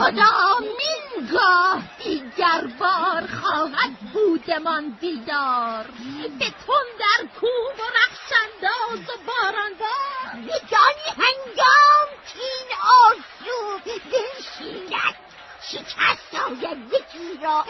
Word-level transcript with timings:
خدا 0.00 0.58
مینگاه 0.60 1.82
دیگر 1.98 2.66
بار 2.78 3.26
خواهد 3.26 3.90
بودمان 4.12 4.96
دیدار. 5.00 5.84
به 6.38 6.50
تون 6.66 6.86
در 7.00 7.26
کوه 7.40 7.74
و 7.78 7.82
رخشنداز 7.98 9.08
و 9.08 9.12
بارانبار. 9.26 10.32
بدانی 10.32 11.08
هنگام 11.16 12.08
این 12.34 12.68
آسو 13.06 13.80
دنشیند 13.86 15.14
شکست 15.62 16.34
آید 16.34 16.78
یکی 16.92 17.42
را 17.42 17.64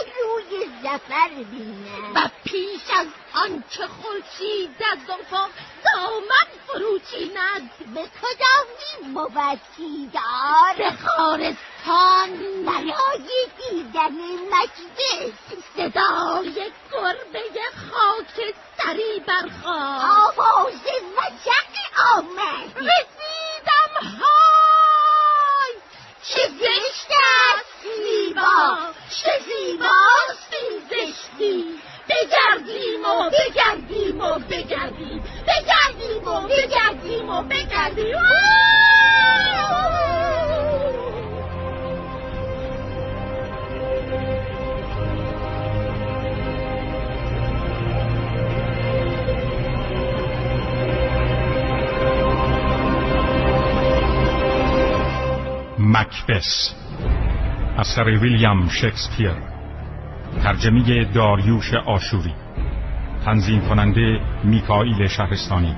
روی 0.00 0.66
زفر 0.82 1.28
بینم. 1.28 2.14
و 2.14 2.28
پیش 2.44 2.80
از 3.00 3.06
آنچه 3.34 3.86
خورشید 3.86 4.76
از 4.92 4.98
افق 5.10 5.50
دامن 5.84 6.48
فرو 6.66 6.98
چیند 6.98 7.70
به 7.94 8.08
بود 9.14 9.60
دار؟ 10.12 10.74
به 10.78 10.90
خارستان 10.90 12.30
برای 12.66 13.28
دیدن 13.58 14.14
مجلس. 14.52 15.32
صدای 15.76 16.72
گربه 16.92 17.40
خاک 17.90 18.54
سری 18.78 19.20
برخواست 19.26 20.04
آواز 20.04 20.82
وجق 21.16 21.74
آمد. 22.14 22.76
رسیدم 22.76 24.08
های! 24.20 25.74
چه 26.22 26.48
زشت! 26.48 27.10
است؟ 27.10 27.65
زیبا 28.04 28.76
چه 29.10 29.30
زیباست 29.46 30.52
این 30.52 30.80
زشتی. 30.90 31.64
بگردیم 32.08 33.04
و 33.04 33.30
بگردیم 33.30 34.20
و 34.20 34.38
بگردیم. 34.38 35.22
بگردیم 35.46 36.28
و 36.28 36.40
بگردیم 36.48 37.30
و 37.30 37.42
بگردیم. 37.42 38.16
مکبس. 55.78 56.74
اثر 57.78 58.04
ویلیام 58.04 58.68
شکسپیر. 58.68 59.32
ترجمه 60.42 61.04
داریوش 61.04 61.74
آشوری. 61.74 62.34
تنظیم 63.24 63.60
کننده 63.60 64.20
میکائیل 64.44 65.06
شهرستانی. 65.06 65.76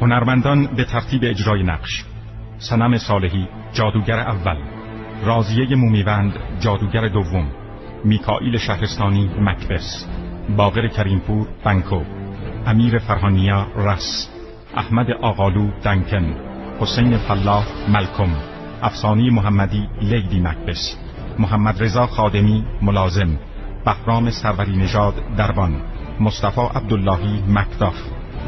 هنرمندان 0.00 0.66
به 0.66 0.84
ترتیب 0.84 1.20
اجرای 1.24 1.62
نقش. 1.62 2.04
سنم 2.58 2.98
صالحی 2.98 3.48
جادوگر 3.72 4.18
اول. 4.18 4.75
رازیه 5.24 5.76
مومیوند 5.76 6.32
جادوگر 6.60 7.08
دوم 7.08 7.46
میکائیل 8.04 8.58
شهرستانی 8.58 9.30
مکبس 9.40 10.06
باقر 10.56 10.88
کریمپور 10.88 11.46
بنکو 11.64 12.02
امیر 12.66 12.98
فرهانیا 12.98 13.66
رس 13.76 14.28
احمد 14.76 15.10
آقالو 15.10 15.70
دنکن 15.82 16.34
حسین 16.80 17.18
فلاح 17.18 17.64
ملکم 17.88 18.30
افسانی 18.82 19.30
محمدی 19.30 19.88
لیدی 20.00 20.40
مکبس 20.40 20.96
محمد 21.38 21.82
رضا 21.82 22.06
خادمی 22.06 22.64
ملازم 22.82 23.38
بهرام 23.84 24.30
سروری 24.30 24.76
نژاد 24.76 25.14
دربان 25.36 25.80
مصطفی 26.20 26.60
عبداللهی 26.60 27.42
مکداف 27.48 27.96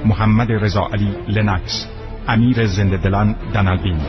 محمد 0.05 0.53
رضا 0.53 0.89
علی 0.93 1.15
لنکس 1.29 1.87
امیر 2.29 2.67
زنده 2.67 2.97
دلان 2.97 3.37
دنالبین 3.55 4.01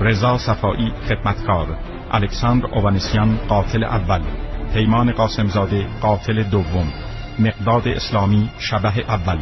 رضا 0.00 0.38
صفایی 0.38 0.92
خدمتکار 1.08 1.76
الکساندر 2.10 2.66
اوانسیان 2.66 3.38
قاتل 3.48 3.84
اول 3.84 4.20
پیمان 4.74 5.12
قاسمزاده 5.12 5.86
قاتل 6.00 6.42
دوم 6.42 6.92
مقداد 7.38 7.88
اسلامی 7.88 8.50
شبه 8.58 8.98
اول 8.98 9.38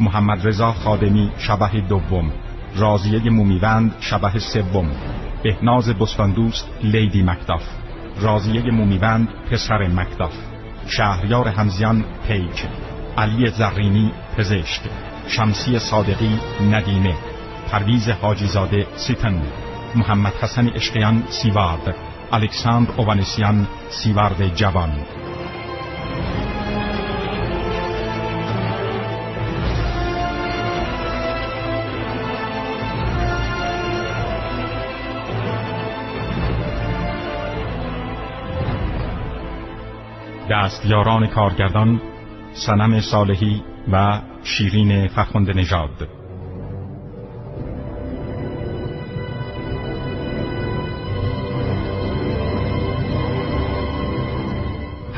محمد 0.00 0.46
رضا 0.46 0.72
خادمی 0.72 1.30
شبه 1.38 1.80
دوم 1.88 2.32
رازیه 2.76 3.30
مومیوند 3.30 3.94
شبه 4.00 4.38
سوم 4.38 4.90
بهناز 5.42 5.88
بستاندوست 5.88 6.68
لیدی 6.82 7.22
مکداف 7.22 7.62
رازیه 8.20 8.70
مومیوند 8.70 9.28
پسر 9.50 9.88
مکداف 9.88 10.34
شهریار 10.86 11.48
همزیان 11.48 12.04
پیک 12.28 12.66
علی 13.18 13.46
زرینی 13.46 14.12
پزشک 14.36 14.80
شمسی 15.28 15.78
صادقی 15.78 16.38
ندیمه 16.70 17.14
پرویز 17.70 18.08
حاجیزاده 18.08 18.86
سیتن 18.96 19.42
محمد 19.96 20.32
حسن 20.42 20.68
اشقیان 20.74 21.22
سیوارد. 21.28 22.05
الکساندر 22.32 22.92
اوانسیان 22.96 23.66
سیوارد 23.90 24.54
جوان 24.54 24.90
دستیاران 40.50 41.26
کارگردان 41.26 42.00
سنم 42.52 43.00
صالحی 43.00 43.62
و 43.92 44.20
شیرین 44.44 45.08
فخند 45.08 45.50
نژاد. 45.50 46.15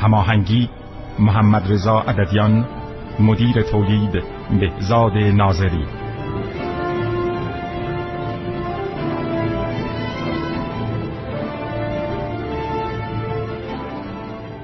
هماهنگی 0.01 0.69
محمد 1.19 1.71
رضا 1.71 1.99
عددیان 1.99 2.65
مدیر 3.19 3.61
تولید 3.61 4.23
بهزاد 4.59 5.17
ناظری. 5.17 5.85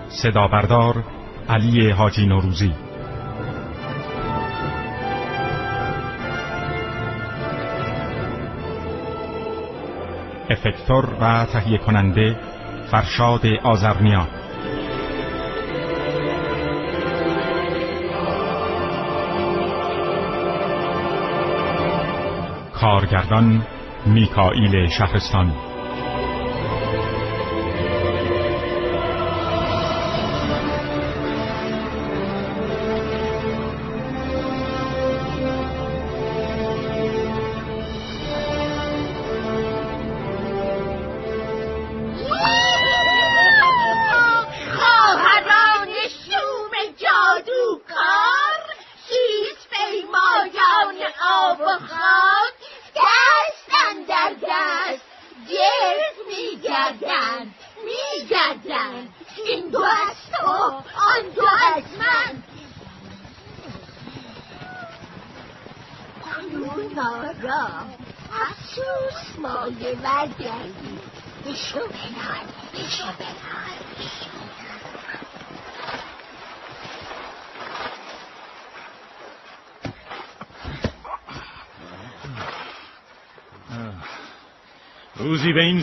صدا 0.09 0.47
بردار 0.47 1.03
علی 1.49 1.89
حاجی 1.89 2.25
نوروزی. 2.25 2.73
افکتور 10.49 11.05
و 11.21 11.45
تهیه 11.45 11.77
کننده 11.77 12.35
فرشاد 12.91 13.45
آزرنیا 13.63 14.27
کارگردان 22.85 23.63
میکائیل 24.05 24.87
شهرستانی 24.87 25.53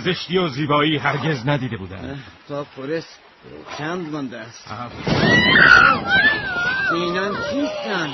زشتی 0.04 0.38
و 0.38 0.48
زیبایی 0.48 0.96
هرگز 0.96 1.48
ندیده 1.48 1.76
بودم 1.76 2.18
تا 2.48 2.64
فرست 2.64 3.18
چند 3.78 4.12
مانده 4.12 4.38
است؟ 4.38 4.70
اینان 6.92 7.36
چیستن 7.50 8.10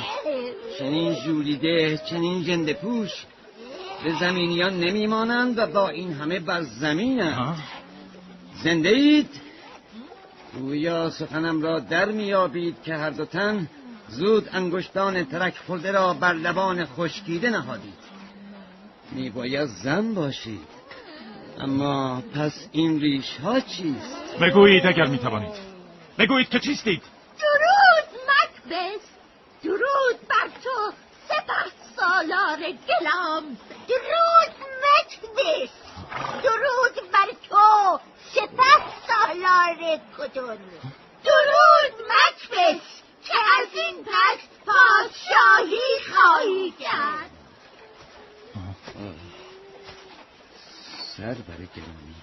چنین 0.79 1.15
جولیده 1.15 2.01
چنین 2.11 2.45
جنده 2.45 2.73
پوش. 2.73 3.11
به 4.05 4.15
زمینیان 4.21 4.81
نمیمانند 4.81 5.59
و 5.59 5.67
با 5.67 5.89
این 5.89 6.13
همه 6.13 6.39
بر 6.39 6.63
زمینند 6.63 7.57
زنده 8.65 8.89
اید؟ 8.89 9.31
گویا 10.59 11.11
سخنم 11.11 11.63
را 11.63 11.81
در 11.81 12.11
میابید 12.11 12.83
که 12.83 12.95
هر 12.95 13.11
دو 13.11 13.25
تن 13.25 13.69
زود 14.09 14.49
انگشتان 14.53 15.25
ترک 15.25 15.55
خورده 15.67 15.93
را 15.93 16.15
بر 16.15 16.33
لبان 16.33 16.85
خشکیده 16.85 17.51
نهادید. 17.51 17.99
میباید 19.13 19.67
زن 19.67 20.15
باشید. 20.15 20.78
اما 21.61 22.23
پس 22.35 22.69
این 22.73 23.01
ریش 23.01 23.37
ها 23.43 23.61
چیست؟ 23.61 24.39
بگویید 24.41 24.87
اگر 24.87 25.07
می‌توانید. 25.07 25.55
بگویید 26.19 26.49
که 26.49 26.61
چیستید. 26.61 27.03
درود 27.39 28.21
مکبس 28.29 29.01
درود 29.63 30.29
بر 30.29 30.49
تو 30.65 30.93
سپه 31.29 31.73
سالار 31.97 32.59
گلام. 32.59 33.57
درود 33.89 34.55
مکبس 34.85 35.71
درود 36.43 37.11
بر 37.13 37.33
تو 37.49 37.99
سپه 38.35 38.83
سالار 39.09 39.99
کدون 40.19 40.59
درود 41.25 41.95
مکبس 42.09 42.83
که 43.25 43.39
از 43.61 43.69
این 43.75 44.05
پس 44.05 44.39
پادشاهی 44.67 45.81
خواهی 46.15 46.71
کرد. 46.71 47.28
سر 51.19 51.35
بر 51.35 51.57
گرامی 51.77 52.15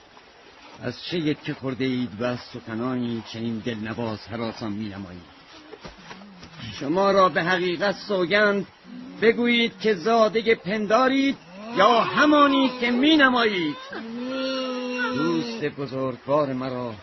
از 0.83 1.03
چه 1.03 1.17
یک 1.17 1.51
خورده 1.51 1.85
اید 1.85 2.21
و 2.21 2.23
از 2.23 2.39
سخنانی 2.39 3.23
چنین 3.33 3.59
دلنواز 3.59 4.27
حراسان 4.27 4.71
می 4.71 4.89
نمایید 4.89 5.35
شما 6.79 7.11
را 7.11 7.29
به 7.29 7.43
حقیقت 7.43 7.95
سوگند 7.95 8.67
بگویید 9.21 9.79
که 9.79 9.93
زاده 9.93 10.55
پندارید 10.55 11.37
یا 11.77 12.01
همانی 12.01 12.71
که 12.79 12.91
می 12.91 13.17
نمایید 13.17 13.75
دوست 15.15 15.63
بزرگوار 15.65 16.53
مرا 16.53 16.93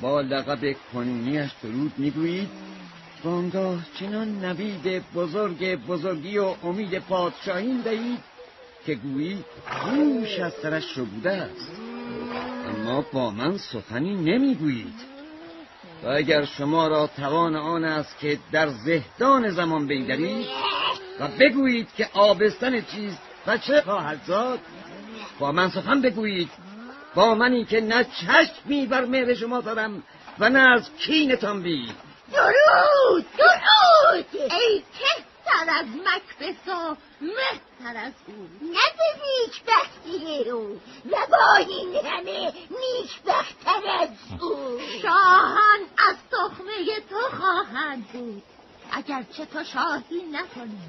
با 0.00 0.20
لقب 0.20 0.76
کنونیش 0.92 1.50
درود 1.62 1.92
می‌گویید. 1.98 2.48
بانگاه 3.24 3.78
چنان 4.00 4.44
نوید 4.44 5.12
بزرگ 5.14 5.74
بزرگی 5.74 6.38
و 6.38 6.54
امید 6.62 6.98
پادشاهی 6.98 7.82
دهید 7.82 8.37
که 8.88 8.94
گویی 8.94 9.44
گوش 9.84 10.38
از 10.38 10.52
سرش 10.52 10.98
بوده 10.98 11.32
است. 11.32 11.70
اما 12.68 13.04
با 13.12 13.30
من 13.30 13.58
سخنی 13.58 14.14
نمی‌گویید. 14.14 14.94
و 16.02 16.08
اگر 16.08 16.44
شما 16.44 16.88
را 16.88 17.06
توان 17.06 17.56
آن 17.56 17.84
است 17.84 18.18
که 18.18 18.38
در 18.52 18.68
زهدان 18.68 19.50
زمان 19.50 19.86
بیدرید 19.86 20.46
و 21.20 21.28
بگویید 21.40 21.88
که 21.96 22.08
آبستن 22.14 22.80
چیست 22.80 23.18
و 23.46 23.58
چه 23.58 23.80
خواهد 23.80 24.20
زاد 24.26 24.60
با 25.38 25.52
من 25.52 25.70
سخن 25.70 26.02
بگویید. 26.02 26.50
با 27.14 27.34
منی 27.34 27.64
که 27.64 27.80
نه 27.80 28.04
چشمی 28.04 28.86
بر 28.86 29.04
مهر 29.04 29.34
شما 29.34 29.60
دارم 29.60 30.02
و 30.38 30.48
نه 30.48 30.60
از 30.60 30.90
کینتان 30.98 31.62
بی 31.62 31.92
درود 32.32 33.26
درود! 33.38 34.26
ای 34.32 34.82
کهتر 35.48 35.70
از 35.70 35.86
مکبس 35.86 36.68
و 36.68 36.96
مهتر 37.20 38.00
از 38.00 38.12
او 38.26 38.48
نه 38.62 38.80
به 38.96 39.22
نیکبختی 39.24 40.50
او 40.50 40.80
و 41.10 41.16
با 41.30 41.54
این 41.56 42.06
همه 42.06 42.52
نیکبختر 42.70 43.88
از 44.00 44.08
او 44.40 44.80
شاهان 45.02 45.80
از 46.08 46.16
تخمه 46.30 47.00
تو 47.10 47.36
خواهند 47.36 48.06
بود. 48.08 48.42
اگرچه 48.92 49.46
تو 49.46 49.64
شاهی 49.64 50.22
نکنی. 50.32 50.80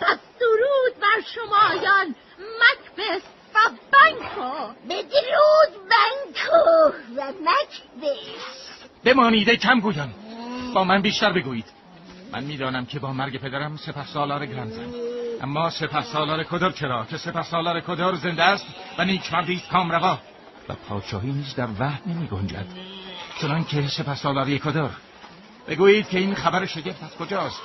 پس 0.00 0.18
درود 0.40 1.00
بر 1.00 1.22
شمایان 1.34 2.14
مکبس 2.38 3.22
و 3.54 3.58
بنکو. 3.92 4.72
به 4.88 5.02
درود 5.02 5.88
بنکو 5.88 6.96
و 7.16 7.32
مکبس. 7.32 8.78
بمانید 9.04 9.50
کم 9.50 9.80
گویم 9.80 10.14
با 10.74 10.84
من 10.84 11.02
بیشتر 11.02 11.32
بگویید. 11.32 11.81
من 12.32 12.44
می‌دانم 12.44 12.86
که 12.86 12.98
با 12.98 13.12
مرگ 13.12 13.40
پدرم 13.40 13.76
سپه 13.76 14.06
سالار 14.06 14.46
گرمزم 14.46 14.92
اما 15.42 15.70
سپه 15.70 16.02
سالار 16.02 16.44
کدر 16.44 16.70
چرا؟ 16.70 17.04
که 17.04 17.16
سپه 17.16 17.42
سالار 17.42 17.80
کدر 17.80 18.14
زنده 18.14 18.42
است 18.42 18.66
و 18.98 19.04
نیکمردی 19.04 19.54
است 19.54 19.68
کامروا. 19.68 20.18
و 20.68 20.74
پادشاهی 20.88 21.32
نیز 21.32 21.54
در 21.54 21.68
وحد 21.78 22.02
نمی 22.06 22.26
گنجد 22.26 22.66
چنان 23.40 23.64
که 23.64 23.88
سپه 23.88 24.14
سالاری 24.14 24.58
کدر. 24.58 24.88
بگویید 25.68 26.08
که 26.08 26.18
این 26.18 26.34
خبر 26.34 26.66
شگفت 26.66 27.02
از 27.02 27.16
کجاست؟ 27.16 27.60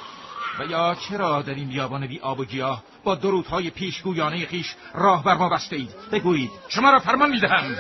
و 0.60 0.66
یا 0.66 0.96
چرا 1.10 1.42
در 1.42 1.54
این 1.54 1.68
بیابان 1.68 2.08
بی 2.08 2.20
آب 2.20 2.40
و 2.40 2.46
گیاه 2.46 2.84
با 3.04 3.16
درودهای 3.16 3.70
پیشگویانه 3.70 4.46
خیش 4.46 4.76
راه 4.94 5.24
بر 5.24 5.34
ما 5.34 5.50
بسته 5.50 5.76
اید؟ 5.76 5.90
بگویید. 6.12 6.52
شما 6.68 6.92
را 6.92 7.00
فرمان 7.00 7.30
می‌دهم. 7.30 7.76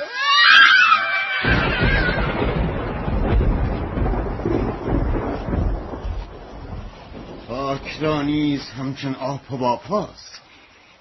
خاک 7.98 8.04
را 8.04 8.22
نیز 8.22 8.70
همچون 8.70 9.16
آب 9.16 9.42
حباب 9.50 9.82
هاست. 9.84 10.42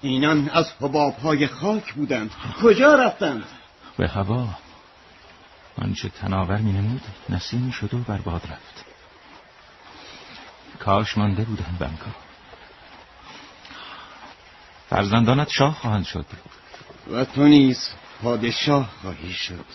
اینان 0.01 0.49
از 0.49 0.71
حباب 0.81 1.17
های 1.17 1.47
خاک 1.47 1.93
بودند. 1.93 2.31
کجا 2.61 2.95
رفتند؟ 2.95 3.43
به 3.97 4.07
هوا. 4.07 4.47
آنچه 5.81 6.09
تناور 6.09 6.57
می 6.57 6.71
نمود 6.71 7.01
نسیمی 7.29 7.71
شد 7.71 7.93
و 7.93 7.97
بر 7.97 8.17
باد 8.17 8.41
رفت. 8.43 8.85
کاش 10.79 11.17
مانده 11.17 11.43
بودند 11.43 11.77
بنکا. 11.79 12.11
فرزندانت 14.89 15.49
شاه 15.49 15.73
خواهند 15.73 16.05
شد. 16.05 16.25
و 17.11 17.25
تو 17.25 17.43
نیز 17.43 17.89
پادشاه 18.23 18.89
خواهی 19.01 19.33
شد. 19.33 19.65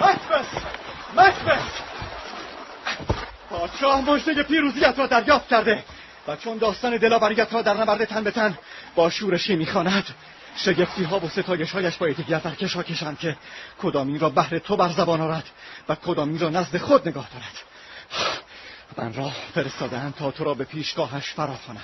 مکبس 0.00 0.46
مکبس 1.16 1.87
پادشاه 3.68 4.00
مژده 4.00 4.42
پیروزیت 4.42 4.98
را 4.98 5.06
دریافت 5.06 5.48
کرده 5.48 5.84
و 6.28 6.36
چون 6.36 6.58
داستان 6.58 6.96
دلاوریت 6.96 7.52
را 7.52 7.62
در 7.62 7.74
نبرد 7.74 8.04
تن 8.04 8.24
به 8.24 8.30
تن 8.30 8.58
با 8.94 9.10
شورشی 9.10 9.56
می‌خواند 9.56 10.04
شگفتی 10.56 11.04
ها 11.04 11.20
و 11.20 11.28
ستایش 11.28 11.72
هایش 11.72 11.96
با 11.96 12.08
یکدیگر 12.08 12.38
در 12.38 12.54
کشا 12.54 12.82
کشند 12.82 13.18
که 13.18 13.36
کدامین 13.78 14.20
را 14.20 14.30
بهر 14.30 14.58
تو 14.58 14.76
بر 14.76 14.88
زبان 14.88 15.20
آرد 15.20 15.44
و 15.88 15.94
کدامین 15.94 16.38
را 16.38 16.48
نزد 16.48 16.76
خود 16.76 17.08
نگاه 17.08 17.28
دارد. 17.32 17.56
من 18.96 19.14
را 19.14 19.30
فرستادهاند 19.54 20.14
تا 20.14 20.30
تو 20.30 20.44
را 20.44 20.54
به 20.54 20.64
پیشگاهش 20.64 21.30
فراخوانم. 21.30 21.82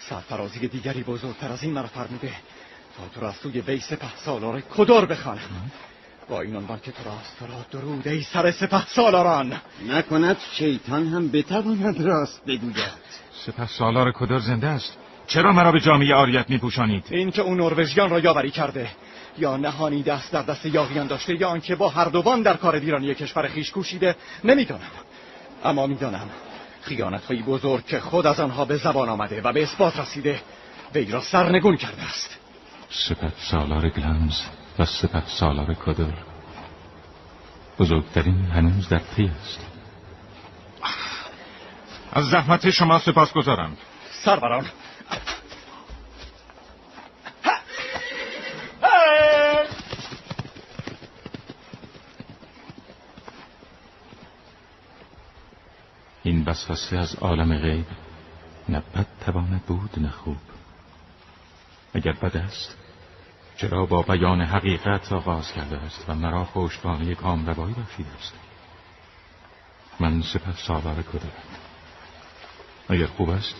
سرفرازی 0.00 0.68
دیگری 0.68 1.02
بزرگتر 1.02 1.52
از 1.52 1.62
این 1.62 1.72
مرا 1.72 1.86
فرموده 1.86 2.32
تا 2.96 3.08
تو 3.14 3.20
را 3.20 3.28
از 3.28 3.36
سوی 3.36 3.60
وی 3.60 3.80
سپه 3.80 4.16
سالار 4.24 4.60
کدار 4.60 5.06
بخوانم. 5.06 5.70
با 6.28 6.40
این 6.40 6.56
عنوان 6.56 6.80
که 6.80 6.92
تو 6.92 7.04
راست 7.04 7.38
تو 7.38 7.46
را 7.46 7.80
درود 7.80 8.08
ای 8.08 8.22
سر 8.22 8.50
سپه 8.50 8.86
سالاران. 8.86 9.60
نکند 9.88 10.36
شیطان 10.52 11.06
هم 11.06 11.28
بتواند 11.28 12.00
راست 12.00 12.44
بگوید. 12.46 12.92
سپس 13.46 13.70
سالار 13.78 14.12
کدر 14.12 14.38
زنده 14.38 14.66
است؟ 14.66 14.96
چرا 15.26 15.52
مرا 15.52 15.72
به 15.72 15.80
جامعه 15.80 16.14
آریت 16.14 16.50
می 16.50 16.58
پوشانید؟ 16.58 17.04
این 17.10 17.30
که 17.30 17.42
او 17.42 17.54
نروژیان 17.54 18.10
را 18.10 18.18
یاوری 18.18 18.50
کرده 18.50 18.90
یا 19.38 19.56
نهانی 19.56 20.02
دست 20.02 20.32
در 20.32 20.42
دست 20.42 20.66
یاغیان 20.66 21.06
داشته 21.06 21.40
یا 21.40 21.48
آنکه 21.48 21.76
با 21.76 21.88
هر 21.88 22.04
دوان 22.04 22.42
در 22.42 22.56
کار 22.56 22.78
ویرانی 22.78 23.14
کشور 23.14 23.48
خیش 23.48 23.70
کوشیده 23.70 24.16
نمی‌دانم. 24.44 24.90
اما 25.64 25.86
می‌دانم 25.86 26.30
خیانت 26.82 27.24
هایی 27.24 27.42
بزرگ 27.42 27.86
که 27.86 28.00
خود 28.00 28.26
از 28.26 28.40
آنها 28.40 28.64
به 28.64 28.76
زبان 28.76 29.08
آمده 29.08 29.40
و 29.40 29.52
به 29.52 29.62
اثبات 29.62 29.98
رسیده 29.98 30.40
وی 30.94 31.10
را 31.10 31.20
سرنگون 31.20 31.76
کرده 31.76 32.02
است. 32.02 32.38
سپه 32.90 33.32
سالار 33.50 33.88
گلمز 33.88 34.40
و 34.78 34.84
سپه 34.84 35.22
سالار 35.26 35.74
کدر. 35.74 36.14
بزرگترین 37.78 38.44
هنوز 38.44 38.88
در 38.88 38.98
پی 38.98 39.30
است. 39.40 39.66
از 42.12 42.24
زحمت 42.24 42.70
شما 42.70 42.98
سپاس 42.98 43.32
گذارم. 43.32 43.76
سروران. 44.24 44.66
این 56.22 56.44
وسوسه 56.44 56.98
از 56.98 57.14
عالم 57.14 57.58
غیب 57.58 57.86
نه 58.68 58.82
بد 58.94 59.06
تواند 59.26 59.62
بود 59.66 59.90
نه 59.96 60.10
خوب. 60.10 60.36
اگر 61.94 62.12
بد 62.12 62.36
است 62.36 62.87
چرا 63.58 63.86
با 63.86 64.02
بیان 64.02 64.40
حقیقت 64.40 65.12
آغاز 65.12 65.52
کرده 65.52 65.76
است 65.76 66.04
و 66.08 66.14
مرا 66.14 66.44
خوشبانی 66.44 67.14
کام 67.14 67.46
روایی 67.46 67.74
بخشیده 67.74 68.10
است؟ 68.18 68.34
من 70.00 70.22
سپس 70.22 70.66
سالار 70.66 71.02
کدرم 71.02 71.32
اگر 72.88 73.06
خوب 73.06 73.30
است 73.30 73.54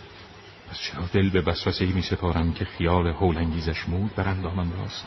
پس 0.71 0.79
چرا 0.79 1.05
دل 1.13 1.31
به 1.31 1.41
وسوسه 1.41 1.87
می 1.87 2.03
سپارم 2.03 2.53
که 2.53 2.65
خیال 2.65 3.07
هولانگیزش 3.07 3.89
مود 3.89 4.15
بر 4.15 4.29
اندامم 4.29 4.73
راست 4.73 5.05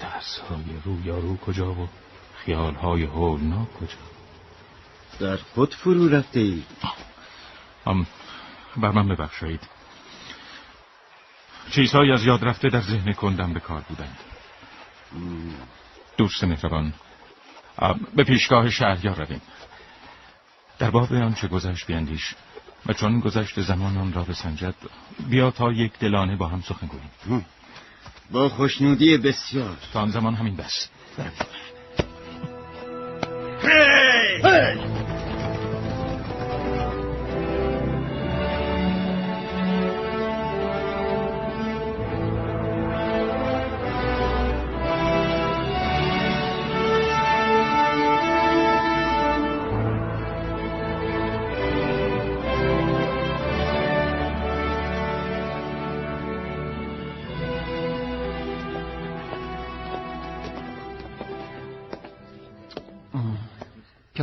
درس 0.00 0.38
های 0.38 0.64
رویارو 0.84 1.36
کجا 1.36 1.72
و 1.72 1.88
خیال 2.36 2.74
های 2.74 3.04
هولناک 3.04 3.74
کجا؟ 3.74 3.98
در 5.20 5.36
خود 5.36 5.74
فرو 5.74 6.08
رفته 6.08 6.40
ای 6.40 6.62
هم 7.86 8.06
بر 8.76 8.90
من 8.90 9.08
ببخشید. 9.08 9.60
چیزهایی 11.70 12.12
از 12.12 12.24
یاد 12.24 12.44
رفته 12.44 12.68
در 12.68 12.80
ذهن 12.80 13.12
کندم 13.12 13.52
به 13.52 13.60
کار 13.60 13.80
بودند. 13.88 14.18
دوست 16.16 16.44
مهربان 16.44 16.92
به 18.16 18.24
پیشگاه 18.24 18.70
شهریار 18.70 19.16
رویم. 19.16 19.42
در 20.78 20.90
باب 20.90 21.12
آنچه 21.12 21.48
گذشت 21.48 21.86
بیندیش 21.86 22.34
و 22.86 22.92
چون 22.92 23.20
گذشت 23.20 23.60
زمان 23.60 23.96
آن 23.96 24.12
را 24.12 24.22
بسنجد 24.22 24.74
بیا 25.28 25.50
تا 25.50 25.72
یک 25.72 25.98
دلانه 25.98 26.36
با 26.36 26.48
هم 26.48 26.60
سخن 26.60 26.86
گوییم. 26.86 27.46
با 28.30 28.48
خوشنودی 28.48 29.16
بسیار. 29.16 29.76
تا 29.92 30.00
آن 30.00 30.10
زمان 30.10 30.34
همین 30.34 30.56
بس. 30.56 30.88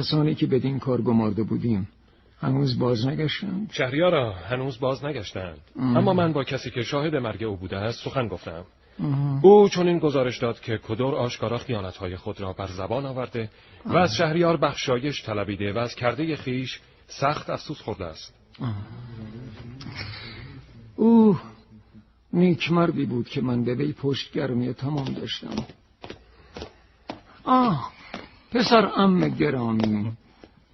کسانی 0.09 0.35
که 0.35 0.47
بدین 0.47 0.79
کار 0.79 1.01
گمارده 1.01 1.43
بودیم. 1.43 1.87
هنوز 2.41 2.79
باز 2.79 3.07
نگشتند 3.07 3.69
شهریارا 3.71 4.33
هنوز 4.33 4.79
باز 4.79 5.05
نگشتند. 5.05 5.57
اما 5.79 6.13
من 6.13 6.33
با 6.33 6.43
کسی 6.43 6.71
که 6.71 6.81
شاهد 6.81 7.15
مرگ 7.15 7.43
او 7.43 7.55
بوده 7.55 7.77
است 7.77 8.03
سخن 8.03 8.27
گفتم. 8.27 8.65
او 9.41 9.69
چون 9.69 9.87
این 9.87 9.99
گزارش 9.99 10.37
داد 10.37 10.59
که 10.59 10.77
کدور 10.77 11.15
آشکارا 11.15 11.57
خیانتهای 11.57 12.15
خود 12.15 12.41
را 12.41 12.53
بر 12.53 12.67
زبان 12.67 13.05
آورده 13.05 13.49
و 13.85 13.97
از 13.97 14.15
شهریار 14.15 14.57
بخشایش 14.57 15.25
طلبیده 15.25 15.73
و 15.73 15.77
از 15.77 15.95
کرده 15.95 16.35
خیش 16.35 16.79
سخت 17.07 17.49
افسوس 17.49 17.81
خورده 17.81 18.05
است. 18.05 18.33
او 20.95 21.37
نیک 22.33 22.71
مردی 22.71 23.05
بود 23.05 23.29
که 23.29 23.41
من 23.41 23.63
به 23.63 23.75
وی 23.75 23.93
پشتگرمی 23.93 24.73
تمام 24.73 25.13
داشتم. 25.13 25.65
آه. 27.43 27.98
پسر 28.51 28.91
ام 28.95 29.29
گرامی. 29.29 30.11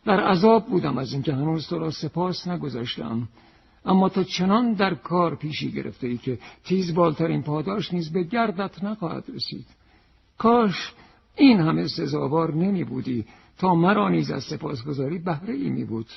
در 0.05 0.19
عذاب 0.19 0.65
بودم 0.65 0.97
از 0.97 1.13
اینکه 1.13 1.33
هنوز 1.33 1.67
تو 1.67 1.79
را 1.79 1.91
سپاس 1.91 2.47
نگذاشتم. 2.47 3.27
اما 3.85 4.09
تو 4.09 4.23
چنان 4.23 4.73
در 4.73 4.95
کار 4.95 5.35
پیشی 5.35 5.71
گرفته 5.71 6.07
ای 6.07 6.17
که 6.17 6.39
تیز 6.63 6.93
بالترین 6.93 7.43
پاداش 7.43 7.93
نیز 7.93 8.11
به 8.11 8.23
گردت 8.23 8.83
نخواهد 8.83 9.23
رسید. 9.35 9.65
کاش 10.37 10.93
این 11.35 11.59
همه 11.59 11.87
سزاوار 11.87 12.53
نمی 12.53 12.83
بودی 12.83 13.25
تا 13.57 13.75
مرا 13.75 14.09
نیز 14.09 14.31
از 14.31 14.43
سپاسگزاری 14.43 15.19
بهره 15.19 15.53
ای 15.53 15.69
می 15.69 15.83
بود. 15.83 16.07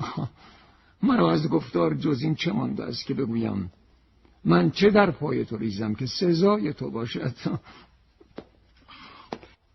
مرا 1.02 1.32
از 1.32 1.48
گفتار 1.48 1.94
جز 1.94 2.22
این 2.22 2.34
چه 2.34 2.52
مانده 2.52 2.84
است 2.84 3.06
که 3.06 3.14
بگویم؟ 3.14 3.72
من 4.44 4.70
چه 4.70 4.90
در 4.90 5.10
پای 5.10 5.44
تو 5.44 5.56
ریزم 5.56 5.94
که 5.94 6.06
سزای 6.06 6.72
تو 6.72 6.90
باشد؟ 6.90 7.34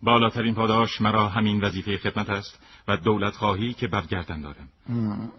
بالاترین 0.04 0.56
پاداش 0.56 1.02
مرا 1.02 1.30
همین 1.30 1.62
وظیفه 1.64 1.98
خدمت 1.98 2.30
است 2.30 2.60
و 2.88 2.98
دولت 2.98 3.36
خواهی 3.36 3.74
که 3.74 3.88
برگردن 3.88 4.42
دارم. 4.42 4.70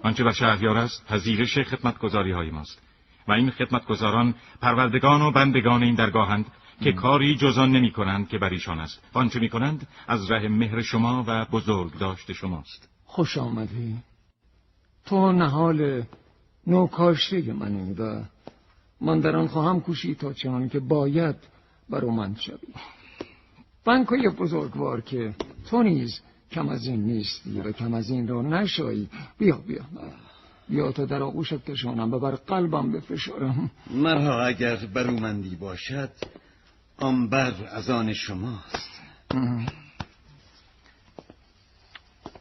آنچه 0.02 0.24
بر 0.24 0.32
شهریار 0.32 0.76
است 0.76 1.06
پذیرش 1.06 1.58
خدمتگذاری 1.58 2.32
های 2.32 2.50
ماست 2.50 2.82
و 3.28 3.32
این 3.32 3.50
خدمتگزاران 3.50 4.34
پروردگان 4.60 5.22
و 5.22 5.30
بندگان 5.30 5.82
این 5.82 5.94
درگاهند 5.94 6.46
که 6.80 6.92
کاری 6.92 7.36
جزان 7.36 7.72
نمی 7.72 7.90
کنند 7.90 8.28
که 8.28 8.38
بر 8.38 8.50
ایشان 8.50 8.80
است. 8.80 9.00
آنچه 9.12 9.40
می 9.40 9.48
کنند 9.48 9.88
از 10.08 10.30
ره 10.30 10.48
مهر 10.48 10.82
شما 10.82 11.24
و 11.26 11.44
بزرگ 11.44 11.98
داشت 11.98 12.32
شماست. 12.32 12.88
خوش 13.04 13.38
آمدی. 13.38 13.96
تو 15.06 15.32
نهال 15.32 16.02
نوکاشته 16.66 17.52
منی 17.52 17.92
و 17.92 18.22
من 19.00 19.20
در 19.20 19.36
آن 19.36 19.48
خواهم 19.48 19.80
کوشید 19.80 20.18
تا 20.18 20.32
چنان 20.32 20.68
که 20.68 20.80
باید 20.80 21.36
برومند 21.90 22.38
شوی. 22.38 22.56
بنکای 23.84 24.28
بزرگوار 24.28 25.00
که 25.00 25.34
تو 25.70 25.82
نیز 25.82 26.20
کم 26.50 26.68
از 26.68 26.86
این 26.86 27.04
نیستی 27.04 27.60
و 27.60 27.72
کم 27.72 27.94
از 27.94 28.10
این 28.10 28.28
را 28.28 28.42
نشایی. 28.42 29.08
بیا 29.38 29.56
بیا. 29.56 29.82
بیا 30.68 30.92
تا 30.92 31.04
در 31.04 31.22
آغوشت 31.22 31.64
کشانم 31.64 32.14
و 32.14 32.18
بر 32.18 32.34
قلبم 32.34 32.92
بفشارم. 32.92 33.70
مرا 33.90 34.46
اگر 34.46 34.76
برومندی 34.76 35.56
باشد 35.56 36.10
آنبر 36.98 37.54
از 37.70 37.90
آن 37.90 38.12
شماست. 38.12 38.90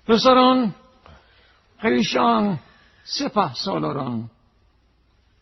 پسران 0.08 0.76
خیشان 1.78 2.60
سپه 3.04 3.54
سالاران 3.54 4.30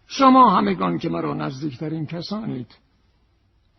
شما 0.08 0.50
همگان 0.50 0.98
که 0.98 1.10
مرا 1.10 1.34
نزدیکترین 1.34 2.06
کسانید. 2.06 2.68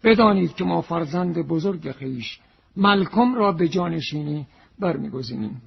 بدانید 0.04 0.54
که 0.54 0.64
ما 0.64 0.80
فرزند 0.80 1.38
بزرگ 1.38 1.92
خیش 1.92 2.40
ملکم 2.76 3.34
را 3.34 3.52
به 3.52 3.68
جانشینی 3.68 4.46
برمیگزینیم. 4.78 5.62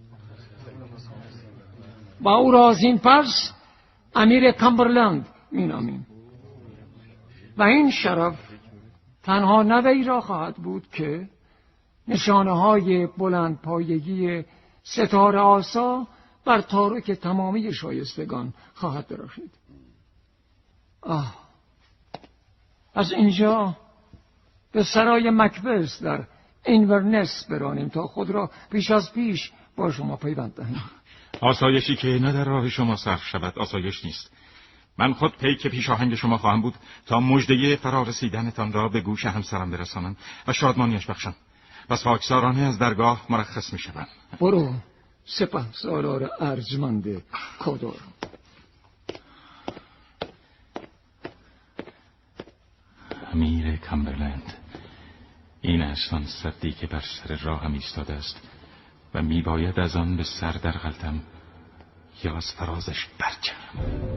و 2.21 2.29
او 2.29 2.51
را 2.51 2.69
از 2.69 2.83
این 2.83 2.97
پس 2.97 3.51
امیر 4.15 4.51
کمبرلند 4.51 5.27
مینامیم. 5.51 6.07
و 7.57 7.63
این 7.63 7.91
شرف 7.91 8.53
تنها 9.23 9.63
نوی 9.63 10.03
را 10.03 10.21
خواهد 10.21 10.55
بود 10.55 10.87
که 10.91 11.29
نشانه 12.07 12.51
های 12.51 13.07
بلند 13.07 13.61
پایگی 13.61 14.43
ستاره 14.83 15.39
آسا 15.39 16.07
بر 16.45 16.61
تارک 16.61 17.11
تمامی 17.11 17.73
شایستگان 17.73 18.53
خواهد 18.73 19.07
دراشید 19.07 19.51
آه 21.01 21.35
از 22.93 23.11
اینجا 23.11 23.77
به 24.73 24.83
سرای 24.83 25.29
مکبس 25.29 26.03
در 26.03 26.23
اینورنس 26.65 27.45
برانیم 27.49 27.89
تا 27.89 28.07
خود 28.07 28.29
را 28.29 28.51
پیش 28.71 28.91
از 28.91 29.13
پیش 29.13 29.51
با 29.75 29.91
شما 29.91 30.17
پیوند 30.17 30.55
دهیم. 30.55 30.81
آسایشی 31.41 31.95
که 31.95 32.07
نه 32.07 32.31
در 32.31 32.45
راه 32.45 32.69
شما 32.69 32.95
صرف 32.95 33.23
شود 33.23 33.59
آسایش 33.59 34.05
نیست. 34.05 34.31
من 34.97 35.13
خود 35.13 35.37
پیک 35.37 35.67
پیش 35.67 35.89
آهنگ 35.89 36.15
شما 36.15 36.37
خواهم 36.37 36.61
بود 36.61 36.73
تا 37.05 37.19
مجده 37.19 37.75
فرارسیدنتان 37.75 38.73
را 38.73 38.89
به 38.89 39.01
گوش 39.01 39.25
همسرم 39.25 39.71
برسانم 39.71 40.15
و 40.47 40.53
شادمانیش 40.53 41.05
بخشم. 41.05 41.35
و 41.89 41.95
خاکسارانه 41.95 42.61
از 42.61 42.79
درگاه 42.79 43.25
مرخص 43.29 43.73
می 43.73 43.79
شوم 43.79 44.07
برو 44.41 44.73
سپه 45.25 45.71
سالار 45.71 46.29
ارجمند 46.39 47.23
کدور 47.59 47.95
امیر 53.33 53.75
کمبرلند. 53.75 54.53
این 55.61 55.81
است 55.81 56.13
آن 56.13 56.25
صدی 56.25 56.71
که 56.71 56.87
بر 56.87 56.99
سر 56.99 57.35
راهم 57.35 57.73
ایستاده 57.73 58.13
است 58.13 58.41
و 59.13 59.21
میباید 59.21 59.79
از 59.79 59.95
آن 59.95 60.17
به 60.17 60.23
سر 60.23 60.51
در 60.51 60.71
غلطم 60.71 61.19
یا 62.23 62.37
از 62.37 62.51
فرازش 62.57 63.07
برچم 63.19 64.12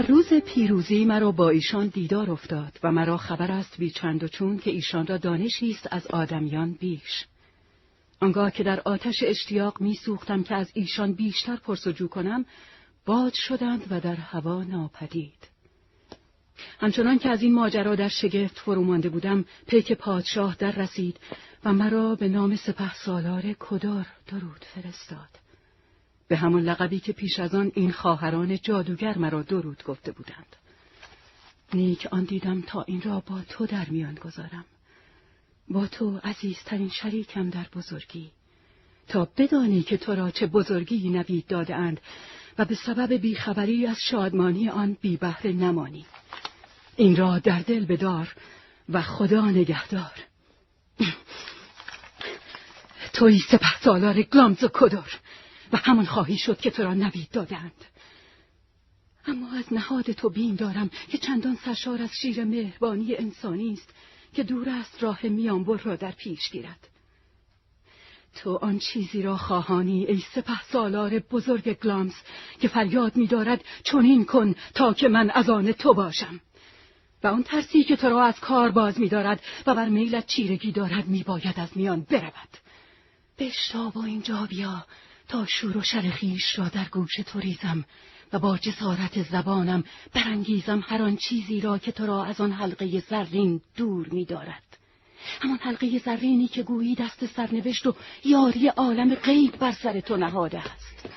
در 0.00 0.06
روز 0.06 0.32
پیروزی 0.32 1.04
مرا 1.04 1.32
با 1.32 1.50
ایشان 1.50 1.86
دیدار 1.86 2.30
افتاد 2.30 2.78
و 2.82 2.92
مرا 2.92 3.16
خبر 3.16 3.52
است 3.52 3.78
بی 3.78 3.90
چند 3.90 4.24
و 4.24 4.28
چون 4.28 4.58
که 4.58 4.70
ایشان 4.70 5.06
را 5.06 5.16
دانشی 5.16 5.70
است 5.70 5.88
از 5.90 6.06
آدمیان 6.06 6.72
بیش. 6.72 7.26
آنگاه 8.20 8.50
که 8.50 8.62
در 8.62 8.80
آتش 8.80 9.22
اشتیاق 9.22 9.80
می 9.80 9.94
سوختم 9.94 10.42
که 10.42 10.54
از 10.54 10.70
ایشان 10.74 11.12
بیشتر 11.12 11.56
پرسجو 11.56 12.08
کنم 12.08 12.44
باد 13.06 13.32
شدند 13.32 13.86
و 13.90 14.00
در 14.00 14.14
هوا 14.14 14.64
ناپدید. 14.64 15.48
همچنان 16.78 17.18
که 17.18 17.28
از 17.28 17.42
این 17.42 17.54
ماجرا 17.54 17.94
در 17.94 18.08
شگفت 18.08 18.58
فرو 18.58 18.84
مانده 18.84 19.08
بودم 19.08 19.44
پیک 19.66 19.92
پادشاه 19.92 20.56
در 20.58 20.72
رسید 20.72 21.16
و 21.64 21.72
مرا 21.72 22.14
به 22.14 22.28
نام 22.28 22.56
سپه 22.56 22.94
سالار 22.94 23.54
کدار 23.58 24.06
درود 24.26 24.64
فرستاد. 24.74 25.39
به 26.30 26.36
همان 26.36 26.62
لقبی 26.62 27.00
که 27.00 27.12
پیش 27.12 27.38
از 27.38 27.54
آن 27.54 27.72
این 27.74 27.92
خواهران 27.92 28.58
جادوگر 28.58 29.18
مرا 29.18 29.42
درود 29.42 29.84
گفته 29.84 30.12
بودند. 30.12 30.56
نیک 31.74 32.08
آن 32.10 32.24
دیدم 32.24 32.60
تا 32.60 32.82
این 32.82 33.02
را 33.02 33.22
با 33.26 33.40
تو 33.48 33.66
در 33.66 33.88
میان 33.88 34.14
گذارم. 34.14 34.64
با 35.68 35.86
تو 35.86 36.20
عزیزترین 36.24 36.88
شریکم 36.88 37.50
در 37.50 37.66
بزرگی. 37.74 38.30
تا 39.08 39.28
بدانی 39.36 39.82
که 39.82 39.96
تو 39.96 40.14
را 40.14 40.30
چه 40.30 40.46
بزرگی 40.46 41.08
نوید 41.08 41.46
داده 41.46 41.74
اند 41.74 42.00
و 42.58 42.64
به 42.64 42.74
سبب 42.74 43.12
بیخبری 43.12 43.86
از 43.86 43.98
شادمانی 44.00 44.68
آن 44.68 44.96
بی 45.00 45.16
بهره 45.16 45.52
نمانی. 45.52 46.06
این 46.96 47.16
را 47.16 47.38
در 47.38 47.58
دل 47.58 47.84
بدار 47.84 48.34
و 48.88 49.02
خدا 49.02 49.50
نگهدار. 49.50 50.12
توی 53.12 53.38
سپه 53.38 53.80
سالار 53.84 54.22
گلامز 54.22 54.64
و 54.64 54.68
کدر. 54.72 55.10
و 55.72 55.76
همان 55.76 56.06
خواهی 56.06 56.38
شد 56.38 56.60
که 56.60 56.70
تو 56.70 56.82
را 56.82 56.94
نوید 56.94 57.28
دادند. 57.32 57.84
اما 59.26 59.52
از 59.52 59.72
نهاد 59.72 60.12
تو 60.12 60.30
بین 60.30 60.54
دارم 60.54 60.90
که 61.08 61.18
چندان 61.18 61.58
سرشار 61.64 62.02
از 62.02 62.10
شیر 62.22 62.44
مهربانی 62.44 63.16
انسانی 63.16 63.72
است 63.72 63.94
که 64.32 64.42
دور 64.42 64.68
است 64.68 65.02
راه 65.02 65.26
میانبر 65.26 65.76
را 65.76 65.96
در 65.96 66.12
پیش 66.12 66.50
گیرد. 66.50 66.88
تو 68.34 68.56
آن 68.56 68.78
چیزی 68.78 69.22
را 69.22 69.36
خواهانی 69.36 70.04
ای 70.04 70.22
سپه 70.34 70.62
سالار 70.62 71.18
بزرگ 71.18 71.72
گلامز 71.72 72.14
که 72.60 72.68
فریاد 72.68 73.16
میدارد 73.16 73.64
چنین 73.84 74.24
کن 74.24 74.54
تا 74.74 74.94
که 74.94 75.08
من 75.08 75.30
از 75.30 75.50
آن 75.50 75.72
تو 75.72 75.94
باشم. 75.94 76.40
و 77.22 77.26
آن 77.26 77.42
ترسی 77.42 77.84
که 77.84 77.96
تو 77.96 78.08
را 78.08 78.24
از 78.24 78.40
کار 78.40 78.70
باز 78.70 79.00
میدارد 79.00 79.42
و 79.66 79.74
بر 79.74 79.88
میلت 79.88 80.26
چیرگی 80.26 80.72
دارد 80.72 81.06
میباید 81.06 81.60
از 81.60 81.68
میان 81.76 82.00
برود. 82.00 82.48
بشتاب 83.38 83.96
و 83.96 84.00
اینجا 84.00 84.46
بیا. 84.46 84.86
تا 85.30 85.46
شور 85.46 85.76
و 85.76 85.82
شر 85.82 86.12
را 86.56 86.68
در 86.68 86.84
گوش 86.84 87.16
تو 87.16 87.40
ریزم 87.40 87.84
و 88.32 88.38
با 88.38 88.58
جسارت 88.58 89.22
زبانم 89.22 89.84
برانگیزم 90.14 90.84
هر 90.86 91.02
آن 91.02 91.16
چیزی 91.16 91.60
را 91.60 91.78
که 91.78 91.92
تو 91.92 92.06
را 92.06 92.24
از 92.24 92.40
آن 92.40 92.52
حلقه 92.52 93.00
زرین 93.00 93.60
دور 93.76 94.08
می‌دارد. 94.08 94.62
همان 95.42 95.58
حلقه 95.58 95.98
زرینی 95.98 96.48
که 96.48 96.62
گویی 96.62 96.94
دست 96.94 97.26
سرنوشت 97.26 97.86
و 97.86 97.94
یاری 98.24 98.68
عالم 98.68 99.14
غیب 99.14 99.58
بر 99.58 99.72
سر 99.72 100.00
تو 100.00 100.16
نهاده 100.16 100.58
است. 100.58 101.08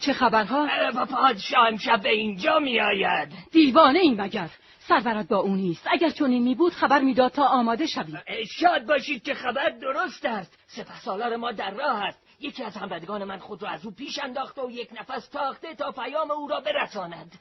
چه 0.00 0.12
خبرها؟ 0.12 0.68
پادشاه 1.10 1.68
امشب 1.68 2.02
به 2.02 2.10
اینجا 2.10 2.58
میآید. 2.58 3.28
دیوانه 3.52 3.98
این 3.98 4.20
مگر؟ 4.20 4.50
سرورت 4.88 5.28
با 5.28 5.36
او 5.36 5.54
نیست. 5.54 5.86
اگر 5.90 6.10
چنین 6.10 6.42
می 6.42 6.54
بود 6.54 6.72
خبر 6.72 7.00
می‌داد 7.00 7.32
تا 7.32 7.44
آماده 7.46 7.86
شوی 7.86 8.46
شاد 8.60 8.86
باشید 8.86 9.22
که 9.22 9.34
خبر 9.34 9.70
درست 9.70 10.24
است. 10.24 10.58
سپه 10.66 11.00
سالار 11.00 11.36
ما 11.36 11.52
در 11.52 11.70
راه 11.70 12.02
است. 12.02 12.18
یکی 12.40 12.64
از 12.64 12.76
همبدگان 12.76 13.24
من 13.24 13.38
خود 13.38 13.62
را 13.62 13.68
از 13.68 13.84
او 13.86 13.90
پیش 13.90 14.18
انداخته 14.18 14.62
و 14.62 14.70
یک 14.70 14.88
نفس 15.00 15.28
تاخته 15.28 15.74
تا 15.74 15.92
پیام 15.92 16.30
او 16.30 16.48
را 16.48 16.60
برساند. 16.60 17.32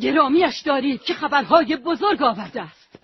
گرامیش 0.00 0.60
دارید 0.60 1.02
که 1.02 1.14
خبرهای 1.14 1.76
بزرگ 1.76 2.22
آورده 2.22 2.62
است. 2.62 2.98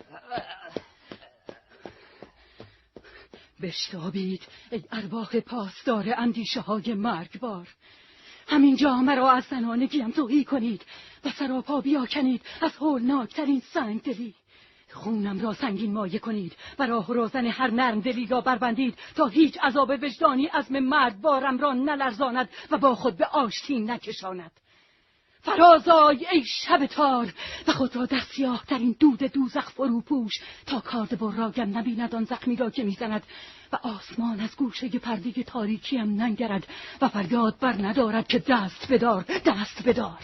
بشتابید 3.62 4.42
ای 4.70 4.84
ارواح 4.92 5.40
پاسدار 5.40 6.14
اندیشه 6.16 6.60
های 6.60 6.94
مرگبار. 6.94 7.68
همینجا 8.48 8.96
مرا 8.96 9.30
از 9.30 9.44
زنانگیم 9.44 10.10
توهی 10.10 10.44
کنید. 10.44 10.84
و 11.24 11.30
سراپا 11.30 11.80
بیاکنید 11.80 12.42
از 12.60 12.76
هولناکترین 12.76 13.62
سنگ 13.72 14.02
دلی. 14.02 14.34
خونم 14.92 15.40
را 15.40 15.52
سنگین 15.52 15.92
مایه 15.92 16.18
کنید 16.18 16.56
و 16.78 16.86
راه 16.86 17.14
روزن 17.14 17.46
هر 17.46 17.70
نرم 17.70 18.00
دلی 18.00 18.26
را 18.26 18.40
بربندید 18.40 18.98
تا 19.14 19.26
هیچ 19.26 19.58
عذاب 19.58 19.90
وجدانی 20.02 20.46
عزم 20.46 20.78
مرد 20.78 21.20
بارم 21.20 21.58
را 21.58 21.72
نلرزاند 21.72 22.48
و 22.70 22.78
با 22.78 22.94
خود 22.94 23.16
به 23.16 23.26
آشتین 23.26 23.90
نکشاند. 23.90 24.50
فرازای 25.42 26.26
ای 26.32 26.44
شب 26.44 26.86
تار 26.86 27.34
و 27.68 27.72
خود 27.72 27.96
را 27.96 28.06
در 28.06 28.20
سیاه 28.20 28.64
ترین 28.66 28.96
دود 29.00 29.18
دوزخ 29.18 29.70
فرو 29.70 30.00
پوش 30.00 30.32
تا 30.66 30.80
کارد 30.80 31.18
براگم 31.18 31.78
نبیند 31.78 32.14
آن 32.14 32.24
زخمی 32.24 32.56
را 32.56 32.70
که 32.70 32.84
می‌زند 32.84 33.22
و 33.72 33.76
آسمان 33.76 34.40
از 34.40 34.56
گوشه 34.56 34.88
پرده 34.88 35.42
تاریکیم 35.42 36.14
ننگرد 36.14 36.66
و 37.00 37.08
فریاد 37.08 37.58
بر 37.60 37.72
ندارد 37.72 38.28
که 38.28 38.38
دست 38.38 38.92
بدار 38.92 39.24
دست 39.46 39.88
بدار. 39.88 40.18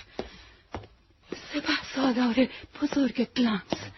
سپه 1.31 1.83
سالار 1.95 2.49
بزرگ 2.83 3.29
گلانس. 3.37 3.91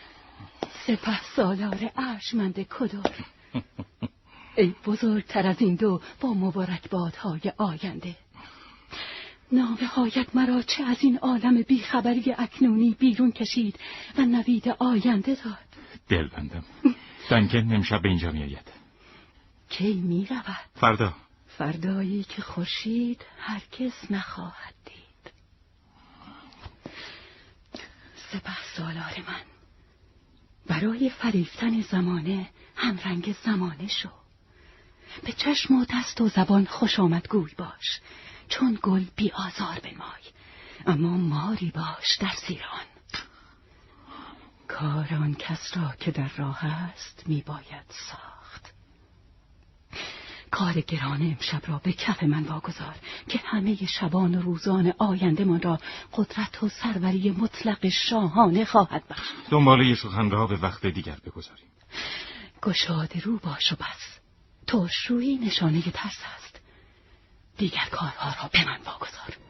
سپه 0.87 1.23
سالار 1.37 1.93
ارشمند 1.97 2.63
کدور. 2.63 3.15
ای 4.57 4.75
بزرگتر 4.87 5.47
از 5.47 5.61
این 5.61 5.75
دو 5.75 6.01
با 6.21 6.35
مبارکبادهای 6.35 7.53
آینده. 7.57 8.17
هایت 9.95 10.27
مرا 10.35 10.63
چه 10.63 10.85
از 10.85 10.97
این 11.01 11.19
عالم 11.19 11.63
بیخبری 11.63 12.35
اکنونی 12.39 12.97
بیرون 12.99 13.33
کشید 13.33 13.79
و 14.19 14.23
نوید 14.23 14.69
آینده 14.69 15.35
داد. 15.45 15.59
دل 16.09 16.29
بندم. 16.29 16.65
دنکن 17.31 17.75
امشب 17.75 18.03
به 18.03 18.09
اینجا 18.09 18.33
میآید. 18.33 18.73
کی 19.69 19.95
می 19.95 20.27
رود؟ 20.31 20.67
فردا. 20.75 21.15
فردایی 21.47 22.25
که 22.25 22.43
خورشید 22.43 23.25
هرگز 23.39 23.93
نخواهد 24.11 24.75
دید. 24.85 25.06
سپه 28.37 28.63
سالار 28.77 29.25
من. 29.29 29.43
برای 30.67 31.11
فریفتن 31.11 31.81
زمانه 31.81 32.51
هم 32.77 32.99
رنگ 32.99 33.37
زمانه 33.45 33.89
شو. 33.89 34.09
به 35.25 35.33
چشم 35.33 35.75
و 35.75 35.85
دست 35.95 36.21
و 36.21 36.29
زبان 36.29 36.65
خوش 36.65 37.01
آمد 37.01 37.29
گوی 37.29 37.53
باش 37.59 38.01
چون 38.49 38.79
گل 38.83 39.05
بی 39.17 39.31
آزار 39.31 39.81
بنمای. 39.83 40.23
اما 40.87 41.17
ماری 41.17 41.71
باش 41.71 42.17
در 42.21 42.35
زیران 42.49 42.87
کار 44.69 45.15
آن 45.15 45.35
کس 45.35 45.77
را 45.77 45.95
که 46.01 46.11
در 46.11 46.31
راه 46.37 46.65
است 46.65 47.23
می 47.27 47.43
باید 47.43 47.85
ساخت. 47.89 48.36
کار 50.57 50.81
گران 50.81 51.23
امشب 51.23 51.71
را 51.71 51.81
به 51.85 51.93
کف 51.93 52.23
من 52.23 52.43
واگذار 52.43 52.95
که 53.29 53.41
همه 53.45 53.77
شبان 53.87 54.35
و 54.35 54.43
روزان 54.43 54.95
آینده 54.99 55.45
من 55.45 55.61
را 55.61 55.81
قدرت 56.13 56.63
و 56.63 56.69
سروری 56.69 57.31
مطلق 57.31 57.89
شاهانه 57.89 58.65
خواهد 58.65 59.09
بخش 59.11 59.29
دنباله 59.51 59.95
سخن 59.95 60.31
را 60.31 60.47
به 60.47 60.57
وقت 60.57 60.87
دیگر 60.87 61.17
بگذاریم. 61.27 61.67
گشاده 62.63 63.21
رو 63.21 63.39
باش 63.39 63.73
و 63.73 63.77
بس. 63.77 64.19
ترشرویی 64.67 65.37
نشانه 65.37 65.83
ترس 65.83 66.19
است. 66.37 66.61
دیگر 67.59 67.89
کارها 67.91 68.43
را 68.43 68.49
به 68.53 68.65
من 68.65 68.79
واگذار. 68.87 69.46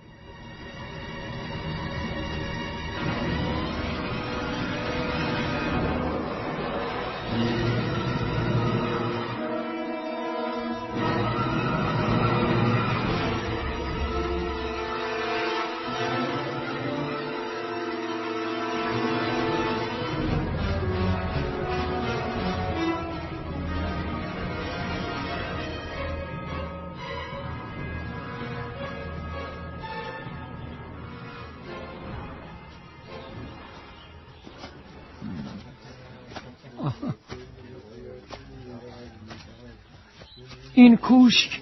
این 40.77 40.97
کوشک 40.97 41.61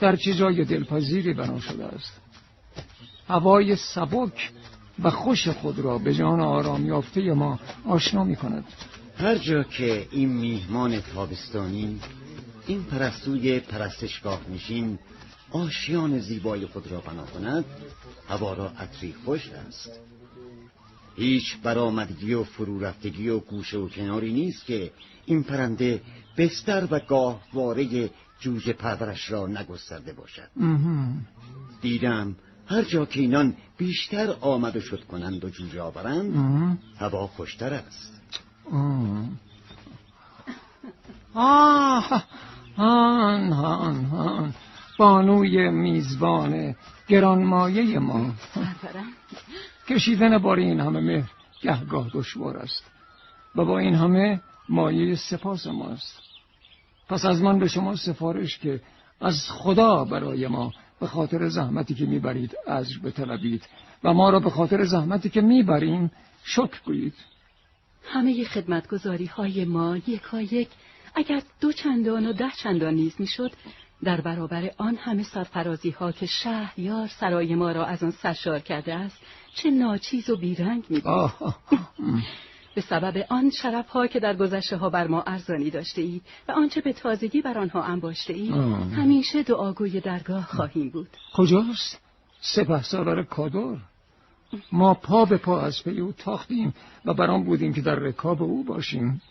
در 0.00 0.16
چیزای 0.16 0.64
دلپذیری 0.64 1.34
بنا 1.34 1.60
شده 1.60 1.84
است. 1.84 2.20
هوای 3.28 3.76
سبک 3.76 4.50
و 5.02 5.10
خوش 5.10 5.48
خود 5.48 5.78
را 5.78 5.98
به 5.98 6.14
جان 6.14 6.40
آرام 6.40 6.86
یافته 6.86 7.20
ما 7.20 7.58
آشنا 7.84 8.24
می 8.24 8.36
کند. 8.36 8.64
هر 9.18 9.38
جا 9.38 9.62
که 9.62 10.08
این 10.10 10.28
میهمان 10.28 11.00
تابستانی 11.00 12.00
این 12.66 12.84
پرستوی 12.84 13.60
پرستشگاه 13.60 14.40
نشین 14.54 14.98
آشیان 15.50 16.18
زیبای 16.18 16.66
خود 16.66 16.92
را 16.92 17.00
بنا 17.00 17.26
کند 17.26 17.64
هوا 18.28 18.52
را 18.52 18.68
عطری 18.78 19.14
خوش 19.24 19.48
است. 19.48 19.90
هیچ 21.16 21.56
برآمدگی 21.62 22.34
و 22.34 22.44
فرو 22.44 22.80
رفتگی 22.80 23.28
و 23.28 23.38
گوشه 23.38 23.78
و 23.78 23.88
کناری 23.88 24.32
نیست 24.32 24.66
که 24.66 24.90
این 25.26 25.42
پرنده 25.42 26.00
بستر 26.38 26.88
و 26.90 26.98
گاهواره 26.98 28.10
جوجه 28.40 28.72
پرورش 28.72 29.30
را 29.30 29.46
نگسترده 29.46 30.12
باشد. 30.12 30.50
دیدم 31.80 32.36
هر 32.66 32.82
جا 32.82 33.06
که 33.06 33.20
اینان 33.20 33.56
بیشتر 33.78 34.34
آمد 34.40 34.76
و 34.76 34.80
شد 34.80 35.04
کنند 35.04 35.44
و 35.44 35.50
جوجه 35.50 35.82
آورند 35.82 36.78
هوا 36.98 37.26
خوشتر 37.26 37.74
است. 37.74 38.20
آه. 41.34 42.24
هان 42.76 43.52
هان 43.52 44.04
هان. 44.04 44.54
بانوی 44.98 45.70
میزبان 45.70 46.74
گرانمایه 47.08 47.98
ما. 47.98 48.34
کشیدن 49.88 50.38
بار 50.38 50.58
این 50.58 50.80
همه 50.80 51.00
مهر 51.00 51.30
گهگاه 51.62 52.10
دشوار 52.14 52.56
است. 52.56 52.84
و 53.56 53.64
با 53.64 53.78
این 53.78 53.94
همه 53.94 54.40
مایه 54.68 55.14
سپاس 55.14 55.66
ماست. 55.66 56.27
پس 57.08 57.24
از 57.24 57.42
من 57.42 57.58
به 57.58 57.68
شما 57.68 57.96
سفارش 57.96 58.58
که 58.58 58.80
از 59.20 59.50
خدا 59.50 60.04
برای 60.04 60.46
ما 60.46 60.72
به 61.00 61.06
خاطر 61.06 61.48
زحمتی 61.48 61.94
که 61.94 62.06
می‌برید 62.06 62.54
ازر 62.66 62.98
بطلبید 63.04 63.68
و 64.04 64.14
ما 64.14 64.30
را 64.30 64.40
به 64.40 64.50
خاطر 64.50 64.84
زحمتی 64.84 65.28
که 65.28 65.40
می‌بریم 65.40 66.10
شکر 66.44 66.80
گویید. 66.84 67.14
همه 68.04 68.44
خدمتگذاری 68.44 69.26
های 69.26 69.64
ما 69.64 69.96
یکا 69.96 70.40
یک 70.40 70.68
اگر 71.14 71.42
دو 71.60 71.72
چندان 71.72 72.26
و 72.26 72.32
ده 72.32 72.50
چندان 72.62 72.94
نیز 72.94 73.14
می‌شد 73.18 73.52
در 74.04 74.20
برابر 74.20 74.70
آن 74.76 74.96
همه 74.96 75.22
سرفرازی 75.22 75.90
ها 75.90 76.12
که 76.12 76.26
شهریار 76.26 77.06
سرای 77.06 77.54
ما 77.54 77.72
را 77.72 77.86
از 77.86 78.02
آن 78.02 78.10
سرشار 78.10 78.58
کرده 78.58 78.94
است 78.94 79.16
چه 79.54 79.70
ناچیز 79.70 80.30
و 80.30 80.36
بیرنگ 80.36 80.84
می 80.88 81.02
به 82.78 82.82
سبب 82.82 83.26
آن 83.28 83.50
شرف 83.50 83.88
ها 83.88 84.06
که 84.06 84.20
در 84.20 84.36
گذشته 84.36 84.76
ها 84.76 84.90
بر 84.90 85.06
ما 85.06 85.22
ارزانی 85.22 85.70
داشته 85.70 86.02
اید 86.02 86.22
و 86.48 86.52
آنچه 86.52 86.80
به 86.80 86.92
تازگی 86.92 87.42
بر 87.42 87.58
آنها 87.58 87.82
انباشته 87.82 88.32
اید 88.32 88.54
همیشه 88.94 89.42
دعاگوی 89.42 90.00
درگاه 90.00 90.46
خواهیم 90.46 90.90
بود. 90.90 91.08
کجاست؟ 91.34 92.00
سپه 92.40 92.82
سالار 92.82 93.22
کادر. 93.22 93.76
ما 94.72 94.94
پا 94.94 95.24
به 95.24 95.36
پا 95.36 95.60
از 95.60 95.84
پی 95.84 96.00
او 96.00 96.12
تاختیم 96.12 96.74
و 97.04 97.14
برام 97.14 97.44
بودیم 97.44 97.72
که 97.72 97.80
در 97.80 97.94
رکاب 97.94 98.42
او 98.42 98.64
باشیم. 98.64 99.22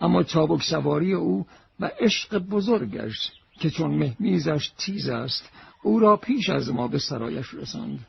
اما 0.00 0.22
چابک 0.22 0.62
سواری 0.62 1.12
او 1.12 1.46
و 1.80 1.90
عشق 2.00 2.38
بزرگش 2.38 3.32
که 3.58 3.70
چون 3.70 3.90
مهمیزش 3.90 4.70
تیز 4.78 5.08
است 5.08 5.50
او 5.82 5.98
را 5.98 6.16
پیش 6.16 6.50
از 6.50 6.70
ما 6.70 6.88
به 6.88 6.98
سرایش 6.98 7.54
رساند. 7.54 8.06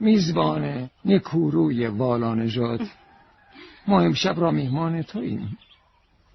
میزبان 0.00 0.90
نکوروی 1.04 1.86
والانجات. 1.86 2.80
ما 3.86 4.00
امشب 4.00 4.40
را 4.40 4.50
میهمان 4.50 5.02
توییم 5.02 5.58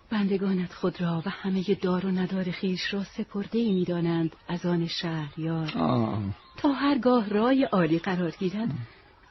بندگانت 0.09 0.73
خود 0.73 1.01
را 1.01 1.23
و 1.25 1.29
همه 1.29 1.63
دار 1.81 2.05
و 2.05 2.11
ندار 2.11 2.51
خیش 2.51 2.93
را 2.93 3.03
سپرده 3.03 3.59
ای 3.59 3.73
می‌دانند 3.73 4.35
از 4.47 4.65
آن 4.65 4.87
شهریار. 4.87 5.67
تا 6.57 6.71
هرگاه 6.71 7.29
رای 7.29 7.63
عالی 7.63 7.99
قرار 7.99 8.31
گیرد 8.31 8.69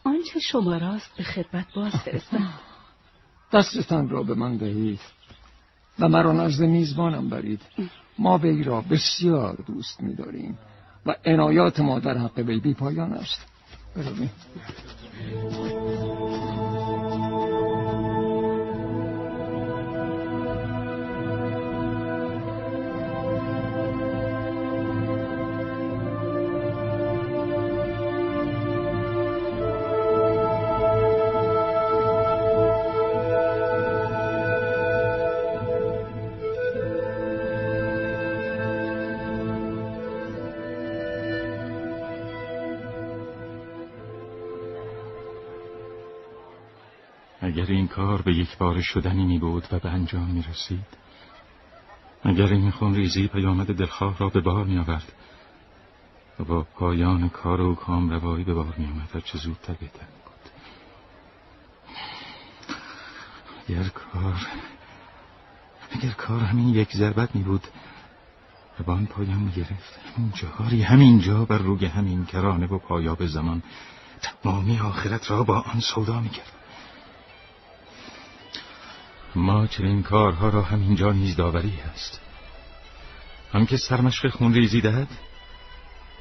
آنچه 0.04 0.40
شما 0.40 0.76
راست 0.76 1.16
به 1.16 1.22
خدمت 1.24 1.66
باز 1.74 1.92
فرستم. 1.92 2.48
دستتان 3.52 4.08
را 4.08 4.22
به 4.22 4.34
من 4.34 4.56
دهید 4.56 5.00
و 5.98 6.08
مرا 6.08 6.32
نزد 6.32 6.64
میزبانم 6.64 7.28
برید. 7.28 7.60
ما 8.18 8.38
وی 8.38 8.62
را 8.62 8.80
بسیار 8.80 9.64
دوست 9.66 10.00
می‌داریم 10.00 10.58
و 11.06 11.14
عنایات 11.24 11.80
ما 11.80 11.98
در 11.98 12.18
حق 12.18 12.38
وی 12.38 12.60
بی 12.60 12.74
پایان 12.74 13.12
است. 13.12 13.46
برویم. 13.96 14.30
یک 48.44 48.58
بار 48.58 48.80
شدنی 48.80 49.24
می 49.24 49.38
بود 49.38 49.66
و 49.72 49.78
به 49.78 49.88
انجام 49.88 50.24
می 50.24 50.42
رسید 50.42 50.86
اگر 52.22 52.46
این 52.46 52.70
خون 52.70 52.94
ریزی 52.94 53.28
پیامد 53.28 53.74
دلخواه 53.74 54.18
را 54.18 54.28
به 54.28 54.40
بار 54.40 54.64
می 54.64 54.78
آورد 54.78 55.12
و 56.38 56.44
با 56.44 56.62
پایان 56.62 57.28
کار 57.28 57.60
و 57.60 57.74
کام 57.74 58.10
روایی 58.10 58.44
به 58.44 58.54
بار 58.54 58.74
می 58.78 58.86
آمد 58.86 59.22
چه 59.24 59.38
زودتر 59.38 59.72
بهتر 59.72 60.06
بود 60.06 60.50
اگر 63.68 63.88
کار 63.88 64.46
اگر 65.90 66.10
کار 66.10 66.40
همین 66.40 66.68
یک 66.68 66.92
ضربت 66.96 67.36
می 67.36 67.42
بود 67.42 67.66
و 68.80 68.82
با 68.82 68.92
آن 68.92 69.06
پایان 69.06 69.38
می 69.38 69.52
گرفت 69.52 70.00
همین 70.16 70.32
جاری 70.34 70.82
همین 70.82 71.20
جا 71.20 71.44
بر 71.44 71.58
روی 71.58 71.86
همین 71.86 72.26
کرانه 72.26 72.66
و 72.66 72.78
پایاب 72.78 73.26
زمان 73.26 73.62
تمامی 74.22 74.78
آخرت 74.78 75.30
را 75.30 75.42
با 75.42 75.60
آن 75.60 75.80
سودا 75.80 76.20
می 76.20 76.28
کرد 76.28 76.52
ما 79.36 79.66
چنین 79.66 80.02
کارها 80.02 80.48
را 80.48 80.62
همینجا 80.62 81.12
نیز 81.12 81.36
داوری 81.36 81.80
است 81.80 82.20
هم 83.52 83.66
که 83.66 83.76
سرمشق 83.76 84.28
خون 84.28 84.54
ریزی 84.54 84.80
دهد 84.80 85.08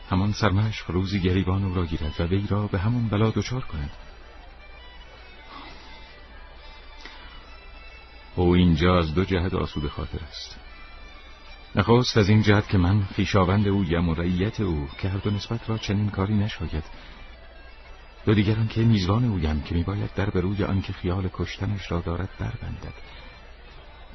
همان 0.10 0.32
سرمشق 0.32 0.92
روزی 0.92 1.20
گریبان 1.20 1.64
او 1.64 1.74
را 1.74 1.86
گیرد 1.86 2.16
و 2.20 2.24
وی 2.24 2.48
را 2.50 2.68
به 2.68 2.80
همون 2.80 3.08
بلا 3.08 3.30
دچار 3.30 3.62
کند. 3.62 3.92
او 8.36 8.54
اینجا 8.56 8.98
از 8.98 9.14
دو 9.14 9.26
جهت 9.26 9.54
آسوده 9.54 9.90
خاطر 9.90 10.20
است. 10.30 10.60
نخواست 11.76 12.18
از 12.18 12.30
این 12.30 12.42
جهت 12.42 12.68
که 12.68 12.78
من 12.78 13.04
خیشاوند 13.16 13.68
اویم 13.68 14.10
و 14.10 14.14
رعیت 14.14 14.60
او 14.60 14.88
که 14.98 15.10
هر 15.10 15.18
دو 15.18 15.32
نسبت 15.32 15.70
را 15.70 15.78
چنین 15.78 16.10
کاری 16.10 16.34
نشاید 16.34 16.84
دو 18.26 18.34
دیگران 18.34 18.68
که 18.68 18.82
میزبان 18.82 19.26
اویم 19.26 19.62
که 19.62 19.76
میباید 19.76 20.14
در 20.16 20.30
به 20.30 20.42
روی 20.42 20.64
آنکه 20.64 20.94
خیال 20.94 21.30
کشتنش 21.34 21.92
را 21.92 22.00
دارد 22.00 22.30
بربندد 22.40 22.94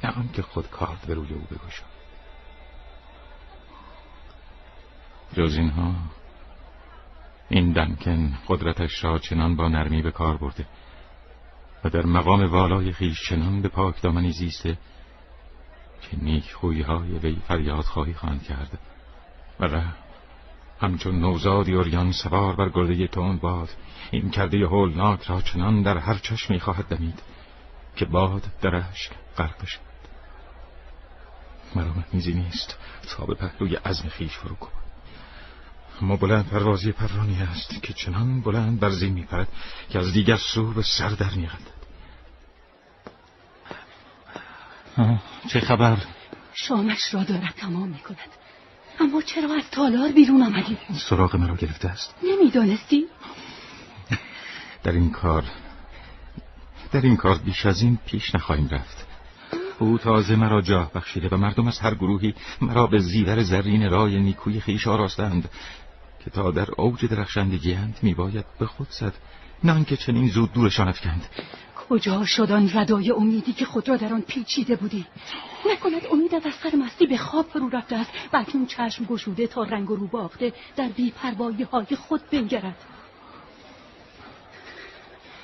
نه 0.03 0.11
آنکه 0.11 0.41
خود 0.41 0.69
کارد 0.69 1.05
به 1.07 1.13
روی 1.13 1.33
او 1.33 1.41
بگشا. 1.41 1.83
جز 5.33 5.57
اینها 5.57 5.95
این 7.49 7.71
دنکن 7.71 8.37
قدرتش 8.47 9.03
را 9.03 9.19
چنان 9.19 9.55
با 9.55 9.67
نرمی 9.67 10.01
به 10.01 10.11
کار 10.11 10.37
برده 10.37 10.65
و 11.83 11.89
در 11.89 12.05
مقام 12.05 12.51
والای 12.51 12.91
خیش 12.91 13.29
چنان 13.29 13.61
به 13.61 13.69
پاک 13.69 14.01
دامنی 14.01 14.31
زیسته 14.31 14.77
که 16.01 16.17
نیک 16.17 16.53
خویی 16.53 16.81
های 16.81 17.17
وی 17.17 17.37
فریاد 17.47 17.83
خواهی 17.83 18.13
خواهند 18.13 18.43
کرد 18.43 18.79
و 19.59 19.67
همچون 20.81 21.19
نوزادی 21.19 21.73
اوریان 21.73 22.11
سوار 22.11 22.55
بر 22.55 22.69
گرده 22.69 23.07
تون 23.07 23.37
باد. 23.37 23.69
این 24.11 24.29
کرده 24.29 24.65
هولناک 24.65 25.23
را 25.23 25.41
چنان 25.41 25.81
در 25.81 25.97
هر 25.97 26.13
چشمی 26.13 26.59
خواهد 26.59 26.85
دمید 26.85 27.19
که 27.95 28.05
باد 28.05 28.43
در 28.61 28.75
اشک 28.75 29.11
غرق 29.37 29.65
شد 29.65 29.79
مرا 31.75 31.93
میزی 32.13 32.33
نیست 32.33 32.77
تا 33.09 33.25
به 33.25 33.35
پهلوی 33.35 33.75
عزم 33.75 34.09
خیش 34.09 34.37
فرو 34.37 34.55
کن 34.55 34.71
اما 36.01 36.15
بلند 36.15 36.49
پروازی 36.49 36.91
پرانی 36.91 37.41
است 37.41 37.83
که 37.83 37.93
چنان 37.93 38.41
بلند 38.41 38.79
بر 38.79 38.89
زین 38.89 39.13
میپرد 39.13 39.47
که 39.89 39.99
از 39.99 40.13
دیگر 40.13 40.37
سو 40.37 40.73
به 40.73 40.81
سر 40.81 41.09
در 41.09 41.31
میغندد 41.35 41.79
چه 45.47 45.59
خبر؟ 45.59 45.97
شامش 46.53 47.13
را 47.13 47.23
دارد 47.23 47.53
تمام 47.57 47.89
می‌کند 47.89 48.29
اما 48.99 49.21
چرا 49.21 49.55
از 49.55 49.63
تالار 49.71 50.11
بیرون 50.11 50.43
آمدی؟ 50.43 50.77
سراغ 51.09 51.35
مرا 51.35 51.55
گرفته 51.55 51.87
است 51.87 52.15
نمی‌دانستی؟ 52.23 53.05
در 54.83 54.91
این 54.91 55.11
کار 55.11 55.43
در 56.91 57.01
این 57.01 57.17
کار 57.17 57.37
بیش 57.37 57.65
از 57.65 57.81
این 57.81 57.99
پیش 58.05 58.35
نخواهیم 58.35 58.67
رفت 58.67 59.07
او 59.79 59.97
تازه 59.97 60.35
مرا 60.35 60.61
جاه 60.61 60.91
بخشیده 60.93 61.29
و 61.29 61.37
مردم 61.37 61.67
از 61.67 61.79
هر 61.79 61.95
گروهی 61.95 62.33
مرا 62.61 62.87
به 62.87 62.99
زیور 62.99 63.43
زرین 63.43 63.89
رای 63.89 64.19
نیکوی 64.19 64.59
خیش 64.59 64.87
آراستند 64.87 65.49
که 66.25 66.29
تا 66.29 66.51
در 66.51 66.67
اوج 66.77 67.05
درخشندگی 67.05 67.73
اند 67.73 67.97
میباید 68.01 68.45
به 68.59 68.65
خود 68.65 68.87
زد 68.89 69.13
نه 69.63 69.85
که 69.85 69.97
چنین 69.97 70.29
زود 70.29 70.53
دورشان 70.53 70.87
افکند 70.87 71.25
کجا 71.89 72.25
شدن 72.25 72.69
ردای 72.73 73.11
امیدی 73.11 73.53
که 73.53 73.65
خود 73.65 73.89
را 73.89 73.97
در 73.97 74.13
آن 74.13 74.21
پیچیده 74.21 74.75
بودی 74.75 75.05
نکند 75.65 76.01
امید 76.11 76.35
از 76.35 76.43
سر 76.63 76.75
مستی 76.75 77.07
به 77.07 77.17
خواب 77.17 77.45
فرو 77.45 77.69
رفته 77.69 77.95
است. 77.95 78.11
بلکه 78.31 78.55
اون 78.55 78.65
چشم 78.65 79.05
گشوده 79.05 79.47
تا 79.47 79.63
رنگ 79.63 79.91
و 79.91 79.95
رو 79.95 80.07
باخته 80.07 80.53
در 80.75 80.87
بیپروایی 80.87 81.63
های 81.63 81.95
خود 81.95 82.29
بنگرد. 82.29 82.85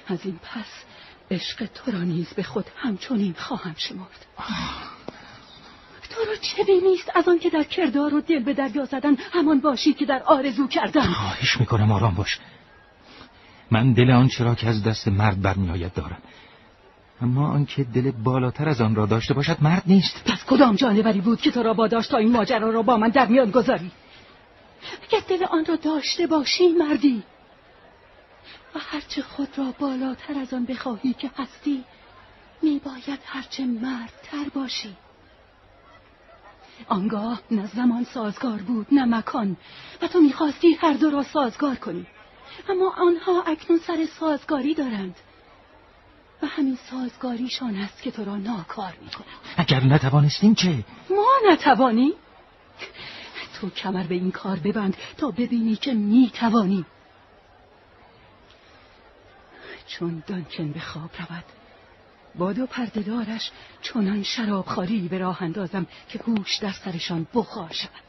از 0.08 0.25
این 0.25 0.39
پس 0.43 0.84
عشق 1.32 1.65
تو 1.65 1.91
را 1.91 1.99
نیز 1.99 2.34
به 2.34 2.43
خود 2.43 2.65
همچنین 2.78 3.34
خواهم 3.38 3.75
شمرد. 3.78 4.25
تو 6.10 6.21
رو 6.21 6.36
چه 6.41 6.63
بیمیست 6.63 7.12
از 7.15 7.28
آن 7.28 7.39
که 7.39 7.49
در 7.49 7.63
کردار 7.63 8.13
و 8.13 8.21
دل 8.21 8.43
به 8.43 8.54
دریا 8.54 8.86
زدن 8.86 9.15
همان 9.34 9.62
باشی 9.62 9.93
که 9.93 10.06
در 10.06 10.23
آرزو 10.23 10.67
کردن. 10.67 11.13
خواهش 11.13 11.60
می‌کنم 11.60 11.91
آرام 11.91 12.15
باش. 12.15 12.39
من 13.71 13.93
دل 13.93 14.12
آنچه 14.12 14.43
را 14.43 14.56
که 14.56 14.67
از 14.67 14.84
دست 14.84 15.08
مرد 15.08 15.41
برمیآید 15.41 15.93
دارم. 15.93 16.21
اما 17.21 17.47
آنکه 17.47 17.84
دل 17.84 18.12
بالاتر 18.12 18.69
از 18.69 18.82
آن 18.82 18.95
را 18.95 19.06
داشته 19.06 19.34
باشد 19.34 19.58
مرد 19.62 19.84
نیست. 19.86 20.23
پس 20.25 20.45
کدام 20.45 20.75
جانوری 20.75 21.21
بود 21.21 21.41
که 21.41 21.51
تو 21.51 21.63
را 21.63 21.73
با 21.73 21.88
داشت 21.88 22.12
تا 22.12 22.17
این 22.17 22.32
ماجرا 22.32 22.69
را 22.69 22.82
با 22.82 22.97
من 22.97 23.10
در 23.10 23.25
میان 23.25 23.51
گذاری؟ 23.51 23.91
اگر 25.04 25.23
دل 25.28 25.45
آن 25.45 25.65
را 25.65 25.75
داشته 25.75 26.28
باشی 26.28 26.67
مردی. 26.67 27.23
و 28.75 28.80
هرچه 28.80 29.21
خود 29.21 29.47
را 29.58 29.73
بالاتر 29.80 30.39
از 30.39 30.54
آن 30.54 30.65
بخواهی 30.65 31.13
که 31.13 31.32
هستی 31.38 31.84
میباید 32.62 33.19
هرچه 33.25 33.65
مردتر 33.65 34.49
باشی. 34.56 34.95
آنگاه 36.88 37.41
نه 37.51 37.67
زمان 37.67 38.04
سازگار 38.04 38.58
بود 38.62 38.88
نه 38.91 39.06
مکان. 39.06 39.58
و 40.01 40.08
تو 40.08 40.19
می‌خواستی 40.19 40.73
هر 40.73 40.93
دو 40.93 41.10
را 41.10 41.23
سازگار 41.23 41.75
کنی. 41.75 42.06
اما 42.69 42.93
آنها 42.97 43.43
اکنون 43.43 43.80
سر 43.80 44.06
سازگاری 44.19 44.73
دارند. 44.73 45.15
و 46.45 46.47
همین 46.47 46.77
سازگاریشان 46.91 47.75
است 47.75 48.01
که 48.01 48.12
تو 48.12 48.25
را 48.25 48.38
ناکار 48.38 48.93
می‌کنند 49.01 49.27
اگر 49.58 49.84
نتوانستیم 49.84 50.53
چه؟ 50.53 50.84
ما 51.10 51.51
نتوانی؟ 51.51 52.13
تو 53.53 53.69
کمر 53.69 54.03
به 54.03 54.15
این 54.15 54.31
کار 54.31 54.60
ببند 54.60 54.97
تا 55.17 55.31
ببینی 55.31 55.75
که 55.75 55.93
می‌توانی 55.93 56.86
چون 59.88 60.23
دانکن 60.27 60.71
به 60.71 60.79
خواب 60.79 61.10
رود 61.19 61.43
با 62.36 62.53
دو 62.53 62.65
پردهدارش 62.65 63.51
چنان 63.81 64.23
شرابخواری 64.23 65.08
به 65.08 65.17
راه 65.17 65.43
اندازم 65.43 65.88
که 66.10 66.19
هوش 66.19 66.58
در 66.58 66.71
سرشان 66.71 67.27
بخار 67.34 67.71
شود 67.71 68.05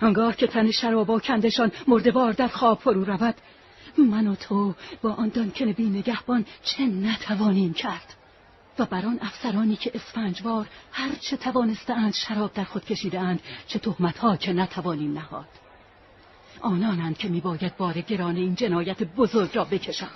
آنگاه 0.00 0.36
که 0.36 0.46
تن 0.46 0.70
شرابا 0.70 1.18
کندشان 1.18 1.72
مردوار 1.88 2.32
در 2.32 2.48
خواب 2.48 2.78
فرو 2.78 3.04
رود 3.04 3.34
من 3.98 4.26
و 4.26 4.34
تو 4.34 4.74
با 5.02 5.12
آن 5.12 5.28
دانکن 5.28 5.72
بی 5.72 5.90
نگهبان 5.90 6.44
چه 6.62 6.86
نتوانیم 6.86 7.72
کرد؟ 7.72 8.14
و 8.78 8.86
بر 8.86 9.06
آن 9.06 9.18
افسرانی 9.22 9.76
که 9.76 9.90
اسفنجوار 9.94 10.68
هر 10.92 11.14
چه 11.14 11.36
توانستند 11.36 12.14
شراب 12.14 12.52
در 12.52 12.64
خود 12.64 12.84
کشیده 12.84 13.20
اند 13.20 13.40
چه 13.66 13.78
تهمتها 13.78 14.36
که 14.36 14.52
نتوانیم 14.52 15.12
نهاد. 15.12 15.48
آنانند 16.60 17.18
که 17.18 17.28
میباید 17.28 17.76
بار 17.76 18.00
گران 18.00 18.36
این 18.36 18.54
جنایت 18.54 19.02
بزرگ 19.02 19.56
را 19.56 19.64
بکشند 19.64 20.10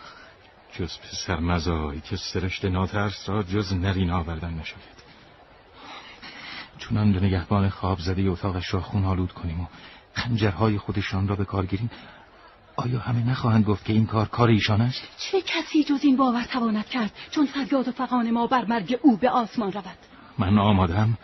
جز 0.73 0.99
پسر 0.99 1.41
مزایی 1.41 2.01
که 2.01 2.17
سرشت 2.17 2.65
ناترس 2.65 3.29
را 3.29 3.43
جز 3.43 3.73
نرین 3.73 4.11
آوردن 4.11 4.55
نشاید. 4.55 4.97
چونان 6.79 7.13
به 7.13 7.21
نگهبان 7.21 7.69
خواب 7.69 7.99
زده 7.99 8.23
اتاقش 8.23 8.75
را 8.75 8.81
خون 8.81 9.05
آلود 9.05 9.33
کنیم 9.33 9.61
و 9.61 9.67
خنجرهای 10.13 10.79
خودشان 10.79 11.29
را 11.29 11.37
به 11.37 11.45
کار 11.45 11.67
گیریم. 11.67 11.91
آیا 12.77 12.99
همه 12.99 13.31
نخواهند 13.31 13.65
گفت 13.65 13.85
که 13.85 13.93
این 13.93 14.07
کار 14.07 14.29
کار 14.29 14.49
ایشان 14.49 14.81
است؟ 14.81 15.03
چه 15.19 15.41
کسی 15.41 15.85
جز 15.85 16.01
این 16.03 16.17
باور 16.17 16.45
تواند 16.45 16.87
کرد 16.87 17.13
چون 17.31 17.47
فریاد 17.47 17.89
و 17.89 17.93
فقان 17.93 18.31
ما 18.31 18.47
بر 18.47 18.65
مرگ 18.65 18.99
او 19.03 19.17
به 19.17 19.31
آسمان 19.31 19.73
رود 19.73 19.99
من 20.39 20.59
آمادم 20.59 21.19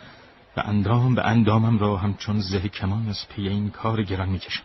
و 0.57 0.61
اندام 0.65 1.15
به 1.15 1.27
اندامم 1.27 1.79
را 1.79 1.97
همچون 1.97 2.39
زه 2.39 2.69
کمان 2.69 3.09
از 3.09 3.27
پی 3.29 3.47
این 3.47 3.69
کار 3.69 4.03
گران 4.03 4.29
می‌کشم 4.29 4.63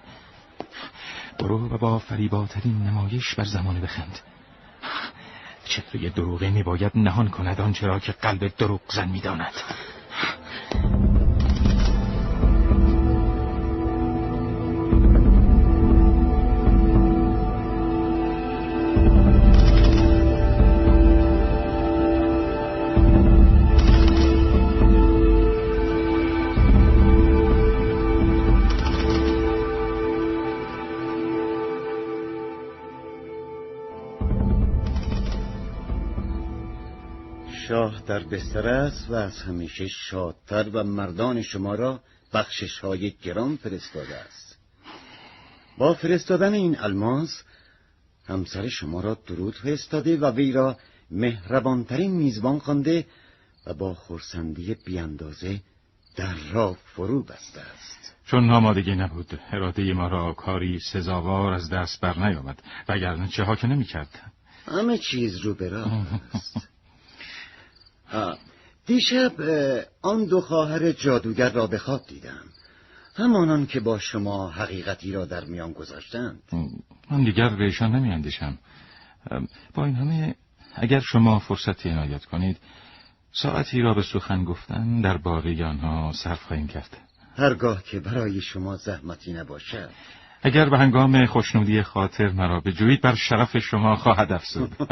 برو 1.38 1.68
و 1.68 1.78
با 1.78 1.98
فریباترین 1.98 2.82
نمایش 2.82 3.34
بر 3.34 3.44
زمانه 3.44 3.80
بخند 3.80 4.18
چهره 5.64 6.10
دروغه 6.10 6.50
می 6.50 6.62
باید 6.62 6.92
نهان 6.94 7.28
کند 7.28 7.60
آنچه 7.60 7.86
را 7.86 7.98
که 7.98 8.12
قلب 8.12 8.52
دروغ 8.58 8.80
زن 8.88 9.08
می 9.08 9.20
داند. 9.20 9.52
شاه 37.68 38.02
در 38.06 38.18
بستر 38.18 38.68
است 38.68 39.10
و 39.10 39.14
از 39.14 39.42
همیشه 39.42 39.88
شادتر 39.88 40.68
و 40.68 40.84
مردان 40.84 41.42
شما 41.42 41.74
را 41.74 42.00
بخشش 42.32 42.78
های 42.78 43.10
گران 43.10 43.56
فرستاده 43.56 44.16
است. 44.16 44.58
با 45.78 45.94
فرستادن 45.94 46.54
این 46.54 46.80
الماس 46.80 47.42
همسر 48.26 48.68
شما 48.68 49.00
را 49.00 49.18
درود 49.26 49.54
فرستاده 49.54 50.16
و 50.16 50.30
وی 50.30 50.52
را 50.52 50.76
مهربانترین 51.10 52.10
میزبان 52.10 52.58
خوانده 52.58 53.06
و 53.66 53.74
با 53.74 53.94
خورسندی 53.94 54.76
بیاندازه 54.86 55.60
در 56.16 56.34
را 56.52 56.76
فرو 56.84 57.22
بسته 57.22 57.60
است. 57.60 58.14
چون 58.26 58.50
آمادگی 58.50 58.94
نبود 58.94 59.40
اراده 59.52 59.92
ما 59.92 60.08
را 60.08 60.32
کاری 60.32 60.80
سزاوار 60.92 61.52
از 61.52 61.70
دست 61.70 62.00
بر 62.00 62.18
نیامد 62.18 62.62
وگرنه 62.88 63.28
چه 63.28 63.44
ها 63.44 63.56
که 63.56 63.66
نمی 63.66 63.84
کرد 63.84 64.32
همه 64.66 64.98
چیز 64.98 65.36
رو 65.36 65.54
به 65.54 65.68
راه 65.68 66.06
است 68.12 68.40
دیشب 68.86 69.32
آن 70.02 70.24
دو 70.26 70.40
خواهر 70.40 70.92
جادوگر 70.92 71.50
را 71.50 71.66
به 71.66 71.78
خواب 71.78 72.00
دیدم. 72.08 72.44
همانان 73.16 73.66
که 73.66 73.80
با 73.80 73.98
شما 73.98 74.50
حقیقتی 74.50 75.12
را 75.12 75.24
در 75.24 75.44
میان 75.44 75.72
گذاشتند. 75.72 76.42
من 77.10 77.24
دیگر 77.24 77.48
به 77.48 77.64
ایشان 77.64 77.96
نمی 77.96 78.12
اندیشم 78.12 78.58
با 79.74 79.84
این 79.84 79.94
همه 79.94 80.34
اگر 80.74 81.00
شما 81.00 81.38
فرصتی 81.38 81.90
عنایت 81.90 82.24
کنید 82.24 82.56
ساعتی 83.32 83.80
را 83.80 83.94
به 83.94 84.02
سخن 84.02 84.44
گفتن 84.44 85.00
در 85.00 85.16
باره 85.16 85.66
آنها 85.66 86.12
صرف 86.12 86.42
خواهیم 86.42 86.66
کرد. 86.66 86.96
هرگاه 87.36 87.82
که 87.82 88.00
برای 88.00 88.40
شما 88.40 88.76
زحمتی 88.76 89.32
نباشد. 89.32 89.90
اگر 90.42 90.70
به 90.70 90.78
هنگام 90.78 91.26
خوشنودی 91.26 91.82
خاطر 91.82 92.28
مرا 92.28 92.60
بجویید 92.60 93.00
بر 93.00 93.14
شرف 93.14 93.58
شما 93.58 93.96
خواهد 93.96 94.32
افزود. 94.32 94.76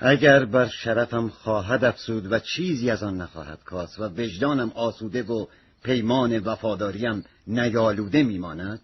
اگر 0.00 0.44
بر 0.44 0.68
شرفم 0.68 1.28
خواهد 1.28 1.84
افسود 1.84 2.32
و 2.32 2.38
چیزی 2.38 2.90
از 2.90 3.02
آن 3.02 3.20
نخواهد 3.20 3.64
کاست 3.64 4.00
و 4.00 4.04
وجدانم 4.04 4.70
آسوده 4.70 5.22
و 5.22 5.46
پیمان 5.82 6.38
وفاداریم 6.38 7.24
نیالوده 7.46 8.22
میماند 8.22 8.80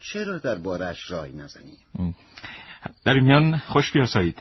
چرا 0.00 0.38
در 0.38 0.54
بارش 0.54 1.10
رای 1.10 1.32
نزنیم؟ 1.32 1.76
در 3.04 3.20
میان 3.20 3.58
خوش 3.58 3.92
بیاسایید. 3.92 4.38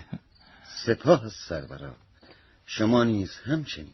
سپاه 0.86 1.30
سرورا 1.30 1.96
شما 2.66 3.04
نیز 3.04 3.32
همچنین. 3.46 3.94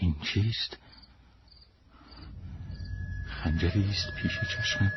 این 0.00 0.14
چیست؟ 0.22 0.76
خنجری 3.44 3.90
است 3.90 4.14
پیش 4.14 4.40
چشمم. 4.40 4.92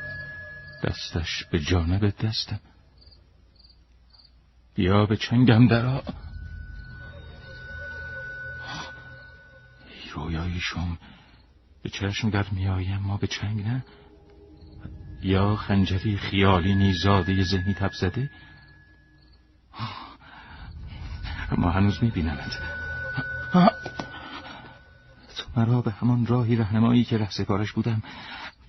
دستش 0.84 1.46
به 1.52 1.60
جانب 1.60 2.10
دستم. 2.10 2.60
بیا 4.76 5.06
به 5.06 5.18
چنگم 5.18 5.68
درا 5.68 6.04
ای 9.88 10.12
رویایی 10.14 10.60
شم 10.60 10.98
به 11.84 11.90
چشم 11.90 12.30
در 12.30 12.46
میایم 12.52 12.98
ما 13.00 13.18
به 13.18 13.28
چنگ 13.28 13.68
نه. 13.68 13.86
یا 15.22 15.56
خنجری 15.56 16.18
خیالی 16.18 16.76
نیزاده 16.76 17.44
ذهنی 17.44 17.74
تب 17.74 17.92
زده؟ 17.92 18.30
ما 21.58 21.72
هنوز 21.72 22.04
میبینمت. 22.04 22.81
مرا 25.58 25.82
به 25.82 25.92
همان 25.92 26.26
راهی 26.26 26.56
رهنمایی 26.56 27.04
که 27.04 27.28
کارش 27.48 27.72
بودم 27.72 28.04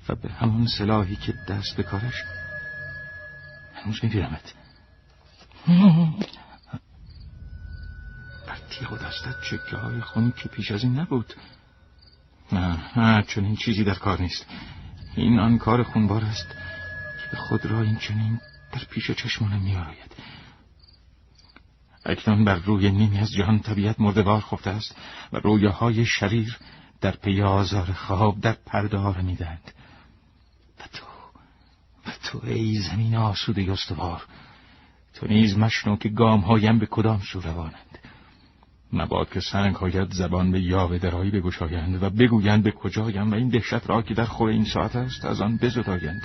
و 0.09 0.14
به 0.14 0.29
همون 0.33 0.66
سلاحی 0.66 1.16
که 1.16 1.35
دست 1.49 1.77
به 1.77 1.83
کارش 1.83 2.25
هنوز 3.75 4.01
میبینمت 4.03 4.55
بر 8.47 8.59
تیغ 8.71 8.92
و 8.92 8.97
دستت 8.97 9.35
چکه 9.51 9.77
های 9.77 10.01
خونی 10.01 10.33
که 10.37 10.49
پیش 10.49 10.71
از 10.71 10.85
این 10.85 10.99
نبود. 10.99 11.35
نه 12.53 12.99
نه 12.99 13.23
چون 13.23 13.45
این 13.45 13.57
چیزی 13.57 13.85
در 13.85 13.95
کار 13.95 14.21
نیست. 14.21 14.47
این 15.16 15.38
آن 15.38 15.59
کار 15.59 15.83
خونبار 15.83 16.25
است 16.25 16.47
که 17.31 17.37
خود 17.37 17.66
را 17.66 17.83
این 17.83 17.97
چنین 17.97 18.40
در 18.73 18.85
پیش 18.90 19.11
چشمانم 19.11 19.62
میآید. 19.62 20.12
اکنون 22.07 22.45
بر 22.45 22.55
روی 22.55 22.91
نیمی 22.91 23.19
از 23.19 23.33
جهان 23.33 23.59
طبیعت 23.59 24.01
مردوار 24.01 24.41
خفته 24.41 24.71
است 24.71 24.97
و 25.33 25.37
رویاهای 25.37 26.05
شریر 26.07 26.59
در 27.01 27.11
پی 27.11 27.43
آزار 27.43 27.93
خواب 27.93 28.41
در 28.41 28.57
پرده 28.67 28.99
ها 28.99 29.12
و 29.12 29.23
تو 30.93 31.07
و 32.07 32.12
تو 32.25 32.41
ای 32.47 32.79
زمین 32.79 33.15
آسوده 33.15 33.73
استوار 33.73 34.23
تو 35.15 35.27
نیز 35.27 35.59
مشنو 35.59 35.97
که 35.97 36.09
گام 36.09 36.41
هایم 36.41 36.79
به 36.79 36.87
کدام 36.87 37.21
سو 37.33 37.41
روانند. 37.41 37.99
مباد 38.93 39.31
که 39.31 39.41
سنگ 39.41 39.75
هایت 39.75 40.12
زبان 40.12 40.53
به 40.53 40.61
یاوه 40.61 40.99
درایی 40.99 41.31
بگشایند 41.31 42.03
و 42.03 42.11
بگویند 42.11 42.62
به 42.62 42.71
کجایم 42.71 43.31
و 43.31 43.35
این 43.35 43.49
دهشت 43.49 43.87
را 43.91 44.03
که 44.03 44.15
در 44.15 44.25
خور 44.25 44.49
این 44.49 44.65
ساعت 44.65 44.97
است 44.97 45.25
از 45.25 45.41
آن 45.41 45.57
بزدایند. 45.57 46.23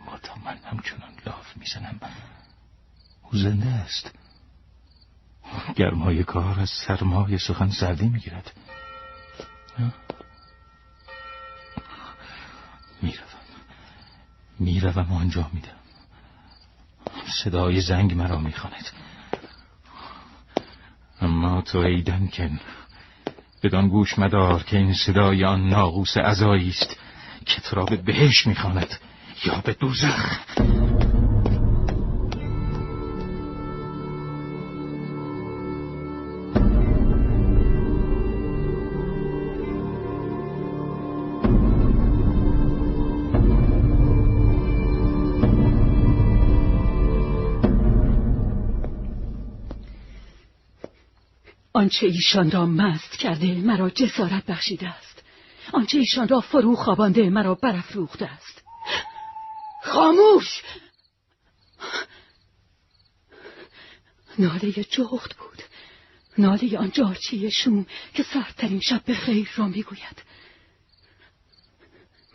اما 0.00 0.18
تا 0.22 0.34
من 0.44 0.56
همچنان 0.64 1.10
لاف 1.26 1.56
می‌زنم 1.56 2.00
او 3.32 3.38
زنده 3.38 3.66
است. 3.68 4.10
گرمای 5.76 6.24
کار 6.24 6.60
از 6.60 6.70
سرمای 6.70 7.38
سخن 7.38 7.70
سردی 7.70 8.08
می‌گیرد. 8.08 8.52
می‌روم. 13.02 13.26
می‌روم 14.58 15.12
و 15.12 15.14
آنجا 15.14 15.50
میدم. 15.52 15.68
صدای 17.44 17.80
زنگ 17.80 18.14
مرا 18.14 18.38
می‌خواند. 18.38 18.86
اما 21.20 21.62
تو 21.62 21.78
ای 21.78 22.02
دنکن 22.02 22.60
بدان 23.62 23.88
گوش 23.88 24.18
مدار 24.18 24.62
که 24.62 24.76
این 24.76 24.94
صدای 24.94 25.44
آن 25.44 25.68
ناقوس 25.68 26.16
عزایی 26.16 26.68
است 26.68 26.96
که 27.46 27.60
تو 27.60 27.84
به 27.84 27.96
بهش 27.96 28.46
می‌خواند 28.46 28.98
یا 29.44 29.60
به 29.60 29.72
دوزخ. 29.72 30.40
آنچه 51.76 52.06
ایشان 52.06 52.50
را 52.50 52.66
مست 52.66 53.16
کرده 53.16 53.54
مرا 53.54 53.90
جسارت 53.90 54.46
بخشیده 54.46 54.88
است. 54.88 55.22
آنچه 55.72 55.98
ایشان 55.98 56.28
را 56.28 56.40
فرو 56.40 56.76
خوابانده 56.76 57.30
مرا 57.30 57.54
برافروخته 57.54 58.26
است. 58.26 58.62
خاموش! 59.78 60.62
ناله 64.38 64.72
جغد 64.72 65.36
بود. 65.38 65.62
ناله 66.38 66.78
آن 66.78 66.90
جارچی 66.90 67.50
شوم 67.50 67.86
که 68.14 68.22
سردترین 68.22 68.80
شب 68.80 69.04
به 69.04 69.14
خیر 69.14 69.48
را 69.56 69.68
می‌گوید. 69.68 70.22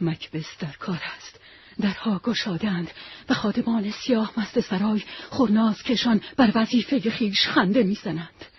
مکبس 0.02 0.58
در 0.60 0.72
کار 0.80 1.02
است. 1.18 1.40
درها 1.80 2.22
گشادند 2.24 2.92
و 3.30 3.34
خادمان 3.34 3.92
سیاه 3.92 4.34
مست 4.38 4.60
سرای 4.60 5.04
خورناز 5.30 5.84
کشان 5.84 6.22
بر 6.38 6.52
وظیفه 6.56 7.10
خیش 7.10 7.48
خنده 7.48 7.84
می‌زنند. 7.84 8.51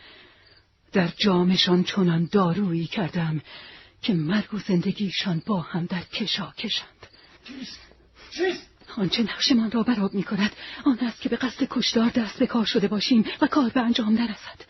در 0.93 1.09
جامشان 1.09 1.85
چنان 1.85 2.29
دارویی 2.33 2.87
کردم 2.87 3.41
که 4.03 4.15
مرگ 4.15 4.55
و 4.55 4.59
زندگیشان 4.59 5.43
با 5.47 5.61
هم 5.61 5.87
در 5.87 6.03
کشا 6.03 6.53
کشند 6.59 7.07
آنچه 8.97 9.23
نقشمان 9.23 9.71
را 9.71 9.83
براب 9.83 10.15
می 10.15 10.23
کند 10.23 10.53
آن 10.85 10.99
است 10.99 11.21
که 11.21 11.29
به 11.29 11.37
قصد 11.37 11.67
کشدار 11.71 12.09
دست 12.09 12.39
به 12.39 12.47
کار 12.47 12.65
شده 12.65 12.89
باشیم 12.89 13.25
و 13.41 13.47
کار 13.47 13.71
به 13.71 13.81
انجام 13.81 14.13
نرسد. 14.13 14.61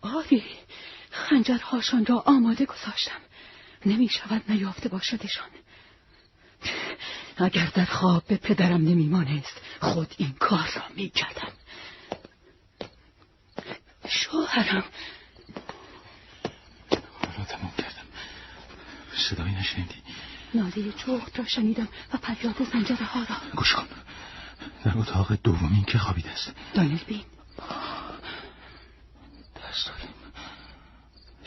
آری 0.00 0.42
خنجرهاشان 1.10 2.06
را 2.06 2.22
آماده 2.26 2.64
گذاشتم. 2.64 3.20
نمی 3.86 4.08
شود 4.08 4.42
نیافته 4.48 4.88
باشدشان. 4.88 5.48
اگر 7.36 7.66
در 7.74 7.84
خواب 7.84 8.24
به 8.26 8.36
پدرم 8.36 8.80
نمی 8.80 9.06
مانست 9.06 9.60
خود 9.80 10.14
این 10.18 10.32
کار 10.32 10.70
را 10.76 10.82
می 10.96 11.10
کردم 11.10 11.52
شوهرم. 14.08 14.84
را 17.38 17.44
تمام 17.44 17.72
کردم. 17.78 18.06
صدایی 19.16 19.54
نشنیدی؟ 19.54 20.02
ناله 20.54 20.92
جغد 20.92 21.38
را 21.38 21.44
شنیدم 21.44 21.88
و 22.14 22.16
پریاد 22.16 22.64
زنجره 22.72 23.06
ها 23.06 23.20
را. 23.20 23.36
گوش 23.56 23.74
کن. 23.74 23.86
در 24.84 24.98
اتاق 24.98 25.32
دومین 25.32 25.84
که 25.84 25.98
خوابیده 25.98 26.30
است. 26.30 26.52
دانیل 26.74 27.04
بین. 27.06 27.24
دست 29.56 29.86
داریم. 29.86 30.14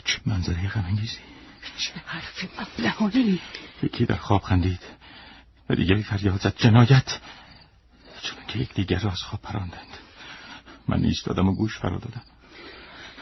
چه 0.04 0.20
منظره 0.26 0.68
غمانگیزی. 0.68 1.18
چه 1.78 1.92
حرف 2.06 2.44
ابلهانه 2.58 3.38
یکی 3.82 4.06
در 4.06 4.16
خواب 4.16 4.42
خندید 4.42 4.80
و 5.68 5.74
دیگری 5.74 6.02
فریاد 6.02 6.40
زد. 6.40 6.56
جنایت! 6.56 7.20
چون 8.22 8.38
که 8.48 8.58
یک 8.58 8.74
دیگر 8.74 8.98
را 8.98 9.10
از 9.10 9.22
خواب 9.22 9.42
پراندند. 9.42 9.98
من 10.88 11.04
ایستادم 11.04 11.48
و 11.48 11.54
گوش 11.54 11.78
فرا 11.78 11.98
دادم. 11.98 12.22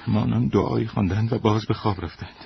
مانان 0.07 0.49
دعایی 0.49 0.87
خواندند 0.87 1.33
و 1.33 1.39
باز 1.39 1.67
به 1.67 1.75
خواب 1.75 2.05
رفتند. 2.05 2.37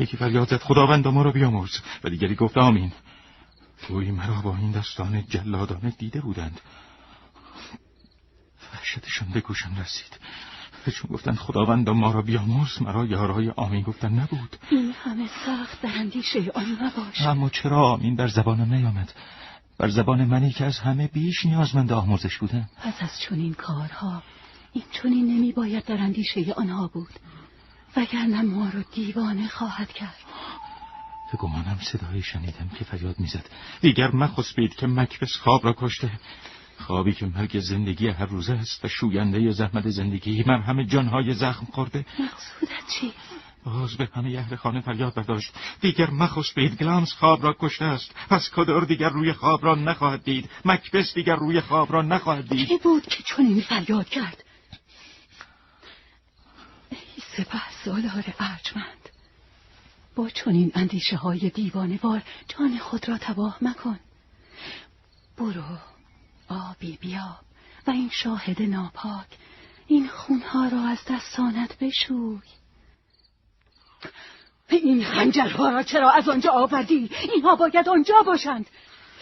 یکی 0.00 0.16
فریاد 0.16 0.48
زد 0.48 0.62
خداوند 0.62 1.08
ما 1.08 1.22
را 1.22 1.32
بیامرز. 1.32 1.78
و 2.04 2.08
دیگری 2.08 2.34
گفت 2.34 2.58
آمین. 2.58 2.92
گویی 3.88 4.10
مرا 4.10 4.40
با 4.40 4.56
این 4.56 4.70
دستان 4.70 5.24
جلادانه 5.28 5.90
دیده 5.90 6.20
بودند. 6.20 6.60
وحشتشان 8.74 9.28
به 9.28 9.40
گوشم 9.40 9.76
رسید. 9.80 10.18
چون 10.90 11.10
گفتند 11.10 11.36
خداوند 11.36 11.88
ما 11.88 12.12
را 12.12 12.22
بیامرز 12.22 12.82
مرا 12.82 13.06
یارای 13.06 13.50
آمین 13.50 13.82
گفتن 13.82 14.12
نبود. 14.12 14.56
این 14.70 14.92
همه 15.04 15.28
سخت 15.46 15.82
در 15.82 15.92
اندیشه 15.98 16.50
آن 16.54 16.78
نباش. 16.82 17.20
اما 17.20 17.48
چرا 17.48 17.92
آمین 17.92 18.16
بر 18.16 18.28
زبانم 18.28 18.74
نیامد؟ 18.74 19.12
بر 19.78 19.88
زبان 19.88 20.24
منی 20.24 20.50
که 20.50 20.64
از 20.64 20.78
همه 20.78 21.06
بیش 21.06 21.46
نیازمند 21.46 21.92
آمرزش 21.92 22.38
بودم. 22.38 22.68
پس 22.82 22.94
از 23.00 23.20
چنین 23.20 23.54
کارها 23.54 24.22
این 24.76 24.84
چنین 24.92 25.26
نمی 25.26 25.52
باید 25.52 25.84
در 25.84 25.96
اندیشه 25.96 26.52
آنها 26.52 26.86
بود. 26.86 27.12
وگرنه 27.96 28.42
ما 28.42 28.68
رو 28.68 28.82
دیوانه 28.94 29.48
خواهد 29.48 29.92
کرد. 29.92 30.16
به 31.32 31.38
گمانم 31.38 31.78
صدایی 31.92 32.22
شنیدم 32.22 32.68
که 32.78 32.84
فریاد 32.84 33.20
می‌زد. 33.20 33.50
دیگر 33.80 34.10
مخسبید 34.10 34.74
که 34.74 34.86
مکبس 34.86 35.36
خواب 35.36 35.64
را 35.64 35.74
کشته. 35.78 36.10
خوابی 36.78 37.12
که 37.12 37.26
مرگ 37.26 37.60
زندگی 37.60 38.08
هر 38.08 38.26
روزه 38.26 38.52
است 38.52 38.84
و 38.84 38.88
شوینده 38.88 39.50
زحمت 39.50 39.88
زندگی. 39.88 40.44
مرهم 40.46 40.82
جانهای 40.82 41.34
زخم 41.34 41.66
خورده. 41.72 41.98
مقصودت 41.98 42.86
چی؟ 43.00 43.12
باز 43.64 43.96
به 43.96 44.08
همه 44.14 44.30
یهر 44.30 44.56
خانه 44.56 44.80
فریاد 44.80 45.14
برداشت. 45.14 45.54
دیگر 45.80 46.10
مخسبید 46.10 46.78
گلامس 46.78 47.12
خواب 47.12 47.44
را 47.44 47.56
کشته 47.60 47.84
است. 47.84 48.14
پس 48.30 48.50
کدر 48.54 48.80
دیگر 48.80 49.08
روی 49.08 49.32
خواب 49.32 49.64
را 49.64 49.74
نخواهد 49.74 50.24
دید. 50.24 50.50
مکبس 50.64 51.14
دیگر 51.14 51.36
روی 51.36 51.60
خواب 51.60 51.92
را 51.92 52.02
نخواهد 52.02 52.48
دید. 52.48 52.68
کی 52.68 52.78
بود 52.78 53.06
که 53.06 53.22
چنین 53.22 53.60
فریاد 53.60 54.08
کرد؟ 54.08 54.45
سپه 57.36 57.70
سالار 57.84 58.34
ارجمند. 58.40 59.08
با 60.14 60.30
چنین 60.30 60.72
اندیشه 60.74 61.16
های 61.16 61.50
دیوانوار 61.50 62.22
جان 62.48 62.78
خود 62.78 63.08
را 63.08 63.18
تباه 63.18 63.58
مکن. 63.62 63.98
برو 65.36 65.78
آبی 66.48 66.98
بیاب 67.00 67.40
و 67.86 67.90
این 67.90 68.10
شاهد 68.12 68.62
ناپاک 68.62 69.26
این 69.86 70.08
خونها 70.08 70.68
را 70.68 70.80
از 70.80 70.98
دستانت 71.10 71.78
بشوی. 71.78 72.38
این 74.68 75.04
خنجرها 75.04 75.70
را 75.70 75.82
چرا 75.82 76.10
از 76.10 76.28
آنجا 76.28 76.52
آوردی؟ 76.52 77.10
اینها 77.34 77.56
باید 77.56 77.88
آنجا 77.88 78.22
باشند. 78.26 78.66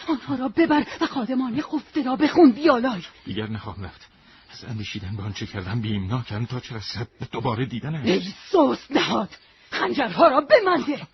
آنها 0.07 0.35
را 0.35 0.47
ببر 0.49 0.85
و 1.01 1.05
خادمان 1.05 1.61
خفته 1.61 2.03
را 2.03 2.15
به 2.15 2.27
خون 2.27 2.51
بیالای. 2.51 3.01
دیگر 3.25 3.47
نخواهم 3.47 3.83
رفت. 3.83 4.14
از 4.55 4.65
اندیشیدن 4.65 5.15
به 5.15 5.23
آنچه 5.23 5.45
کردم 5.45 5.81
بیمناکم 5.81 6.45
تا 6.45 6.59
چه 6.59 6.75
رسد 6.75 7.07
دوباره 7.31 7.65
دیدنش؟ 7.65 8.05
ای 8.05 8.33
سوس 8.51 8.91
نهاد 8.91 9.29
خنجرها 9.71 10.27
را 10.27 10.41
بمنده 10.41 11.07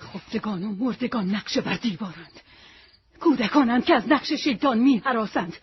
خفتگان 0.00 0.62
و 0.62 0.84
مردگان 0.84 1.30
نقشه 1.30 1.60
بر 1.60 1.74
دیوارند. 1.74 2.40
کودکانند 3.20 3.84
که 3.84 3.94
از 3.94 4.08
نقش 4.08 4.32
شیطان 4.32 4.78
می 4.78 4.98
حراسند. 4.98 5.56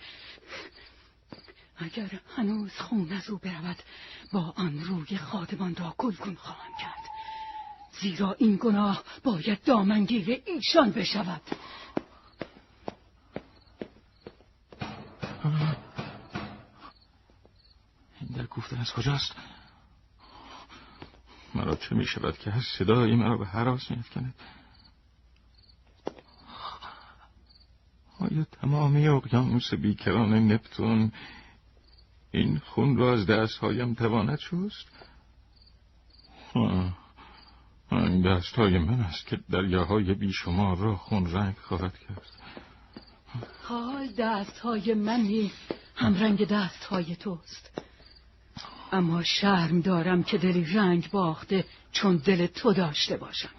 اگر 1.78 2.10
هنوز 2.36 2.72
خون 2.78 3.12
از 3.12 3.30
او 3.30 3.38
برود 3.38 3.78
با 4.34 4.54
آن 4.58 4.84
روی 4.84 5.18
خادمان 5.18 5.76
را 5.76 5.96
گلگون 5.98 6.36
خواهم 6.36 6.72
کرد. 6.82 7.06
زیرا 8.02 8.36
این 8.40 8.58
گناه 8.62 9.04
باید 9.24 9.64
دامنگیر 9.64 10.42
ایشان 10.46 10.92
بشود 10.92 11.42
این 18.22 18.25
در 18.36 18.46
گفتن 18.46 18.78
از 18.78 18.92
کجاست؟ 18.92 19.36
مرا 21.56 21.76
چه 21.76 21.96
می 21.96 22.06
شود 22.06 22.38
که 22.38 22.54
از 22.54 22.64
صدایی 22.64 23.16
مرا 23.16 23.38
به 23.38 23.46
حراس 23.46 23.92
می 23.92 23.98
افکند؟ 23.98 24.34
آیا 28.20 28.44
تمامی 28.44 29.08
اقیانوس 29.08 29.74
بیکران 29.74 30.34
نپتون 30.34 31.12
این 32.32 32.60
خون 32.60 32.98
را 32.98 33.14
از 33.14 33.26
دستهایم 33.26 33.94
تواند 33.94 34.40
شست؟ 34.40 34.88
این 37.92 38.22
دست 38.22 38.56
های 38.56 38.78
من 38.78 39.00
است 39.00 39.26
که 39.28 39.40
دریاهای 39.50 40.14
بیشمار 40.14 40.78
را 40.78 40.96
خون 40.96 41.32
رنگ 41.32 41.56
خواهد 41.58 41.98
کرد. 41.98 42.22
حال 43.64 44.08
دست 44.18 44.58
های 44.58 44.94
منی 44.94 45.52
هم 45.96 46.16
رنگ 46.16 46.48
دست 46.48 46.84
های 46.84 47.16
توست. 47.16 47.72
اما 48.96 49.24
شرم 49.24 49.82
دارم 49.82 50.24
که 50.24 50.38
دلی 50.38 50.66
رنگ 50.66 51.12
باخته 51.12 51.66
چون 51.92 52.18
دل 52.18 52.48
تو 52.48 52.74
داشته 52.74 53.18
باشم. 53.18 53.50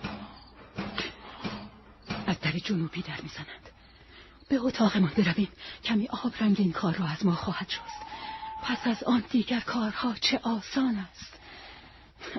از 2.26 2.41
در 2.41 2.53
جنوبی 2.53 3.03
در 3.03 3.20
می‌زنند. 3.22 3.70
به 4.49 4.57
اتاقمان 4.61 5.12
برویم. 5.16 5.49
کمی 5.84 6.09
آب 6.09 6.32
رنگ 6.41 6.57
این 6.59 6.72
کار 6.72 6.95
را 6.95 7.07
از 7.07 7.26
ما 7.26 7.34
خواهد 7.34 7.68
شست. 7.68 8.03
پس 8.62 8.87
از 8.87 9.03
آن 9.03 9.24
دیگر 9.30 9.61
کارها 9.61 10.14
چه 10.20 10.41
آسان 10.43 10.97
است. 10.97 11.41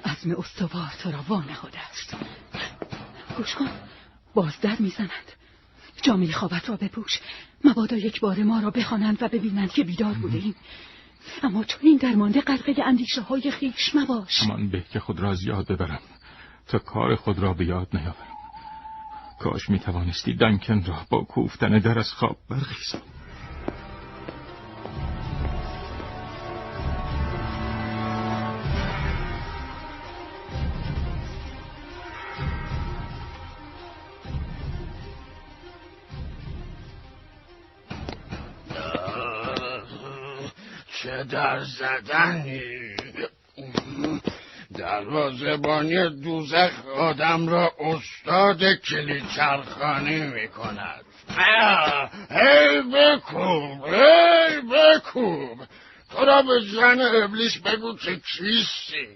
عزم 0.06 0.32
استوار 0.32 0.94
تو 1.04 1.12
را 1.12 1.26
وانهاده 1.28 1.80
است. 1.80 2.16
گوش 3.38 3.56
کن. 3.56 3.70
باز 4.34 4.62
در 4.62 4.76
می‌زنند. 4.80 5.32
جامعه 6.02 6.32
خوابت 6.32 6.70
را 6.70 6.76
بپوش. 6.76 7.20
مبادا 7.64 7.98
یک 7.98 8.20
بار 8.20 8.44
ما 8.44 8.60
را 8.60 8.72
بخوانند 8.72 9.24
و 9.24 9.28
ببینند 9.28 9.72
که 9.72 9.84
بیدار 9.84 10.14
بوده 10.14 10.38
ایم 10.38 10.56
اما 11.44 11.64
چون 11.64 11.80
این 11.84 11.98
درمانده 11.98 12.42
قلقه 12.42 12.76
اندیشه 12.86 13.22
های 13.22 13.52
خیش 13.52 13.96
مباش. 13.96 14.42
همان 14.42 14.70
به 14.70 14.84
که 14.94 15.00
خود 15.00 15.20
را 15.20 15.36
زیاد 15.36 15.68
ببرم. 15.68 16.00
تا 16.68 16.80
کار 16.80 17.16
خود 17.16 17.40
را 17.40 17.54
به 17.54 17.66
یاد 17.66 17.88
نیاورم. 17.94 18.38
کاش 19.40 19.70
می 19.70 19.80
توانستی 19.80 20.34
دنکن 20.34 20.84
را 20.86 21.06
با 21.10 21.24
کوفتن 21.24 21.80
در 21.80 22.00
از 22.00 22.12
خواب 22.12 22.38
برخیزم. 22.50 23.02
در 41.30 41.60
زدنی. 41.60 42.96
دروازبانی 44.76 46.10
دوزخ 46.10 46.86
آدم 46.98 47.48
را 47.48 47.72
استاد 47.80 48.74
کلی 48.74 49.24
چرخانی 49.36 50.20
می 50.20 50.48
کند 50.48 51.06
هی 52.30 52.82
بکوب 52.82 53.86
هی 53.86 54.62
بکوب. 54.62 55.60
تو 56.12 56.26
را 56.26 56.42
به 56.42 56.60
زن 56.60 57.02
ابلیس 57.24 57.58
بگو 57.58 57.96
که 57.96 58.16
کیستی. 58.16 59.08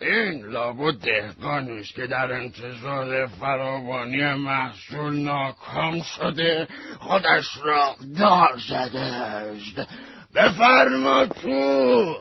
این 0.00 0.44
لابد 0.46 0.94
دهقانی 0.94 1.80
است 1.80 1.94
که 1.94 2.06
در 2.06 2.32
انتظار 2.32 3.26
فراوانی 3.26 4.34
محصول 4.34 5.16
ناکام 5.16 6.02
شده 6.02 6.68
خودش 6.98 7.56
را 7.62 7.96
دار 8.18 8.58
زده 8.68 9.00
است. 9.00 9.88
بفرما 10.34 11.26
تو. 11.26 12.16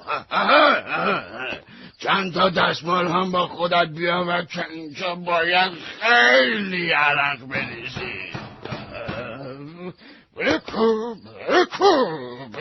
چند 1.99 2.34
تا 2.34 2.49
دستمال 2.49 3.08
هم 3.08 3.32
با 3.32 3.47
خودت 3.47 3.88
بیاور 3.97 4.45
که 4.45 4.66
اینجا 4.70 5.16
باید 5.16 5.72
خیلی 6.01 6.91
عرق 6.91 7.39
بریزی 7.39 8.32
بکوب 10.38 11.18
بکوب. 11.49 12.55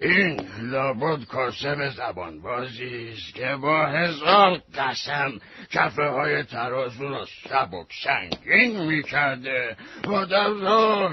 این 0.00 0.48
لابد 0.60 1.24
کاسب 1.24 1.90
زبان 1.90 2.42
بازی 2.42 3.12
است 3.12 3.34
که 3.34 3.56
با 3.62 3.86
هزار 3.86 4.62
قسم 4.74 5.32
کفه 5.70 6.02
های 6.02 6.42
ترازو 6.42 7.08
را 7.08 7.26
سبک 7.48 7.86
سنگین 8.04 8.80
می‌کرده 8.86 9.76
و 10.06 10.26
در 10.26 10.48
راه 10.48 11.12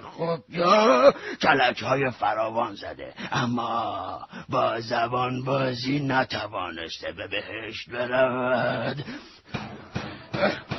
خدا 0.00 1.12
کلک 1.42 1.82
های 1.82 2.10
فراوان 2.10 2.74
زده. 2.74 3.14
اما 3.32 4.28
با 4.48 4.80
زبان 4.80 5.44
بازی 5.44 6.00
نتوانسته 6.00 7.12
به 7.12 7.28
بهشت 7.28 7.90
برود. 7.90 9.04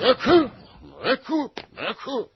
بکوب 0.01 0.51
بکوب 1.06 1.51
بکوب 1.78 2.30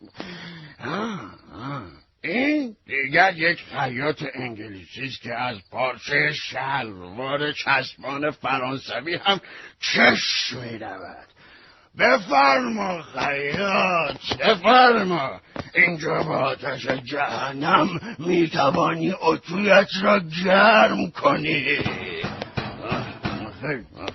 این 2.23 2.75
دیگر 2.85 3.33
یک 3.37 3.59
خیاط 3.63 4.23
انگلیسی 4.33 5.05
است 5.05 5.21
که 5.21 5.33
از 5.35 5.57
پارچه 5.71 6.33
شلوار 6.33 7.51
چسبان 7.51 8.31
فرانسوی 8.31 9.15
هم 9.15 9.39
چش 9.79 10.53
می 10.53 10.77
رود 10.77 11.27
بفرما 11.99 13.01
خیاط 13.01 14.37
بفرما. 14.39 15.41
اینجا 15.75 16.23
با 16.23 16.37
آتش 16.37 16.87
جهنم 16.87 18.15
می 18.19 18.49
توانی 18.49 19.13
اتویت 19.21 19.87
را 20.01 20.19
گرم 20.45 21.11
کنی. 21.11 21.77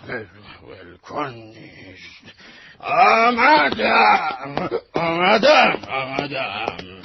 خیر 0.07 0.29
ولکن 0.63 1.29
نیست 1.29 2.35
آمدم. 2.81 4.69
آمدم. 4.95 5.81
آمدم. 5.89 7.03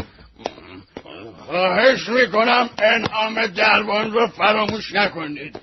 خواهش 1.48 2.10
می‌کنم 2.10 2.70
انعام 2.78 3.48
دربان 3.48 4.12
رو 4.12 4.28
فراموش 4.28 4.94
نکنید. 4.96 5.60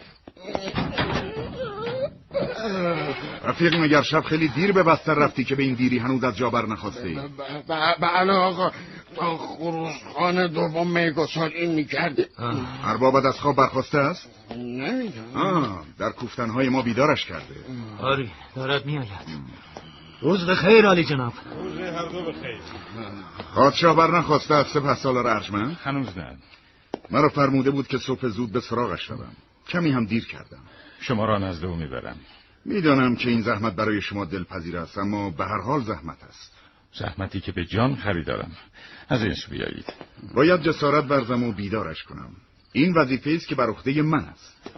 رفیق 3.45 3.75
مگر 3.75 4.03
شب 4.03 4.21
خیلی 4.21 4.49
دیر 4.49 4.73
به 4.73 4.83
بستر 4.83 5.15
رفتی 5.15 5.45
که 5.45 5.55
به 5.55 5.63
این 5.63 5.75
دیری 5.75 5.99
هنوز 5.99 6.25
از 6.25 6.37
جا 6.37 6.51
بر 6.51 6.67
نخواستی؟ 6.67 7.19
بله 8.01 8.33
آقا. 8.33 8.71
تا 9.17 9.37
خروزخان 9.37 10.47
دوم 10.47 10.91
میگساری 10.91 11.67
می‌کرده 11.67 12.29
اربابت 12.85 13.25
از 13.25 13.41
خواب 13.41 13.57
برخواسته 13.57 13.99
است؟ 13.99 14.29
نمی‌دونم. 14.57 15.79
در 15.99 16.11
کوفتنهای 16.11 16.69
ما 16.69 16.83
بیدارش 16.83 17.27
کرده. 17.27 17.55
آری 18.01 18.31
دارد 18.57 18.87
میآید. 18.87 19.09
روز 20.25 20.47
بخیر 20.47 20.87
علی 20.87 21.05
جناب. 21.05 21.33
روز 21.57 21.79
هر 21.79 22.09
دو 22.09 22.23
بخیر. 22.23 22.59
پادشاه 23.55 23.97
بر 23.97 24.19
نخواسته 24.19 24.55
از 24.55 24.67
سپه 24.67 24.95
سالار 24.95 25.27
ارجمند؟ 25.27 25.79
هنوز 25.83 26.19
نه. 26.19 26.37
مرا 27.11 27.29
فرموده 27.29 27.71
بود 27.71 27.89
که 27.89 27.99
صبح 27.99 28.29
زود 28.29 28.53
به 28.53 28.61
سراغش 28.61 29.11
روم. 29.11 29.37
کمی 29.69 29.91
هم 29.91 30.07
دیر 30.07 30.27
کردم. 30.27 30.59
شما 31.01 31.25
را 31.25 31.39
نزد 31.39 31.65
او 31.65 31.77
می‌برم. 31.77 32.17
می‌دانم 32.65 33.17
که 33.17 33.31
این 33.31 33.43
زحمت 33.43 33.77
برای 33.77 34.01
شما 34.01 34.25
دلپذیر 34.25 34.77
است 34.79 34.99
اما 34.99 35.31
به 35.31 35.45
هر 35.45 35.61
حال 35.61 35.83
زحمت 35.83 36.25
است. 36.25 36.53
زحمتی 36.95 37.41
که 37.41 37.53
به 37.53 37.65
جان 37.65 37.97
خریدارم. 37.97 38.53
از 39.09 39.23
اینش 39.23 39.47
بیایید. 39.47 39.93
باید 40.35 40.63
جسارت 40.63 41.11
ورزم 41.11 41.43
و 41.43 41.53
بیدارش 41.53 42.03
کنم. 42.03 42.31
این 42.73 42.95
وظیفه 42.95 43.31
است 43.31 43.49
که 43.49 43.55
بر 43.55 43.71
عهده 43.71 44.03
من 44.03 44.25
است. 44.25 44.71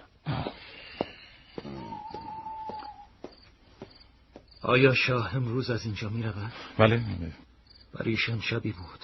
آیا 4.67 4.95
شاه 4.95 5.37
امروز 5.37 5.71
از 5.71 5.85
اینجا 5.85 6.09
می 6.09 6.23
رود؟ 6.23 6.53
بله 6.79 7.03
پریشان 7.95 8.41
شبی 8.41 8.73
بود. 8.73 9.01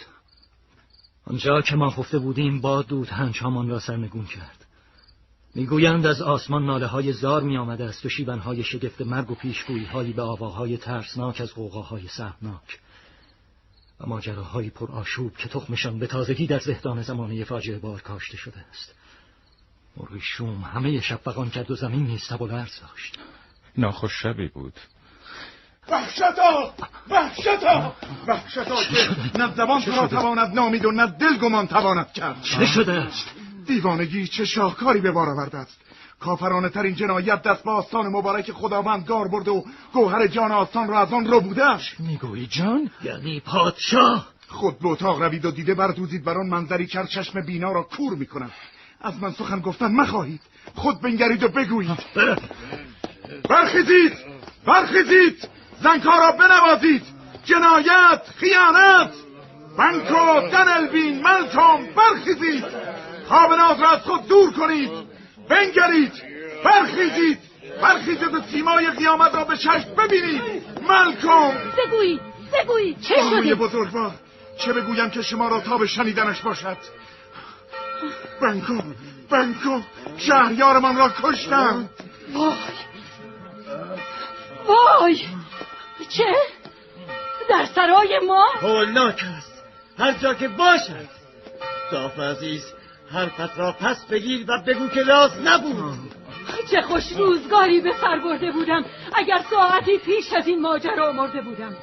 آنجا 1.25 1.61
که 1.61 1.77
ما 1.77 1.91
خفته 1.91 2.19
بودیم 2.19 2.61
با 2.61 2.83
دود 2.83 3.09
هنچامان 3.09 3.69
را 3.69 3.81
سرنگون 3.81 4.27
کرد. 4.27 4.67
می‌گویند 5.55 6.07
از 6.07 6.23
آسمان 6.23 6.67
ناله 6.67 6.87
های 6.87 7.13
زار 7.13 7.43
می 7.43 7.57
آمده 7.57 7.85
است 7.85 8.07
و 8.07 8.09
شیبن 8.09 8.39
های 8.39 8.65
شگفت 8.65 9.01
مرگ 9.01 9.31
و 9.31 9.35
پیشگویی 9.35 9.85
هایی 9.85 10.13
به 10.13 10.23
آواهای 10.23 10.77
ترسناک 10.77 11.41
از 11.41 11.55
غوغاهای 11.55 12.09
سهمناک. 12.09 12.81
و 14.01 14.07
ماجراهایی 14.07 14.71
پر 14.71 14.91
آشوب 14.91 15.37
که 15.37 15.49
تخمشان 15.49 15.99
به 15.99 16.07
تازگی 16.07 16.47
در 16.47 16.59
زهدان 16.59 17.03
زمانه 17.03 17.45
فاجعه 17.45 17.79
بار 17.79 18.01
کاشته 18.01 18.37
شده 18.37 18.65
است. 18.71 18.95
مرغی 19.97 20.21
شوم 20.21 20.63
همه 20.63 21.01
شب 21.01 21.21
فقان 21.25 21.51
کرد 21.51 21.71
و 21.71 21.77
زمین 21.77 22.07
نیز 22.07 22.29
تب 22.29 22.43
و 22.43 22.47
لرز 22.47 22.81
داشت. 22.81 23.19
ناخوش 23.79 24.23
شبی 24.23 24.49
بود. 24.49 24.75
وحشتا 25.89 26.75
وحشتا. 27.11 27.93
وحشتا 28.27 28.77
که 28.85 29.39
نه 29.39 29.55
زبان 29.55 29.83
تو 29.83 29.91
را 29.91 30.09
تواند 30.09 30.55
نامید 30.55 30.85
و 30.85 30.91
نه 30.91 31.07
دل 31.07 31.37
گمان 31.39 31.67
تواند 31.67 32.13
کرد. 32.13 32.43
چه 32.43 32.67
شده 32.67 32.93
است؟ 32.93 33.27
دیوانگی 33.67 34.27
چه 34.27 34.45
شاهکاری 34.45 35.01
به 35.01 35.11
بار 35.11 35.29
آورده 35.29 35.59
است. 35.59 35.81
کافرانه 36.21 36.69
ترین 36.69 36.95
جنایت 36.95 37.43
دست 37.43 37.65
به 37.65 37.71
آستان 37.71 38.07
مبارک 38.07 38.53
خداوند 38.53 39.05
گار 39.07 39.29
برد 39.29 39.49
و 39.49 39.65
گوهر 39.93 40.27
جان 40.27 40.53
آستان 40.53 40.89
را 40.89 41.01
از 41.01 41.13
آن 41.13 41.27
رو 41.27 41.41
بودش 41.41 42.01
می‌گویی 42.01 42.47
جان؟ 42.47 42.91
یعنی 43.05 43.41
پادشاه؟ 43.41 44.27
خود 44.49 44.79
به 44.79 44.89
اتاق 44.89 45.23
روید 45.23 45.45
و 45.45 45.51
دیده 45.51 45.75
بردوزید 45.75 46.25
بر 46.25 46.39
آن 46.39 46.47
منظری 46.47 46.87
کر 46.87 47.05
چشم 47.05 47.41
بینا 47.41 47.73
را 47.73 47.83
کور 47.83 48.15
می‌کند. 48.15 48.51
از 49.01 49.15
من 49.23 49.33
سخن 49.33 49.61
گفتن 49.61 49.93
مخواهید. 49.93 50.41
خود 50.75 51.01
بنگرید 51.01 51.43
و 51.43 51.49
بگویید. 51.49 51.99
برخیزید! 53.49 54.13
برخیزید! 54.67 55.49
زنکا 55.83 56.19
را 56.19 56.33
بنوازید. 56.33 57.03
جنایت 57.45 58.23
خیانت. 58.37 59.13
بنکو 59.79 60.49
دنلبین 60.49 61.23
ملتوم 61.23 61.87
برخیزید. 61.97 62.65
خواب 63.29 63.53
ناز 63.53 63.81
را 63.81 63.91
از 63.91 64.01
خود 64.01 64.29
دور 64.29 64.53
کنید. 64.53 64.91
بنگرید. 65.49 66.13
برخیزید. 66.65 67.39
برخیزید 67.83 68.35
و 68.35 68.41
سیمای 68.53 68.91
قیامت 68.91 69.35
را 69.35 69.45
به 69.45 69.57
چشم 69.57 69.95
ببینید. 69.99 70.43
ملکم. 70.89 71.53
بگویید. 71.87 72.21
بگویید. 72.53 73.01
چه 73.01 73.15
شده؟ 73.31 73.55
بزرگوار 73.55 74.11
چه 74.59 74.73
بگویم 74.73 75.11
که 75.11 75.23
شما 75.23 75.49
را 75.49 75.61
تا 75.61 75.79
به 75.79 75.87
شنیدنش 75.87 76.41
باشد؟ 76.41 76.77
بنکو 78.41 78.83
بنکو 79.31 79.81
شهریارمان 80.19 80.97
را 80.97 81.13
کشتم. 81.23 81.89
وای. 82.33 82.53
وای. 84.67 85.21
چه؟ 86.09 86.35
در 87.51 87.65
سرای 87.65 88.21
ما؟ 88.27 88.47
هولناک 88.61 89.25
است. 89.39 89.65
هر 89.99 90.13
جا 90.13 90.35
که 90.35 90.49
باشد 90.49 91.09
صاف 91.91 92.19
عزیز 92.19 92.75
حرفت 93.13 93.59
را 93.59 93.73
پس 93.73 94.05
بگیر 94.11 94.45
و 94.49 94.63
بگو 94.67 94.89
که 94.89 95.01
لاز 95.01 95.31
نبود. 95.45 95.99
چه 96.71 96.83
خوش 96.83 97.13
روزگاری 97.13 97.81
به 97.81 97.93
سر 98.01 98.19
برده 98.19 98.53
بودم. 98.53 98.85
اگر 99.15 99.39
ساعتی 99.51 99.99
پیش 99.99 100.33
از 100.33 100.47
این 100.47 100.61
ماجرا 100.61 101.13
مرده 101.13 101.41
بودم. 101.41 101.77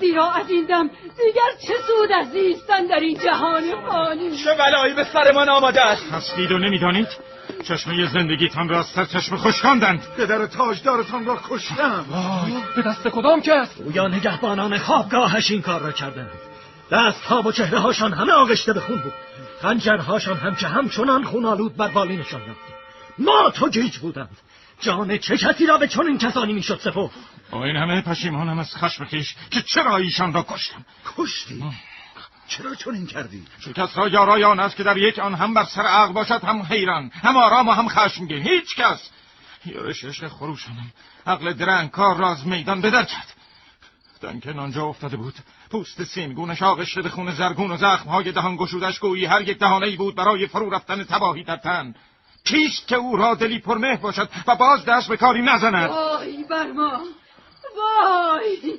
زیرا 0.00 0.30
از 0.30 0.50
این 0.50 0.64
دم 0.64 0.88
دیگر 0.88 1.66
چه 1.66 1.74
سود 1.86 2.12
از 2.12 2.30
زیستن 2.30 2.86
در 2.86 3.00
این 3.00 3.18
جهان 3.18 3.86
فانی؟ 3.86 4.36
چه 4.44 4.54
بلایی 4.54 4.94
به 4.94 5.04
سرمان 5.04 5.48
آمده 5.48 5.86
است؟ 5.86 6.12
هستید 6.12 6.52
و 6.52 6.58
نمی‌دانید؟ 6.58 7.08
چشمه 7.62 8.06
زندگیتان 8.06 8.68
را 8.68 8.78
از 8.78 8.86
سر 8.86 9.04
چشم 9.04 9.36
خشکاندند. 9.36 10.06
پدر 10.16 10.46
تاجدارتان 10.46 11.24
را 11.24 11.40
کشتم. 11.48 12.04
به 12.76 12.82
دست 12.82 13.08
کدام 13.08 13.40
کس؟ 13.40 13.76
گویا 13.76 14.08
نگهبانان 14.08 14.78
خوابگاهش 14.78 15.50
این 15.50 15.62
کار 15.62 15.80
را 15.80 15.92
کردند. 15.92 16.30
دستها 16.90 17.42
و 17.42 17.52
چهره 17.52 17.78
هاشان 17.78 18.12
همه 18.12 18.32
آغشته 18.32 18.72
به 18.72 18.80
خون 18.80 18.98
بود. 18.98 19.12
خنجرهاشان 19.62 20.36
هم 20.36 20.54
که 20.54 20.66
همچنان 20.66 21.24
خون 21.24 21.44
آلود 21.44 21.76
بر 21.76 21.88
بالینشان 21.88 22.40
رفت 22.40 22.60
ما 23.18 23.50
تو 23.50 23.68
گیج 23.68 23.98
بودند. 23.98 24.36
جان 24.80 25.18
چه 25.18 25.36
کسی 25.36 25.66
را 25.66 25.78
به 25.78 25.88
چنین 25.88 26.18
کسانی 26.18 26.52
می‌شد 26.52 26.80
سپرد؟ 26.84 27.10
با 27.50 27.64
این 27.64 27.76
همه 27.76 28.00
پشیمانم 28.00 28.58
از 28.58 28.76
خشم 28.76 29.04
خیش 29.04 29.34
که 29.50 29.62
چرا 29.62 29.96
ایشان 29.96 30.32
را 30.32 30.46
کشتم؟ 30.48 30.84
کشتی؟ 31.16 31.64
چرا 32.50 32.74
چنین 32.74 33.06
کردی؟ 33.06 33.44
شکست 33.60 33.98
را 33.98 34.08
یارای 34.08 34.44
آن 34.44 34.60
است 34.60 34.76
که 34.76 34.82
در 34.82 34.96
یک 34.96 35.18
آن 35.18 35.34
هم 35.34 35.54
بر 35.54 35.64
سر 35.64 35.82
عقل 35.82 36.12
باشد 36.12 36.44
هم 36.44 36.62
حیران 36.62 37.10
هم 37.14 37.36
آرام 37.36 37.68
و 37.68 37.72
هم 37.72 37.88
خشمگین. 37.88 38.42
هیچ 38.42 38.76
کس. 38.76 39.10
یارش 39.66 40.04
عشق 40.04 40.28
خروشانم 40.28 40.92
عقل 41.26 41.52
درنگکار 41.52 42.16
را 42.16 42.30
از 42.30 42.46
میدان 42.46 42.80
بدر 42.80 43.04
کرد 43.04 43.34
دنکن 44.20 44.58
آنجا 44.58 44.84
افتاده 44.84 45.16
بود. 45.16 45.34
پوست 45.70 46.04
سیمگونش 46.04 46.62
آغشته 46.62 47.02
به 47.02 47.08
خون 47.08 47.34
زرگون 47.34 47.70
و 47.70 47.76
زخمهای 47.76 48.32
دهان 48.32 48.56
گشودش 48.56 48.98
گویی 48.98 49.24
هر 49.24 49.42
یک 49.42 49.58
دهانه 49.58 49.86
ای 49.86 49.96
بود 49.96 50.14
برای 50.14 50.46
فرو 50.46 50.70
رفتن 50.70 51.04
تباهی 51.04 51.44
در 51.44 51.56
تن. 51.56 51.94
کیست 52.44 52.88
که 52.88 52.96
او 52.96 53.16
را 53.16 53.34
دلی 53.34 53.58
پرمه 53.58 53.96
باشد 53.96 54.28
و 54.46 54.56
باز 54.56 54.84
دست 54.84 55.08
به 55.08 55.16
کاری 55.16 55.42
نزند؟ 55.42 55.90
وای 55.90 56.44
بر 56.50 56.72
ما. 56.72 57.00
وای. 57.76 58.78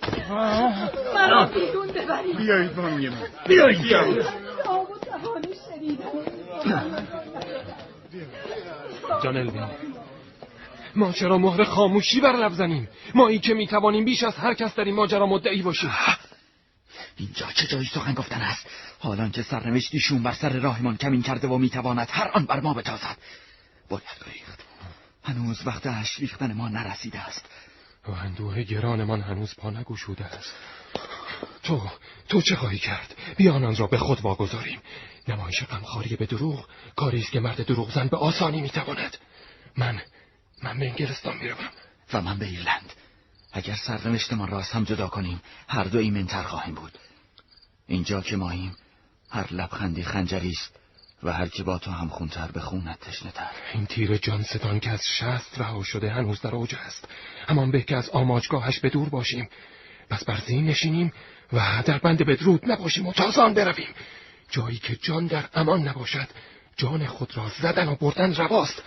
مرا 1.16 1.46
بیرون 1.46 1.88
ببرید. 1.88 2.38
بیایید 2.38 2.76
بانوی 2.76 3.10
من 3.10 3.18
بیایید. 3.48 3.94
آب 4.66 4.90
و 4.92 4.98
توان 4.98 5.46
شنیدن 5.70 6.04
جان 9.24 9.38
الوین. 9.38 9.68
ما 10.96 11.12
چرا 11.12 11.38
مهر 11.38 11.64
خاموشی 11.64 12.22
بر 12.22 12.36
لب 12.36 12.54
زنیم؟ 12.54 12.90
ما 13.16 13.28
ای 13.28 13.40
که 13.40 13.54
می‌توانیم 13.54 14.06
بیش 14.06 14.24
از 14.24 14.36
هر 14.36 14.54
کس 14.54 14.76
در 14.76 14.84
این 14.84 14.96
ماجرا 14.96 15.26
مدعی 15.26 15.62
باشیم. 15.62 15.92
اینجا 17.18 17.46
چه 17.56 17.68
جایی 17.68 17.86
سخن 17.94 18.14
گفتن 18.14 18.42
است؟ 18.42 18.68
حالان 19.00 19.32
که 19.32 19.44
سرنوشتیشون 19.44 20.24
بر 20.24 20.34
سر 20.34 20.60
راهمان 20.60 20.98
کمین 20.98 21.22
کرده 21.22 21.48
و 21.48 21.58
می‌تواند 21.58 22.08
هر 22.12 22.32
آن 22.34 22.46
بر 22.46 22.60
ما 22.60 22.74
بتازد. 22.74 23.18
باید 23.90 24.04
ریخت. 24.34 24.60
هنوز 25.24 25.68
وقت 25.68 25.88
اش 25.88 26.20
ریختن 26.20 26.54
ما 26.54 26.70
نرسیده 26.70 27.20
است. 27.20 27.46
و 28.08 28.12
اندوه 28.12 28.64
گرانمان 28.64 29.22
هنوز 29.22 29.56
پا 29.56 29.70
نگشوده 29.70 30.26
است. 30.26 30.54
تو 31.64 31.90
تو 32.30 32.42
چه 32.42 32.56
خواهی 32.56 32.78
کرد؟ 32.78 33.16
بیا 33.38 33.54
آنان 33.54 33.76
را 33.76 33.88
به 33.88 33.98
خود 33.98 34.22
واگذاریم. 34.22 34.80
نمایش 35.28 35.64
غمخواری 35.64 36.16
به 36.16 36.26
دروغ 36.26 36.68
کاری 36.96 37.22
است 37.22 37.32
که 37.32 37.40
مرد 37.40 37.66
دروغ 37.66 37.92
زن 37.92 38.08
به 38.08 38.18
آسانی 38.18 38.62
می‌تواند. 38.62 39.18
من 39.78 40.02
من 40.64 40.80
به 40.80 40.90
انگلستان 40.90 41.38
می‌روم. 41.38 41.70
و 42.14 42.22
من 42.22 42.38
به 42.40 42.46
ایرلند. 42.46 42.94
اگر 43.52 43.76
سرنوشتمان 43.76 44.48
را 44.48 44.60
از 44.60 44.70
هم 44.70 44.84
جدا 44.84 45.08
کنیم 45.08 45.42
هر 45.68 45.84
دو 45.84 45.98
ایمنتر 45.98 46.44
خواهیم 46.44 46.76
بود. 46.76 46.98
اینجا 47.88 48.22
که 48.22 48.36
ماییم 48.36 48.76
هر 49.30 49.54
لبخندی 49.54 50.04
خنجری 50.04 50.50
است. 50.50 50.81
و 51.24 51.32
هر 51.32 51.48
که 51.48 51.64
با 51.64 51.78
تو 51.78 51.92
هم 51.92 52.08
خونتر 52.08 52.48
به 52.54 52.60
خونت 52.60 53.00
تشنه 53.00 53.32
تر. 53.32 53.50
این 53.74 53.86
تیر 53.86 54.18
جان 54.18 54.44
ستان 54.44 54.80
که 54.80 54.90
از 54.90 55.02
شست 55.06 55.60
رها 55.60 55.84
شده 55.84 56.10
هنوز 56.10 56.42
در 56.42 56.56
اوج 56.56 56.76
است. 56.76 57.08
همان 57.48 57.72
به 57.72 57.82
که 57.82 57.96
از 57.96 58.10
آماجگاهش 58.10 58.80
به 58.80 58.90
دور 58.90 59.10
باشیم. 59.10 59.50
پس 60.10 60.24
بر 60.24 60.38
زین 60.38 60.66
نشینیم 60.66 61.14
و 61.54 61.84
در 61.86 61.98
بند 61.98 62.26
بدرود 62.26 62.72
نباشیم 62.72 63.08
و 63.08 63.14
تازان 63.14 63.54
برویم. 63.54 63.94
جایی 64.50 64.78
که 64.78 64.96
جان 64.96 65.28
در 65.28 65.46
امان 65.54 65.88
نباشد 65.88 66.28
جان 66.78 67.06
خود 67.06 67.38
را 67.38 67.52
زدن 67.62 67.88
و 67.88 67.96
بردن 67.96 68.36
رواست. 68.36 68.84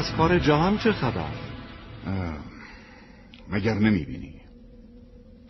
از 0.00 0.12
کار 0.16 0.38
جهان 0.38 0.78
چه 0.78 0.92
خبر؟ 0.92 1.30
مگر 3.50 3.74
نمی‌بینی 3.74 4.40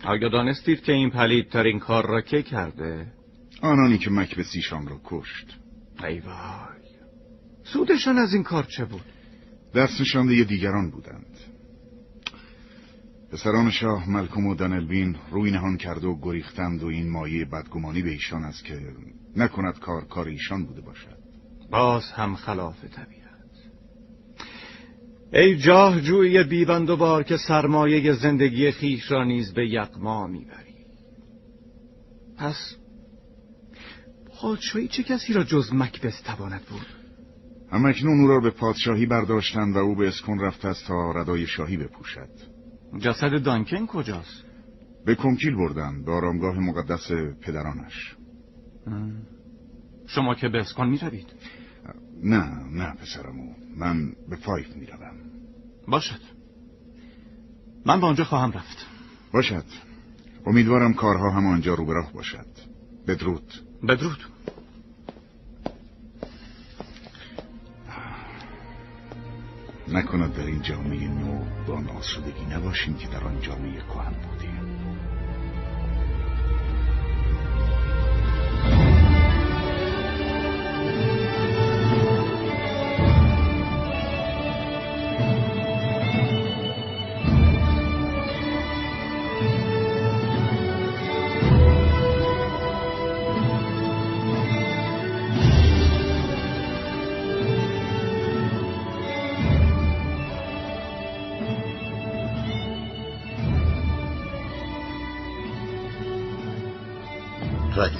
آیا 0.05 0.28
دانستید 0.28 0.82
که 0.82 0.92
این 0.92 1.11
پلیدترین 1.11 1.78
کار 1.78 2.07
را 2.07 2.20
که 2.20 2.42
کرده؟ 2.42 3.07
آنانی 3.62 3.98
که 3.98 4.11
مکبسیشان 4.11 4.86
را 4.86 5.01
کشت 5.05 5.59
ای 6.05 6.20
وای 6.20 6.80
سودشان 7.64 8.18
از 8.18 8.34
این 8.34 8.42
کار 8.42 8.64
چه 8.64 8.84
بود؟ 8.84 9.05
دست 9.74 10.01
نشانده 10.01 10.44
دیگران 10.44 10.90
بودند 10.90 11.36
پسران 13.32 13.70
شاه 13.70 14.11
ملکم 14.11 14.46
و 14.46 14.55
دانلبین 14.55 15.16
روی 15.30 15.51
نهان 15.51 15.76
کرده 15.76 16.07
و 16.07 16.20
گریختند 16.22 16.82
و 16.82 16.86
این 16.86 17.11
مایه 17.11 17.44
بدگمانی 17.44 18.03
به 18.03 18.11
ایشان 18.11 18.44
است 18.44 18.64
که 18.64 18.80
نکند 19.36 19.78
کار 19.78 20.05
کار 20.05 20.28
ایشان 20.28 20.66
بوده 20.66 20.80
باشد 20.80 21.18
باز 21.70 22.12
هم 22.12 22.34
خلاف 22.34 22.84
طبیعت 22.84 23.19
ای 25.32 25.56
جاه 25.56 26.00
جوی 26.00 26.44
بیبند 26.44 26.90
و 26.90 26.96
بار 26.96 27.22
که 27.22 27.36
سرمایه 27.36 28.12
زندگی 28.12 28.70
خیش 28.70 29.10
را 29.10 29.24
نیز 29.24 29.52
به 29.52 29.68
یقما 29.68 30.26
می‌بری. 30.26 30.74
پس 32.36 32.76
پادشاهی 34.40 34.88
چه 34.88 35.02
کسی 35.02 35.32
را 35.32 35.44
جز 35.44 35.72
مکبس 35.72 36.20
تواند 36.20 36.62
بود؟ 36.70 36.86
همکنون 37.72 38.20
او 38.20 38.28
را 38.28 38.40
به 38.40 38.50
پادشاهی 38.50 39.06
برداشتند 39.06 39.76
و 39.76 39.78
او 39.78 39.96
به 39.96 40.08
اسکن 40.08 40.40
رفته 40.40 40.68
است 40.68 40.86
تا 40.86 41.12
ردای 41.12 41.46
شاهی 41.46 41.76
بپوشد. 41.76 42.28
جسد 42.98 43.42
دانکن 43.42 43.86
کجاست؟ 43.86 44.44
به 45.06 45.14
کنکیل 45.14 45.56
بردند 45.56 46.04
به 46.04 46.12
آرامگاه 46.12 46.58
مقدس 46.58 47.12
پدرانش. 47.40 48.16
شما 50.06 50.34
که 50.34 50.48
به 50.48 50.58
اسکن 50.58 50.88
می‌روید. 50.88 51.26
نه 52.22 52.64
نه 52.70 52.94
پسرمو. 52.94 53.54
من 53.76 54.12
به 54.28 54.36
فایف 54.36 54.76
می‌روم. 54.76 55.16
باشد. 55.88 56.20
من 57.86 58.00
به 58.00 58.06
آنجا 58.06 58.24
خواهم 58.24 58.52
رفت. 58.52 58.86
باشد. 59.32 59.64
امیدوارم 60.46 60.94
کارها 60.94 61.30
هم 61.30 61.46
آنجا 61.46 61.74
رو 61.74 61.86
به 61.86 61.92
راه 61.92 62.12
باشد. 62.12 62.46
بدرود. 63.06 63.54
بدرود. 63.88 64.24
نکند 69.88 70.34
در 70.34 70.46
این 70.46 70.62
جامعه 70.62 71.08
نو 71.08 71.44
با 71.66 71.74
آن 71.74 71.88
آسودگی 71.88 72.44
نباشیم 72.44 72.94
که 72.94 73.08
در 73.08 73.24
آن 73.24 73.40
جامعه 73.40 73.80
کهن 73.80 74.12
بودیم. 74.12 74.49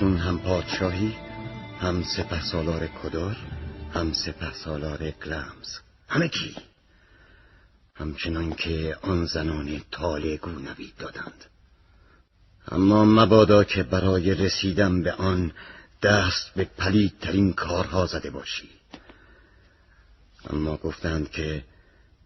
اکنون 0.01 0.17
هم 0.17 0.39
پادشاهی 0.39 1.17
هم 1.81 2.03
سپه 2.03 2.43
سالار 2.43 2.87
کدار 2.87 3.37
هم 3.95 4.13
سپه 4.13 4.53
سالار 4.55 5.11
گلمز 5.11 5.79
همه 6.09 6.29
کی؟ 6.29 6.57
همچنان 7.95 8.53
که 8.55 8.97
آن 9.03 9.27
زنان 9.27 9.83
تالگو 9.91 10.51
نوید 10.51 10.97
دادند. 10.99 11.45
اما 12.69 13.05
مبادا 13.05 13.65
که 13.65 13.83
برای 13.83 14.35
رسیدن 14.35 15.03
به 15.03 15.13
آن 15.13 15.53
دست 16.03 16.55
به 16.57 16.65
پلیدترین 16.65 17.53
کارها 17.53 18.07
زده 18.07 18.31
باشی. 18.31 18.69
اما 20.51 20.77
گفتند 20.77 21.31
که 21.31 21.65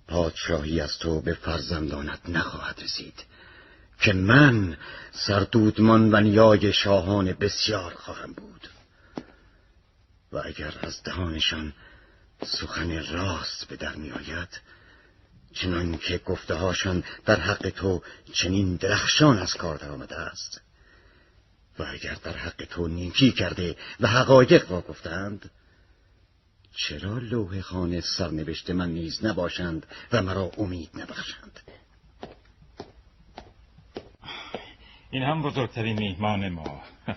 پادشاهی 0.08 0.80
از 0.80 0.98
تو 0.98 1.20
به 1.20 1.34
فرزندانت 1.34 2.28
نخواهد 2.28 2.80
رسید. 2.82 3.24
که 4.00 4.12
من 4.12 4.76
سردودمان 5.12 6.14
و 6.14 6.20
نیای 6.20 6.72
شاهان 6.72 7.32
بسیار 7.32 7.94
خواهم 7.94 8.32
بود. 8.32 8.68
و 10.32 10.42
اگر 10.44 10.74
از 10.80 11.02
دهانشان 11.02 11.72
سخن 12.42 13.06
راست 13.12 13.68
به 13.68 13.76
در 13.76 13.94
می 13.94 14.10
آید 14.10 14.60
چنان 15.52 15.98
که 15.98 16.18
گفته 16.18 16.54
هاشان 16.54 17.04
در 17.24 17.40
حق 17.40 17.70
تو 17.70 18.02
چنین 18.32 18.76
درخشان 18.76 19.38
از 19.38 19.54
کار 19.54 19.76
درآمده 19.76 20.16
است. 20.16 20.60
و 21.78 21.82
اگر 21.88 22.14
در 22.14 22.36
حق 22.36 22.64
تو 22.70 22.88
نیکی 22.88 23.32
کرده 23.32 23.76
و 24.00 24.08
حقایق 24.08 24.70
را 24.70 24.80
گفتند 24.80 25.50
چرا 26.76 27.18
لوح 27.18 27.60
خانه 27.60 28.00
سرنوشت 28.00 28.70
من 28.70 28.90
نیز 28.90 29.24
نباشند 29.24 29.86
و 30.12 30.22
مرا 30.22 30.50
امید 30.58 30.90
نبخشند؟ 30.94 31.60
این 35.14 35.22
هم 35.22 35.42
بزرگترین 35.42 35.98
میهمان 35.98 36.48
ما. 36.48 36.82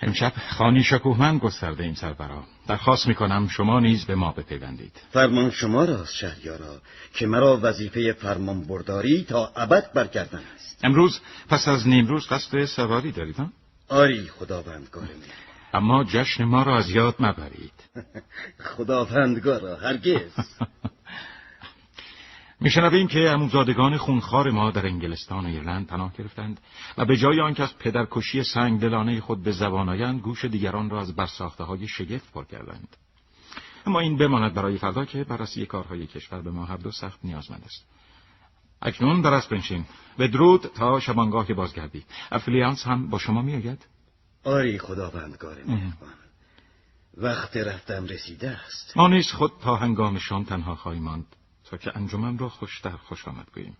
امشب 0.00 0.32
خانی 0.58 0.82
شکوهمند 0.82 1.40
گسترده 1.40 1.84
این 1.84 1.94
سربرا 1.94 2.44
درخواست 2.68 3.06
می‌کنم 3.06 3.48
شما 3.48 3.80
نیز 3.80 4.04
به 4.04 4.14
ما 4.14 4.32
بپیوندید. 4.32 4.92
فرمان 5.12 5.50
شما 5.50 5.84
راست 5.84 6.14
شهریارا 6.14 6.80
که 7.14 7.26
مرا 7.26 7.58
وظیفه 7.62 8.12
فرمان 8.12 8.60
برداری 8.60 9.24
تا 9.24 9.52
ابد 9.56 9.92
برگردن 9.92 10.42
است. 10.54 10.84
امروز 10.84 11.20
پس 11.48 11.68
از 11.68 11.88
نیم 11.88 12.06
روز 12.06 12.26
قصد 12.26 12.64
سواری 12.64 13.12
دارید 13.12 13.36
ها؟ 13.36 13.50
آری 13.88 14.26
خداوندگار 14.26 15.08
اما 15.74 16.04
جشن 16.04 16.44
ما 16.44 16.62
را 16.62 16.78
از 16.78 16.90
یاد 16.90 17.14
مبرید. 17.20 17.72
خداوندگارا 18.76 19.76
هرگز. 19.76 20.30
میشنویم 22.60 23.06
که 23.06 23.30
اموزادگان 23.30 23.96
خونخوار 23.96 24.50
ما 24.50 24.70
در 24.70 24.86
انگلستان 24.86 25.44
و 25.44 25.48
ایرلند 25.48 25.86
پناه 25.86 26.12
گرفتند 26.18 26.60
و 26.98 27.04
به 27.04 27.16
جای 27.16 27.40
آنکه 27.40 27.62
از 27.62 27.78
پدرکشی 27.78 28.42
سنگ 28.42 28.80
دلانه 28.80 29.20
خود 29.20 29.42
به 29.42 29.52
زبان 29.52 29.88
آیند 29.88 30.20
گوش 30.20 30.44
دیگران 30.44 30.90
را 30.90 31.00
از 31.00 31.16
برساخته 31.16 31.64
های 31.64 31.88
شگفت 31.88 32.32
پر 32.32 32.44
کردند. 32.44 32.96
اما 33.86 34.00
این 34.00 34.16
بماند 34.16 34.54
برای 34.54 34.78
فردا 34.78 35.04
که 35.04 35.24
بررسی 35.24 35.66
کارهای 35.66 36.06
کشور 36.06 36.42
به 36.42 36.50
ما 36.50 36.64
هر 36.64 36.76
دو 36.76 36.90
سخت 36.90 37.18
نیازمند 37.24 37.62
است. 37.64 37.84
اکنون 38.82 39.20
در 39.20 39.42
بنشین. 39.50 39.84
به 40.18 40.28
درود 40.28 40.60
تا 40.60 41.00
شبانگاه 41.00 41.54
بازگردی. 41.54 42.04
افلیانس 42.32 42.86
هم 42.86 43.10
با 43.10 43.18
شما 43.18 43.42
میآید. 43.42 43.86
آری 44.44 44.78
خداوندگار 44.78 45.56
مهربان 45.66 46.14
وقت 47.16 47.56
رفتم 47.56 48.06
رسیده 48.06 48.50
است. 48.50 48.96
ما 48.96 49.08
نیز 49.08 49.32
خود 49.32 49.52
تا 49.62 49.76
هنگام 49.76 50.18
شام 50.18 50.44
تنها 50.44 50.74
خواهیم 50.74 51.02
ماند. 51.02 51.36
تا 51.70 51.76
که 51.76 51.96
انجمن 51.96 52.38
را 52.38 52.48
خوشتر 52.48 52.96
خوش 52.96 53.28
آمد 53.28 53.46
گوییم. 53.54 53.76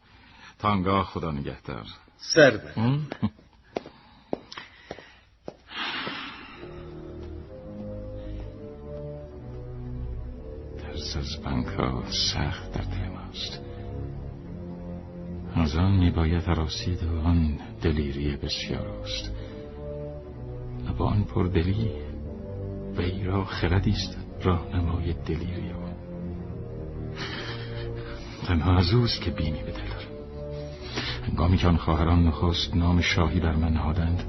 تا 0.58 0.68
انگاه 0.68 1.04
خدا 1.04 1.30
نگهدار. 1.30 1.86
سر 2.16 2.56
ترس 10.78 11.16
از 11.16 11.42
بنکا 11.44 12.04
سخت 12.34 12.72
در 12.72 12.84
دل 12.84 13.08
ماست. 13.08 13.60
از 15.54 15.76
آن 15.76 15.96
میباید 15.96 16.42
حراسید 16.42 17.02
و 17.02 17.20
آن 17.20 17.58
دلیری 17.82 18.36
بسیار 18.36 18.86
است. 18.86 19.30
و 20.88 20.92
با 20.92 21.06
آن 21.06 21.24
پردلی 21.24 21.90
وی 22.96 23.24
را 23.24 23.44
خردی 23.44 23.90
است 23.90 24.16
راهنمای 24.42 25.12
دلیری 25.12 25.72
تنها 28.46 28.76
از 28.76 28.94
اوست 28.94 29.20
که 29.20 29.30
بینی 29.30 29.62
به 29.62 29.72
دل 29.72 29.88
دارم 29.88 30.16
هنگامی 31.28 31.56
که 31.56 31.68
آن 31.68 31.76
خواهران 31.76 32.26
نخست 32.26 32.76
نام 32.76 33.00
شاهی 33.00 33.40
بر 33.40 33.56
من 33.56 33.72
نهادند 33.72 34.24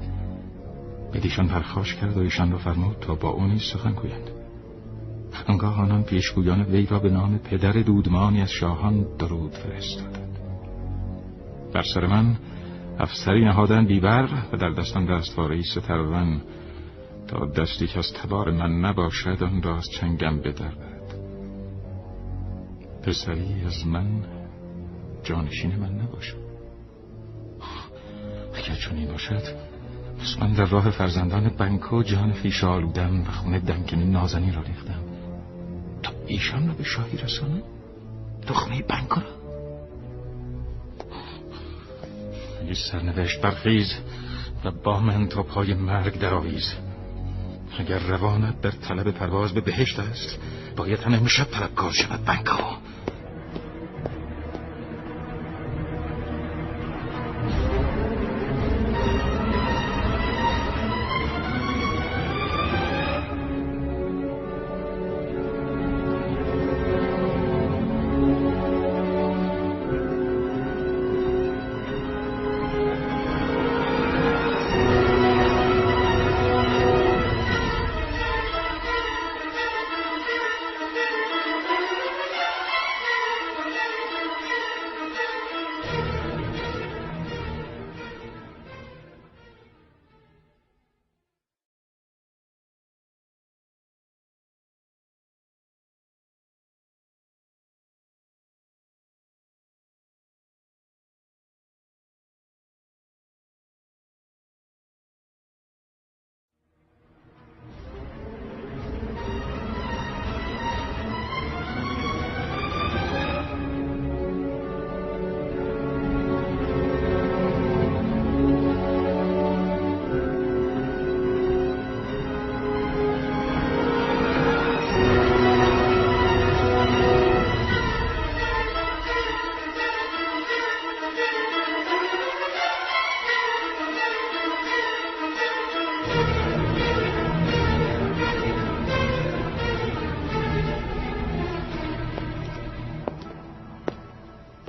بدیشان 1.14 1.48
پرخاش 1.48 1.94
کرد 1.94 2.16
و 2.16 2.20
ایشان 2.20 2.52
را 2.52 2.58
فرمود 2.58 2.96
تا 3.00 3.14
با 3.14 3.28
او 3.28 3.46
نیز 3.46 3.62
سخن 3.62 3.92
گویند. 3.92 4.30
آنگاه 5.46 5.80
آنان 5.80 6.02
پیشگویان 6.02 6.62
وی 6.62 6.86
را 6.86 6.98
به 6.98 7.10
نام 7.10 7.38
پدر 7.38 7.72
دودمانی 7.72 8.42
از 8.42 8.50
شاهان 8.50 9.06
درود 9.18 9.52
فرستادند. 9.52 10.38
در 11.72 11.82
سر 11.94 12.06
من 12.06 12.36
افسری 12.98 13.44
نهادن 13.44 13.86
بیبر 13.86 14.28
و 14.52 14.56
در 14.56 14.70
دستان 14.70 15.06
دستواره 15.06 15.62
سترون 15.62 16.40
تا 17.28 17.46
دستی 17.46 17.86
که 17.86 17.98
از 17.98 18.12
تبار 18.12 18.50
من 18.50 18.80
نباشد 18.80 19.42
آن 19.42 19.62
را 19.62 19.76
از 19.76 19.88
چنگم 19.90 20.38
بدرد. 20.38 20.87
پسری 23.08 23.64
از 23.66 23.86
من 23.86 24.24
جانشین 25.24 25.76
من 25.76 25.92
نباشد 25.92 26.48
اگر 28.54 28.74
چنین 28.74 29.08
باشد 29.08 29.42
پس 30.18 30.36
من 30.40 30.52
در 30.52 30.64
راه 30.64 30.90
فرزندان 30.90 31.48
بنکو 31.48 32.02
جان 32.02 32.32
خیش 32.32 32.64
آلودم 32.64 33.20
و 33.20 33.24
خونه 33.24 33.58
دنکن 33.58 33.96
نازنی 33.96 34.52
را 34.52 34.62
ریختم. 34.62 35.02
تا 36.02 36.12
ایشان 36.26 36.68
را 36.68 36.74
به 36.74 36.84
شاهی 36.84 37.18
رسانم 37.18 37.62
دخمه 38.48 38.82
بنکو 38.82 39.20
را؟ 39.20 39.26
ای 42.66 42.74
سرنوشت 42.74 43.40
برخیز 43.40 43.94
و 44.64 44.70
با 44.70 45.00
من 45.00 45.28
تا 45.28 45.42
پای 45.42 45.74
مرگ 45.74 46.18
درآویز. 46.18 46.74
اگر 47.78 47.98
روانت 47.98 48.60
در 48.60 48.70
طلب 48.70 49.10
پرواز 49.10 49.52
به 49.52 49.60
بهشت 49.60 49.98
است 49.98 50.38
باید 50.76 50.98
همه 50.98 51.16
امشب 51.16 51.44
طلبکار 51.44 51.92
شود 51.92 52.24
بنکو. 52.24 52.87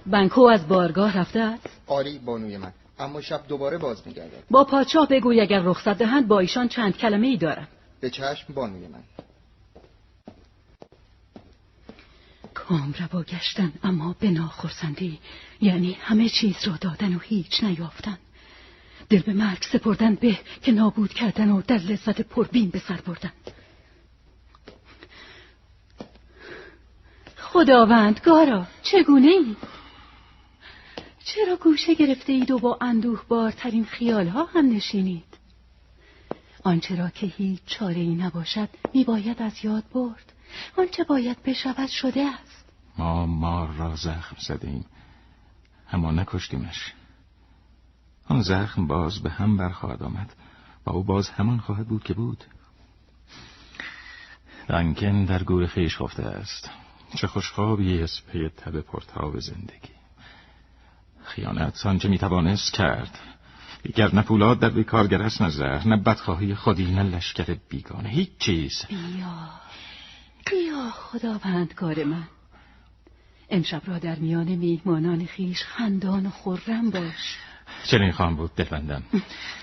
بنکو 0.10 0.42
از 0.42 0.68
بارگاه 0.68 1.18
رفته 1.18 1.40
است؟ 1.40 1.70
آری 1.88 2.20
بانوی 2.20 2.58
من. 2.58 2.74
اما 3.00 3.22
شب 3.22 3.42
دوباره 3.48 3.78
باز 3.78 4.08
میگردد. 4.08 4.44
با 4.50 4.64
پادشاه 4.64 5.08
بگوی 5.08 5.42
اگر 5.42 5.60
رخصت 5.60 5.98
دهند 5.98 6.28
با 6.28 6.40
ایشان 6.40 6.68
چند 6.68 6.98
کلمه 6.98 7.28
ای 7.28 7.38
دارم. 7.38 7.68
به 8.02 8.10
چشم 8.10 8.54
بانوی 8.54 8.88
من. 8.88 9.04
کام 12.54 12.94
روا 13.00 13.24
گشتن 13.24 13.74
اما 13.84 14.16
به 14.20 14.30
ناخرسندی. 14.30 15.20
یعنی 15.62 15.98
همه 16.02 16.30
چیز 16.30 16.56
را 16.68 16.78
دادن 16.82 17.16
و 17.16 17.20
هیچ 17.20 17.64
نیافتن. 17.64 18.18
دل 19.10 19.20
به 19.20 19.34
مرگ 19.34 19.64
سپردن 19.74 20.16
به 20.16 20.40
که 20.62 20.72
نابود 20.72 21.14
کردن 21.14 21.50
و 21.50 21.62
در 21.62 21.78
لذت 21.78 22.22
پربین 22.22 22.70
به 22.70 22.80
سر 22.80 23.00
بردن. 23.06 23.32
خداوند 27.38 28.20
گارا 28.24 28.66
چگونه 28.84 29.28
ای؟ 29.28 29.56
چرا 31.24 31.56
گوشه 31.56 31.96
گرفته 31.96 32.34
اید 32.34 32.52
و 32.52 32.60
با 32.60 32.78
اندوه 32.82 33.26
بارترین 33.28 33.86
خیال 33.86 34.28
ها 34.28 34.46
هم 34.46 34.66
نشینید؟ 34.76 35.38
آنچه 36.64 36.96
را 36.96 37.10
که 37.10 37.28
هیچ 37.28 37.60
چاره 37.66 38.00
ای 38.00 38.16
نباشد 38.16 38.70
می 38.94 39.04
باید 39.04 39.42
از 39.42 39.66
یاد 39.66 39.84
برد. 39.94 40.34
آنچه 40.78 41.04
باید 41.04 41.44
بشود 41.44 41.90
شده 41.90 42.26
است. 42.26 42.66
ما 42.98 43.26
مار 43.26 43.68
را 43.68 43.96
زخم 43.96 44.36
زدیم 44.40 44.86
اما 45.92 46.12
نکشتیمش. 46.12 46.94
آن 48.28 48.42
زخم 48.42 48.88
باز 48.88 49.20
به 49.20 49.30
هم 49.30 49.58
برخواهد 49.58 50.04
آمد. 50.04 50.34
و 50.86 50.90
او 50.90 51.04
باز 51.04 51.30
همان 51.30 51.60
خواهد 51.60 51.88
بود 51.88 52.04
که 52.04 52.14
بود. 52.14 52.44
دنکن 54.70 55.26
در 55.26 55.44
گور 55.44 55.66
خیش 55.66 55.98
خفته 55.98 56.24
است. 56.24 56.70
چه 57.16 57.28
خوشخوابی 57.28 58.02
از 58.02 58.26
پی 58.32 58.50
تب 58.50 58.82
پرتاب 58.82 59.40
زندگی. 59.40 59.99
خیانت 61.30 61.76
سانچه 61.76 62.08
می‌توانست 62.10 62.74
کرد. 62.74 63.20
دیگر 63.84 64.16
نه 64.16 64.22
پولاد 64.22 64.60
در 64.60 64.70
بیکارگر 64.70 65.22
است 65.22 65.42
نه 65.42 65.98
بدخواهی 65.98 66.56
خودی 66.56 66.92
نه 66.92 67.04
لشکر 67.04 67.58
بیگانه. 67.70 68.10
هیچ 68.10 68.30
چیز. 68.40 68.86
بیا. 68.90 69.50
بیا 70.52 70.90
خداوندگار 70.92 72.04
من. 72.04 72.24
امشب 73.50 73.82
را 73.86 74.00
در 74.00 74.16
میان 74.16 74.48
میهمانان 74.48 75.26
خیش 75.26 75.64
خندان 75.64 76.26
و 76.26 76.30
خرم 76.30 76.90
باش. 76.90 77.38
چنین 77.84 78.12
خواهم 78.12 78.36
بود 78.36 78.56
دلبندم. 78.56 79.04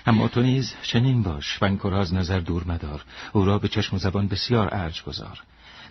اما 0.05 0.27
تو 0.27 0.41
نیز 0.41 0.73
چنین 0.81 1.23
باش. 1.23 1.57
بنک 1.57 1.85
از 1.85 2.13
نظر 2.13 2.39
دور 2.39 2.63
مدار 2.67 3.03
او 3.33 3.45
را 3.45 3.59
به 3.59 3.67
چشم 3.67 3.95
و 3.95 3.99
زبان 3.99 4.27
بسیار 4.27 4.69
ارج 4.71 5.03
گذار. 5.03 5.39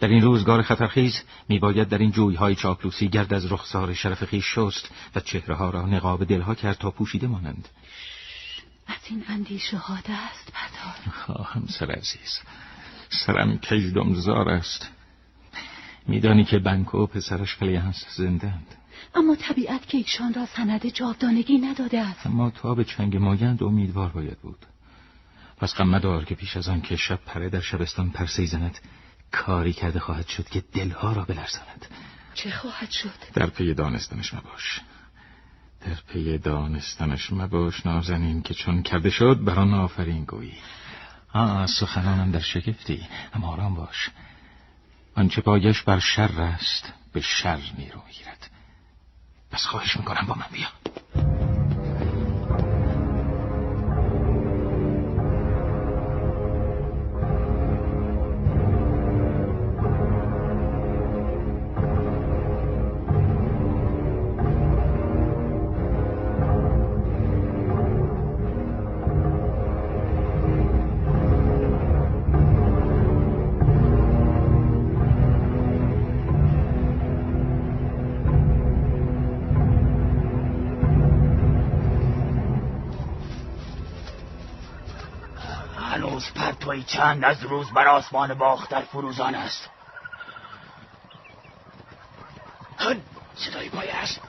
در 0.01 0.09
این 0.09 0.23
روزگار 0.23 0.63
خطرخیز 0.63 1.23
میباید 1.49 1.89
در 1.89 1.99
این 1.99 2.11
جویهای 2.11 2.55
چاپلوسی 2.55 3.09
گرد 3.09 3.35
از 3.35 3.53
رخسار 3.53 3.95
شرف 3.95 4.25
خیش 4.25 4.45
شست 4.55 4.91
و 5.15 5.21
چهره 5.21 5.55
ها 5.55 5.71
را 5.71 5.87
نقاب 5.87 6.25
دلها 6.25 6.55
کرد 6.55 6.77
تا 6.79 6.91
پوشیده 6.91 7.27
مانند. 7.27 7.69
از 8.87 9.01
این 9.11 9.25
اندیشه 9.29 9.77
ها 9.77 9.97
دست 9.97 10.53
بردار. 10.53 11.15
خواهم 11.15 11.67
سر 11.67 11.91
عزیز. 11.91 12.41
سرم 13.09 13.59
کجدمزار 13.59 14.49
است. 14.49 14.91
میدانی 16.09 16.45
که 16.45 16.59
بنکو 16.59 16.99
و 16.99 17.07
پسرش 17.07 17.57
کلیانس 17.57 18.05
زندند 18.17 18.75
اما 19.15 19.37
طبیعت 19.37 19.89
که 19.89 19.99
ایشان 19.99 20.35
را 20.35 20.47
سند 20.47 20.87
جاودانگی 20.87 21.59
نداده 21.59 22.01
است. 22.01 22.27
اما 22.27 22.51
تا 22.51 22.75
به 22.75 22.85
چنگ 22.85 23.17
مایند 23.17 23.63
امیدوار 23.63 24.09
باید 24.09 24.39
بود. 24.39 24.67
پس 25.59 25.75
غم 25.75 25.89
مدار 25.89 26.25
که 26.25 26.35
پیش 26.35 26.57
از 26.57 26.69
آن 26.69 26.81
که 26.81 26.97
شب 26.97 27.19
پره 27.27 27.49
در 27.49 27.61
شبستان 27.61 28.11
پرسی 28.11 28.47
زند 28.47 28.79
کاری 29.33 29.73
کرده 29.73 30.01
خواهد 30.01 30.27
شد 30.27 30.49
که 30.49 30.61
دلها 30.73 31.13
را 31.13 31.25
بلرزاند. 31.25 31.87
چه 32.35 32.51
خواهد 32.51 32.91
شد؟ 32.91 33.11
در 33.35 33.47
پی 33.47 33.75
دانستنش 33.75 34.35
مباش. 34.35 34.81
در 35.81 35.95
پی 36.09 36.39
دانستنش 36.39 37.33
مباش 37.33 37.87
نازنین 37.87 38.43
که 38.43 38.55
چون 38.55 38.83
کرده 38.83 39.11
شد 39.11 39.45
بر 39.45 39.59
آن 39.59 39.75
آفرین 39.75 40.25
گویی. 40.25 40.59
آه 41.33 41.67
سخنانم 41.67 42.31
در 42.31 42.41
شگفتی 42.41 43.07
اما 43.35 43.49
آرام 43.49 43.75
باش. 43.75 44.11
آنچه 45.15 45.41
پایش 45.41 45.83
بر 45.83 45.99
شر 45.99 46.41
است 46.41 46.93
به 47.13 47.21
شر 47.21 47.61
نیرو 47.79 48.03
می‌گیرد 48.07 48.51
پس 49.51 49.63
خواهش 49.63 49.97
می‌کنم 49.97 50.27
با 50.27 50.35
من 50.35 50.47
بیا 50.53 50.69
چند 86.75 87.25
از 87.25 87.43
روز 87.43 87.73
بر 87.73 87.89
آسمان 87.89 88.35
باختر 88.35 88.81
فروزان 88.81 89.35
است. 89.35 89.71
هن 92.79 93.01
صدای 93.35 93.69
پای 93.69 93.91
است. 93.91 94.21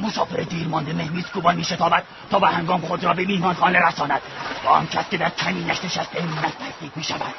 مسافر 0.00 0.36
دیر 0.36 0.68
مانده 0.68 0.92
مهمیز 0.92 1.26
کوبان 1.26 1.56
می 1.56 1.64
شتابد 1.64 2.04
تا 2.30 2.38
به 2.38 2.48
هنگام 2.48 2.80
خود 2.80 3.04
را 3.04 3.14
به 3.14 3.24
میهمان 3.24 3.54
خانه 3.54 3.88
رساند. 3.88 4.20
با 4.64 4.70
آن 4.70 4.86
کس 4.86 5.08
که 5.08 5.16
در 5.16 5.30
کمینش 5.30 5.84
نشسته 5.84 6.22
نزدیک 6.24 6.92
می 6.96 7.04
شود. 7.04 7.34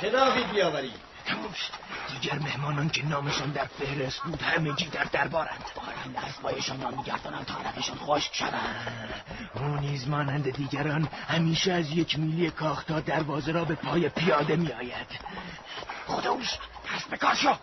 چه 0.00 0.10
داوید 0.10 0.50
بیاوری 0.50 0.92
دیگر 2.20 2.38
مهمانان 2.38 2.88
که 2.88 3.06
نامشان 3.06 3.50
در 3.50 3.64
فهرست 3.64 4.20
بود 4.20 4.42
همگی 4.42 4.84
در 4.84 5.04
دربارند. 5.04 5.64
دارند 5.76 6.24
اسبایشان 6.28 6.82
را 6.82 6.90
میگردانند 6.90 7.46
تا 7.46 7.54
عرقشان 7.54 7.96
خشک 7.96 8.34
شوند. 8.34 9.24
او 9.54 9.76
نیز 9.76 10.08
مانند 10.08 10.50
دیگران 10.52 11.08
همیشه 11.28 11.72
از 11.72 11.90
یک 11.90 12.18
میلی 12.18 12.50
کاخ 12.50 12.84
تا 12.84 13.00
دروازه 13.00 13.52
را 13.52 13.64
به 13.64 13.74
پای 13.74 14.08
پیاده 14.08 14.56
میآید. 14.56 15.06
خودوش 16.06 16.58
دست 16.94 17.10
به 17.10 17.16
کار 17.16 17.34
شو. 17.34 17.54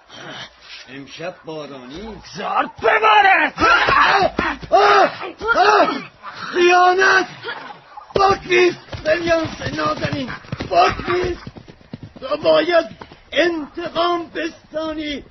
امشب 0.90 1.36
بارانی؟ 1.46 2.22
زار 2.36 2.70
ببارد. 2.82 3.54
خیانت. 6.54 7.28
باک 8.16 8.76
بلیانس 9.06 9.62
نازنین. 9.62 10.30
باک 10.70 10.96
تو 12.20 12.38
باید 12.38 13.11
انتقام 13.32 14.30
بستانی. 14.30 15.24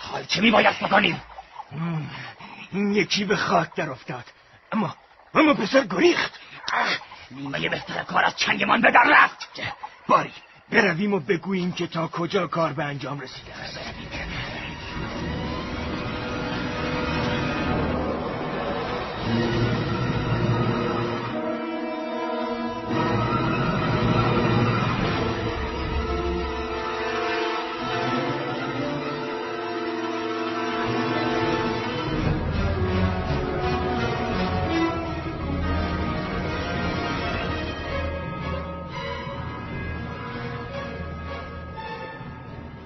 حال 0.00 0.24
چه 0.24 0.40
میباید 0.40 0.78
بکنیم؟ 0.78 1.22
یکی 2.72 3.24
به 3.24 3.36
خاک 3.36 3.74
در 3.74 3.90
افتاد. 3.90 4.24
اما 4.72 4.94
اما 5.34 5.54
پسر 5.54 5.84
گریخت. 5.86 6.40
نیمه 7.30 7.68
بهتر 7.68 8.02
کار 8.02 8.24
از 8.24 8.36
چنگمان 8.36 8.80
به 8.80 8.90
در 8.90 9.04
رفت. 9.10 9.48
باری 10.08 10.32
برویم 10.70 11.14
و 11.14 11.20
بگوییم 11.20 11.72
که 11.72 11.86
تا 11.86 12.08
کجا 12.08 12.46
کار 12.46 12.72
به 12.72 12.84
انجام 12.84 13.20
رسیده 13.20 13.54
است. 13.54 13.78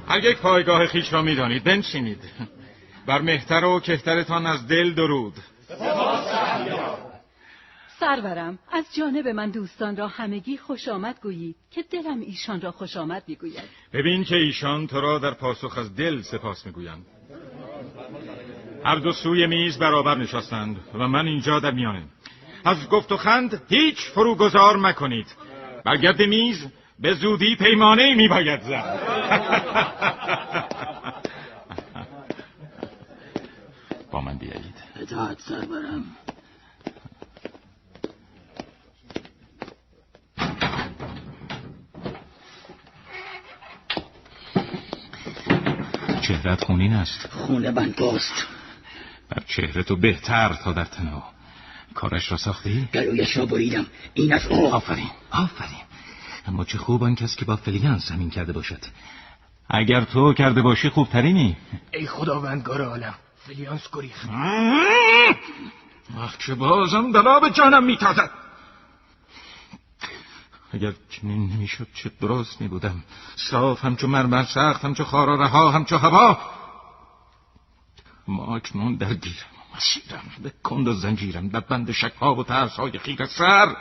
هر 0.08 0.24
یک 0.24 0.38
پایگاه 0.38 0.86
خیش 0.86 1.12
را 1.12 1.22
می‌دانید 1.22 1.64
بنشینید. 1.64 2.20
بر 3.06 3.20
مهتر 3.20 3.64
و 3.64 3.80
کهترتان 3.80 4.46
از 4.46 4.68
دل 4.68 4.94
درود. 4.94 5.34
سرورم 8.00 8.58
از 8.72 8.84
جانب 8.96 9.28
من 9.28 9.50
دوستان 9.50 9.96
را 9.96 10.08
همگی 10.08 10.56
خوش 10.56 10.88
آمد 10.88 11.20
گویید 11.22 11.56
که 11.70 11.82
دلم 11.82 12.20
ایشان 12.20 12.60
را 12.60 12.72
خوش 12.72 12.96
آمد 12.96 13.22
می‌گوید. 13.26 13.62
ببین 13.92 14.24
که 14.24 14.36
ایشان 14.36 14.86
تو 14.86 15.00
را 15.00 15.18
در 15.18 15.34
پاسخ 15.34 15.78
از 15.78 15.96
دل 15.96 16.22
سپاس 16.22 16.66
می‌گویند. 16.66 17.06
هر 18.84 18.96
دو 18.96 19.12
سوی 19.12 19.46
میز 19.46 19.78
برابر 19.78 20.14
نشستند 20.14 20.76
و 20.94 21.08
من 21.08 21.26
اینجا 21.26 21.60
در 21.60 21.70
میانه 21.70 22.02
از 22.64 22.88
گفت 22.88 23.12
و 23.12 23.16
خند 23.16 23.62
هیچ 23.68 24.10
فروگذار 24.14 24.76
مکنید. 24.76 25.26
برگرد 25.84 26.22
میز 26.22 26.66
به 27.00 27.14
زودی 27.14 27.56
پیمانه 27.56 28.02
ای 28.02 28.14
می 28.14 28.28
باید 28.28 28.62
زد. 28.62 28.98
با 34.12 34.20
من 34.20 34.38
بیایید. 34.38 34.74
اطاعت 35.00 35.40
سربرم. 35.40 36.04
چهرت 46.22 46.64
خونین 46.64 46.92
است. 46.92 47.26
خونه 47.26 47.70
من 47.70 47.90
گست 47.90 48.46
بر 49.28 49.42
چهره 49.46 49.82
تو 49.82 49.96
بهتر 49.96 50.54
تا 50.64 50.72
در 50.72 50.84
تنها. 50.84 51.24
کارش 51.94 52.30
را 52.30 52.36
ساختی؟ 52.36 52.88
گلویش 52.94 53.36
را 53.36 53.46
بریدم. 53.46 53.86
این 54.14 54.32
از 54.32 54.46
او. 54.46 54.74
آفرین. 54.74 55.10
آفرین. 55.30 55.87
اما 56.46 56.64
چه 56.64 56.78
خوب 56.78 57.02
آن 57.02 57.14
کس 57.14 57.36
که 57.36 57.44
با 57.44 57.56
فلیانس 57.56 58.12
همین 58.12 58.30
کرده 58.30 58.52
باشد. 58.52 58.84
اگر 59.68 60.04
تو 60.04 60.32
کرده 60.32 60.62
باشی 60.62 60.88
خوبترینی 60.88 61.56
ای 61.92 62.06
خداوندگار 62.06 62.82
عالم 62.82 63.14
فلیانس 63.46 63.88
گریخت. 63.92 64.28
وقت 66.16 66.38
که 66.38 66.54
بازم 66.54 67.12
دلاب 67.12 67.48
جانم 67.48 67.84
میتازد. 67.84 68.30
اگر 70.72 70.92
چنین 71.10 71.50
نمی‌شد 71.50 71.86
چه 71.94 72.10
درست 72.20 72.60
می 72.60 72.68
بودم 72.68 73.04
صاف 73.36 73.84
همچو 73.84 74.06
مرمر 74.06 74.44
سخت 74.44 74.84
همچو 74.84 75.04
خارا 75.04 75.34
رها 75.34 75.70
همچو 75.70 75.98
هوا. 75.98 76.38
ما 78.28 78.56
اکنون 78.56 78.96
در 78.96 79.14
گیرم 79.14 79.46
و 79.54 79.76
مسیرم. 79.76 80.22
به 80.42 80.52
کند 80.62 80.88
و 80.88 80.92
زنجیرم 80.92 81.48
در 81.48 81.60
بند 81.60 81.92
شکها 81.92 82.34
و 82.34 82.44
ترس 82.44 82.72
های 82.72 82.98
خیره 82.98 83.26
سر. 83.26 83.76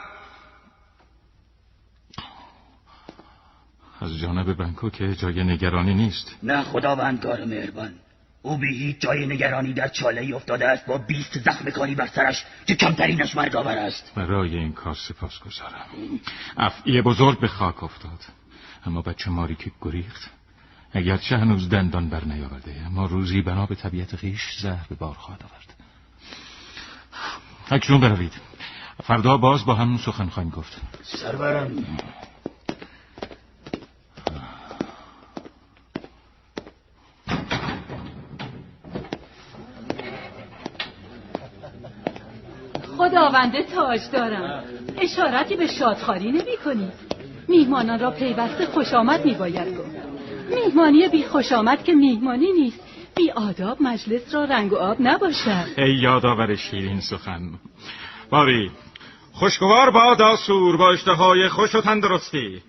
از 4.00 4.18
جانب 4.18 4.52
بنکو 4.52 4.90
که 4.90 5.14
جای 5.14 5.44
نگرانی 5.44 5.94
نیست. 5.94 6.36
نه 6.42 6.62
خداوندگار 6.62 7.44
مهربان. 7.44 7.94
او 8.42 8.58
به 8.58 8.66
هیچ 8.66 9.00
جای 9.00 9.26
نگرانی 9.26 9.72
در 9.72 9.88
چاله 9.88 10.20
ای 10.20 10.32
افتاده 10.32 10.68
است 10.68 10.86
با 10.86 10.98
بیست 10.98 11.38
زخم 11.38 11.70
کانی 11.70 11.94
بر 11.94 12.06
سرش 12.06 12.44
که 12.66 12.74
کمترینش 12.74 13.36
مرگاور 13.36 13.78
است. 13.78 14.12
برای 14.14 14.56
این 14.56 14.72
کار 14.72 14.94
سپاس 14.94 15.38
گذارم. 15.38 15.86
افعی 16.56 17.02
بزرگ 17.02 17.40
به 17.40 17.48
خاک 17.48 17.82
افتاد. 17.82 18.24
اما 18.86 19.02
بچه 19.02 19.30
ماری 19.30 19.54
که 19.54 19.70
گریخت. 19.80 20.30
اگرچه 20.92 21.36
هنوز 21.36 21.68
دندان 21.68 22.08
بر 22.08 22.24
نیاورده 22.24 22.82
اما 22.86 23.06
روزی 23.06 23.42
بنا 23.42 23.66
به 23.66 23.74
طبیعت 23.74 24.16
خیش 24.16 24.40
زهر 24.62 24.86
به 24.88 24.94
بار 24.94 25.14
خواهد 25.14 25.42
آورد. 25.42 25.74
اکنون 27.70 28.00
بروید. 28.00 28.32
فردا 29.04 29.36
باز 29.36 29.64
با 29.64 29.74
هم 29.74 29.96
سخن 29.96 30.28
خواهیم 30.28 30.50
گفت. 30.50 30.80
سرورم. 31.02 31.84
خداونده 43.08 43.62
تاج 43.62 44.00
دارم. 44.12 44.64
اشارتی 44.98 45.56
به 45.56 45.66
شادخاری 45.66 46.32
نمی 46.32 46.56
کنید 46.64 46.92
میهمانان 47.48 48.00
را 48.00 48.10
پیوسته 48.10 48.66
خوش 48.66 48.94
آمد 48.94 49.24
می 49.24 49.34
باید 49.34 49.78
گفت. 49.78 49.96
میهمانی 50.50 51.08
بی 51.08 51.22
خوش 51.22 51.52
آمد 51.52 51.84
که 51.84 51.94
میهمانی 51.94 52.52
نیست. 52.52 52.80
بی 53.16 53.30
آداب 53.30 53.82
مجلس 53.82 54.34
را 54.34 54.44
رنگ 54.44 54.72
و 54.72 54.76
آب 54.76 54.96
نباشد. 55.00 55.66
ای 55.78 55.94
یادآور 55.94 56.54
شیرین 56.54 57.00
سخن. 57.00 57.40
باری 58.30 58.70
خوشگوار 59.32 59.90
باد 59.90 60.22
آسور 60.22 60.76
با 60.76 60.92
اشتهای 60.92 61.48
خوش 61.48 61.74
و 61.74 61.80
تندرستی. 61.80 62.62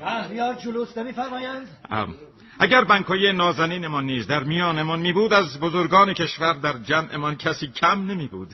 شهریار 0.00 0.54
جلوس 0.54 0.98
نمیفرمایند؟ 0.98 1.68
ام، 1.90 2.14
اگر 2.58 2.84
بنکوی 2.84 3.32
نازنینمان 3.32 4.04
نیز 4.04 4.26
در 4.26 4.44
میانمان 4.44 5.00
می 5.00 5.12
بود 5.12 5.32
از 5.32 5.60
بزرگان 5.60 6.14
کشور 6.14 6.52
در 6.52 6.72
جمعمان 6.72 7.36
کسی 7.36 7.66
کم 7.66 8.06
نمی 8.06 8.26
بود 8.28 8.48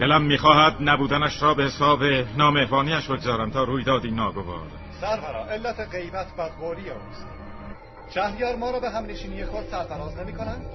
دلم 0.00 0.22
می‌خواهد 0.22 0.76
نبودنش 0.80 1.42
را 1.42 1.54
به 1.54 1.64
حساب 1.64 2.04
نامهوانیش 2.36 3.06
بگذارم 3.06 3.50
تا 3.50 3.64
رویدادی 3.64 4.10
ناگوار. 4.10 4.66
سرورا 5.00 5.44
علت 5.44 5.80
غیبت 5.92 6.26
بدقولی 6.38 6.90
اوست 6.90 7.26
شهریار 8.14 8.56
ما 8.56 8.70
را 8.70 8.80
به 8.80 8.90
همنشینی 8.90 9.46
خود 9.46 9.64
سرفراز 9.70 10.18
نمی 10.18 10.32
کنند؟ 10.32 10.66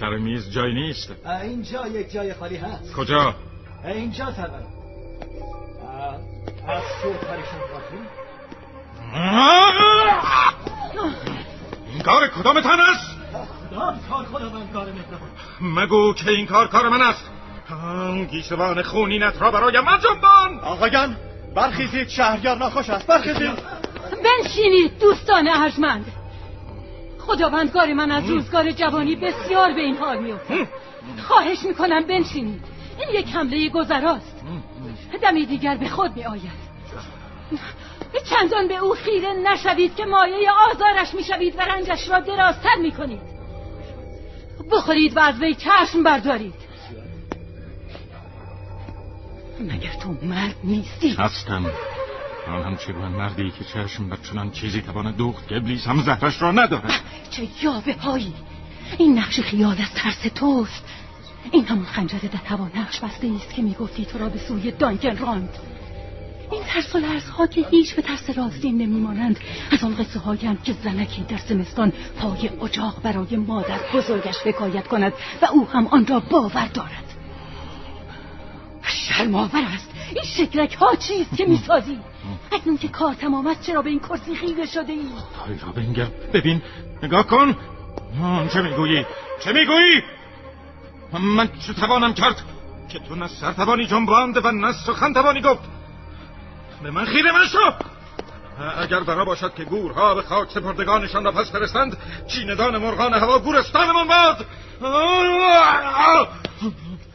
سر 0.00 0.16
میز 0.16 0.50
جای 0.50 0.74
نیست. 0.74 1.12
اینجا 1.42 1.86
یک 1.86 2.12
جای 2.12 2.34
خالی 2.34 2.56
هست. 2.56 2.94
کجا؟ 2.94 3.34
اینجا 3.84 4.32
سرورم 4.32 4.66
از 6.68 6.82
تو 7.02 7.12
پریشان 7.12 7.60
این 11.92 12.02
کار 12.02 12.28
کدام 12.28 12.60
تن 12.60 12.80
است؟ 12.80 13.15
کدام 13.76 14.00
کار 14.10 14.24
خداوندگار 14.24 14.86
مهربان 14.86 15.30
مگو 15.60 16.14
که 16.14 16.30
این 16.30 16.46
کار 16.46 16.68
کار 16.68 16.88
من 16.88 17.02
است. 17.02 17.30
آن 17.82 18.24
گیسوان 18.24 18.82
خونینت 18.82 19.42
را 19.42 19.50
برای 19.50 19.80
من 19.80 19.98
جنبان. 20.00 20.60
آقایان 20.60 21.16
برخیزید 21.54 22.08
شهریار 22.08 22.56
ناخوش 22.56 22.90
است. 22.90 23.06
برخیزید. 23.06 23.58
بنشینید 24.24 24.98
دوستان 24.98 25.48
ارجمند. 25.48 26.12
خداوندگار 27.18 27.92
من 27.92 28.10
از 28.10 28.30
روزگار 28.30 28.72
جوانی 28.72 29.16
بسیار 29.16 29.72
به 29.72 29.80
این 29.80 29.96
حال 29.96 30.18
میفته 30.18 30.68
خواهش 31.28 31.62
می‌کنم 31.62 32.06
بنشینید. 32.06 32.64
این 32.98 33.08
یک 33.20 33.28
حمله 33.28 33.68
گذراست. 33.68 34.36
دمی 35.22 35.46
دیگر 35.46 35.76
به 35.76 35.88
خود 35.88 36.16
می 36.16 36.24
آید 36.24 36.66
چندان 38.30 38.68
به 38.68 38.76
او 38.76 38.94
خیره 38.94 39.32
نشوید 39.32 39.96
که 39.96 40.04
مایه 40.04 40.50
آزارش 40.70 41.14
می‌شوید 41.14 41.56
و 41.58 41.60
رنجش 41.60 42.08
را 42.08 42.20
درازتر 42.20 42.76
می‌کنید. 42.80 43.35
بخورید 44.72 45.16
و 45.16 45.20
از 45.20 45.40
وی 45.40 45.54
چشم 45.54 46.02
بردارید. 46.02 46.54
مگر 49.60 49.92
تو 49.92 50.26
مرد 50.26 50.56
نیستی؟ 50.64 51.14
هستم. 51.18 51.66
آن 52.48 52.62
هم 52.62 52.76
چگونه 52.76 53.08
مردی 53.08 53.50
که 53.50 53.64
چشم 53.64 54.08
بر 54.08 54.16
چنان 54.16 54.50
چیزی 54.50 54.82
تواند 54.82 55.16
دوخت 55.16 55.48
که 55.48 55.56
ابلیس 55.56 55.86
هم 55.86 56.02
زهرش 56.02 56.42
را 56.42 56.52
ندارد. 56.52 57.00
چه 57.30 57.48
یاوه 57.62 57.92
هایی. 57.92 58.34
این 58.98 59.18
نقش 59.18 59.40
خیال 59.40 59.76
از 59.82 59.94
ترس 59.94 60.26
توست. 60.34 60.84
این 61.50 61.64
همون 61.64 61.84
خنجر 61.84 62.18
در 62.18 62.38
هوا 62.44 62.68
نقش 62.74 63.00
بسته 63.00 63.32
است 63.36 63.54
که 63.54 63.62
می‌گفتی 63.62 64.04
تو 64.04 64.18
را 64.18 64.28
به 64.28 64.38
سوی 64.38 64.70
دانکن 64.70 65.16
راند 65.16 65.58
این 66.50 66.62
ترس 66.64 66.94
و 66.94 66.98
لرزها 66.98 67.46
که 67.46 67.66
هیچ 67.70 67.94
به 67.94 68.02
ترس 68.02 68.30
راستین 68.30 68.78
نمیمانند. 68.78 69.40
از 69.70 69.84
آن 69.84 69.96
قصه 69.96 70.18
هایم 70.18 70.56
که 70.56 70.72
زنکی 70.84 71.22
در 71.22 71.38
زمستان 71.48 71.92
پای 72.20 72.50
اجاق 72.62 73.02
برای 73.02 73.36
مادر 73.36 73.78
بزرگش 73.94 74.36
حکایت 74.44 74.86
کند 74.88 75.12
و 75.42 75.46
او 75.52 75.68
هم 75.68 75.86
آن 75.86 76.06
را 76.06 76.20
باور 76.20 76.66
دارد. 76.66 77.04
شرماور 78.82 79.64
است. 79.74 79.90
این 80.14 80.24
شکلک 80.24 80.74
ها 80.74 80.96
چیست 80.96 81.36
که 81.36 81.46
می‌سازی؟ 81.46 81.98
اکنون 82.52 82.78
که 82.78 82.88
کار 82.88 83.14
تمام 83.14 83.46
است 83.46 83.62
چرا 83.62 83.82
به 83.82 83.90
این 83.90 83.98
کرسی 83.98 84.34
خیره 84.34 84.66
شده 84.66 84.92
ای 84.92 85.06
های 85.46 85.58
را 85.58 85.72
بنگر. 85.72 86.06
ببین 86.32 86.62
نگاه 87.02 87.26
کن. 87.26 87.56
چه 88.52 88.62
می‌گویی؟ 88.62 89.06
چه 89.44 89.52
می‌گویی؟ 89.52 90.02
من 91.12 91.48
چه 91.66 91.72
توانم 91.72 92.14
کرد 92.14 92.36
که 92.88 92.98
تو 92.98 93.14
نه 93.14 93.28
سر 93.28 93.52
توانی 93.52 93.86
جنباند 93.86 94.44
و 94.44 94.52
نه 94.52 94.72
سخن 94.72 95.12
توانی 95.12 95.40
گفت؟ 95.40 95.60
به 96.82 96.90
من 96.90 97.04
خیره 97.04 97.32
من 97.32 97.46
شو 97.46 97.72
اگر 98.78 99.00
برا 99.00 99.24
باشد 99.24 99.54
که 99.54 99.64
گورها 99.64 100.14
به 100.14 100.22
خاک 100.22 100.50
سپردگانشان 100.50 101.24
را 101.24 101.32
پس 101.32 101.52
فرستند 101.52 101.96
چیندان 102.26 102.78
مرغان 102.78 103.14
هوا 103.14 103.38
گورستانمان 103.38 104.08
باد. 104.08 104.46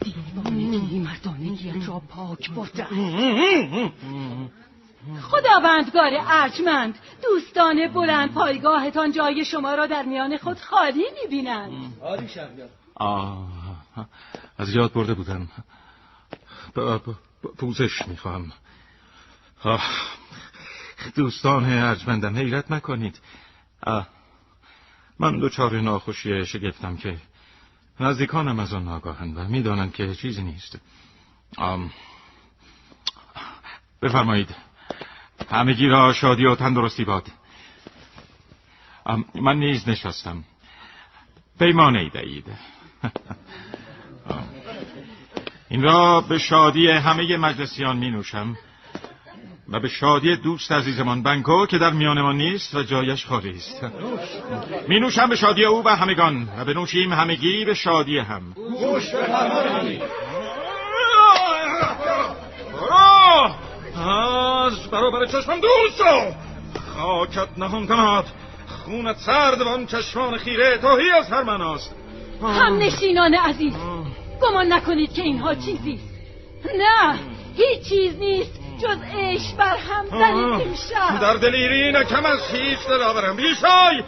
دیوانگی 0.00 0.98
مردانگیت 0.98 1.88
را 1.88 2.02
پاک 2.08 2.50
برده 2.50 2.86
خداوندگار 5.30 6.10
ارجمند 6.26 6.98
دوستان 7.22 7.88
بلند 7.88 8.34
پایگاهتان 8.34 9.12
جای 9.12 9.44
شما 9.44 9.74
را 9.74 9.86
در 9.86 10.02
میان 10.02 10.36
خود 10.36 10.58
خالی 10.60 11.04
می‌بینند. 11.22 11.72
آری 12.02 12.28
شهریار. 12.28 12.68
آه 12.94 13.48
از 14.58 14.74
یاد 14.74 14.92
برده 14.92 15.14
بودم. 15.14 15.48
پوزش 17.58 18.08
می‌خواهم 18.08 18.52
آه. 19.64 19.82
دوستان 21.14 21.64
ارجمندم 21.64 22.36
حیرت 22.36 22.70
نکنید. 22.70 23.20
آه. 23.82 24.06
من 25.18 25.38
دوچار 25.38 25.80
ناخوشی 25.80 26.46
شگفتم 26.46 26.96
که 26.96 27.16
نزدیکانم 28.00 28.60
از 28.60 28.72
آن 28.74 28.88
آگاهند 28.88 29.38
و 29.38 29.44
می‌دانند 29.44 29.92
که 29.92 30.14
چیزی 30.14 30.42
نیست. 30.42 30.78
آم. 31.56 31.90
بفرمایید. 34.02 34.54
همگی 35.50 35.88
را 35.88 36.12
شادی 36.12 36.46
و 36.46 36.54
تندرستی 36.54 37.04
باد. 37.04 37.28
من 39.34 39.56
نیز 39.56 39.88
نشستم. 39.88 40.44
پیمانه 41.58 41.98
ای 41.98 42.10
دهید. 42.10 42.46
این 45.68 45.82
را 45.82 46.20
به 46.20 46.38
شادی 46.38 46.88
همه 46.88 47.36
مجلسیان 47.36 47.96
می 47.96 48.10
نوشم. 48.10 48.56
و 49.72 49.80
به 49.80 49.88
شادی 49.88 50.36
دوست 50.36 50.72
عزیزمان 50.72 51.22
بنکو 51.22 51.66
که 51.66 51.78
در 51.78 51.90
میانمان 51.90 52.36
نیست 52.36 52.74
و 52.74 52.82
جایش 52.82 53.26
خالی 53.26 53.50
است. 53.50 53.84
می 54.88 55.00
نوشم 55.00 55.28
به 55.28 55.36
شادی 55.36 55.64
او 55.64 55.84
و 55.84 55.88
همگان 55.88 56.48
و 56.58 56.64
به 56.64 56.74
نوشیم 56.74 57.12
همگی 57.12 57.64
به 57.64 57.74
شادی 57.74 58.18
هم. 58.18 58.42
از 63.96 64.90
برابر 64.90 65.26
چشمم 65.26 65.60
دور 65.60 65.90
شو. 65.98 66.34
خاکت 66.96 67.48
نهان 67.58 67.86
کند. 67.86 68.24
خونت 68.84 69.16
سرد 69.16 69.60
و 69.60 69.68
آن 69.68 69.86
چشمان 69.86 70.38
خیره 70.38 70.78
توهی 70.78 71.10
از 71.10 71.30
هر 71.30 71.42
مناست 71.42 71.94
هم 72.42 72.78
نشینان 72.78 73.34
عزیز 73.34 73.74
گمان 74.42 74.72
نکنید 74.72 75.12
که 75.12 75.22
اینها 75.22 75.54
چیزی 75.54 76.00
نه 76.64 77.18
هیچ 77.56 77.88
چیز 77.88 78.18
نیست. 78.18 78.61
جز 78.82 78.98
عشق 79.14 79.56
بر 79.56 79.76
هم 79.76 80.06
زنید 80.06 80.68
امشب 80.68 81.20
در 81.20 81.34
دلیری 81.34 81.92
نکم 81.92 82.26
از 82.26 82.40
هیچ 82.52 82.78
دلاورم 82.88 83.36
بیشای 83.36 84.02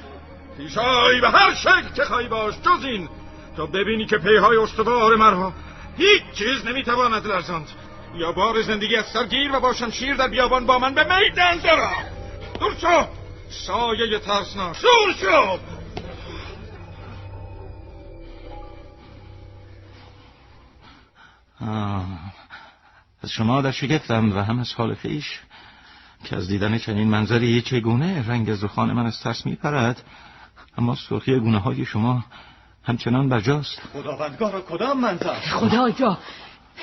بیشای 0.58 1.20
به 1.20 1.30
هر 1.30 1.54
شکل 1.54 1.92
که 1.96 2.04
خواهی 2.04 2.28
باش. 2.28 2.54
جز 2.54 2.84
این. 2.84 3.08
تا 3.56 3.66
ببینی 3.66 4.06
که 4.06 4.18
پیهای 4.18 4.56
استوار 4.56 5.16
مرا. 5.16 5.52
هیچ 5.98 6.22
چیز 6.34 6.66
نمی‌تواند 6.66 7.26
لرزاند. 7.26 7.68
یا 8.14 8.32
بار 8.32 8.62
زندگی 8.62 8.96
از 8.96 9.06
سرگیر 9.06 9.56
و 9.56 9.60
باشم 9.60 9.90
شیر 9.90 10.14
در 10.14 10.28
بیابان 10.28 10.66
با 10.66 10.78
من 10.78 10.94
به 10.94 11.02
میدان 11.04 11.58
درا 11.58 11.90
دور 12.60 12.74
شو! 12.80 13.06
سایه 13.50 14.18
ترسناک. 14.18 14.76
دور 14.82 15.14
شو! 15.20 15.58
از 23.24 23.30
شما 23.30 23.62
در 23.62 23.70
شگفتم 23.70 24.36
و 24.36 24.40
هم 24.40 24.58
از 24.58 24.72
حال 24.72 24.94
خیش. 24.94 25.40
که 26.24 26.36
از 26.36 26.48
دیدن 26.48 26.78
چنین 26.78 27.08
منظری 27.08 27.62
چگونه 27.62 28.28
رنگ 28.28 28.54
زخان 28.54 28.92
من 28.92 29.06
از 29.06 29.20
ترس 29.20 29.46
میپرد 29.46 30.02
اما 30.78 30.94
سرخی 31.08 31.40
گونه 31.40 31.58
های 31.58 31.84
شما 31.84 32.24
همچنان 32.82 33.28
برجاست. 33.28 33.80
خداوندگار 33.92 34.60
کدام 34.60 35.00
منظر؟ 35.00 35.40
خدایا 35.40 36.18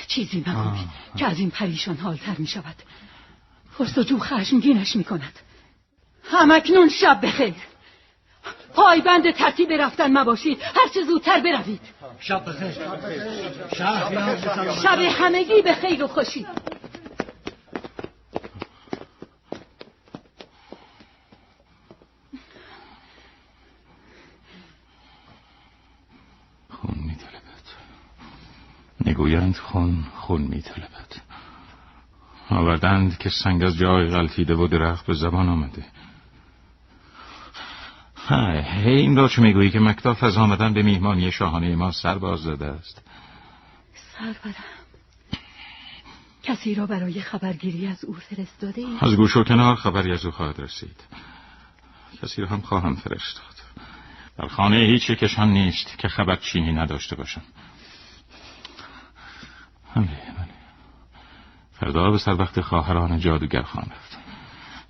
چیزی 0.07 0.43
مگوی 0.47 0.79
که 1.15 1.25
از 1.25 1.39
این 1.39 1.49
پریشان 1.49 1.97
حالتر 1.97 2.35
می 2.37 2.47
شود 2.47 2.75
پرسجو 3.77 4.19
خشمگینش 4.19 4.95
می 4.95 5.03
کند 5.03 5.39
همکنون 6.31 6.89
شب 6.89 7.25
بخیر. 7.25 7.53
پایبند 8.73 9.31
ترتیب 9.31 9.71
رفتن 9.71 10.17
مباشید. 10.17 10.61
هرچه 10.61 11.03
زودتر 11.03 11.39
بروید. 11.39 11.81
شب 12.19 12.45
بخیر. 12.45 12.71
شب. 14.83 14.99
همگی 14.99 15.61
به 15.61 15.73
خیر 15.73 16.03
و 16.03 16.07
خوشی. 16.07 16.45
خون 26.69 26.95
میطلبد 26.95 27.65
نگویند 29.05 29.57
خون 29.57 30.03
خون 30.15 30.41
میطلبد 30.41 30.91
آوردند 32.49 33.17
که 33.17 33.29
سنگ 33.29 33.63
از 33.63 33.77
جای 33.77 34.07
غلطیده 34.07 34.55
و 34.55 34.67
درخت 34.67 35.05
به 35.05 35.13
زبان 35.13 35.49
آمده. 35.49 35.85
های 38.27 38.89
این 38.89 39.15
را 39.15 39.27
چه 39.27 39.41
می‌گویی 39.41 39.69
که 39.69 39.79
مکتاف 39.79 40.23
از 40.23 40.37
آمدن 40.37 40.73
به 40.73 40.81
میهمانی 40.81 41.31
شاهانه 41.31 41.75
ما 41.75 41.91
سر 41.91 42.17
باز 42.17 42.43
داده 42.43 42.65
است؟ 42.65 43.01
سرورم 43.93 44.55
کسی 46.43 46.75
را 46.75 46.85
برای 46.85 47.21
خبرگیری 47.21 47.87
از 47.87 48.05
او 48.05 48.13
فرستاده 48.13 48.81
ای؟ 48.81 48.97
از 49.01 49.15
گوش 49.15 49.37
و 49.37 49.43
کنار 49.43 49.75
خبری 49.75 50.11
از 50.11 50.25
او 50.25 50.31
خواهد 50.31 50.59
رسید. 50.59 50.95
کسی 52.21 52.41
را 52.41 52.47
هم 52.47 52.61
خواهم 52.61 52.95
فرستاد. 52.95 53.43
در 54.37 54.47
خانه 54.47 54.77
هیچ 54.77 55.11
کشان 55.11 55.49
نیست 55.49 55.97
که 55.97 56.07
خبر 56.07 56.35
چینی 56.35 56.73
نداشته 56.73 57.15
باشم. 57.15 57.41
بله 59.95 60.05
بله 60.05 60.47
فردا 61.71 62.11
به 62.11 62.17
سر 62.17 62.33
وقت 62.33 62.61
خواهران 62.61 63.19
جادوگر 63.19 63.61
خواهم 63.61 63.91
رفت. 63.91 64.17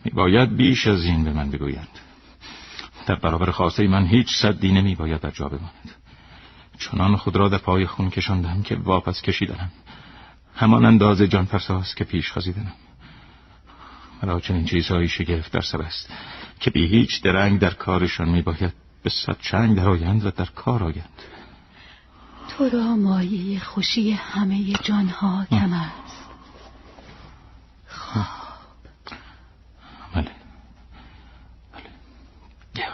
میباید 0.05 0.55
بیش 0.55 0.87
از 0.87 1.03
این 1.03 1.23
به 1.23 1.33
من 1.33 1.51
بگویند. 1.51 1.99
در 3.05 3.15
برابر 3.15 3.51
خواسته 3.51 3.87
من 3.87 4.05
هیچ 4.05 4.27
صدی 4.41 4.71
نمی 4.71 4.95
باید 4.95 5.21
در 5.21 5.31
جا 5.31 5.47
بماند. 5.47 5.95
چنان 6.79 7.15
خود 7.15 7.35
را 7.35 7.49
در 7.49 7.57
پای 7.57 7.85
خون 7.85 8.09
کشاندم 8.09 8.61
که 8.63 8.75
واپس 8.75 9.21
کشیدنم. 9.21 9.71
همان 10.55 10.85
اندازه 10.85 11.27
جان 11.27 11.45
فرساست 11.45 11.97
که 11.97 12.03
پیش 12.03 12.31
خزیدنم. 12.31 12.73
مرا 14.23 14.39
چنین 14.39 14.65
چیزهایی 14.65 15.07
شگفت 15.07 15.51
در 15.51 15.61
سر 15.61 15.81
است 15.81 16.13
که 16.59 16.71
بی 16.71 16.87
هیچ 16.87 17.21
درنگ 17.21 17.59
در 17.59 17.73
کارشان 17.73 18.29
می 18.29 18.41
باید 18.41 18.73
به 19.03 19.09
صد 19.09 19.37
چنگ 19.41 19.77
درآیند 19.77 20.25
و 20.25 20.31
در 20.31 20.45
کار 20.45 20.83
آیند. 20.83 21.21
تو 22.49 22.69
را 22.69 22.95
مایه 22.95 23.59
خوشی 23.59 24.11
همه 24.11 24.73
جانها 24.73 25.45
کم 25.49 25.73
است. 25.73 26.21
خواب 27.87 28.25
بله 30.13 30.31
بیا 32.73 32.85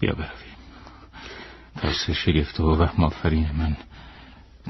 بیا 0.00 0.12
برویم. 0.12 0.56
ترس 1.76 2.10
شگفت 2.10 2.60
و 2.60 2.74
وهم 2.74 3.04
آفرین 3.04 3.50
من. 3.58 3.76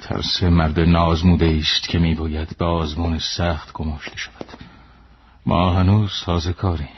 ترس 0.00 0.42
مرد 0.42 0.80
نازموده 0.80 1.58
است 1.60 1.88
که 1.88 1.98
میباید 1.98 2.56
به 2.58 2.64
آزمون 2.64 3.18
سخت 3.18 3.72
گماشته 3.72 4.16
شود. 4.16 4.46
ما 5.46 5.72
هنوز 5.72 6.10
سازکاریم 6.26 6.88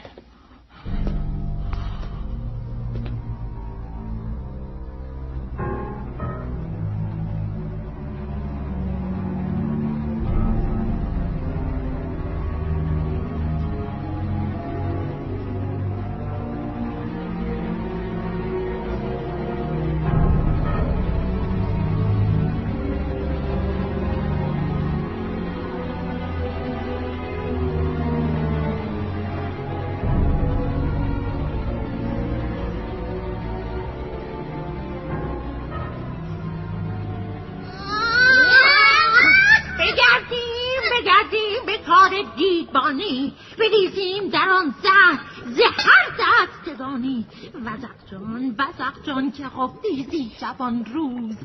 بریزیم 43.99 44.29
در 44.29 44.49
آن 44.49 44.75
زهر 44.83 45.19
زهر 45.45 46.09
دستگانی 46.19 47.25
وزق 47.53 48.11
جان 48.11 48.55
وزق 48.57 49.03
جان 49.03 49.31
که 49.31 49.43
خفتی 49.43 50.31
شبان 50.39 50.85
روز. 50.85 51.35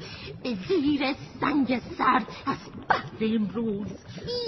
به 0.42 0.54
زیر 0.68 1.14
سنگ 1.40 1.82
سرد 1.98 2.26
از 2.46 2.56
بحر 2.88 3.34
امروز. 3.34 3.88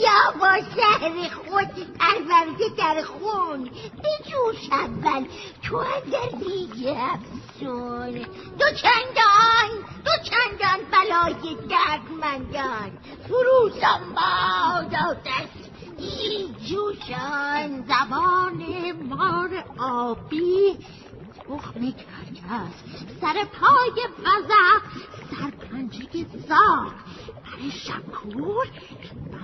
یا 0.00 0.40
با 0.40 0.56
شهر 0.76 1.28
خود 1.28 1.96
پرورده 1.98 2.68
در 2.78 3.02
خون. 3.02 3.64
بجوش 3.64 4.72
اول 4.72 5.26
تو 5.62 5.76
اندر 5.76 6.38
دیگه 6.38 6.96
افسون 6.98 8.12
دو 8.58 8.66
چندان 8.82 9.70
دو 10.04 10.12
چندان 10.22 10.80
بلای 10.92 11.56
دردمندان 11.68 12.90
فروزان 13.28 14.14
باد 14.14 14.94
آتش 14.94 15.65
جوشان 16.68 17.84
زبان 17.88 18.92
مار 19.08 19.64
آبی 19.78 20.76
تخم 21.48 21.80
کرکس 21.80 22.76
سر 23.20 23.34
پای 23.44 23.98
وزق 24.18 24.82
سر 25.30 25.50
پنجه 25.50 26.26
زار. 26.48 26.94
پر 27.44 27.70
شکور 27.70 28.66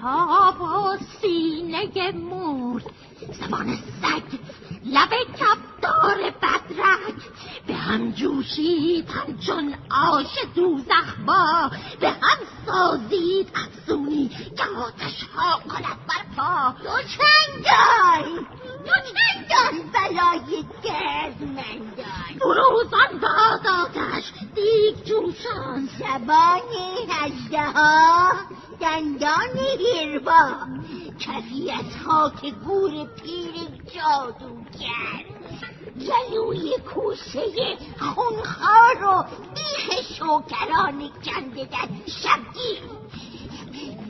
پا 0.02 0.52
و 0.52 0.96
سینه 1.20 2.12
مور. 2.12 2.82
زبان 3.32 3.76
سگ 3.76 4.38
لب 4.84 5.10
کفدار 5.38 6.30
بدرک 6.30 7.14
به 7.66 7.74
هم 7.74 8.12
جوشید 8.12 9.10
همچون 9.10 9.74
آش 9.90 10.38
دوزخ 10.54 11.16
با. 11.26 11.70
به 12.00 12.10
هم 12.10 12.38
سازید 12.66 13.48
افزونی 13.54 14.28
که 14.28 14.64
آتش 14.78 15.22
ها 15.34 15.60
کند 15.68 15.98
بر 16.08 16.24
پا. 16.36 16.74
دو 16.82 16.90
چندان 16.90 18.46
دو 18.84 18.92
چندان 19.12 19.90
بلای 19.92 20.64
دردمندان 20.84 22.38
فروزان 22.40 23.20
باد 23.20 23.66
آتش 23.66 24.32
دیگ 24.54 25.04
جوشان. 25.04 25.88
زبان 25.98 26.60
هجده 27.10 27.62
ها 27.62 28.32
دندان 28.80 29.58
هربا 29.96 30.50
کفی 31.18 31.70
از 31.70 31.96
خاک 32.06 32.54
گور 32.64 32.90
پیر 33.04 33.54
جادوگر 33.94 35.24
گلوی 36.00 36.76
کوسه 36.94 37.76
خونخوار 37.98 39.04
و 39.04 39.24
بیخ 39.54 40.00
شوکران 40.18 41.10
کنده 41.24 41.64
در 41.64 41.88
شبگیر 42.06 42.82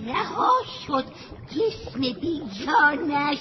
رها 0.06 0.52
شد 0.86 1.04
جسم 1.50 2.00
بیجانش 2.00 3.38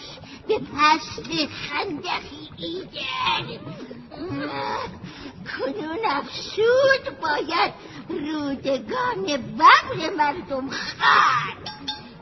به 0.48 0.60
پست 0.60 1.30
خندقی 1.48 2.50
ایگر 2.58 3.60
کنون 5.46 6.00
افسود 6.06 7.20
باید 7.22 7.74
رودگان 8.10 9.24
ببر 9.26 10.16
مردم 10.18 10.70
خرد 10.70 11.72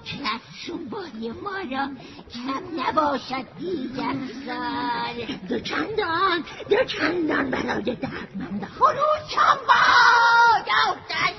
که 0.10 0.18
افسون 0.36 0.90
بای 0.90 1.32
ما 1.32 1.58
را 1.72 1.90
کم 2.34 2.82
نباشد 2.82 3.46
دیگر 3.60 4.16
سال. 4.46 5.38
دو 5.50 5.60
چندان 5.60 6.44
دو 6.70 6.84
چندان 6.86 7.50
برای 7.50 7.84
دردمنده 7.96 8.66
فروشان 8.66 9.58
باد 9.68 10.68
آفتن 10.88 11.34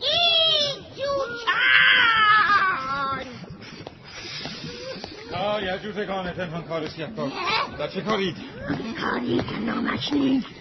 این 0.00 0.84
جوشان 0.96 1.60
آی 5.34 5.68
عجوزگان 5.68 6.30
پنهان 6.32 6.62
کار 6.62 6.88
سیاه 6.88 7.10
در 7.78 7.88
چه 7.88 8.00
کارید؟ 8.00 8.36
کاری 9.00 9.36
که 9.42 9.58
نامش 9.58 10.12
نیست. 10.12 10.59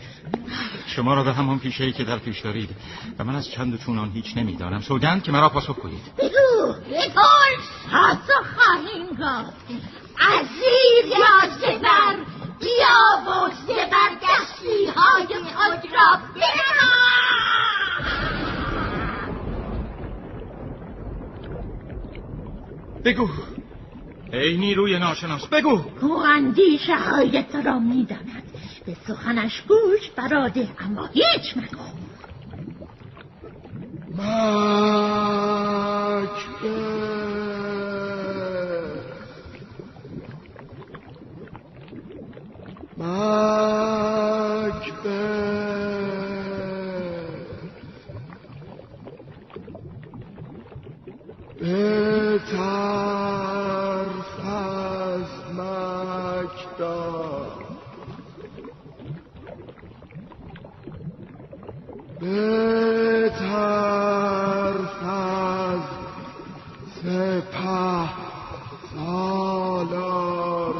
شما 0.88 1.14
را 1.14 1.24
به 1.24 1.34
همان 1.34 1.60
پیشه 1.60 1.84
ای 1.84 1.92
که 1.92 2.04
در 2.04 2.18
پیش 2.18 2.40
دارید 2.40 2.70
و 3.20 3.24
من 3.24 3.36
از 3.36 3.50
چند 3.50 3.74
و 3.74 3.78
چونان 3.78 4.12
هیچ 4.12 4.38
نمی‌دانم. 4.38 4.82
سوگند 4.82 5.24
که 5.24 5.32
مرا 5.32 5.50
پاسخ 5.50 5.76
کنید 5.76 6.02
بگو 6.18 6.74
بگل 6.90 7.56
پاسخ 7.92 8.58
خواهیم 8.58 9.08
گفت. 9.08 9.54
از 10.20 10.46
زیر 10.46 11.06
یا 11.06 11.50
زبر 11.60 12.16
بیا 12.60 13.32
و 13.32 13.50
زبر 13.68 14.10
دستی 14.24 14.86
های 14.86 15.44
خود 15.44 15.94
را 15.94 16.20
بگو. 23.06 23.30
ای 24.34 24.58
نیروی 24.58 25.00
ناشناس 25.00 25.48
بگو. 25.48 25.82
او 26.02 26.18
اندیشه 26.18 26.96
های 26.96 27.44
تو 27.44 27.62
را 27.62 27.80
می‌داند. 27.80 28.49
به 28.86 28.98
سخنش 29.08 29.62
گوش 29.68 30.10
براده 30.16 30.68
اما 30.80 31.06
هیچ 31.14 31.58
مگو. 31.58 32.00
بترس 52.50 52.60
از 54.46 55.30
مکدار 55.54 57.52
بترس 62.22 63.50
از 65.04 65.82
سپه 66.96 68.10
سالار 68.94 70.80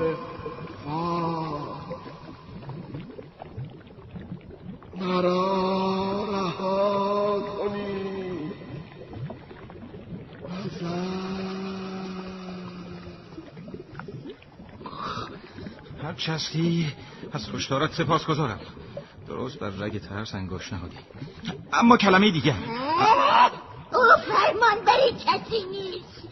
خاک 0.86 2.00
مرا 5.00 6.26
رها 6.32 7.40
کنید 7.40 8.10
چستی 16.20 16.94
از 17.34 17.52
کشتارت 17.52 17.94
سپاس 17.94 18.26
گذارم. 18.26 18.60
درست 19.28 19.60
بر 19.60 19.70
رگ 19.70 20.02
ترس 20.02 20.36
انگاش 20.36 20.74
نهادی. 20.74 20.98
اما 21.74 21.98
کلمه 21.98 22.32
دیگر. 22.32 22.56
او 23.94 24.06
فرمان 24.28 24.86
برای 24.86 25.12
کسی 25.12 25.64
نیست. 25.72 26.28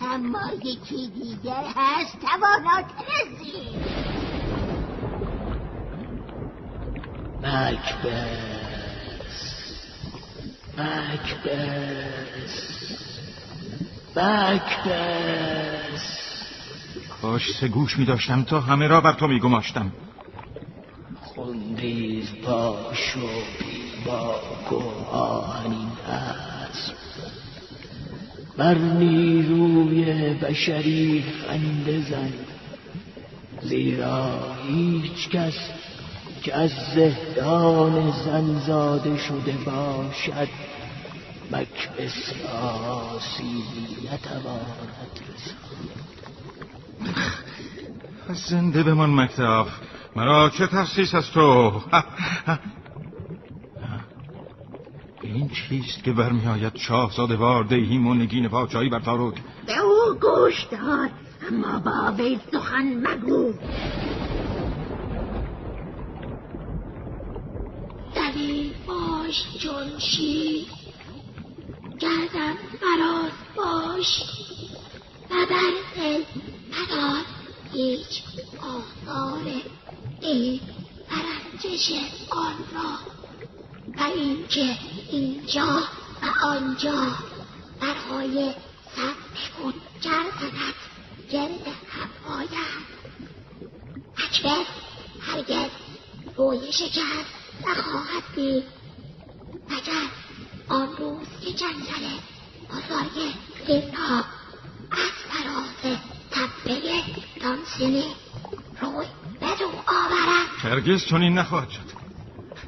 اما 0.00 0.52
یکی 0.64 1.08
دیگر 1.08 1.64
هست 1.76 2.18
تواناتر 2.20 3.04
از 3.20 3.28
مکبس. 7.42 8.66
مکبس. 10.76 12.06
مکبس. 14.16 15.75
سه 17.38 17.68
گوش 17.68 17.98
می 17.98 18.04
داشتم 18.04 18.42
تا 18.42 18.60
همه 18.60 18.86
را 18.86 19.00
بر 19.00 19.12
تو 19.12 19.26
می 19.26 19.40
گماشتم 19.40 19.92
خونریز 21.22 22.28
باش 22.44 23.16
و 23.16 23.20
بیباک 23.58 24.72
و 24.72 25.06
آهنین 25.10 25.88
هست 25.88 26.94
بر 28.56 28.74
نیروی 28.74 30.34
بشری 30.34 31.24
خنده 31.46 32.10
زن. 32.10 32.32
زیرا 33.62 34.54
هیچ 34.68 35.28
کس 35.28 35.58
که 36.42 36.54
از 36.54 36.70
زهدان 36.94 38.12
زن 38.24 38.60
زاده 38.66 39.16
شده 39.16 39.52
باشد 39.52 40.48
مکبس 41.50 42.32
سیبی 43.20 44.08
نتواند 44.08 45.20
رساند. 45.28 45.95
زنده 48.48 48.82
بمان 48.82 49.14
مکتب. 49.14 49.66
مرا 50.16 50.50
چه 50.50 50.66
تفسیس 50.66 51.14
از 51.14 51.30
تو؟ 51.30 51.82
این 55.22 55.48
چیست 55.48 56.04
که 56.04 56.12
برمی 56.12 56.46
آید 56.46 56.76
شاهزاده 56.76 57.36
وار 57.36 57.64
دیهیم 57.64 58.06
و 58.06 58.14
نگین 58.14 58.48
پاچایی 58.48 58.90
بر 58.90 59.00
تاروک؟ 59.00 59.34
به 59.66 59.78
او 59.78 60.14
گوش 60.14 60.64
دار 60.64 61.10
اما 61.50 61.78
با 61.78 62.12
وی 62.12 62.40
سخن 62.52 63.06
مگو. 63.06 63.52
دلیل 68.14 68.72
باش 68.86 69.58
چون 69.62 69.98
شیر 69.98 70.66
گردم 71.98 72.54
فراز 72.80 73.32
باش. 73.56 74.22
و 75.30 75.34
بر 75.50 75.72
دل 75.96 76.22
هیچ 77.76 78.22
آثار 78.62 79.42
این 80.20 80.60
پرنجش 81.76 82.12
آن 82.30 82.56
را. 82.74 82.98
و 83.98 84.02
اینکه 84.02 84.78
اینجا 85.10 85.82
و 86.22 86.46
آنجا 86.46 87.18
برهای 87.80 88.54
خود 89.56 89.74
گردنت 90.02 90.74
گرد 91.30 91.66
هم 91.88 92.10
اکبر 94.16 94.64
هرگز 95.20 95.70
روی 96.36 96.72
شکر 96.72 97.24
نخواهد 97.66 98.22
دید. 98.34 98.64
مگر 99.68 100.10
آن 100.68 100.96
روز 100.96 101.26
که 101.44 101.52
جنگل 101.52 102.18
بزرگ 102.70 103.34
زینا 103.66 104.24
از 104.90 105.12
فراز 105.28 105.96
تپه 106.30 107.02
آورد 107.40 108.16
هرگز 110.66 111.04
چنین 111.04 111.38
نخواهد 111.38 111.70
شد. 111.70 111.96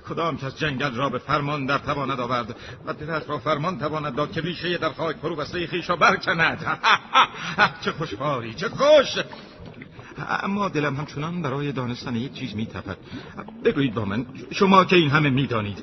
کدام 0.08 0.38
کس 0.38 0.56
جنگل 0.56 0.94
را 0.94 1.08
به 1.08 1.18
فرمان 1.18 1.66
در 1.66 1.78
تواند 1.78 2.20
آورد 2.20 2.56
و 2.86 2.92
دلت 2.92 3.28
را 3.28 3.38
فرمان 3.38 3.78
تواند 3.78 4.14
داد 4.14 4.32
که 4.32 4.40
ریشه 4.40 4.78
در 4.78 4.92
خاک 4.92 5.16
فرو 5.16 5.36
بسته 5.36 5.66
خیش 5.66 5.90
را 5.90 5.96
برکند. 5.96 6.78
چه 7.84 7.92
خوشحالی 7.92 8.54
چه 8.54 8.68
خوش! 8.68 9.24
اما 10.42 10.68
دلم 10.68 10.96
همچنان 10.96 11.42
برای 11.42 11.72
دانستن 11.72 12.16
یک 12.16 12.32
چیز 12.32 12.54
میتپد. 12.54 12.96
بگویید 13.64 13.94
با 13.94 14.04
من 14.04 14.26
شما 14.50 14.84
که 14.84 14.96
این 14.96 15.10
همه 15.10 15.30
می‌دانید. 15.30 15.78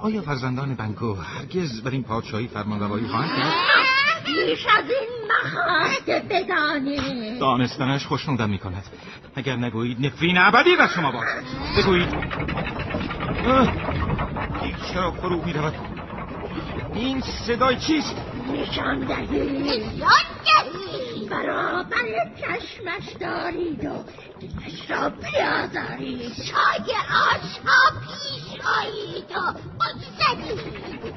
آیا 0.00 0.22
فرزندان 0.22 0.74
بنکو 0.74 1.14
هرگز 1.14 1.82
بر 1.82 1.90
این 1.90 2.02
پادشاهی 2.02 2.48
فرمان 2.48 2.80
روایی 2.80 3.08
خواهند 3.08 3.30
کرد؟ 3.30 3.52
بیش 4.24 4.66
از 4.66 4.84
این 4.84 5.08
مخواهد 5.44 6.28
بدانی. 6.28 7.38
دانستنش 7.38 8.06
خوشنودم 8.06 8.50
می 8.50 8.58
کند 8.58 8.84
اگر 9.34 9.56
نگویید 9.56 10.06
نفرین 10.06 10.38
ابدی 10.38 10.76
از 10.76 10.90
شما 10.90 11.12
باد 11.12 11.24
بگویید. 11.78 12.08
این 14.62 14.74
چرا 14.92 15.10
فرو 15.10 15.44
می 15.44 15.52
رود 15.52 15.74
این 16.94 17.20
صدای 17.46 17.76
چیست؟ 17.76 18.16
نشان 18.52 19.00
دهید. 19.00 19.30
نشان 19.32 20.24
دهید. 20.44 21.07
برابر 21.30 22.30
چشمش 22.36 23.12
دارید 23.20 23.84
و 23.84 24.04
دلش 24.40 24.90
را 24.90 25.08
بیازارید. 25.08 26.32
شای 26.32 26.94
آشها 27.30 28.00
پیش 28.00 28.60
آیید 28.78 29.30
و 29.30 29.52
بگذرید 29.78 31.14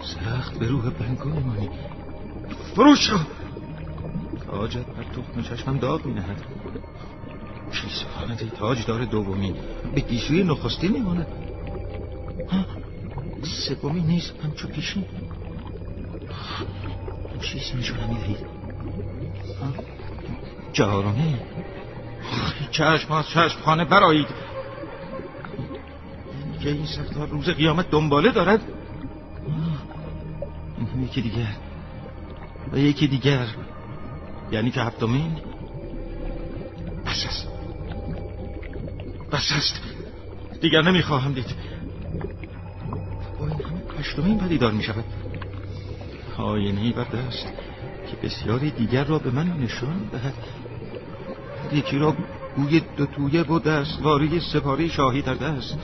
سخت 0.00 0.58
به 0.58 0.68
روح 0.68 0.90
بنگو 0.90 1.28
مانی 1.28 1.70
فروش 2.74 2.98
شو 3.06 3.18
تاجت 4.46 4.86
بر 4.86 5.04
تخم 5.04 5.42
چشمم 5.42 5.78
داغ 5.78 6.06
می 6.06 6.14
نهد 6.14 6.42
چی 7.72 7.88
سخانت 7.88 8.42
ای 8.42 8.50
تاج 8.50 8.86
داره 8.86 9.06
دومی. 9.06 9.54
به 9.94 10.00
گیسوی 10.00 10.42
نخستی 10.42 10.88
می 10.88 11.00
ماند 11.00 11.26
سومی 13.42 14.00
نیست 14.00 14.32
همچو 14.44 14.68
پیشین. 14.68 15.04
چیزی 17.40 17.74
می 17.74 17.82
شونم 17.82 18.08
می 18.08 18.14
دهید 18.14 18.38
چهارمی 20.72 21.38
چشم 22.70 23.12
از 23.12 23.28
چشم 23.28 23.60
خانه 23.64 23.84
برایید 23.84 24.28
که 26.60 26.70
این 26.70 26.86
سخت 26.86 27.16
روز 27.30 27.48
قیامت 27.48 27.90
دنباله 27.90 28.32
دارد. 28.32 28.60
یکی 31.02 31.22
دیگر. 31.22 31.56
و 32.72 32.78
یکی 32.78 33.06
دیگر. 33.06 33.46
یعنی 34.52 34.70
که 34.70 34.80
هفتمین. 34.80 35.36
بس 37.06 37.26
است 37.26 37.55
بس 39.32 39.52
است. 39.52 39.80
دیگر 40.60 40.82
نمی‌خواهم 40.82 41.32
دید. 41.32 41.56
با 43.38 43.46
این 43.46 43.60
همه 43.60 43.82
هشتمین 43.98 44.38
پدیدار 44.38 44.72
می 44.72 44.82
شود 44.82 45.04
آینه 46.36 46.80
ای 46.80 46.92
بر 46.92 47.04
دست 47.04 47.46
که 48.10 48.16
بسیاری 48.22 48.70
دیگر 48.70 49.04
را 49.04 49.18
به 49.18 49.30
من 49.30 49.48
نشان 49.48 50.08
دهد. 50.12 50.34
یکی 51.72 51.98
را 51.98 52.16
گوی 52.56 52.80
دو 52.96 53.06
تویه 53.06 53.42
و 53.42 53.58
دستواری 53.58 54.40
سپاری 54.40 54.88
شاهی 54.88 55.22
در 55.22 55.34
دست. 55.34 55.78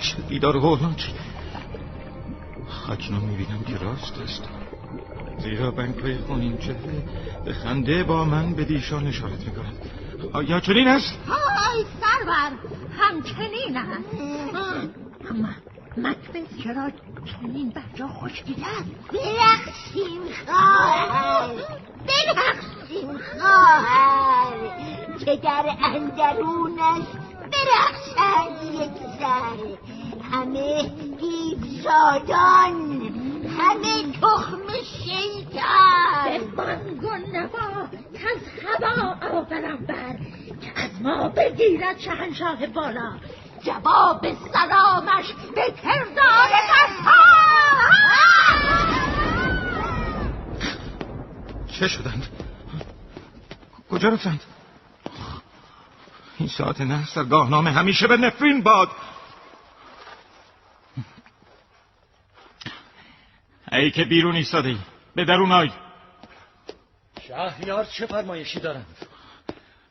چه 0.00 0.16
بیدار 0.28 0.56
هولان 0.56 0.94
چه 0.94 1.08
اکنون 2.88 3.20
می‌بینم 3.20 3.64
که 3.64 3.78
راست 3.78 4.18
است. 4.18 4.42
زیرا 5.38 5.70
بنکای 5.70 6.18
خونین 6.18 6.58
چهره 6.58 7.02
به 7.44 7.52
خنده 7.52 8.04
با 8.04 8.24
من 8.24 8.54
به 8.54 8.64
دیشان 8.64 9.06
اشارت 9.06 9.46
می‌کنند 9.46 9.76
آیا 10.32 10.60
چنین 10.60 10.88
است؟ 10.88 11.18
های 11.28 11.84
سرور 12.00 12.52
همچنین 12.98 13.76
است. 13.76 14.16
اما 15.30 15.48
مکبس 15.96 16.62
چرا 16.64 16.90
چنین 17.24 17.70
بر 17.70 17.82
جا 17.94 18.08
خشکیده 18.08 18.66
است؟ 18.66 18.90
برقصیم 19.12 20.20
خواهر 20.46 21.54
برقصیم 22.06 23.18
خواهر. 23.40 24.16
که 25.18 25.36
در 25.36 25.76
اندرونش 25.82 27.06
برقصند 27.52 28.74
یک 28.74 28.90
سر 29.18 29.56
همه 30.32 30.82
دیوزادان 31.20 33.05
همه 33.58 34.12
تخم 34.12 34.66
شیطان 34.84 36.38
به 36.38 36.38
بانگ 36.56 37.04
و 37.04 37.16
نوا 37.32 37.88
که 38.12 38.28
از 38.30 38.42
هوا 38.62 39.16
آورم 39.38 39.86
بر 39.86 40.16
که 40.60 40.80
از 40.80 41.02
ما 41.02 41.28
بگیرد 41.28 41.98
شهنشاه 41.98 42.66
بالا 42.66 43.18
جواب 43.64 44.26
سلامش 44.52 45.34
به 45.54 45.74
کردار 45.82 46.48
چه 51.80 51.88
شدند؟ 51.88 52.26
کجا 53.90 54.08
رفتند؟ 54.08 54.40
این 56.38 56.48
ساعت 56.48 56.80
نه 56.80 57.04
در 57.16 57.24
گاهنامه 57.24 57.70
همیشه 57.70 58.06
به 58.06 58.16
نفرین 58.16 58.62
باد 58.62 58.88
ای 63.72 63.90
که 63.90 64.04
بیرون 64.04 64.34
ایستاده 64.34 64.68
ای 64.68 64.78
به 65.14 65.24
درون 65.24 65.52
آی. 65.52 65.70
شهریار 67.28 67.84
چه 67.84 68.06
فرمایشی 68.06 68.60
دارند؟ 68.60 68.96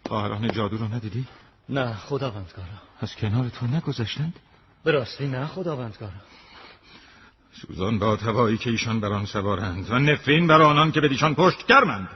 خواهران 0.08 0.52
جادو 0.52 0.78
رو 0.78 0.94
ندیدی؟ 0.94 1.28
نه 1.70 1.94
خداوندگارا. 1.94 2.68
از 3.00 3.16
کنار 3.16 3.50
تو 3.50 3.68
نگذشتند؟ 3.68 4.34
به 4.84 4.92
راستی 4.92 5.28
نه 5.28 5.48
خداوندگارا. 5.48 6.14
سوزان 7.62 8.00
با 8.00 8.16
هوایی 8.16 8.58
که 8.58 8.70
ایشان 8.70 9.00
بر 9.00 9.14
آن 9.14 9.26
سوارند 9.26 9.92
و 9.92 10.00
نفرین 10.00 10.48
بر 10.48 10.62
آنان 10.62 10.92
که 10.92 11.02
به 11.02 11.08
دیشان 11.08 11.36
پشت 11.36 11.68
گرمند. 11.68 12.10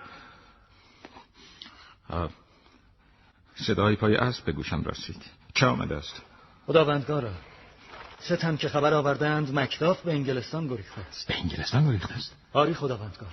صدای 3.56 3.96
پای 3.96 4.16
اسب 4.16 4.46
به 4.46 4.52
گوشم 4.52 4.84
رسید 4.84 5.22
چه 5.54 5.66
آمده 5.66 5.96
است؟ 5.96 6.22
خداوندگارا 6.68 7.32
ستم 8.20 8.58
که 8.58 8.70
خبر 8.70 8.94
آوردند 8.94 9.60
مکداف 9.60 10.02
به 10.02 10.14
انگلستان 10.14 10.68
گریخته 10.68 11.02
است. 11.02 11.28
به 11.28 11.38
انگلستان 11.38 11.88
گریخته 11.88 12.14
است؟ 12.14 12.36
آری 12.54 12.74
خداوندگارا 12.74 13.32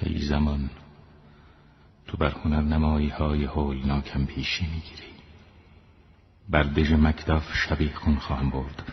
ای 0.00 0.22
زمان 0.22 0.70
تو 2.06 2.16
بر 2.16 2.30
هنر 2.30 2.60
نمایی 2.60 3.08
های 3.08 3.44
هولناکم 3.44 4.26
پیشی 4.26 4.66
می‌گیری. 4.66 5.12
بر 6.48 6.62
دژ 6.62 6.92
مکداف 6.92 7.54
شبیخون 7.54 8.16
خواهم 8.16 8.50
برد 8.50 8.92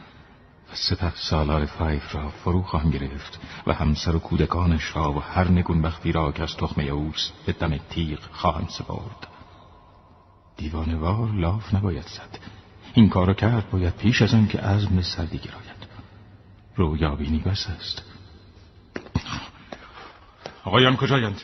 و 0.71 0.75
سپه 0.75 1.13
سالار 1.15 1.65
فایف 1.65 2.15
را 2.15 2.29
فرو 2.29 2.61
خواهم 2.61 2.89
گرفت 2.89 3.39
و 3.67 3.73
همسر 3.73 4.15
و 4.15 4.19
کودکانش 4.19 4.95
را 4.95 5.13
و 5.13 5.19
هر 5.19 5.47
نگون 5.47 5.81
بختی 5.81 6.11
را 6.11 6.31
که 6.31 6.43
از 6.43 6.57
تخم 6.57 6.81
یعوس 6.81 7.29
به 7.45 7.53
دم 7.53 7.77
تیغ 7.77 8.19
خواهم 8.31 8.67
سپرد. 8.67 9.27
دیوانه‌وار 10.59 11.31
لاف 11.31 11.73
نباید 11.73 12.07
زد. 12.07 12.39
این 12.93 13.09
کارو 13.09 13.33
کرد 13.33 13.69
باید 13.69 13.95
پیش 13.95 14.21
از 14.21 14.33
آن 14.33 14.47
که 14.47 14.57
عزم 14.57 14.84
به 14.84 15.01
سردی 15.01 15.37
گراید. 15.37 15.79
رویابینی 16.75 17.39
بس 17.39 17.67
است. 17.67 18.03
آقایان 20.63 20.97
کجایند؟ 20.97 21.41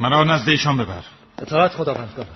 مرا 0.00 0.24
نزد 0.24 0.48
ایشان 0.48 0.76
ببر. 0.76 1.04
اطاعت 1.38 1.72
خداوندگار. 1.72 2.26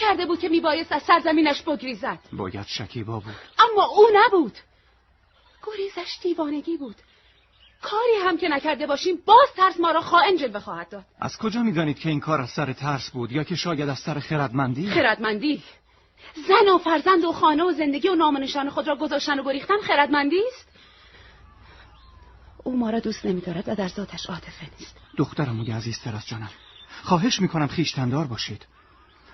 کرده 0.00 0.26
بود 0.26 0.38
که 0.38 0.48
میبایست 0.48 0.92
از 0.92 1.02
سرزمینش 1.02 1.62
بگریزد. 1.62 2.18
باید 2.32 2.66
شکیبا 2.66 3.20
بود. 3.20 3.34
اما 3.58 3.84
او 3.84 4.06
نبود. 4.14 4.58
گریزش 5.66 6.18
دیوانگی 6.22 6.76
بود. 6.76 6.96
کاری 7.82 8.16
هم 8.24 8.38
که 8.38 8.48
نکرده 8.48 8.86
باشیم 8.86 9.16
باز 9.26 9.48
ترس 9.56 9.80
ما 9.80 9.90
را 9.90 10.00
خائن 10.00 10.36
جلوه 10.36 10.60
خواهد 10.60 10.88
داد. 10.88 11.04
از 11.20 11.38
کجا 11.38 11.62
می‌دانید 11.62 11.98
که 11.98 12.08
این 12.08 12.20
کار 12.20 12.40
از 12.40 12.50
سر 12.50 12.72
ترس 12.72 13.10
بود 13.10 13.32
یا 13.32 13.44
که 13.44 13.54
شاید 13.54 13.88
از 13.88 13.98
سر 13.98 14.18
خردمندی؟ 14.18 14.90
خردمندی. 14.90 15.62
زن 16.48 16.68
و 16.74 16.78
فرزند 16.78 17.24
و 17.24 17.32
خانه 17.32 17.64
و 17.64 17.72
زندگی 17.72 18.08
و 18.08 18.14
نام 18.14 18.36
و 18.36 18.38
نشان 18.38 18.70
خود 18.70 18.88
را 18.88 18.96
گذاشتن 18.96 19.38
و 19.38 19.44
گریختن 19.44 19.78
خردمندی 19.82 20.40
است؟ 20.48 20.68
او 22.64 22.76
ما 22.76 22.90
را 22.90 23.00
دوست 23.00 23.26
نمیدارد 23.26 23.68
و 23.68 23.74
در 23.74 23.88
ذاتش 23.88 24.26
عاطفه 24.26 24.66
نیست. 24.80 24.96
دخترم 25.16 25.60
عزیزتر 25.60 26.16
از 26.16 26.26
جانم 26.26 26.50
خواهش 27.02 27.40
می‌کنم 27.40 27.66
خیشتندار 27.66 28.26
باشید. 28.26 28.66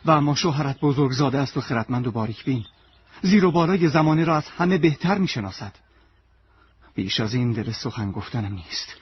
و 0.04 0.10
اما 0.10 0.34
شوهرت 0.34 0.80
بزرگزاده 0.80 1.38
است 1.38 1.56
و 1.56 1.60
خردمند 1.60 2.06
و 2.06 2.10
باریک 2.10 2.44
بین. 2.44 2.64
زیر 3.22 3.44
و 3.44 3.50
بالای 3.50 3.88
زمانه 3.88 4.24
را 4.24 4.36
از 4.36 4.48
همه 4.48 4.78
بهتر 4.78 5.18
می‌شناسد. 5.18 5.72
بیش 6.94 7.20
از 7.20 7.34
این 7.34 7.52
دل 7.52 7.72
سخن 7.72 8.12
گفتنم 8.12 8.54
نیست. 8.54 8.96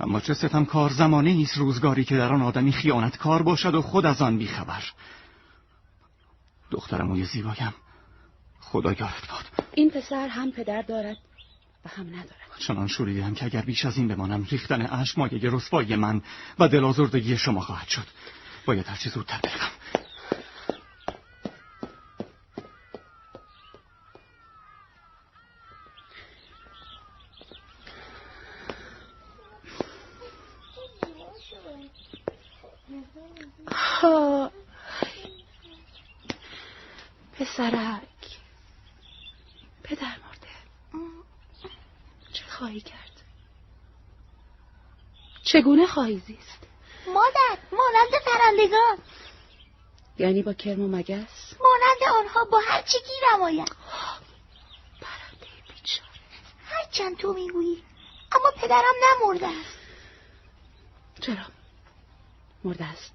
اما 0.00 0.20
چه 0.20 0.34
ستم 0.34 0.64
کار 0.64 0.90
زمانه 0.90 1.32
نیست 1.32 1.56
روزگاری 1.56 2.04
که 2.04 2.16
در 2.16 2.32
آن 2.32 2.42
آدمی 2.42 2.72
خیانتکار 2.72 3.42
باشد 3.42 3.74
و 3.74 3.82
خود 3.82 4.06
از 4.06 4.22
آن 4.22 4.38
بیخبر. 4.38 4.84
دخترم 6.70 7.10
و 7.10 7.24
زیبایم. 7.24 7.74
خدا 8.60 8.92
یارت 8.92 9.30
باد. 9.30 9.66
این 9.74 9.90
پسر 9.90 10.28
هم 10.28 10.52
پدر 10.52 10.82
دارد 10.82 11.16
به 11.84 11.90
هم 11.90 12.06
ندارد. 12.06 12.46
چنان 12.58 12.86
شوریدم 12.86 13.34
که 13.34 13.44
اگر 13.44 13.62
بیش 13.62 13.84
از 13.84 13.96
این 13.96 14.08
بمانم 14.08 14.46
ریختن 14.50 14.86
اشک 14.86 15.18
مایه 15.18 15.40
رسوایی 15.42 15.96
من 15.96 16.22
و 16.58 16.68
دلازردگی 16.68 17.36
شما 17.36 17.60
خواهد 17.60 17.88
شد. 17.88 18.06
باید 18.66 18.88
هرچی 18.88 19.10
زودتر 19.10 19.40
بروم 19.40 19.70
ها 33.72 34.52
پسرک 37.32 38.38
پدر 39.82 40.04
مرده 40.06 40.46
چه 42.32 42.44
خواهی 42.44 42.80
کرد 42.80 43.22
چگونه 45.42 45.86
خواهی 45.86 46.18
زیست 46.18 46.55
مادر 47.08 47.58
مانند 47.72 48.22
پرندگان. 48.26 48.98
یعنی 50.18 50.42
با 50.42 50.52
کرم 50.52 50.80
و 50.80 50.88
مگس؟ 50.88 51.54
مانند 51.60 52.18
آنها 52.18 52.44
با 52.44 52.60
هر 52.66 52.82
چی 52.82 52.98
گیرم 52.98 53.42
آید 53.42 53.72
پرنده 55.00 55.46
بیچاره. 55.68 56.10
هرچند 56.66 57.16
تو 57.16 57.32
می‌گویی 57.32 57.82
اما 58.32 58.50
پدرم 58.50 58.94
نمرده 59.22 59.46
است. 59.46 59.78
چرا؟ 61.20 61.44
مرده 62.64 62.84
است. 62.84 63.12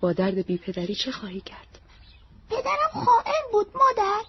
با 0.00 0.12
درد 0.12 0.46
بی 0.46 0.58
پدری 0.58 0.94
چه 0.94 1.12
خواهی 1.12 1.40
کرد؟ 1.40 1.78
پدرم 2.50 3.04
خائن 3.04 3.42
بود 3.52 3.76
مادر. 3.76 4.22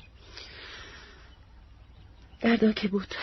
دردا 2.41 2.71
که 2.71 2.87
بود. 2.87 3.15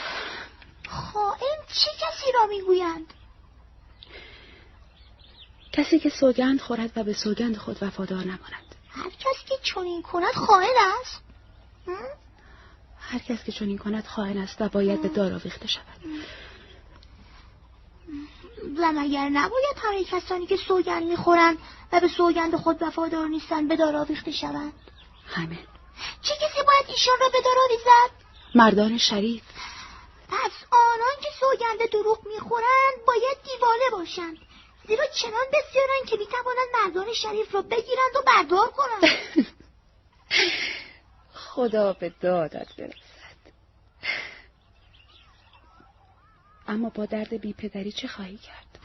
خائن 0.89 1.56
چه 1.69 1.90
کسی 2.01 2.32
را 2.35 2.47
می‌گویند؟ 2.47 3.15
کسی 5.75 5.99
که 5.99 6.09
سوگند 6.09 6.61
خورد 6.61 6.91
و 6.97 7.05
به 7.05 7.13
سوگند 7.13 7.57
خود 7.57 7.79
وفادار 7.83 8.21
نماند. 8.25 8.75
هر 8.89 9.11
کس 9.11 9.45
که 9.49 9.55
چنین 9.63 10.03
کند 10.03 10.33
خائن 10.33 10.75
است. 11.01 11.23
هر 12.99 13.19
کس 13.19 13.45
که 13.45 13.53
چنین 13.53 13.79
کند 13.79 14.07
خائن 14.07 14.39
است 14.39 14.57
و 14.61 14.69
باید 14.69 15.03
به 15.03 15.09
دار 15.09 15.33
آویخته 15.33 15.69
شود. 15.69 16.01
و 18.79 18.93
مگر 18.93 19.29
نباید 19.29 19.77
همه 19.83 20.05
کسانی 20.05 20.47
که 20.47 20.57
سوگند 20.57 21.03
می‌خورند 21.03 21.59
و 21.93 22.01
به 22.01 22.09
سوگند 22.09 22.57
خود 22.57 22.83
وفادار 22.83 23.29
نیستند 23.29 23.69
به 23.69 23.77
دار 23.77 23.97
آویخته 23.97 24.31
شوند؟ 24.31 24.73
همه 25.27 25.59
چه 26.23 26.35
کسی 26.35 26.63
باید 26.67 26.85
ایشان 26.89 27.15
را 27.21 27.29
به 27.29 27.39
دار 27.45 27.55
آویزد؟ 27.69 28.25
مردان 28.55 28.99
شریف. 28.99 29.43
پس 30.29 30.53
آنان 30.71 31.17
که 31.23 31.29
سوگند 31.41 31.91
دروغ 31.91 32.27
می‌خورند 32.27 33.05
باید 33.07 33.37
دیوانه 33.45 33.91
باشند. 33.93 34.39
زیرا 34.89 35.06
چنان 35.06 35.44
بسیارند 35.52 36.06
که 36.06 36.16
می‌توانند 36.16 36.69
مردان 36.74 37.15
شریف 37.15 37.55
را 37.55 37.62
بگیرند 37.62 38.16
و 38.16 38.23
بردار 38.27 38.69
کنند. 38.69 39.47
خدا 41.55 41.93
به 41.93 42.12
دادت 42.20 42.77
برسد. 42.78 42.94
اما 46.69 46.89
با 46.89 47.06
درد 47.06 47.40
بی 47.40 47.52
پدری 47.52 47.93
چه 47.93 48.09
خواهی 48.09 48.39
کرد؟ 48.39 48.78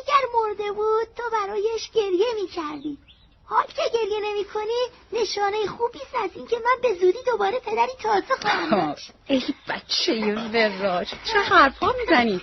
اگر 0.00 0.20
مرده 0.34 0.72
بود 0.72 1.08
تو 1.16 1.22
برایش 1.32 1.90
گریه 1.90 2.26
می‌کردی. 2.42 2.98
حال 3.44 3.66
که 3.66 3.82
گریه 3.94 4.20
نمی 4.22 4.44
کنی 4.44 4.88
نشانه 5.12 5.66
خوبی 5.66 5.98
است 5.98 6.14
از 6.24 6.30
اینکه 6.34 6.56
من 6.56 6.80
به 6.82 6.94
زودی 6.94 7.18
دوباره 7.26 7.58
پدری 7.58 7.92
تازه 8.02 8.34
خواهم 8.42 8.96
ای 9.26 9.42
بچه 9.68 10.34
وراج 10.52 11.08
چه 11.08 11.38
حرفا 11.38 11.92
می‌زنی؟ 12.00 12.42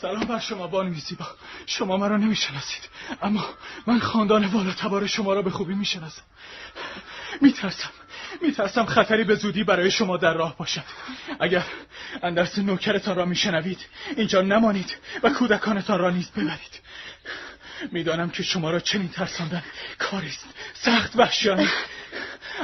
سلام 0.00 0.24
بر 0.24 0.38
شما 0.38 0.66
بانوی 0.66 1.00
زیبا. 1.00 1.26
شما 1.66 1.96
مرا 1.96 2.16
نمی‌شناسید. 2.16 2.88
اما 3.22 3.44
من 3.86 3.98
خاندان 3.98 4.44
والا 4.44 4.72
تبار 4.72 5.06
شما 5.06 5.34
را 5.34 5.42
به 5.42 5.50
خوبی 5.50 5.74
می‌شناسم. 5.74 6.22
میترسم 7.40 7.90
میترسم 8.42 8.84
خطری 8.84 9.24
به 9.24 9.34
زودی 9.34 9.64
برای 9.64 9.90
شما 9.90 10.16
در 10.16 10.34
راه 10.34 10.56
باشد. 10.56 10.82
اگر 11.40 11.64
اندرس 12.22 12.58
نوکرتان 12.58 13.16
را 13.16 13.24
میشنوید 13.24 13.78
اینجا 14.16 14.42
نمانید 14.42 14.96
و 15.22 15.30
کودکانتان 15.30 15.98
را 15.98 16.10
نیز 16.10 16.30
ببرید. 16.30 16.80
می‌دانم 17.92 18.30
که 18.30 18.42
شما 18.42 18.70
را 18.70 18.80
چنین 18.80 19.08
ترساندن 19.08 19.62
کاریست 19.98 20.46
سخت 20.74 21.16
وحشیانه. 21.16 21.68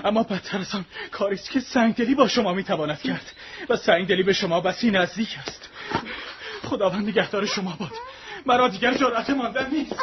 اما 0.04 0.22
بدتر 0.22 0.58
از 0.58 0.74
آن 0.74 0.84
کاریست 1.10 1.50
که 1.50 1.60
سنگدلی 1.60 2.14
با 2.14 2.28
شما 2.28 2.52
می‌تواند 2.52 3.02
کرد 3.02 3.32
و 3.68 3.76
سنگدلی 3.76 4.22
به 4.22 4.32
شما 4.32 4.60
بسی 4.60 4.90
نزدیک 4.90 5.36
است. 5.46 5.68
خداوند 6.66 7.08
نگهدار 7.08 7.46
شما 7.46 7.76
باد 7.80 7.92
مرا 8.46 8.68
دیگر 8.68 8.94
جرأت 8.94 9.30
ماندن 9.30 9.70
نیست. 9.70 9.96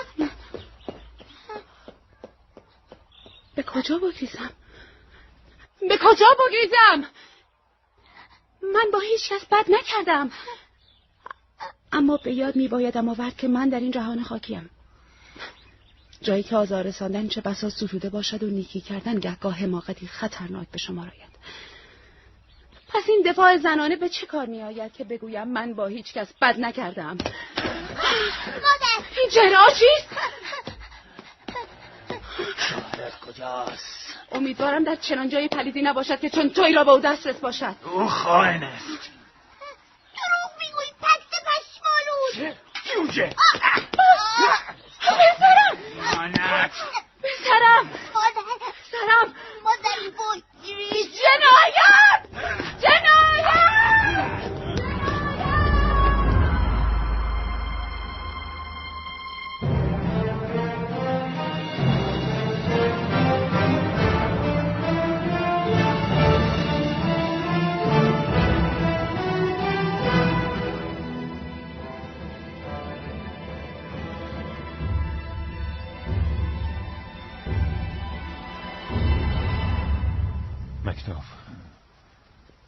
به 3.55 3.63
کجا 3.63 3.97
بگریزم؟ 3.97 4.49
به 5.89 5.97
کجا 5.97 6.25
بگریزم؟ 6.47 7.09
من 8.73 8.91
با 8.93 8.99
هیچ 8.99 9.29
کس 9.29 9.45
بد 9.45 9.65
نکردم. 9.69 10.31
اما 11.91 12.17
به 12.17 12.33
یاد 12.33 12.55
می 12.55 12.67
بایدم 12.67 13.09
آورد 13.09 13.37
که 13.37 13.47
من 13.47 13.69
در 13.69 13.79
این 13.79 13.91
جهان 13.91 14.23
خاکیم. 14.23 14.69
جایی 16.21 16.43
که 16.43 16.55
آزار 16.55 16.83
رساندن 16.83 17.27
چه 17.27 17.41
بسا 17.41 17.69
ستوده 17.69 18.09
باشد 18.09 18.43
و 18.43 18.47
نیکی 18.47 18.81
کردن 18.81 19.19
گهگاه 19.19 19.53
حماقتی 19.53 20.07
خطرناک 20.07 20.67
به 20.71 20.77
شما 20.77 21.03
راید. 21.03 21.33
پس 22.93 23.03
این 23.09 23.23
دفاع 23.25 23.57
زنانه 23.57 23.95
به 23.95 24.09
چه 24.09 24.25
کار 24.25 24.45
می 24.45 24.63
آید 24.63 24.93
که 24.93 25.03
بگویم 25.03 25.47
من 25.47 25.73
با 25.73 25.87
هیچ 25.87 26.13
کس 26.13 26.27
بد 26.41 26.59
نکردم؟ 26.59 27.17
مادر. 28.45 29.07
این 29.17 29.29
جرا 29.29 29.67
چیست؟ 29.69 30.09
شوهرت 32.57 33.19
کجاست؟ 33.19 34.17
امیدوارم 34.31 34.83
در 34.83 34.95
چنان 34.95 35.29
جایی 35.29 35.47
پلیدی 35.47 35.81
نباشد 35.81 36.19
که 36.19 36.29
چون 36.29 36.49
توی 36.49 36.73
را 36.73 36.83
به 36.83 36.91
او 36.91 36.99
دسترس 36.99 37.35
باشد. 37.35 37.75
او 37.83 38.07
خائن 38.07 38.63
است 38.63 39.09
دروغ 40.15 40.51
می‌گویی 40.59 40.91
پس 41.01 41.19
پشمالود. 41.45 42.57
جوجه؟ 42.93 43.29
پسرم 45.01 45.77
مانت 46.15 46.71
پسرم 47.23 47.89
مادر. 48.13 48.41
پسرم 48.61 49.33
مادر 49.63 49.99
بگیری 50.63 51.03
جنایت! 51.03 52.62
جنایت 52.83 54.53
مکتاف 80.85 81.42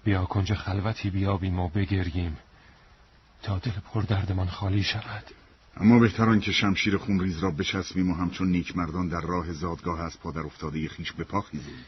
بیا 0.06 0.26
کنج 0.26 0.54
خلوتی 0.54 1.10
بیابیم 1.10 1.60
و 1.60 1.70
بگریم 1.70 2.38
تا 3.44 3.60
دل 3.60 3.72
پر 3.72 4.02
دردمان 4.02 4.48
خالی 4.48 4.84
شود. 4.84 5.24
اما 5.78 6.00
بهتران 6.00 6.40
که 6.40 6.52
شمشیر 6.52 6.98
خونریز 6.98 7.40
را 7.40 7.52
بچسبیم 7.52 8.12
و 8.12 8.16
همچون 8.16 8.48
نیک 8.48 8.78
مردان 8.78 9.10
در 9.10 9.22
راه 9.22 9.54
زادگاه 9.54 10.02
از 10.02 10.20
پادر 10.20 10.42
افتاده 10.42 10.88
خیش 10.88 11.12
به 11.12 11.24
پا 11.24 11.42
خیزیم. 11.42 11.86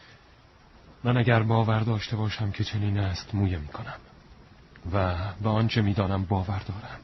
من 1.04 1.18
اگر 1.18 1.44
باور 1.44 1.80
داشته 1.80 2.16
باشم 2.16 2.52
که 2.52 2.64
چنین 2.64 2.98
است 2.98 3.36
مویه 3.36 3.58
می 3.58 3.68
کنم. 3.68 4.00
و 4.94 5.16
به 5.44 5.50
آنچه 5.50 5.82
می‌دانم 5.82 6.26
باور 6.26 6.60
دارم. 6.60 7.00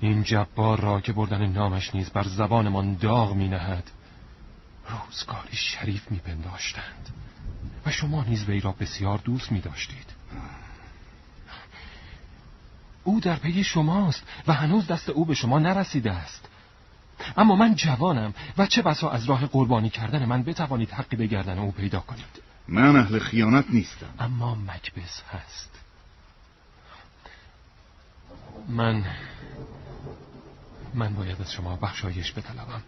این 0.00 0.22
جبار 0.22 0.80
را 0.80 1.00
که 1.00 1.12
بردن 1.12 1.46
نامش 1.46 1.94
نیز 1.94 2.10
بر 2.10 2.22
زبانمان 2.22 2.94
داغ 2.94 3.34
می 3.34 3.48
نهد 3.48 3.90
روزگاری 4.88 5.56
شریف 5.56 6.10
می 6.10 6.18
پنداشتند 6.18 7.08
و 7.86 7.90
شما 7.90 8.24
نیز 8.24 8.44
وی 8.44 8.60
را 8.60 8.72
بسیار 8.72 9.18
دوست 9.18 9.52
می 9.52 9.60
داشتید. 9.60 10.06
او 13.04 13.20
در 13.20 13.36
پی 13.36 13.64
شماست 13.64 14.22
و 14.46 14.52
هنوز 14.52 14.86
دست 14.86 15.08
او 15.08 15.24
به 15.24 15.34
شما 15.34 15.58
نرسیده 15.58 16.12
است. 16.12 16.48
اما 17.36 17.56
من 17.56 17.74
جوانم 17.74 18.34
و 18.58 18.66
چه 18.66 18.82
بسا 18.82 19.10
از 19.10 19.24
راه 19.24 19.46
قربانی 19.46 19.90
کردن 19.90 20.24
من 20.24 20.42
بتوانید 20.42 20.90
حقی 20.90 21.16
به 21.16 21.26
گردن 21.26 21.58
او 21.58 21.72
پیدا 21.72 22.00
کنید. 22.00 22.42
من 22.68 22.96
اهل 22.96 23.18
خیانت 23.18 23.64
نیستم. 23.70 24.14
اما 24.18 24.54
مکبس 24.54 25.22
هست. 25.30 25.70
من 28.68 29.04
من 30.94 31.14
باید 31.14 31.40
از 31.40 31.52
شما 31.52 31.76
بخشایش 31.76 32.32
بطلبم. 32.32 32.82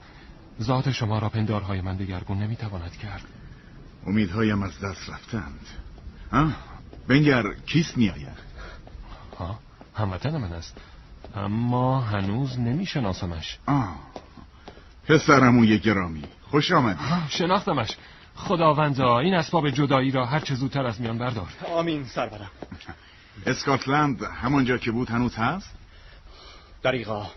ذات 0.60 0.90
شما 0.90 1.19
را 1.19 1.28
پندارهای 1.28 1.81
من 1.81 1.97
دگرگون 1.97 2.39
نمی‌تواند 2.39 2.97
کرد. 2.97 3.24
امیدهایم 4.07 4.62
از 4.62 4.81
دست 4.81 5.11
رفتند. 5.11 5.66
ها 6.33 6.53
بنگر 7.09 7.55
کیست 7.66 7.99
میآید؟ 7.99 8.39
ها 9.39 9.59
هموطن 9.95 10.37
من 10.37 10.53
است. 10.53 10.77
اما 11.35 12.01
هنوز 12.01 12.59
نمیشناسمش. 12.59 13.59
آه 13.66 13.97
پسرموی 15.09 15.79
گرامی. 15.79 16.24
خوش 16.51 16.73
آمدی 16.73 16.99
شناختمش. 17.29 17.97
خداوندا 18.35 19.19
این 19.19 19.35
اسباب 19.35 19.70
جدایی 19.70 20.11
را 20.11 20.27
هر 20.27 20.41
چه 20.41 20.55
زودتر 20.55 20.87
از 20.87 21.01
میان 21.01 21.19
بردار. 21.19 21.49
آمین 21.74 22.05
سرورم. 22.05 22.51
اسکاتلند 23.47 24.23
همانجا 24.23 24.79
که 24.79 24.91
بود 24.91 25.11
هنوز 25.11 25.37
هست؟ 25.37 25.70
دریغا 26.83 27.31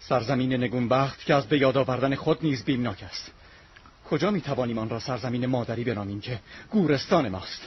سرزمین 0.00 0.52
نگونبخت 0.52 1.24
که 1.24 1.34
از 1.34 1.46
به 1.46 1.58
یاد 1.58 1.76
آوردن 1.76 2.14
خود 2.14 2.38
نیز 2.42 2.64
بیمناک 2.64 3.02
است. 3.02 3.32
کجا 4.10 4.30
می 4.30 4.40
توانیم 4.40 4.78
آن 4.78 4.88
را 4.88 5.00
سرزمین 5.00 5.46
مادری 5.46 5.84
بنامیم 5.84 6.20
که 6.20 6.40
گورستان 6.70 7.28
ماست؟ 7.28 7.62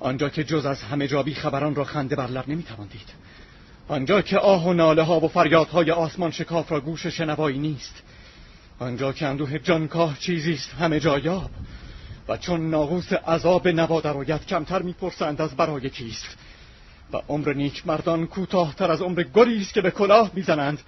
آنجا 0.00 0.28
که 0.28 0.44
جز 0.44 0.66
از 0.66 0.82
همه 0.82 1.08
جابی 1.08 1.34
خبران 1.34 1.74
را 1.74 1.84
خنده 1.84 2.16
بر 2.16 2.26
لب 2.26 2.48
نمی 2.48 2.64
دید. 2.92 3.08
آنجا 3.88 4.22
که 4.22 4.38
آه 4.38 4.68
و 4.68 4.72
ناله 4.72 5.02
ها 5.02 5.20
و 5.20 5.28
فریادهای 5.28 5.90
آسمان 5.90 6.30
شکاف 6.30 6.72
را 6.72 6.80
گوش 6.80 7.06
شنوایی 7.06 7.58
نیست. 7.58 8.02
آنجا 8.78 9.12
که 9.12 9.26
اندوه 9.26 9.58
جانکاه 9.58 10.18
چیزی 10.18 10.52
است 10.52 10.74
همه 10.74 11.00
جایاب 11.00 11.50
و 12.28 12.36
چون 12.36 12.70
ناقوس 12.70 13.12
عذاب 13.12 13.68
نوا 13.68 14.00
درآید 14.00 14.46
کمتر 14.46 14.82
می‌پرسند 14.82 15.40
از 15.40 15.56
برای 15.56 15.90
کیست. 15.90 16.36
و 17.12 17.16
عمر 17.28 17.52
نیک 17.52 17.86
مردان 17.86 18.26
کوتاهتر 18.26 18.90
از 18.90 19.02
عمر 19.02 19.22
گلی 19.22 19.60
است 19.60 19.74
که 19.74 19.80
به 19.80 19.90
کلاه 19.90 20.30
می‌زنند 20.34 20.80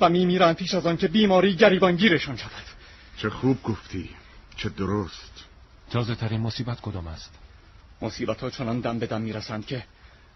و 0.00 0.08
میمیرند 0.08 0.56
پیش 0.56 0.74
از 0.74 0.86
آن 0.86 0.96
که 0.96 1.08
بیماری 1.08 1.56
گریبانگیرشان 1.56 2.36
شود. 2.36 2.75
چه 3.16 3.30
خوب 3.30 3.62
گفتی 3.62 4.10
چه 4.56 4.68
درست. 4.68 5.44
تازه 5.90 6.14
ترین 6.14 6.40
مصیبت 6.40 6.80
کدام 6.80 7.06
است؟ 7.06 7.30
مصیبت 8.02 8.40
ها 8.40 8.50
چنان 8.50 8.80
دم 8.80 8.98
به 8.98 9.06
دم 9.06 9.20
می‌رسند 9.20 9.66
که 9.66 9.84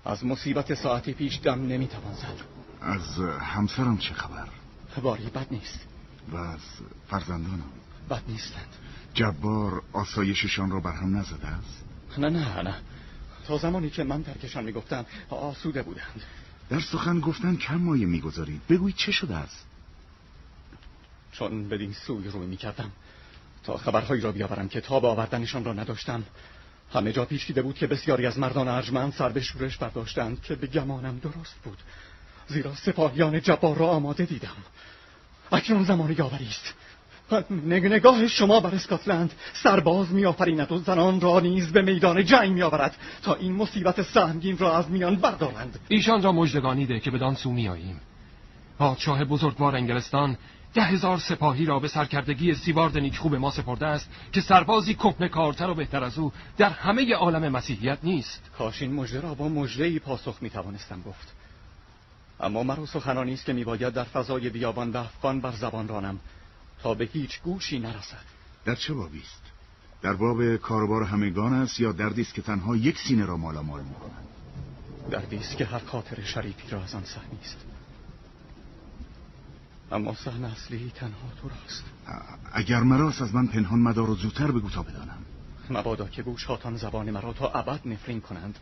از 0.05 0.25
مصیبت 0.25 0.75
ساعتی 0.75 1.13
پیش 1.13 1.41
دم 1.43 1.67
نمی‌توان 1.67 2.15
زد. 2.15 2.41
از 2.81 3.19
همسرم 3.41 3.99
چه 3.99 4.15
خبر؟ 4.15 4.49
باری 5.03 5.27
بد 5.27 5.47
نیست. 5.51 5.81
و 6.33 6.37
از 6.37 6.61
فرزندانم؟ 7.09 7.71
بد 8.11 8.23
نیستند. 8.29 8.69
جبار 9.15 9.83
آسایششان 9.93 10.71
را 10.71 10.81
برهم 10.81 11.17
نزده 11.17 11.47
است؟ 11.47 11.85
نه 12.19 12.29
نه 12.29 12.63
نه. 12.63 12.75
تا 13.47 13.59
زمانی 13.59 13.91
که 13.91 14.05
من 14.05 14.23
ترکشان 14.23 14.65
می‌گفتم 14.65 15.07
آسوده 15.31 15.83
بودند. 15.83 16.23
در 16.69 16.81
سخن 16.81 17.21
گفتن 17.21 17.57
کم 17.57 17.77
مایه 17.77 18.07
می‌گذارید. 18.07 18.67
بگویید 18.69 18.97
چه 18.97 19.13
شده 19.13 19.37
است؟ 19.37 19.67
چون 21.33 21.69
بدین 21.69 21.93
سوی 21.93 22.29
روی 22.29 22.47
می‌کردم. 22.47 22.91
تا 23.65 23.77
خبرهایی 23.77 24.21
را 24.21 24.33
بیاورم 24.33 24.69
که 24.69 24.81
تا 24.81 25.01
به 25.01 25.09
آوردنشان 25.09 25.65
را 25.65 25.73
نداشتم. 25.73 26.25
همه 26.93 27.13
جا 27.13 27.25
پیچیده 27.25 27.63
بود 27.63 27.75
که 27.75 27.87
بسیاری 27.87 28.27
از 28.27 28.39
مردان 28.39 28.69
ارجمند 28.69 29.13
سر 29.13 29.29
به 29.29 29.41
شورش 29.41 29.77
برداشتند 29.77 30.43
که 30.43 30.55
به 30.55 30.67
گمانم 30.67 31.19
درست 31.19 31.55
بود. 31.65 31.79
زیرا 32.49 32.75
سپاهیان 32.75 33.41
جبار 33.41 33.77
را 33.77 33.87
آماده 33.87 34.25
دیدم. 34.25 34.57
اکنون 35.53 35.85
زمان 35.85 36.15
یاوری 36.19 36.49
است. 36.49 36.75
نگاه 37.61 38.29
شما 38.29 38.61
بر 38.61 38.75
اسکاتلند. 38.75 39.33
سرباز 39.53 40.13
میآفریند 40.13 40.73
و 40.73 40.79
زنان 40.79 41.21
را 41.21 41.41
نیز 41.41 41.73
به 41.73 41.83
میدان 41.83 42.25
جنگ 42.25 42.53
میآورد 42.53 42.97
تا 43.23 43.35
این 43.35 43.53
مصیبت 43.53 44.03
سهمگین 44.03 44.59
را 44.59 44.77
از 44.77 44.91
میان 44.91 45.17
بردارند. 45.17 45.79
ایشان 45.89 46.23
را 46.23 46.33
مژدگانی 46.33 46.87
ده 46.87 47.01
که 47.01 47.11
بدان 47.11 47.35
سو 47.35 47.53
میآییم. 47.53 48.01
پادشاه 48.79 49.25
بزرگوار 49.25 49.77
انگلستان 49.77 50.37
ده 50.75 50.83
هزار 50.83 51.19
سپاهی 51.19 51.65
را 51.65 51.79
به 51.79 51.89
سرکردگی 51.89 52.55
سیوارد 52.55 52.99
نیکخوب 52.99 53.35
ما 53.35 53.51
سپرده 53.51 53.87
است 53.87 54.11
که 54.33 54.41
سربازی 54.41 54.95
کهنه 54.95 55.29
کارتر 55.29 55.71
و 55.71 55.75
بهتر 55.75 56.05
از 56.05 56.19
او 56.19 56.33
در 56.57 56.71
همه 56.71 57.15
عالم 57.15 57.53
مسیحیت 57.53 57.99
نیست. 58.03 58.51
کاش 58.59 58.83
این 58.83 58.93
مژده 58.93 59.21
را 59.21 59.35
با 59.35 59.49
مژده 59.49 59.99
پاسخ 59.99 60.39
می 60.41 60.51
توانستم 60.51 61.03
گفت. 61.03 61.33
اما 62.41 62.63
مرا 62.63 62.87
سخنانی 62.87 63.35
است 63.35 63.45
که 63.45 63.53
میباید 63.53 63.95
در 63.95 64.05
فضای 64.05 64.51
بیابان 64.51 64.91
و 64.91 64.97
افغان 64.97 65.41
بر 65.41 65.53
زبان 65.53 65.89
رانم 65.89 66.21
تا 66.83 66.95
به 66.95 67.05
هیچ 67.13 67.41
گوشی 67.41 67.79
نرسد. 67.79 68.25
در 68.65 68.75
چه 68.75 68.95
بابی 68.95 69.21
است؟ 69.21 69.43
در 70.03 70.13
باب 70.13 70.57
کاربار 70.57 71.03
همگان 71.03 71.53
است 71.53 71.81
یا 71.81 71.93
دردی 71.93 72.23
است 72.23 72.35
که 72.35 72.43
تنها 72.43 72.77
یک 72.77 72.99
سینه 72.99 73.25
را 73.25 73.37
مال 73.37 73.61
مال 73.61 73.83
می‌کند 73.83 74.27
دردی 75.11 75.37
است 75.37 75.57
که 75.57 75.65
هر 75.65 75.79
خاطر 75.79 76.23
شریفی 76.23 76.71
را 76.71 76.83
از 76.83 76.95
آن 76.95 77.05
سهمی 77.05 77.39
است. 77.43 77.70
اما 79.93 80.15
سهم 80.15 80.45
اصلی 80.45 80.93
تنها 80.95 81.33
تو 81.43 81.49
راست. 81.49 81.85
اگر 82.53 82.81
مراس 82.81 83.23
از 83.23 83.35
من 83.35 83.47
پنهان 83.47 83.79
مدار 83.79 84.11
و 84.11 84.15
زودتر 84.15 84.51
بگو 84.51 84.71
تا 84.71 84.83
بدانم. 84.83 85.19
مبادا 85.71 86.09
که 86.09 86.23
گوشهاتان 86.23 86.77
زبان 86.77 87.11
مرا 87.11 87.33
تا 87.33 87.51
ابد 87.51 87.81
نفرین 87.85 88.21
کنند. 88.21 88.59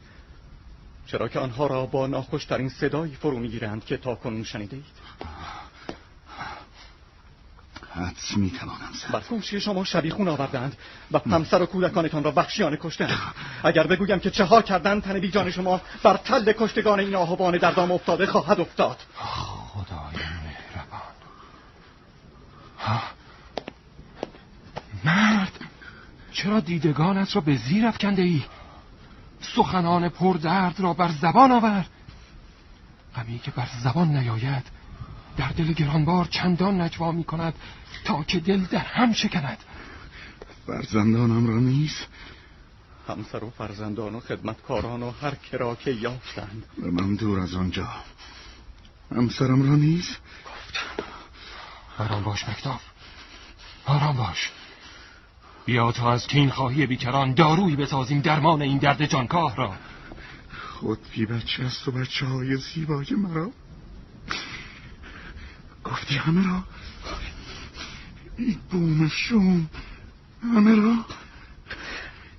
چرا 1.07 1.29
که 1.29 1.39
آنها 1.39 1.67
را 1.67 1.87
با 1.87 2.07
ناخوشترین 2.07 2.69
صدایی 2.69 3.15
فرو 3.15 3.39
می‌گیرند 3.39 3.85
که 3.85 3.97
تا 3.97 4.15
کنون 4.15 4.45
شنیده 4.45 4.77
اید 4.77 4.85
حدس 7.95 8.37
می‌توانم 8.37 8.93
بر 9.13 9.21
کوشی 9.21 9.61
شما 9.61 9.85
شبیخون 9.85 10.29
آوردند 10.29 10.77
و 11.13 11.19
همسر 11.19 11.63
و 11.63 11.67
کودکانتان 11.67 12.25
را 12.25 12.33
وحشیانه 12.37 12.77
کشتند 12.81 13.19
اگر 13.65 13.87
بگویم 13.87 14.19
که 14.19 14.31
چه 14.31 14.45
ها 14.45 14.63
کردند 14.63 15.03
تن 15.03 15.21
بیجان 15.21 15.51
شما 15.51 15.81
بر 16.03 16.17
تل 16.17 16.53
کشتگان 16.53 17.01
این 17.01 17.15
آهوان 17.15 17.59
در 17.59 17.73
دام 17.73 17.93
افتاده 17.93 18.27
خواهد 18.27 18.61
افتاد. 18.61 18.97
خدای 19.15 20.23
مرد 25.05 25.53
چرا 26.33 26.61
دیدگانت 26.61 27.37
را 27.37 27.41
به 27.41 27.57
زیر 27.57 27.87
افکنده 27.87 28.23
ای؟ 28.23 28.45
سخنان 29.41 30.09
پردرد 30.09 30.81
را 30.81 30.95
بر 30.95 31.09
زبان 31.09 31.53
آور. 31.53 31.87
غمی 33.17 33.39
که 33.39 33.51
بر 33.51 33.69
زبان 33.85 34.17
نیاید 34.17 34.65
در 35.37 35.49
دل 35.49 35.73
گرانبار 35.73 36.25
چندان 36.25 36.81
نجوا 36.81 37.13
می 37.13 37.25
کند 37.25 37.55
تا 38.05 38.23
که 38.23 38.41
دل 38.41 38.65
در 38.65 38.79
هم 38.79 39.13
شکند. 39.13 39.59
فرزندانم 40.67 41.47
را 41.47 41.59
نیست 41.59 42.07
همسر 43.09 43.45
و 43.45 43.51
فرزندان 43.51 44.15
و 44.15 44.21
خدمتکاران 44.21 45.03
و 45.03 45.11
هر 45.11 45.35
کرا 45.35 45.75
که 45.75 45.91
یافتند. 45.91 46.65
به 46.79 46.91
من 46.91 47.15
دور 47.15 47.41
از 47.41 47.55
آنجا. 47.55 47.89
همسرم 49.11 49.71
را 49.71 49.77
نیست 49.77 50.17
گفتم. 50.45 51.08
آرام 51.99 52.23
باش 52.23 52.49
مکتاب 52.49 52.81
آرام 53.87 54.17
باش. 54.17 54.51
بیا 55.67 55.93
تا 55.93 56.13
از 56.13 56.27
کین 56.27 56.51
خواهی 56.51 56.87
بیکران 56.87 57.35
دارویی 57.35 57.77
بسازیم 57.77 58.21
درمان 58.21 58.63
این 58.63 58.79
درد 58.79 59.07
جانکاه 59.07 59.57
را. 59.57 59.75
خود 60.81 60.99
بی 61.13 61.27
بچه 61.27 61.65
است 61.65 61.89
و 61.89 61.93
بچه 61.93 62.27
های 62.27 62.57
زیبای 62.57 63.07
مرا. 63.11 63.51
گفتی 65.85 66.15
همه 66.15 66.47
را؟ 66.47 66.65
این 68.37 68.59
بوم 68.71 69.09
شوم. 69.09 69.71
همه 70.43 70.75
را؟ 70.75 70.95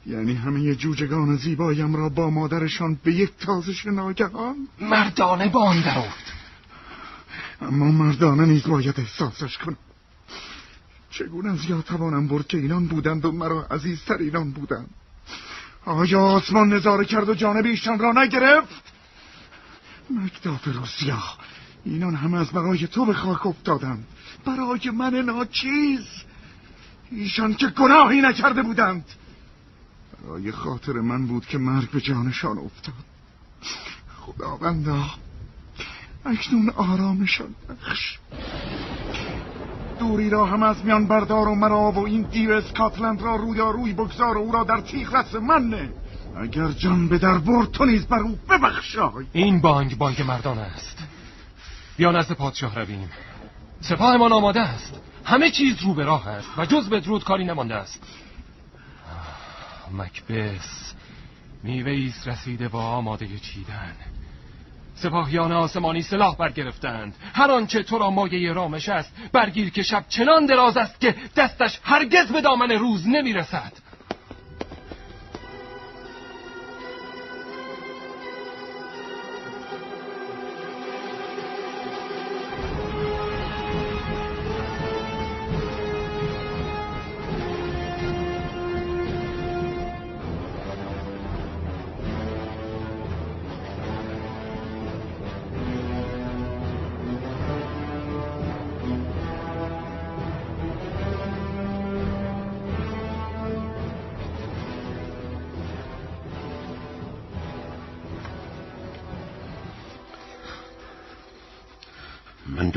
یعنی 0.06 0.34
همه 0.34 0.76
جوجگان 0.76 1.36
زیبایم 1.36 1.96
را 1.96 2.10
با 2.10 2.30
مادرشان 2.30 3.00
به 3.04 3.14
یک 3.14 3.32
تازش 3.40 3.86
ناگهان 3.86 4.68
مردانه 4.82 5.50
با 5.50 5.64
آن 5.64 5.82
درافت 5.82 6.39
اما 7.62 7.92
مردانه 7.92 8.46
نیز 8.46 8.64
باید 8.64 9.00
احساسش 9.00 9.58
کنم. 9.58 9.78
چگونه 11.10 11.52
از 11.52 11.66
یاد 11.66 11.84
توانم 11.84 12.28
برد 12.28 12.48
که 12.48 12.58
اینان 12.58 12.88
بودند 12.88 13.26
و 13.26 13.32
مرا 13.32 13.66
عزیزتر 13.72 14.18
اینان 14.18 14.52
بودند؟ 14.52 14.90
آیا 15.86 16.22
آسمان 16.22 16.74
نظاره 16.74 17.06
کرد 17.06 17.30
و 17.30 17.34
جانب 17.34 17.66
ایشان 17.66 18.00
را 18.00 18.12
نگرفت؟ 18.12 18.84
مکتاب 20.10 20.60
روسیا 20.66 21.24
اینان 21.86 22.16
همه 22.16 22.40
از 22.40 22.50
برای 22.50 22.88
تو 22.88 23.06
به 23.06 23.14
خاک 23.14 23.46
افتادند. 23.46 24.08
برای 24.46 24.90
من 24.90 25.16
ناچیز. 25.16 26.06
ایشان 27.12 27.54
که 27.54 27.68
گناهی 27.68 28.22
نکرده 28.22 28.64
بودند. 28.64 29.06
برای 30.24 30.52
خاطر 30.52 30.94
من 30.94 31.28
بود 31.28 31.46
که 31.46 31.58
مرگ 31.58 31.90
به 31.90 32.02
جانشان 32.02 32.58
افتاد. 32.58 32.94
خداوندا. 34.20 35.06
اکنون 36.30 36.70
آرامشان 36.70 37.56
بخش. 37.70 38.18
دوری 40.00 40.30
را 40.30 40.46
هم 40.46 40.64
از 40.64 40.86
میان 40.86 41.08
بردار 41.08 41.48
و 41.48 41.56
مرا 41.56 41.92
و 41.92 42.00
این 42.00 42.22
دیو 42.22 42.52
اسکاتلند 42.52 43.22
را 43.22 43.36
روی 43.36 43.94
بگذار 43.94 44.38
و 44.38 44.42
او 44.42 44.52
را 44.52 44.64
در 44.64 44.82
تیغ 44.82 45.16
رس 45.16 45.36
من 45.36 45.90
اگر 46.36 46.68
جان 46.68 47.08
به 47.08 47.18
در 47.18 47.38
برد 47.38 47.72
تو 47.72 47.86
نیز 47.86 48.06
بر 48.06 48.20
او 48.20 48.40
ببخشای. 48.50 49.26
این 49.34 49.62
بانگ 49.62 49.98
بانگ 49.98 50.22
مردان 50.22 50.60
است. 50.60 50.98
بیا 51.98 52.12
نزد 52.12 52.32
پادشاه 52.32 52.76
رویم. 52.76 53.10
سپاهمان 53.82 54.32
آماده 54.32 54.60
است. 54.62 55.00
همه 55.26 55.52
چیز 55.52 55.82
رو 55.82 55.94
به 55.94 56.04
راه 56.04 56.28
است 56.28 56.48
و 56.58 56.66
جز 56.66 56.90
بدرود 56.90 57.24
کاری 57.24 57.46
نمانده 57.46 57.76
است. 57.76 58.04
مکبس 59.92 60.94
میوه 61.64 62.14
رسیده 62.26 62.68
با 62.68 62.82
آماده 62.82 63.28
چیدن. 63.28 63.96
سپاهیان 65.02 65.52
آسمانی 65.52 66.02
سلاح 66.02 66.36
برگرفتند. 66.36 67.16
هر 67.34 67.52
آنچه 67.52 67.84
تو 67.84 67.98
را 67.98 68.10
مایه 68.10 68.54
رامش 68.54 68.90
است 68.90 69.14
برگیر 69.34 69.70
که 69.70 69.84
شب 69.84 70.06
چنان 70.10 70.46
دراز 70.46 70.78
است 70.78 71.00
که 71.00 71.16
دستش 71.36 71.80
هرگز 71.84 72.32
به 72.32 72.42
دامن 72.42 72.72
روز 72.72 73.08
نمی‌رسد. 73.08 73.74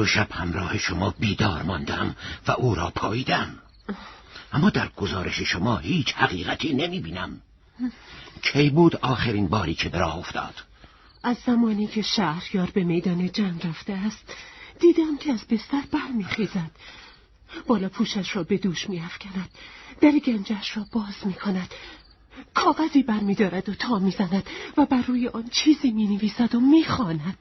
دو 0.02 0.06
شب 0.06 0.32
همراه 0.32 0.78
شما 0.78 1.14
بیدار 1.18 1.62
ماندم 1.62 2.16
و 2.46 2.50
او 2.50 2.74
را 2.74 2.90
پاییدم. 2.90 3.58
اما 4.52 4.70
در 4.70 4.88
گزارش 4.88 5.42
شما 5.42 5.76
هیچ 5.76 6.14
حقیقتی 6.14 6.74
نمی 6.74 7.00
بینم 7.00 7.40
کی 8.42 8.70
بود 8.70 8.96
آخرین 8.96 9.48
باری 9.48 9.74
که 9.74 9.88
به 9.88 9.98
راه 9.98 10.18
افتاد؟ 10.18 10.54
از 11.22 11.36
زمانی 11.46 11.86
که 11.86 12.02
شهریار 12.02 12.70
به 12.70 12.84
میدان 12.84 13.32
جنگ 13.32 13.66
رفته 13.66 13.92
است 13.92 14.34
دیدم 14.80 15.16
که 15.16 15.32
از 15.32 15.46
بستر 15.46 15.82
برمیخیزد. 15.92 16.70
بالا 17.66 17.88
پوشش 17.88 18.36
را 18.36 18.42
به 18.42 18.58
دوش 18.58 18.90
میافکند. 18.90 19.50
در 20.00 20.12
گنجش 20.18 20.76
را 20.76 20.86
باز 20.92 21.14
می‌کند. 21.24 21.74
کاغذی 22.54 23.02
برمیدارد 23.02 23.68
و 23.68 23.74
تا 23.74 23.98
می‌زند 23.98 24.46
و 24.76 24.86
بر 24.86 25.02
روی 25.02 25.28
آن 25.28 25.48
چیزی 25.48 25.90
می‌نویسد 25.90 26.54
و 26.54 26.60
می‌خواند 26.60 27.38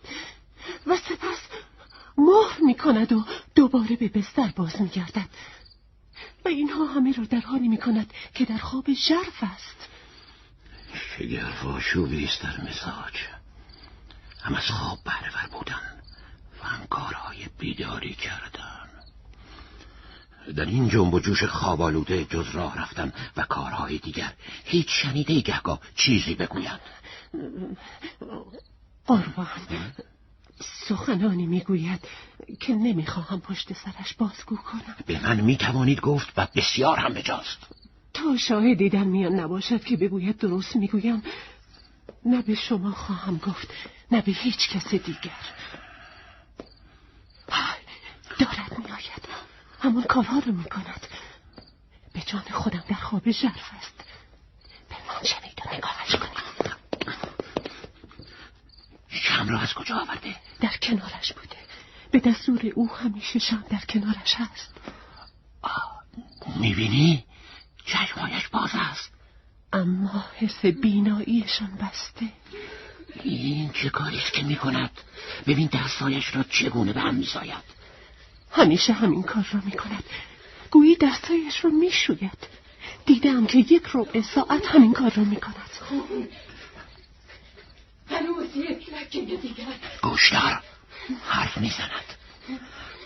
و 0.88 0.98
سپس 0.98 1.40
مهر 2.18 2.62
می‌کند 2.66 3.12
و 3.14 3.26
دوباره 3.56 3.96
به 3.96 4.08
بستر 4.08 4.54
باز 4.56 4.82
میگردد. 4.82 5.30
و 6.46 6.48
اینها 6.48 6.86
همه 6.86 7.14
را 7.14 7.24
در 7.24 7.40
حالی 7.40 7.68
می‌کند 7.68 8.14
که 8.34 8.46
در 8.46 8.58
خواب 8.58 8.94
ژرف 8.94 9.44
است. 9.44 9.90
شگرف 11.18 11.66
آشوبی 11.66 12.26
است 12.26 12.44
در 12.44 12.62
مزاج. 12.62 13.16
هم 14.42 14.56
از 14.56 14.66
خواب 14.66 15.00
بهرهور 15.06 15.48
بودن 15.52 16.02
و 16.64 16.68
هم 16.68 16.88
کارهای 16.88 17.48
بیداری 17.60 18.14
کردن. 18.14 18.72
در 20.56 20.66
این 20.66 20.90
جنب 20.90 21.14
و 21.14 21.20
جوش 21.20 21.44
خواب 21.44 21.82
آلوده 21.82 22.26
جز 22.26 22.50
راه 22.54 22.80
رفتن 22.80 23.14
و 23.38 23.42
کارهای 23.42 23.98
دیگر 23.98 24.34
هیچ 24.64 24.88
شنیده 24.90 25.42
گهگاه 25.42 25.80
چیزی 25.96 26.36
بگویند 26.36 26.80
قربان 29.08 29.48
سخنانی 30.62 31.46
می‌گوید 31.46 32.08
که 32.60 32.74
نمی‌خواهم 32.74 33.42
پشت 33.42 33.74
سرش 33.74 34.14
بازگو 34.14 34.56
کنم. 34.56 34.96
به 35.06 35.24
من 35.24 35.42
می‌توانید 35.42 36.02
گفت 36.02 36.34
و 36.38 36.48
بسیار 36.56 36.98
هم 36.98 37.14
بجاست. 37.14 37.58
تا 38.14 38.38
شاهدی 38.38 38.90
در 38.90 39.04
میان 39.04 39.40
نباشد 39.40 39.84
که 39.84 39.98
بگوید 39.98 40.38
درست 40.38 40.76
می‌گویم 40.76 41.24
نه 42.26 42.42
به 42.42 42.56
شما 42.56 42.92
خواهم 42.92 43.38
گفت 43.38 43.68
نه 44.12 44.22
به 44.22 44.32
هیچ 44.32 44.70
کس 44.70 44.88
دیگر. 44.88 45.32
دارد 48.40 48.78
میآید. 48.78 49.26
همون 49.80 50.04
کارها 50.04 50.40
رو 50.40 50.52
می‌کند. 50.52 51.08
به 52.14 52.22
جان 52.22 52.44
خودم 52.52 52.84
در 52.88 52.96
خواب 52.96 53.32
ژرف 53.32 53.72
است. 53.80 53.94
پنهان 54.90 55.24
شوید 55.24 55.62
و 55.66 55.76
نگاهش 55.76 56.16
کنید 56.16 56.76
شم 59.12 59.50
را 59.50 59.60
از 59.60 59.74
کجا 59.74 59.96
آورده؟ 59.96 60.36
در 60.60 60.78
کنارش 60.82 61.34
بوده. 61.34 61.56
به 62.12 62.20
دستور 62.20 62.72
او 62.76 62.96
همیشه 62.96 63.40
شم 63.40 63.66
در 63.70 63.80
کنارش 63.90 64.36
هست. 64.36 64.74
می‌بینی؟ 66.60 67.24
چشمهایش 67.86 68.48
باز 68.48 68.70
است. 68.74 69.12
اما 69.74 70.26
حس 70.38 70.66
بیناییشان 70.66 71.78
بسته. 71.82 72.26
این 73.24 73.72
چه 73.74 73.90
کاریست 73.90 74.34
که 74.34 74.44
می‌کند؟ 74.44 74.92
ببین 75.48 75.70
دستایش 75.74 76.36
را 76.36 76.44
چگونه 76.44 76.94
به 76.94 77.02
هم 77.02 77.16
میساید 77.16 77.64
همیشه 78.52 78.94
همین 78.94 79.24
کار 79.24 79.48
را 79.52 79.62
می‌کند. 79.66 80.04
گویی 80.72 80.96
دستایش 80.96 81.66
را 81.66 81.72
می‌شوید. 81.72 82.48
دیدم 83.06 83.46
که 83.46 83.58
یک 83.58 83.84
ربع 83.94 84.22
ساعت 84.22 84.66
همین 84.66 84.94
کار 84.94 85.14
را 85.16 85.24
می‌کند. 85.24 85.70
هنوز 88.12 88.56
یک 88.56 88.94
لکه 88.94 89.22
دیگر. 89.22 89.66
گوشدار 90.02 90.64
حرف 91.24 91.58
می‌زند. 91.58 92.16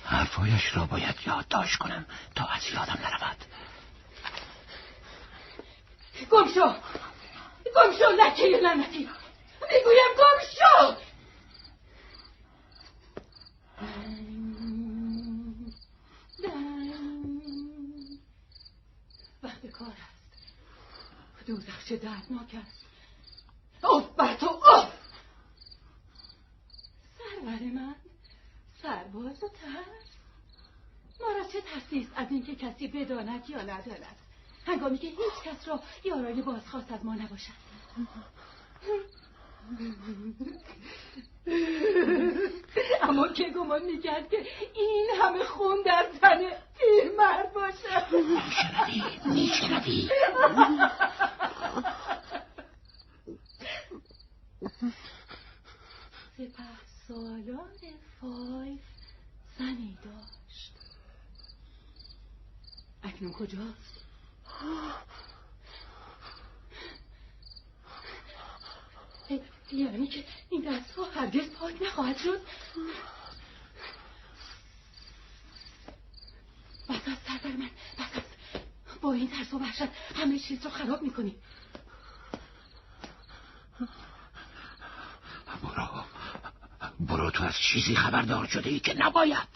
حرفایش 0.06 0.76
را 0.76 0.86
باید 0.86 1.16
یادداشت 1.26 1.78
کنم 1.78 2.06
تا 2.36 2.46
از 2.46 2.62
یادم 2.74 3.00
نرود. 3.04 3.46
گم 6.32 6.54
شو 6.54 6.74
گم 7.76 7.98
شو 7.98 8.12
لکه 8.12 8.44
لعنتی. 8.64 9.10
می‌گویم 9.62 10.12
گم 10.18 10.40
شو 10.58 10.96
وقت 19.44 19.66
کار 19.66 19.88
است. 19.88 20.16
دوزخ 21.46 21.86
چه 21.86 21.98
دردناک 21.98 22.56
است. 22.56 22.86
اوف 23.84 24.06
بر 24.18 24.34
تو 24.34 24.46
اوف 24.46 24.95
سرور 27.56 27.72
من؟ 27.72 27.96
سرباز 28.82 29.44
و 29.44 29.48
ترس؟ 29.48 30.06
ما 31.22 31.28
را 31.38 31.44
چه 31.44 31.62
ترسیست 31.62 32.12
از 32.16 32.28
اینکه 32.32 32.56
کسی 32.56 32.88
بداند 32.88 33.50
یا 33.50 33.62
نداند؟ 33.62 34.16
هنگامی 34.66 34.98
که 34.98 35.08
هیچ 35.08 35.44
کس 35.46 35.68
را 35.68 35.80
یارای 36.04 36.42
بازخواست 36.42 36.92
از 36.92 37.06
ما 37.06 37.16
نباشد. 37.16 37.66
اما 43.02 43.28
که 43.28 43.50
گمان 43.50 43.86
می‌کرد 43.86 44.30
که 44.30 44.38
این 44.74 45.10
همه 45.22 45.44
خون 45.44 45.78
در 45.86 46.06
تن 46.22 46.40
مرد 47.18 47.54
باشد. 47.54 48.16
میشنوی؟ 48.16 49.20
میشنوی؟ 49.26 50.10
سپه 56.38 56.85
سالان 57.08 57.70
فایف 58.22 58.80
زنی 59.60 59.98
داشت. 60.04 60.74
اکنون 63.04 63.34
کجاست؟ 63.34 63.96
یعنی 69.72 70.08
که 70.08 70.26
این 70.50 70.62
دست 70.62 70.92
ها 70.92 71.06
هرگز 71.06 71.50
پاک 71.50 71.82
نخواهد 71.82 72.18
شد. 72.18 72.42
بس 76.90 77.08
از 77.08 77.18
سرور 77.28 77.56
من 77.56 77.70
بس 78.00 78.16
از 78.16 78.24
با 79.02 79.14
این 79.14 79.28
ترس 79.28 79.54
و 79.54 79.60
وحشت 79.60 79.90
همه 80.16 80.40
چیز 80.40 80.66
رو 80.66 80.72
خراب 80.72 81.02
می‌کنی. 81.02 81.36
برو. 85.64 86.15
برو 87.00 87.32
تو 87.32 87.44
از 87.44 87.58
چیزی 87.60 87.96
خبردار 87.96 88.46
شده 88.46 88.70
ای 88.70 88.80
که 88.80 88.94
نباید. 88.98 89.48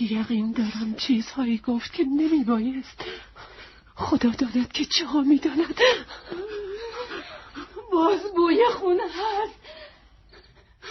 یقین 0.00 0.52
دارم 0.52 0.94
چیزهایی 0.94 1.58
گفت 1.58 1.92
که 1.92 2.04
نمی 2.04 2.44
بایست 2.44 3.04
خدا 3.94 4.30
داند 4.30 4.72
که 4.72 4.84
چه 4.84 5.06
ها 5.06 5.20
می 5.20 5.38
داند 5.38 5.80
باز 7.92 8.20
بوی 8.36 8.64
خون 8.78 9.00
هست. 9.00 9.60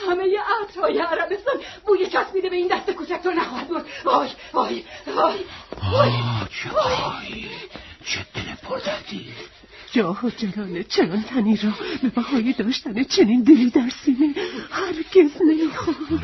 همه 0.10 0.38
عطرهای 0.64 0.99
عربستان 0.99 1.56
بوی 1.88 2.07
چسبیده 2.07 2.49
به 2.49 2.56
این 2.56 2.68
دست 2.68 2.91
کوچک 2.91 3.19
تو 3.23 3.31
نخواهد 3.31 3.68
بود 3.68 3.85
وای 4.06 4.30
وای 4.53 4.84
وای 5.07 5.39
آه 5.81 6.49
چه 6.49 6.72
وای 6.72 7.45
چه 8.06 8.26
دل 8.34 8.56
پردردی 8.56 9.34
جاه 9.91 10.25
و 10.25 10.29
جلال 10.29 10.83
چنان 10.83 11.23
تنی 11.23 11.57
را 11.57 11.71
به 12.01 12.09
بهای 12.09 12.53
داشتن 12.53 13.03
چنین 13.03 13.43
دلی 13.43 13.69
در 13.69 13.89
سینه 13.89 14.33
هرگز 14.71 15.31
نمی‌خواهم 15.41 16.19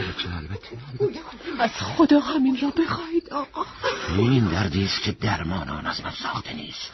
از 1.59 1.71
خدا 1.71 2.19
همین 2.19 2.57
را 2.61 2.69
بخواهید 2.69 3.29
آقا. 3.29 3.65
این 4.17 4.47
دردی 4.47 4.85
است 4.85 5.01
که 5.01 5.11
درمان 5.11 5.69
آن 5.69 5.85
از 5.85 6.01
من 6.01 6.11
ساخته 6.11 6.53
نیست. 6.53 6.91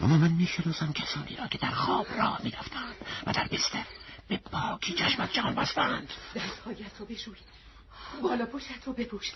اما 0.00 0.16
من 0.16 0.32
می‌شناسم 0.32 0.92
کسانی 0.92 1.36
را 1.36 1.46
که 1.46 1.58
در 1.58 1.70
خواب 1.70 2.06
راه 2.18 2.40
می‌رفتند 2.44 2.94
و 3.26 3.32
در 3.32 3.48
بستر 3.52 3.84
به 4.28 4.36
پاکی 4.36 4.92
چشمت 4.92 5.32
جان 5.32 5.54
بستند. 5.54 6.08
دستهایت 6.36 6.90
رو 6.98 7.06
بشوی. 7.06 7.34
بالا 8.22 8.46
پشت 8.46 8.66
رو 8.86 8.92
بپوش. 8.92 9.32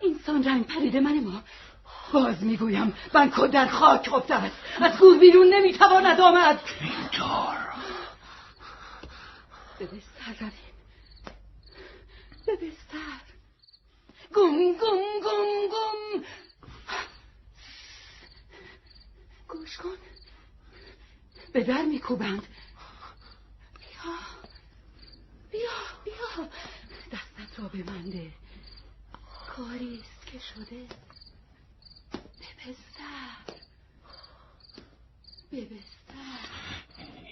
اینسان 0.00 0.44
رنگ 0.44 0.66
پریده 0.66 1.00
من 1.00 1.20
ما. 1.20 1.42
باز 2.12 2.42
می‌گویم 2.42 2.94
بنکو 3.12 3.46
در 3.46 3.66
خاک 3.66 4.08
خفته 4.10 4.34
است 4.34 4.56
از 4.80 4.98
گور 4.98 5.18
بیرون 5.18 5.54
نمی‌تواند 5.54 6.20
آمد. 6.20 6.60
اینطور 6.80 7.56
به 9.78 9.86
بستر 9.86 10.32
رویم 10.40 10.52
به 12.46 12.56
بستر 12.56 13.20
گم 14.34 14.72
گم 14.72 15.20
گم 15.24 15.68
گم. 15.72 16.24
گوش 19.48 19.76
کن. 19.76 19.96
به 21.52 21.64
در 21.64 21.82
میکوبند. 21.82 22.46
بیا. 23.78 24.14
بیا 25.50 25.70
بیا. 26.04 26.48
دستت 27.12 27.58
را 27.60 27.68
به 27.68 27.78
من 27.78 28.10
ده 28.10 28.32
کاری 29.56 30.00
است 30.00 30.26
که 30.26 30.38
شده. 30.38 30.86
به 32.54 32.70
بستر 32.72 33.60
به 35.50 35.60
بستر 35.64 36.48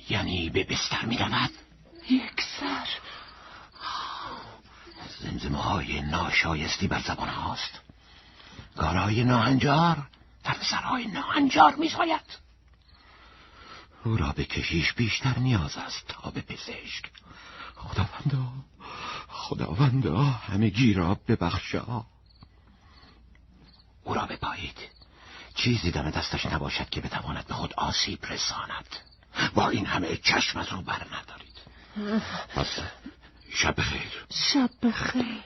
یعنی 0.08 0.50
به 0.50 0.64
بستر 0.64 1.04
می 1.04 1.18
رود 1.18 1.50
یک 2.10 2.40
سر. 2.60 2.88
زمزمه 5.20 5.58
های 5.58 6.00
ناشایستی 6.00 6.86
بر 6.86 7.00
زبان 7.00 7.28
هاست. 7.28 7.80
کارهای 8.76 9.24
ناهنجار 9.24 10.06
در 10.44 10.56
سرهای 10.70 11.06
ناهنجار 11.06 11.74
می 11.74 11.88
ساید 11.88 12.44
او 14.04 14.16
را 14.16 14.32
به 14.32 14.44
کشیش 14.44 14.92
بیشتر 14.92 15.38
نیاز 15.38 15.76
است 15.76 16.06
تا 16.08 16.30
به 16.30 16.40
پزشک. 16.40 17.10
خداوندا 17.76 18.52
خداوندا 19.28 20.22
همگی 20.22 20.94
را 20.94 21.14
ببخشا. 21.14 22.04
او 24.04 24.14
را 24.14 24.26
بپایید. 24.26 24.78
چیزی 25.54 25.90
دم 25.90 26.10
دستش 26.10 26.46
نباشد 26.46 26.90
که 26.90 27.00
بتواند 27.00 27.46
به 27.46 27.54
خود 27.54 27.74
آسیب 27.74 28.26
رساند. 28.26 28.86
با 29.54 29.68
این 29.68 29.86
همه 29.86 30.16
چشم 30.16 30.58
از 30.58 30.68
رو 30.68 30.82
بر 30.82 31.06
ندارید. 31.12 31.58
پس 32.54 32.78
شب 33.50 33.80
خیر 33.80 34.26
شب 34.52 34.70
بخیر. 34.82 35.44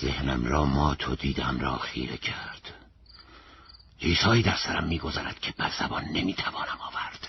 ذهنم 0.00 0.44
را 0.46 0.64
مات 0.64 1.08
و 1.08 1.16
دیدم 1.16 1.60
را 1.60 1.78
خیره 1.78 2.16
کرد. 2.16 2.74
چیزهایی 3.98 4.42
در 4.42 4.56
سرم 4.56 4.84
میگذرد 4.84 5.40
که 5.40 5.52
بر 5.52 5.70
زبان 5.78 6.04
نمی‌توانم 6.04 6.78
آورد. 6.80 7.28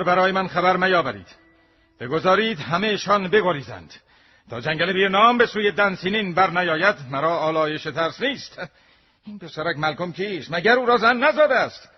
دیگر 0.00 0.14
برای 0.14 0.32
من 0.32 0.48
خبر 0.48 0.76
میاورید 0.76 1.26
بگذارید 2.00 2.58
همهشان 2.58 3.28
بگریزند. 3.28 3.94
تا 4.50 4.60
جنگل 4.60 4.92
بیر 4.92 5.08
نام 5.08 5.38
به 5.38 5.46
سوی 5.46 5.72
دنسینین 5.72 6.34
بر 6.34 6.50
نیاید 6.50 6.96
مرا 7.10 7.38
آلایش 7.38 7.82
ترس 7.82 8.20
نیست. 8.20 8.60
این 9.26 9.38
پسرک 9.38 9.76
ملکم 9.76 10.12
کیست؟ 10.12 10.52
مگر 10.52 10.72
او 10.72 10.86
را 10.86 10.96
زن 10.96 11.16
نزاده 11.16 11.54
است؟ 11.54 11.88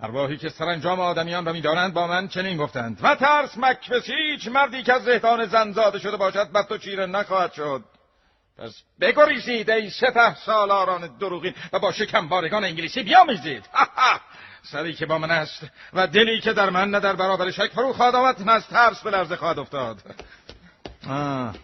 ارواحی 0.00 0.36
که 0.36 0.48
سرانجام 0.48 1.00
آدمیان 1.00 1.46
را 1.46 1.52
می‌دانند 1.52 1.94
با 1.94 2.06
من 2.06 2.28
چنین 2.28 2.56
گفتند. 2.56 2.98
و 3.02 3.14
ترس 3.14 3.58
مکبس 3.58 4.10
هیچ 4.10 4.48
مردی 4.48 4.82
که 4.82 4.92
از 4.92 5.04
زهدان 5.04 5.46
زن 5.46 5.72
زاده 5.72 5.98
شده 5.98 6.16
باشد 6.16 6.52
بد 6.52 6.72
و 6.72 6.78
چیره 6.78 7.06
نخواهد 7.06 7.52
شد. 7.52 7.84
پس 8.58 8.82
بگریزید 9.00 9.70
ای 9.70 9.90
سپه 9.90 10.34
سالاران 10.34 11.16
دروغین 11.18 11.54
و 11.72 11.78
با 11.78 11.92
شکمبارگان 11.92 12.64
انگلیسی 12.64 13.02
بیامیزید 13.02 13.64
سری 14.62 14.94
که 14.94 15.06
با 15.06 15.18
من 15.18 15.30
است 15.30 15.66
و 15.92 16.06
دلی 16.06 16.40
که 16.40 16.52
در 16.52 16.70
من 16.70 16.90
نه 16.90 17.00
در 17.00 17.16
برابر 17.16 17.50
شک 17.50 17.70
فرو 17.74 17.92
خواهد 17.92 18.14
آمد 18.14 18.42
نه 18.42 18.52
از 18.52 18.68
ترس 18.68 19.02
به 19.02 19.10
لرزه 19.10 19.36
خواهد 19.36 19.58
افتاد. 19.58 19.96
آه. 21.08 21.54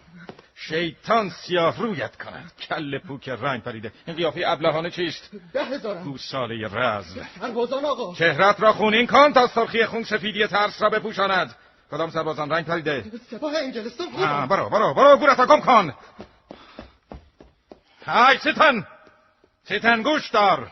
شیطان 0.55 1.29
سیاه 1.29 1.77
رویت 1.79 2.15
کند. 2.15 2.51
کل 2.69 2.99
پوک 2.99 3.29
رنگ 3.29 3.63
پریده. 3.63 3.91
این 4.07 4.15
قیافه 4.15 4.43
ابلهانه 4.45 4.89
چیست؟ 4.89 5.29
ده 5.53 5.63
هزارم 5.63 6.03
گوساله 6.03 6.67
رزم. 6.73 7.27
سربازان 7.39 7.85
آقا. 7.85 8.15
چهرت 8.15 8.61
را 8.61 8.73
خونین 8.73 9.07
کن 9.07 9.33
تا 9.33 9.47
سرخی 9.47 9.85
خون 9.85 10.03
سفیدی 10.03 10.47
ترس 10.47 10.81
را 10.81 10.89
بپوشاند. 10.89 11.55
کدام 11.91 12.09
سربازان 12.09 12.49
رنگ 12.49 12.65
پریده؟ 12.65 13.03
سپاه 13.31 13.53
انگلستان 13.57 14.07
آه، 14.15 14.47
برو 14.47 14.69
برو 14.69 14.93
برو 14.93 15.17
گورتا 15.17 15.45
گم 15.45 15.61
کن. 15.61 15.93
های 18.05 18.37
سیتن 18.37 18.87
سیتن 19.63 20.01
گوش 20.01 20.29
دار. 20.29 20.71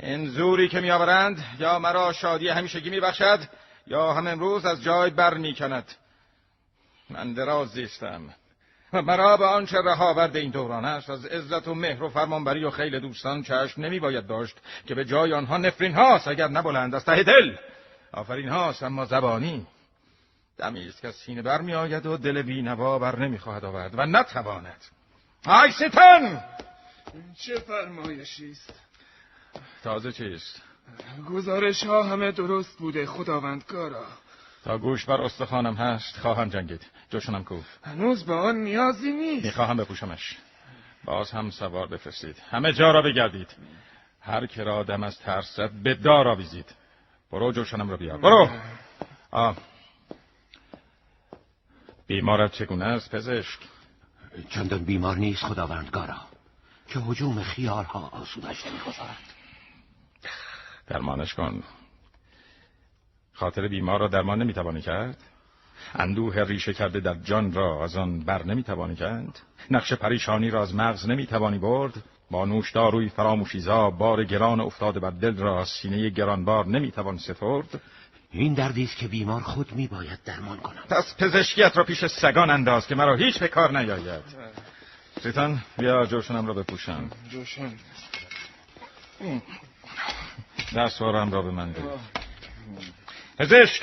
این 0.00 0.28
زوری 0.28 0.68
که 0.68 0.80
میآورند 0.80 1.44
یا 1.58 1.78
مرا 1.78 2.12
شادی 2.12 2.48
همیشگی 2.48 2.90
میبخشد 2.90 3.40
یا 3.86 4.12
هم 4.12 4.26
امروز 4.26 4.64
از 4.64 4.82
جای 4.82 5.10
بر 5.10 5.34
می‌کند. 5.34 5.92
من 7.10 7.32
دراز 7.32 7.68
زیستم 7.68 8.34
و 8.92 9.02
مرا 9.02 9.36
به 9.36 9.44
آنچه 9.44 9.78
رها 9.82 10.10
آورده 10.10 10.38
این 10.38 10.50
دوران 10.50 10.84
است 10.84 11.10
از 11.10 11.26
عزت 11.26 11.68
و 11.68 11.74
مهر 11.74 12.02
و 12.02 12.08
فرمانبری 12.08 12.64
و 12.64 12.70
خیل 12.70 13.00
دوستان 13.00 13.42
چشم 13.42 13.82
نمی 13.82 14.00
باید 14.00 14.26
داشت 14.26 14.56
که 14.86 14.94
به 14.94 15.04
جای 15.04 15.32
آنها 15.32 15.56
نفرین 15.56 15.94
هاست 15.94 16.28
اگر 16.28 16.48
نبلند 16.48 16.94
از 16.94 17.04
ته 17.04 17.22
دل. 17.22 17.56
آفرین 18.12 18.48
هاست 18.48 18.82
اما 18.82 19.04
زبانی. 19.04 19.66
دمی 20.58 20.88
است 20.88 21.02
که 21.02 21.10
سینه 21.10 21.42
بر 21.42 21.60
می 21.60 21.74
آید 21.74 22.06
و 22.06 22.16
دل 22.16 22.42
بینوا 22.42 22.98
بر 22.98 23.18
نمی 23.18 23.38
خواهد 23.38 23.64
آورد 23.64 23.98
و 23.98 24.06
نتواند. 24.06 24.84
آی 25.46 25.70
ستن 25.70 26.44
چه 27.34 27.54
فرمایشی 27.58 28.50
است؟ 28.50 28.72
تازه 29.84 30.12
چیست؟ 30.12 30.62
گزارش 31.30 31.84
ها 31.84 32.02
همه 32.02 32.32
درست 32.32 32.78
بوده 32.78 33.06
خداوندگارا. 33.06 34.04
تا 34.64 34.78
گوش 34.78 35.04
بر 35.04 35.22
استخوانم 35.22 35.74
هست 35.74 36.16
خواهم 36.16 36.48
جنگید. 36.48 36.86
جوشنم 37.10 37.44
کو. 37.44 37.58
هنوز 37.84 38.24
به 38.24 38.34
آن 38.34 38.56
نیازی 38.56 39.12
نیست. 39.12 39.46
می‌خواهم 39.46 39.76
بپوشمش. 39.76 40.36
باز 41.04 41.30
هم 41.30 41.50
سوار 41.50 41.86
بفرستید. 41.86 42.36
همه 42.50 42.72
جا 42.72 42.90
را 42.90 43.02
بگردید. 43.02 43.48
هر 44.20 44.46
که 44.46 44.62
را 44.64 44.82
دم 44.82 45.02
از 45.02 45.18
ترس 45.18 45.56
زد 45.56 45.70
به 45.70 45.94
دار 45.94 46.28
آویزید. 46.28 46.74
برو 47.32 47.52
جوشنم 47.52 47.90
را 47.90 47.96
بیار. 47.96 48.18
برو! 48.18 48.50
آه. 49.30 49.56
بیمارت 52.06 52.52
چگونه 52.52 52.84
است 52.84 53.14
پزشک؟ 53.14 53.58
چندان 54.48 54.84
بیمار 54.84 55.16
نیست 55.16 55.42
خداوندگارا. 55.42 56.16
که 56.88 56.98
حجوم 56.98 57.42
خیالها 57.42 58.08
آسودش 58.08 58.66
نمی‌گذارد 58.66 59.35
درمانش 60.86 61.34
کن. 61.34 61.62
خاطر 63.32 63.68
بیمار 63.68 64.00
را 64.00 64.08
درمان 64.08 64.42
نمی‌توانی 64.42 64.80
کرد؟ 64.80 65.16
اندوه 65.94 66.40
ریشه 66.42 66.74
کرده 66.74 67.00
در 67.00 67.14
جان 67.14 67.52
را 67.52 67.84
از 67.84 67.96
آن 67.96 68.20
بر 68.20 68.44
نمی‌توانی 68.44 68.96
کرد؟ 68.96 69.40
نقش 69.70 69.92
پریشانی 69.92 70.50
را 70.50 70.62
از 70.62 70.74
مغز 70.74 71.08
نمی‌توانی 71.08 71.58
برد؟ 71.58 71.92
با 72.30 72.44
نوش 72.44 72.72
داروی 72.72 73.08
فراموشیزا 73.08 73.90
بار 73.90 74.24
گران 74.24 74.60
افتاده 74.60 75.00
بر 75.00 75.10
دل 75.10 75.36
را 75.36 75.60
از 75.60 75.68
سینه 75.68 76.10
گرانبار 76.10 76.66
نمی‌توان 76.66 77.18
سترد 77.18 77.80
این 78.30 78.54
دردی 78.54 78.84
است 78.84 78.96
که 78.96 79.08
بیمار 79.08 79.40
خود 79.40 79.72
میباید 79.72 80.18
درمان 80.24 80.58
کند. 80.58 80.86
پس 80.88 81.16
پزشکیت 81.18 81.76
را 81.76 81.84
پیش 81.84 82.06
سگان 82.06 82.50
انداز 82.50 82.86
که 82.86 82.94
مرا 82.94 83.16
هیچ 83.16 83.38
به 83.38 83.48
کار 83.48 83.78
نیاید. 83.78 84.22
سیتان 85.22 85.62
بیا 85.78 86.06
جوشنم 86.06 86.46
را 86.46 86.54
بپوشم. 86.54 87.10
جوشن. 87.30 87.72
دستوارم 90.74 91.32
را 91.32 91.42
به 91.42 91.50
من 91.50 91.72
بده 91.72 91.82
پزشک 93.38 93.82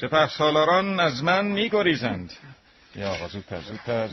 سپه 0.00 0.28
سالاران 0.28 1.00
از 1.00 1.24
من 1.24 1.44
میگریزند. 1.44 2.32
یا 2.96 3.08
آقا 3.08 3.28
زودتر 3.28 3.60
زودتر. 3.60 4.08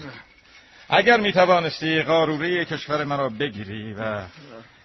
اگر 0.89 1.19
می‌توانستی 1.19 2.01
قاروره 2.01 2.65
کشور 2.65 3.03
مرا 3.03 3.29
بگیری 3.29 3.93
و 3.93 4.23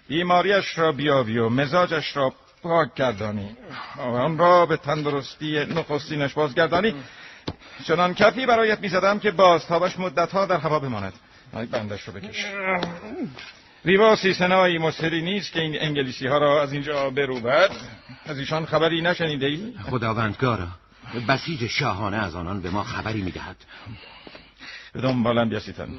بیماریش 0.07 0.77
را 0.77 0.91
بیابی 0.91 1.37
و 1.37 1.49
مزاجش 1.49 2.17
را 2.17 2.33
پاک 2.63 2.93
گردانی 2.95 3.57
آن 3.97 4.37
را 4.37 4.65
به 4.65 4.77
تندرستی 4.77 5.65
نخستینش 5.65 6.33
بازگردانی 6.33 6.95
چنان 7.83 8.13
کفی 8.13 8.45
برایت 8.45 8.79
می‌زدم 8.79 9.19
که 9.19 9.31
بازتابش 9.31 9.99
مدتها 9.99 10.45
در 10.45 10.57
هوا 10.57 10.79
بماند. 10.79 11.13
بندش 11.71 12.03
رو 12.03 12.13
بکش. 12.13 12.45
ریوا 13.85 14.15
سیسنایی 14.15 14.77
مستری 14.77 15.21
نیست 15.21 15.51
که 15.51 15.61
این 15.61 15.81
انگلیسی 15.81 16.27
ها 16.27 16.37
را 16.37 16.63
از 16.63 16.73
اینجا 16.73 17.09
بروبد 17.09 17.69
از 18.25 18.37
ایشان 18.39 18.65
خبری 18.65 19.01
نشنیده 19.01 19.45
ای؟ 19.45 19.73
خداوندگارا 19.91 20.67
بسیج 21.27 21.67
شاهانه 21.67 22.17
از 22.17 22.35
آنان 22.35 22.61
به 22.61 22.69
ما 22.69 22.83
خبری 22.83 23.21
می‌دهد. 23.21 23.55
به 24.93 25.01
دنبالم 25.01 25.49
بیاسیتن 25.49 25.89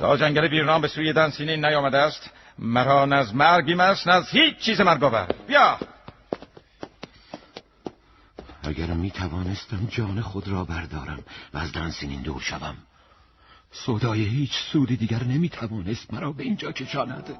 تا 0.00 0.16
جنگل 0.16 0.48
بیرنام 0.48 0.80
به 0.80 0.88
سوی 0.88 1.12
دنسینه 1.12 1.56
نیامده 1.56 1.98
است 1.98 2.30
مرا 2.58 3.04
نه 3.04 3.16
از 3.16 3.34
مرگ 3.34 3.80
است 3.80 4.08
نه 4.08 4.14
از 4.14 4.30
هیچ 4.30 4.58
چیز 4.58 4.80
مرگاور 4.80 5.26
بیا! 5.48 5.78
اگر 8.62 8.86
می 8.86 9.10
توانستم 9.10 9.86
جان 9.90 10.20
خود 10.20 10.48
را 10.48 10.64
بردارم 10.64 11.24
و 11.54 11.58
از 11.58 11.72
دنسینین 11.72 12.22
دور 12.22 12.40
شوم 12.40 12.76
سودای 13.74 14.24
هیچ 14.24 14.52
سودی 14.72 14.96
دیگر 14.96 15.24
نمی 15.24 15.48
توانست 15.48 16.14
مرا 16.14 16.32
به 16.32 16.42
اینجا 16.42 16.72
کشاند. 16.72 17.38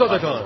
امو 0.00 0.08
زادگان 0.08 0.42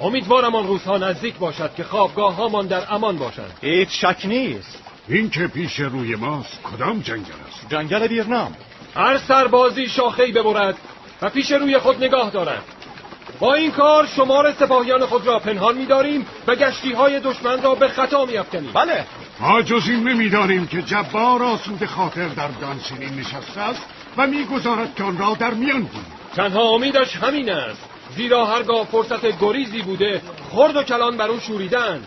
امیدوارم 0.00 0.54
آن 0.54 0.66
روزها 0.66 0.98
نزدیک 0.98 1.34
باشد 1.34 1.74
که 1.74 1.84
خوابگاه 1.84 2.34
هامان 2.34 2.66
در 2.66 2.94
امان 2.94 3.18
باشند. 3.18 3.58
هیچ 3.60 3.88
شک 4.04 4.16
نیست. 4.24 4.82
این 5.08 5.30
که 5.30 5.46
پیش 5.46 5.80
روی 5.80 6.16
ماست 6.16 6.58
کدام 6.62 7.00
جنگل 7.00 7.32
است؟ 7.48 7.66
جنگل 7.68 8.06
ویرنام. 8.06 8.56
هر 8.96 9.18
سربازی 9.18 9.88
شاخهای 9.88 10.32
ببرد 10.32 10.76
و 11.22 11.30
پیش 11.30 11.50
روی 11.50 11.78
خود 11.78 12.04
نگاه 12.04 12.30
دارد. 12.30 12.62
با 13.40 13.54
این 13.54 13.70
کار 13.70 14.06
شمار 14.06 14.52
سپاهیان 14.52 15.06
خود 15.06 15.26
را 15.26 15.38
پنهان 15.38 15.78
می‌داریم 15.78 16.26
و 16.46 16.54
گشتی 16.54 16.92
های 16.92 17.20
دشمن 17.20 17.62
را 17.62 17.74
به 17.74 17.88
خطا 17.88 18.24
می‌افکنیم. 18.24 18.72
بله. 18.72 19.06
ما 19.40 19.62
جز 19.62 19.88
این 19.88 20.08
نمی‌دانیم 20.08 20.66
که 20.66 20.82
جبار 20.82 21.42
آسود 21.42 21.86
خاطر 21.86 22.28
در 22.28 22.48
دانسینین 22.48 23.20
نشسته 23.20 23.60
است 23.60 23.82
و 24.16 24.26
می‌گذارد 24.26 24.94
که 24.94 25.04
آن 25.04 25.18
را 25.18 25.34
در 25.34 25.54
میان 25.54 25.82
بود 25.82 26.06
تنها 26.36 26.62
امیدش 26.62 27.16
همین 27.16 27.50
است. 27.50 27.95
زیرا 28.16 28.46
هرگاه 28.46 28.84
فرصت 28.84 29.40
گریزی 29.40 29.82
بوده 29.82 30.22
خرد 30.52 30.76
و 30.76 30.82
کلان 30.82 31.16
بر 31.16 31.28
او 31.28 31.40
شوریدن 31.40 32.00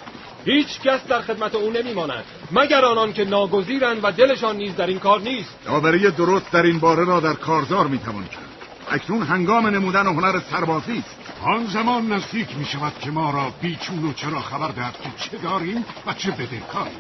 هیچ 0.46 0.80
کس 0.80 1.08
در 1.08 1.22
خدمت 1.22 1.56
او 1.56 1.70
نمیماند 1.70 2.24
مگر 2.52 2.86
آنان 2.86 3.14
که 3.14 3.26
ناگزیرند 3.26 4.00
و 4.04 4.12
دلشان 4.12 4.56
نیز 4.58 4.76
در 4.76 4.88
این 4.88 5.00
کار 5.00 5.22
نیست. 5.22 5.56
داوری 5.66 6.12
درست 6.12 6.52
در 6.52 6.64
این 6.64 6.80
باره 6.80 7.06
را 7.06 7.20
در 7.20 7.34
کارزار 7.34 7.88
می‌توان 7.88 8.24
کرد. 8.24 8.50
اکنون 8.92 9.22
هنگام 9.22 9.68
نمودن 9.68 10.08
هنر 10.08 10.40
سربازی 10.52 10.98
است. 10.98 11.16
آن 11.44 11.66
زمان 11.66 12.14
نزدیک 12.14 12.58
می 12.58 12.66
شود 12.66 12.94
که 13.02 13.12
ما 13.12 13.32
را 13.32 13.54
بیچون 13.62 14.06
و 14.06 14.14
چرا 14.14 14.40
خبر 14.40 14.68
دهد 14.68 14.94
که 15.04 15.10
چه 15.24 15.38
داریم 15.38 15.86
و 16.08 16.14
چه 16.14 16.32
بدهکاریم. 16.32 17.00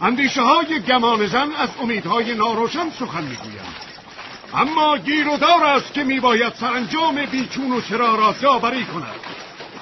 اندیشه 0.00 0.42
های 0.42 0.80
گمان 0.80 1.26
زن 1.26 1.48
از 1.58 1.68
امیدهای 1.82 2.34
ناروشن 2.34 2.90
سخن 2.90 3.22
می‌گویند. 3.22 3.89
اما 4.54 4.98
گیر 4.98 5.28
و 5.28 5.36
دار 5.36 5.64
است 5.64 5.94
که 5.94 6.04
میباید 6.04 6.54
سرانجام 6.54 7.26
بیچون 7.26 7.72
و 7.72 7.80
چرا 7.80 8.14
را 8.14 8.32
داوری 8.32 8.84
کند. 8.84 9.20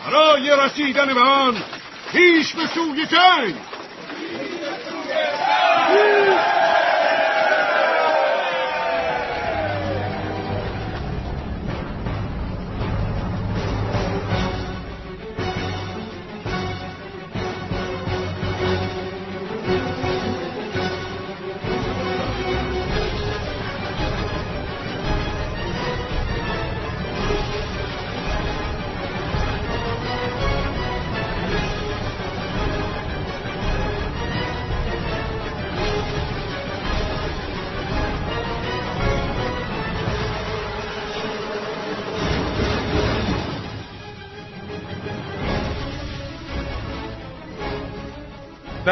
برای 0.06 0.50
رسیدن 0.50 1.14
به 1.14 1.20
آن 1.20 1.56
پیش 2.12 2.54
به 2.54 2.66
سوی 2.66 3.06
جنگ. 3.06 3.54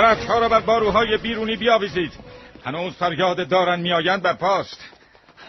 درختها 0.07 0.39
را 0.39 0.49
بر 0.49 0.61
باروهای 0.61 1.17
بیرونی 1.17 1.57
بیاویزید. 1.57 2.13
هنوز 2.65 2.93
فریاد 2.93 3.49
دارن 3.49 3.81
میآیند 3.81 4.23
بر 4.23 4.33
پاست. 4.33 4.81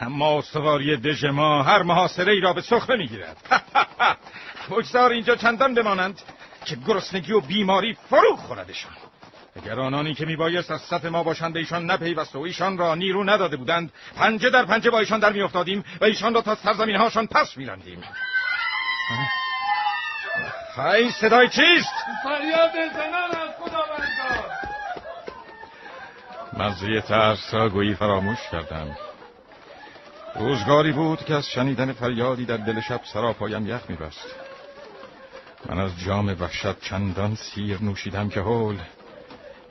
اما 0.01 0.37
استواری 0.37 0.97
دژ 0.97 1.25
ما 1.25 1.63
هر 1.63 1.83
محاصره 1.83 2.33
ای 2.33 2.39
را 2.39 2.53
به 2.53 2.61
سخره 2.61 2.97
می‌گیرد. 2.97 3.37
بگذار 4.69 5.11
اینجا 5.11 5.35
چندان 5.35 5.73
بمانند 5.73 6.21
که 6.65 6.77
گرسنگی 6.87 7.33
و 7.33 7.41
بیماری 7.41 7.97
فرو 8.09 8.35
خوردشان. 8.35 8.91
اگر 9.55 9.79
آنانی 9.79 10.13
که 10.13 10.25
میبایست 10.25 10.71
از 10.71 10.81
صف 10.81 11.05
ما 11.05 11.23
باشند 11.23 11.53
به 11.53 11.59
ایشان 11.59 11.91
نپیوسته 11.91 12.39
و 12.39 12.41
ایشان 12.41 12.77
را 12.77 12.95
نیرو 12.95 13.23
نداده 13.23 13.57
بودند 13.57 13.91
پنجه 14.15 14.49
در 14.49 14.65
پنجه 14.65 14.89
با 14.89 14.99
ایشان 14.99 15.19
در 15.19 15.33
میافتادیم 15.33 15.85
و 16.01 16.05
ایشان 16.05 16.33
را 16.33 16.41
تا 16.41 16.55
سرزمین 16.55 16.95
هاشان 16.95 17.27
پس 17.27 17.57
میراندیم. 17.57 18.03
های 20.77 21.11
صدای 21.11 21.49
چیست؟ 21.49 21.93
فریاد 22.23 22.71
زنان 22.93 23.31
از 23.31 23.49
خداوندگار 23.59 23.86
مزه 26.59 27.01
ترس 27.01 27.53
را 27.53 27.69
گویی 27.69 27.95
فراموش 27.95 28.39
کردم. 28.51 28.97
روزگاری 30.35 30.91
بود 30.91 31.25
که 31.25 31.33
از 31.33 31.49
شنیدن 31.49 31.93
فریادی 31.93 32.45
در 32.45 32.57
دل 32.57 32.81
شب 32.81 33.01
سراپایم 33.13 33.67
یخ 33.67 33.81
میبست. 33.89 34.35
من 35.69 35.79
از 35.79 35.99
جام 35.99 36.35
وحشت 36.39 36.79
چندان 36.79 37.35
سیر 37.35 37.83
نوشیدم 37.83 38.29
که 38.29 38.39
هول. 38.39 38.79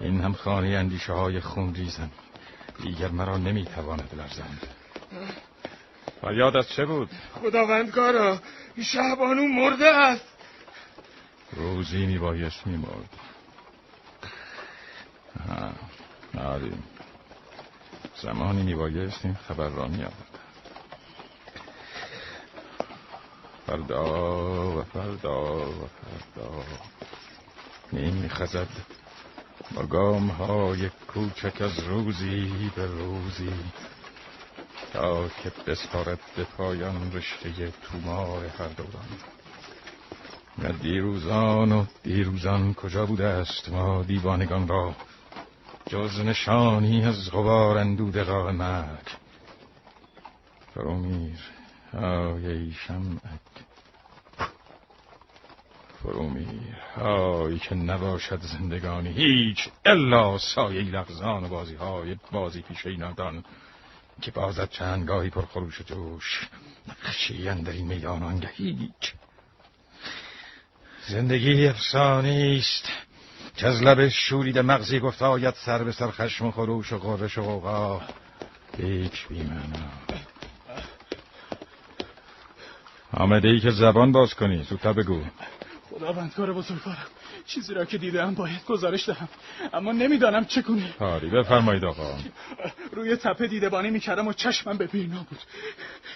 این 0.01 0.21
هم 0.21 0.33
خانه 0.33 0.69
اندیشه 0.69 1.13
های 1.13 1.41
خون 1.41 1.75
ریزم 1.75 2.11
دیگر 2.83 3.09
مرا 3.09 3.37
نمی‌تواند 3.37 4.11
لرزند 4.17 4.67
فریاد 6.21 6.57
از 6.57 6.69
چه 6.69 6.85
بود؟ 6.85 7.11
خداوندگارا 7.43 8.39
شهبانو 8.83 9.49
مرده 9.49 9.87
است. 9.87 10.25
روزی 11.53 12.07
میبایست 12.07 12.67
میمرد. 12.67 13.11
آری 16.39 16.73
زمانی 18.23 18.63
میبایست 18.63 19.25
این 19.25 19.35
خبر 19.35 19.69
را 19.69 19.89
میآورد. 19.89 20.39
فردا 23.67 24.79
و 24.79 24.83
فردا 24.83 25.57
و 25.57 25.89
فردا. 25.89 26.65
میخزد 27.93 28.69
با 29.75 29.83
گام 29.83 30.29
های 30.29 30.91
کوچک 31.09 31.63
از 31.63 31.79
روزی 31.79 32.71
به 32.77 32.87
روزی. 32.87 33.53
تا 34.93 35.29
که 35.29 35.53
بسپارد 35.67 36.21
به 36.37 36.45
پایان 36.45 37.13
رشته 37.13 37.73
تومار 37.83 38.47
هر 38.47 38.69
دوران. 38.69 39.09
و 40.59 40.73
دیروزان 40.73 41.73
و 41.73 41.85
دیروزان 42.03 42.75
کجا 42.75 43.07
بوده 43.07 43.27
است 43.27 43.69
ما 43.69 44.03
دیوانگان 44.03 44.69
را؟ 44.69 44.95
جز 45.91 46.21
نشانی 46.21 47.05
از 47.05 47.31
غبار 47.31 47.79
اندوده 47.79 48.25
راه 48.25 48.53
مرگ. 48.53 49.07
فرومیر 50.75 51.39
آی 51.93 52.73
شمعک 52.73 53.41
فرومیر 56.03 56.77
آی 57.01 57.59
که 57.59 57.75
نباشد 57.75 58.41
زندگانی 58.41 59.13
هیچ 59.13 59.69
الا 59.85 60.39
سایه 60.39 60.83
لغزان 60.83 61.45
و 61.45 61.49
بازی 61.49 61.75
های 61.75 62.17
بازی 62.33 62.63
پیشه 62.63 62.97
نادان 62.97 63.45
که 64.21 64.31
بازد 64.31 64.71
چندگاهی 64.71 65.31
پر 65.31 65.47
خروش 65.47 65.81
و 65.81 65.85
جوش. 65.85 66.49
نقشی 66.89 67.45
در 67.45 67.73
این 67.73 67.87
میدان 67.87 68.23
آنگه 68.23 68.51
هیچ. 68.55 69.13
زندگی 71.09 71.67
افسانه 71.67 72.59
است. 72.59 73.06
که 73.57 73.67
از 73.67 73.83
لب 73.83 74.09
شورید 74.09 74.59
مغزی 74.59 75.01
گفت 75.01 75.23
آید 75.23 75.55
سر 75.55 75.85
به 75.85 75.93
سر 75.93 76.11
خشم 76.11 76.47
و 76.47 76.51
خروش 76.51 76.93
و 76.93 76.99
غرش 76.99 77.39
و 77.39 77.43
غوغا. 77.43 78.03
هیچ 78.79 79.29
بیمنا 79.29 79.91
آمده 83.13 83.49
ای 83.49 83.61
که 83.61 83.71
زبان 83.71 84.13
باز 84.13 84.35
کنی. 84.35 84.63
زودتر 84.63 84.93
بگو. 84.93 85.21
خداوندگار 85.91 86.53
بزرگوارم. 86.53 87.07
چیزی 87.47 87.75
را 87.75 87.85
که 87.85 87.99
دیدم 87.99 88.35
باید 88.35 88.65
گزارش 88.65 89.09
دهم. 89.09 89.29
اما 89.73 89.93
نمی‌دانم 89.93 90.45
چه 90.45 90.63
کنی 90.63 90.95
آری 90.99 91.29
بفرمایید 91.29 91.85
آقا. 91.85 92.15
روی 92.93 93.17
تپه 93.17 93.47
دیدبانی 93.47 93.91
می‌کردم 93.91 94.29
و 94.29 94.33
چشمم 94.33 94.77
به 94.77 94.87
بینا 94.87 95.27
بود. 95.31 95.39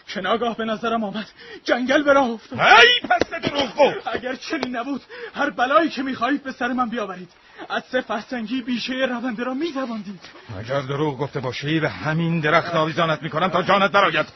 که 0.07 0.21
ناگاه 0.21 0.57
به 0.57 0.65
نظرم 0.65 1.05
آمد. 1.05 1.27
جنگل 1.65 2.03
به 2.03 2.13
راه 2.13 2.31
افتاد. 2.31 2.61
ای 2.61 3.09
پس 3.09 3.31
دروغ 3.31 3.77
گفت. 3.77 4.09
اگر 4.13 4.35
چنین 4.35 4.77
نبود 4.77 5.03
هر 5.35 5.51
بلایی 5.51 5.91
که 5.91 6.03
می‌خواهید 6.03 6.43
به 6.43 6.53
سر 6.53 6.73
من 6.73 6.89
بیاورید. 6.89 7.31
از 7.69 7.83
سه 7.93 8.01
فرسنگی 8.01 8.63
بیشه 8.63 8.93
رونده 8.93 9.45
را 9.45 9.55
میدواندید 9.55 10.21
اگر 10.59 10.81
دروغ 10.81 11.19
گفته 11.19 11.41
باشی 11.41 11.81
به 11.81 11.89
همین 11.89 12.41
درخت 12.41 12.75
آویزانت 12.75 13.23
می‌کنم 13.23 13.49
تا 13.49 13.63
جانت 13.63 13.93
برآید. 13.93 14.27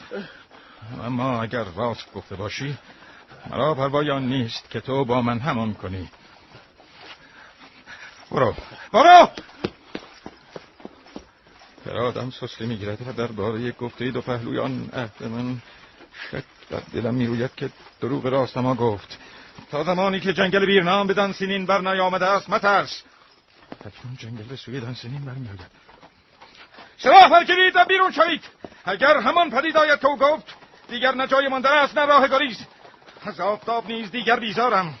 اما 1.05 1.41
اگر 1.41 1.63
راست 1.63 2.13
گفته 2.13 2.35
باشی 2.35 2.77
مرا 3.49 3.73
پروای 3.73 4.11
آن 4.11 4.27
نیست 4.27 4.69
که 4.69 4.79
تو 4.79 5.05
با 5.05 5.21
من 5.21 5.39
همان 5.39 5.73
کنی. 5.73 6.09
برو. 8.31 8.55
برو 8.93 9.29
در 11.85 11.97
آدم 11.97 12.29
سسلی 12.29 12.67
می‌گیرد 12.67 13.07
و 13.07 13.13
درباره 13.13 13.71
گفته 13.71 14.11
دو 14.11 14.21
پهلوی 14.21 14.59
آن 14.59 14.89
عهد 14.93 15.23
من 15.23 15.57
شک 16.31 16.43
در 16.69 16.81
دلم 16.93 17.13
می‌روید 17.13 17.55
که 17.55 17.69
دروغ 18.01 18.25
راست 18.25 18.57
ما 18.57 18.75
گفت. 18.75 19.17
تا 19.71 19.83
زمانی 19.83 20.19
که 20.19 20.33
جنگل 20.33 20.65
بیرنام 20.65 21.07
به 21.07 21.13
دانسینین 21.13 21.65
بر 21.65 21.81
نیامده 21.81 22.25
است 22.25 22.49
مترس. 22.49 23.03
تکنون 23.79 24.15
جنگل 24.17 24.43
به 24.43 24.55
سوی 24.55 24.79
دانسینین 24.79 25.25
برمیآید 25.25 25.59
سلاح 26.97 27.29
برگیرید 27.29 27.75
و 27.75 27.85
بیرون 27.85 28.11
شوید. 28.11 28.43
اگر 28.85 29.17
همان 29.17 29.51
پدید 29.51 29.77
آید 29.77 29.99
که 29.99 30.07
او 30.07 30.17
گفت 30.17 30.55
دیگر 30.89 31.15
نه 31.15 31.27
جای 31.27 31.47
مانده 31.47 31.69
است 31.69 31.97
نه 31.97 32.05
راه 32.05 32.27
گریز. 32.27 32.57
از 33.25 33.39
آفتاب 33.39 33.87
نیز 33.87 34.11
دیگر 34.11 34.39
بیزارم. 34.39 34.99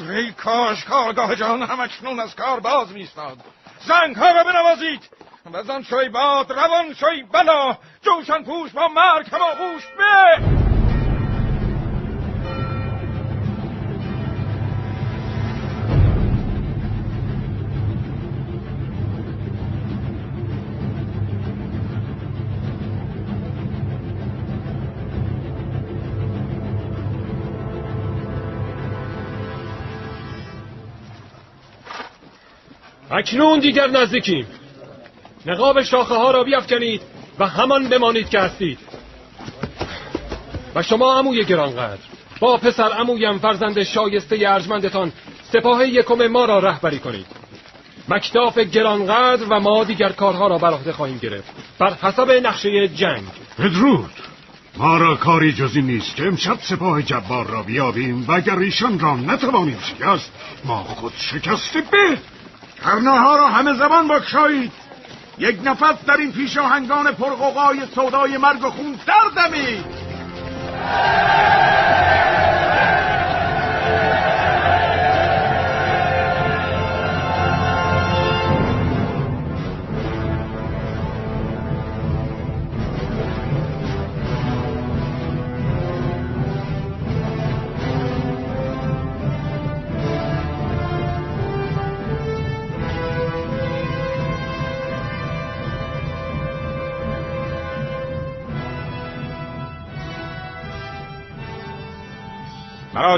ای 0.00 0.32
کاش 0.32 0.84
کارگاه 0.84 1.36
جان 1.36 1.62
همکنون 1.62 2.20
از 2.20 2.36
کار 2.36 2.60
باز 2.60 2.92
میستاد 2.92 3.38
زنگ 3.86 4.16
ها 4.16 4.30
را 4.30 4.44
بنوازید. 4.44 5.10
بزن 5.54 5.82
شوی 5.82 6.08
باد 6.08 6.52
روان 6.52 6.94
شوی 6.94 7.22
بلا. 7.22 7.76
جوشن 8.02 8.42
پوش 8.42 8.70
با 8.72 8.88
مرگ 8.88 9.26
هما 9.32 9.54
بوش 9.54 9.82
به. 9.86 10.63
اکنون 33.18 33.58
دیگر 33.58 33.86
نزدیکیم. 33.86 34.46
نقاب 35.46 35.82
شاخه 35.82 36.14
ها 36.14 36.30
را 36.30 36.44
بیافکنید 36.44 37.02
و 37.38 37.46
همان 37.46 37.88
بمانید 37.88 38.28
که 38.28 38.40
هستید. 38.40 38.78
و 40.74 40.82
شما 40.82 41.18
عموی 41.18 41.44
گرانقدر 41.44 42.00
با 42.40 42.56
پسر 42.56 42.88
عمویم 42.92 43.38
فرزند 43.38 43.82
شایسته 43.82 44.38
ارجمندتان 44.48 45.12
سپاه 45.52 45.88
یکم 45.88 46.26
ما 46.26 46.44
را 46.44 46.58
رهبری 46.58 46.98
کنید. 46.98 47.26
مکتاف 48.08 48.58
گرانقدر 48.58 49.44
و 49.44 49.60
ما 49.60 49.84
دیگر 49.84 50.12
کارها 50.12 50.46
را 50.46 50.58
بر 50.58 50.92
خواهیم 50.92 51.18
گرفت. 51.18 51.52
بر 51.78 51.94
حسب 52.02 52.30
نقشه 52.30 52.88
جنگ. 52.88 53.22
بدرود. 53.58 54.10
ما 54.76 54.98
را 54.98 55.16
کاری 55.16 55.52
جزی 55.52 55.82
نیست 55.82 56.16
که 56.16 56.26
امشب 56.26 56.58
سپاه 56.60 57.02
جبار 57.02 57.46
را 57.46 57.62
بیابیم 57.62 58.24
و 58.28 58.32
اگر 58.32 58.58
ایشان 58.58 58.98
را 58.98 59.16
نتوانیم 59.16 59.78
شکست 59.82 60.32
ما 60.64 60.84
خود 60.84 61.12
شکسته 61.16 61.80
به 61.80 62.18
کرناها 62.84 63.36
را 63.36 63.48
همه 63.48 63.74
زبان 63.74 64.08
بکشایید. 64.08 64.72
یک 65.38 65.60
نفس 65.64 66.04
در 66.06 66.16
این 66.16 66.32
پیشاهنگان 66.32 67.12
پرقوقای 67.12 67.86
سودای 67.94 68.36
مرگ 68.36 68.64
و 68.64 68.70
خون 68.70 68.98
دردمید 69.06 69.84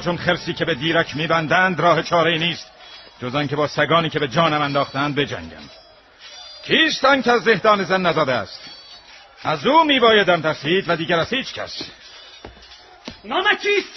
چون 0.00 0.16
خرسی 0.16 0.54
که 0.54 0.64
به 0.64 0.74
دیرک 0.74 1.16
میبندند 1.16 1.80
راه 1.80 2.02
چاره 2.02 2.38
نیست. 2.38 2.70
جز 3.22 3.46
که 3.48 3.56
با 3.56 3.68
سگانی 3.68 4.10
که 4.10 4.18
به 4.18 4.28
جانم 4.28 4.62
انداختند 4.62 5.14
بجنگم. 5.14 5.62
کیست 6.64 7.04
آن 7.04 7.22
که 7.22 7.32
از 7.32 7.42
زهدان 7.42 7.84
زن 7.84 8.06
نزاده 8.06 8.32
است؟ 8.32 8.60
از 9.44 9.66
او 9.66 9.84
میبایدم 9.84 10.42
ترسید 10.42 10.88
و 10.88 10.96
دیگر 10.96 11.18
از 11.18 11.32
هیچ 11.32 11.54
کس. 11.54 11.82
نامت 13.24 13.62
چیست 13.62 13.92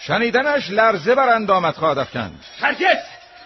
شنیدنش 0.00 0.70
لرزه 0.70 1.14
بر 1.14 1.28
اندامت 1.28 1.76
خواهد 1.76 1.98
افکند. 1.98 2.44
هرگز! 2.60 2.98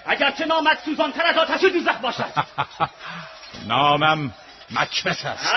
اگرچه 0.06 0.44
نامت 0.44 0.78
سوزانتر 0.84 1.26
از 1.26 1.38
آتش 1.38 1.60
دوزخ 1.64 1.96
باشد. 1.96 2.32
نامم 3.68 4.34
مکبس 4.70 5.24
است. 5.24 5.54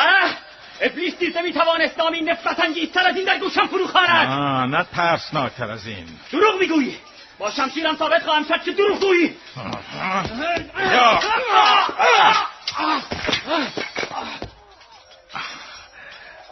ابلیس 0.82 1.18
دید 1.18 1.38
می‌توانست 1.38 2.00
نامی 2.00 2.22
نفرت 2.22 2.60
انگیزتر 2.60 3.08
از 3.08 3.16
این 3.16 3.26
در 3.26 3.40
گوشم 3.40 3.68
فرو 3.68 3.88
خواند 3.88 4.28
نه 4.76 4.86
ترسناکتر 4.96 5.72
از 5.72 5.88
این. 5.88 6.08
دروغ 6.32 6.60
می‌گویی. 6.60 6.98
با 7.40 7.52
شمشیرم 7.52 7.96
ثابت 7.96 8.24
خواهم 8.24 8.44
شد 8.44 8.64
که 8.64 8.72
دروغ 8.72 9.00
گویی. 9.00 9.36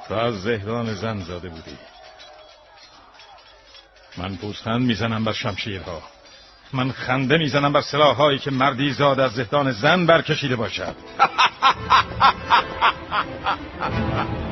تو 0.08 0.14
از 0.14 0.42
زهدان 0.42 0.94
زن 0.94 1.20
زاده 1.20 1.50
بودی. 1.50 1.78
من 4.18 4.36
پوزخند 4.36 4.82
می‌زنم 4.82 5.24
بر 5.24 5.34
شمشیرها. 5.34 6.02
من 6.74 6.92
خنده 6.92 7.38
می‌زنم 7.38 7.74
بر 7.74 7.82
سلاحهایی 7.82 8.40
که 8.40 8.52
مردی 8.52 8.94
زاد 8.94 9.20
از 9.20 9.32
زهدان 9.32 9.72
زن 9.72 10.06
برکشیده 10.06 10.56
باشد. 10.56 10.96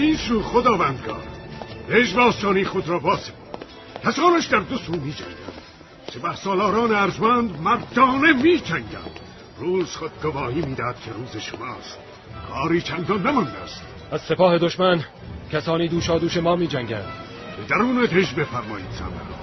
این 0.00 0.16
سو 0.16 0.42
خداوندگار. 0.42 1.22
اجباسانی 1.90 2.64
خود 2.64 2.88
را 2.88 2.98
باز 2.98 3.30
کسانش 4.04 4.46
در 4.46 4.58
دو 4.58 4.78
سو 4.78 4.92
می 4.92 5.12
جنگند 5.12 5.62
سپه 6.14 6.36
سالاران 6.36 6.94
ارجمند 6.94 7.60
مردانه 7.60 8.32
می 8.32 8.58
جنگند 8.58 9.20
روز 9.58 9.96
خود 9.96 10.10
گواهی 10.22 10.60
می‌دهد 10.60 11.00
که 11.00 11.12
روز 11.12 11.36
شماست. 11.36 11.98
کاری 12.48 12.82
چندان 12.82 13.26
نمانده 13.26 13.58
است. 13.58 13.82
از 14.10 14.20
سپاه 14.20 14.58
دشمن 14.58 15.04
کسانی 15.52 15.88
دوشا 15.88 16.18
دوش 16.18 16.36
ما 16.36 16.56
می 16.56 16.66
جنگند 16.66 17.04
درون 17.68 18.06
تش 18.06 18.32
بفرمایید 18.32 18.90
سمرا 18.90 19.37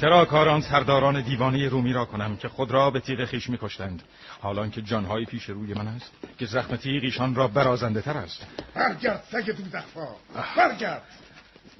چرا 0.00 0.24
کاران 0.24 0.60
سرداران 0.60 1.20
دیوانی 1.20 1.66
رومی 1.66 1.92
را 1.92 2.04
کنم 2.04 2.36
که 2.36 2.48
خود 2.48 2.70
را 2.70 2.90
به 2.90 3.00
تیغ 3.00 3.24
خیش 3.24 3.50
میکشتند؟ 3.50 4.02
حالان 4.40 4.70
که 4.70 4.82
جانهای 4.82 5.24
پیش 5.24 5.44
روی 5.44 5.74
من 5.74 5.88
است 5.88 6.12
که 6.38 6.46
زخم 6.46 6.76
تیغ 6.76 7.04
ایشان 7.04 7.34
را 7.34 7.48
برازنده 7.48 8.00
تر 8.00 8.16
است. 8.16 8.46
برگرد 8.74 9.24
سگ 9.32 9.50
دودخفا 9.50 10.06
برگرد. 10.56 11.02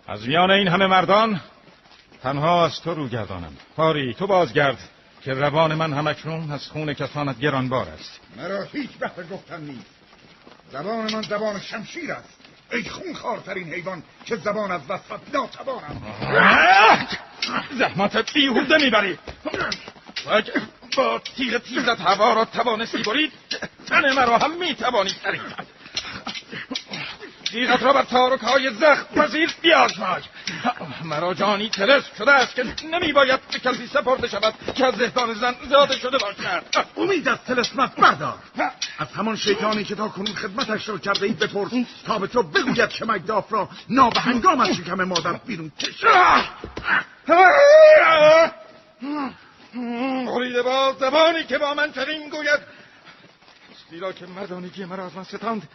از 0.09 0.29
میان 0.29 0.51
این 0.51 0.69
همه 0.69 0.87
مردان 0.87 1.41
تنها 2.23 2.67
از 2.67 2.81
تو 2.81 2.95
رو 2.95 3.09
گردانم 3.09 3.53
پاری 3.77 4.15
تو 4.15 4.27
بازگرد 4.27 4.79
که 5.23 5.33
روان 5.33 5.75
من 5.75 5.93
همکنون 5.93 6.53
از 6.53 6.69
خون 6.69 6.95
کسانت 6.95 7.39
گرانبار 7.39 7.89
است. 7.89 8.21
مرا 8.37 8.63
هیچ 8.63 8.91
بحر 9.01 9.23
گفتن 9.33 9.61
نیست. 9.61 9.91
زبان 10.73 11.13
من 11.13 11.23
زبان 11.23 11.61
شمشیر 11.61 12.13
است. 12.13 12.37
ای 12.73 12.85
خونخوارترین 12.85 13.73
حیوان 13.73 14.03
که 14.25 14.37
زبان 14.37 14.71
از 14.71 14.81
وصفت 14.89 15.35
ناتوانم 15.35 16.03
زحمت 17.79 18.33
بیهوده 18.33 18.77
می‌بری. 18.77 19.19
با 20.97 21.19
تیغ 21.37 21.59
تیزت 21.59 22.01
هوا 22.01 22.33
را 22.33 22.45
توانستی 22.45 23.03
برید 23.03 23.33
تن 23.87 24.13
مرا 24.13 24.39
هم 24.39 24.59
می‌توانی 24.59 25.11
سرید. 25.23 25.77
تیغت 27.51 27.83
را 27.83 27.93
بر 27.93 28.03
تارک 28.03 28.41
های 28.41 28.71
زخم 28.71 29.05
پذیر 29.15 29.51
بیازمای 29.63 30.23
مرا 31.05 31.35
جانی 31.35 31.69
تلس 31.69 32.05
شده 32.19 32.33
است 32.33 32.55
که 32.55 32.65
نمی 32.93 33.13
باید 33.13 33.41
به 33.53 33.59
کسی 33.59 33.87
سپرده 33.87 34.29
شود 34.29 34.55
که 34.75 34.87
از 34.87 34.95
زهدان 34.95 35.35
زن 35.35 35.55
زاده 35.71 35.99
شده 35.99 36.19
باشد. 36.19 36.63
امید 36.97 37.29
از 37.29 37.39
تلسمت 37.47 37.97
بردار 37.97 38.39
از 38.99 39.13
همان 39.17 39.37
شیطانی 39.37 39.85
که 39.85 39.95
تا 39.95 40.09
کنون 40.09 40.35
خدمتش 40.35 40.89
را 40.89 40.99
کرده 40.99 41.27
اید 41.27 41.39
بپرس 41.39 41.73
تا 42.07 42.19
به 42.19 42.27
تو 42.27 42.43
بگوید 42.43 42.89
که 42.89 43.05
مگداف 43.05 43.53
را 43.53 43.69
نابهنگام 43.89 44.61
از 44.61 44.69
شکم 44.69 45.05
مادر 45.05 45.33
بیرون 45.33 45.73
کشد. 45.79 46.45
بریده 50.27 50.63
با 50.63 50.97
زبانی 51.01 51.45
که 51.45 51.59
با 51.59 51.75
من 51.75 51.93
چنین 51.93 52.29
گوید. 52.31 52.61
زیرا 53.91 54.13
که 54.13 54.27
مردانگی 54.27 54.85
مرا 54.85 55.07
از 55.07 55.17
من 55.17 55.25
ستاند. 55.25 55.69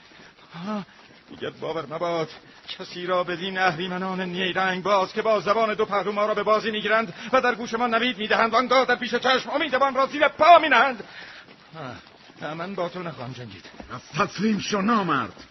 دیگر 1.29 1.49
باور 1.49 1.85
مباد. 1.85 2.29
کسی 2.67 3.05
را 3.05 3.23
بدین 3.23 3.57
اهریمنان 3.57 4.21
نیرنگ 4.21 4.83
باز 4.83 5.13
که 5.13 5.21
با 5.21 5.39
زبان 5.39 5.73
دو 5.73 5.85
پهلو 5.85 6.11
ما 6.11 6.25
را 6.25 6.33
به 6.33 6.43
بازی 6.43 6.71
می‌گیرند 6.71 7.13
و 7.33 7.41
در 7.41 7.55
گوش 7.55 7.73
ما 7.73 7.87
نوید 7.87 8.17
می‌دهند 8.17 8.55
آنگاه 8.55 8.85
در 8.85 8.95
پیش 8.95 9.15
چشم 9.15 9.49
امیدوان 9.49 9.95
را 9.95 10.05
زیر 10.05 10.27
پا 10.27 10.59
مینهند. 10.59 11.03
نه 12.41 12.53
من 12.53 12.75
با 12.75 12.89
تو 12.89 13.03
نخواهم 13.03 13.33
جنگید. 13.33 13.65
از 13.93 14.01
تسلیم 14.09 14.59
شو 14.59 14.81
نامرد. 14.81 15.43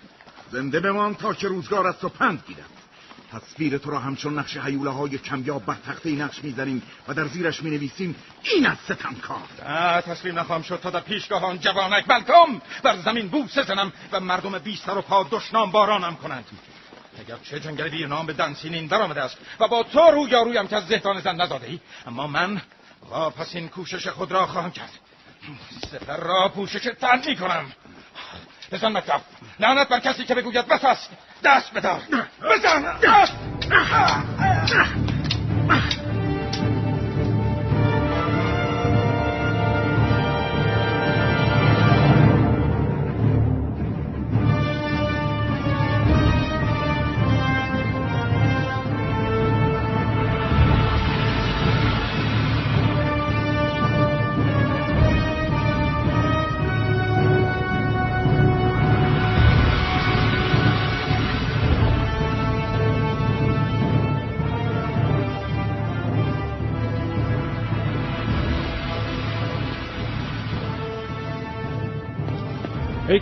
زنده 0.53 0.81
بمان 0.81 1.15
تا 1.15 1.35
که 1.35 1.49
روزگار 1.49 1.87
از 1.87 1.99
تو 1.99 2.09
پند 2.09 2.45
گیرم. 2.47 2.80
تصویر 3.33 3.79
تو 3.79 3.91
را 3.91 3.99
همچون 3.99 4.39
نقش 4.39 4.57
حیوله 4.57 4.91
های 4.91 5.19
کمیاب 5.19 5.67
بر 5.67 5.77
تخته 5.87 6.11
نقش 6.11 6.45
می‌زنیم 6.45 6.83
و 7.09 7.15
در 7.15 7.29
زیرش 7.29 7.63
می 7.63 7.71
نویسیم 7.71 8.17
این 8.43 8.67
از 8.67 8.79
ستمکار 8.79 9.43
تسلیم 10.01 10.39
نخواهم 10.39 10.63
شد 10.63 10.81
تا 10.81 10.91
در 10.91 11.01
پیشگاه 11.01 11.45
آن 11.45 11.59
جوانک 11.59 12.07
بلکم 12.07 12.61
بر 12.83 12.97
زمین 12.97 13.29
بوسه 13.29 13.63
زنم 13.63 13.93
و 14.13 14.21
مردم 14.21 14.59
بی 14.59 14.77
سر 14.77 14.99
و 14.99 15.03
پا 15.03 15.27
دشنام 15.31 15.71
بارانم 15.71 16.17
کنند. 16.17 16.45
اگر 17.19 17.37
چه 17.43 17.61
جنگل 17.61 17.89
دیر 17.89 18.07
نام 18.07 18.27
به 18.27 18.33
دنسینین 18.33 18.87
در 18.87 19.03
آمده 19.03 19.23
است 19.23 19.37
و 19.61 19.69
با 19.69 19.83
تو 19.83 20.01
رویم 20.01 20.69
که 20.69 20.77
از 20.77 20.87
زهدان 20.87 21.21
زن 21.21 21.37
نزاده 21.37 21.67
ای 21.67 21.81
اما 22.07 22.27
من 22.27 22.63
واپس 23.11 23.55
این 23.55 23.69
کوشش 23.69 24.09
خود 24.09 24.33
را 24.33 24.47
خواهم 24.47 24.71
کرد. 24.71 24.91
سپر 25.91 26.17
را 26.17 26.49
پوشش 26.49 26.89
تن 27.01 27.23
می 27.27 27.37
کنم 27.37 27.73
بزن 28.73 28.93
مطلب. 28.93 29.21
لعنت 29.61 29.89
بر 29.89 30.01
کسی 30.01 30.25
که 30.25 30.35
بگوید 30.35 30.67
بس 30.69 30.85
است 30.85 31.11
دست 31.45 31.75
بدار. 31.75 32.01
بزن. 32.43 32.95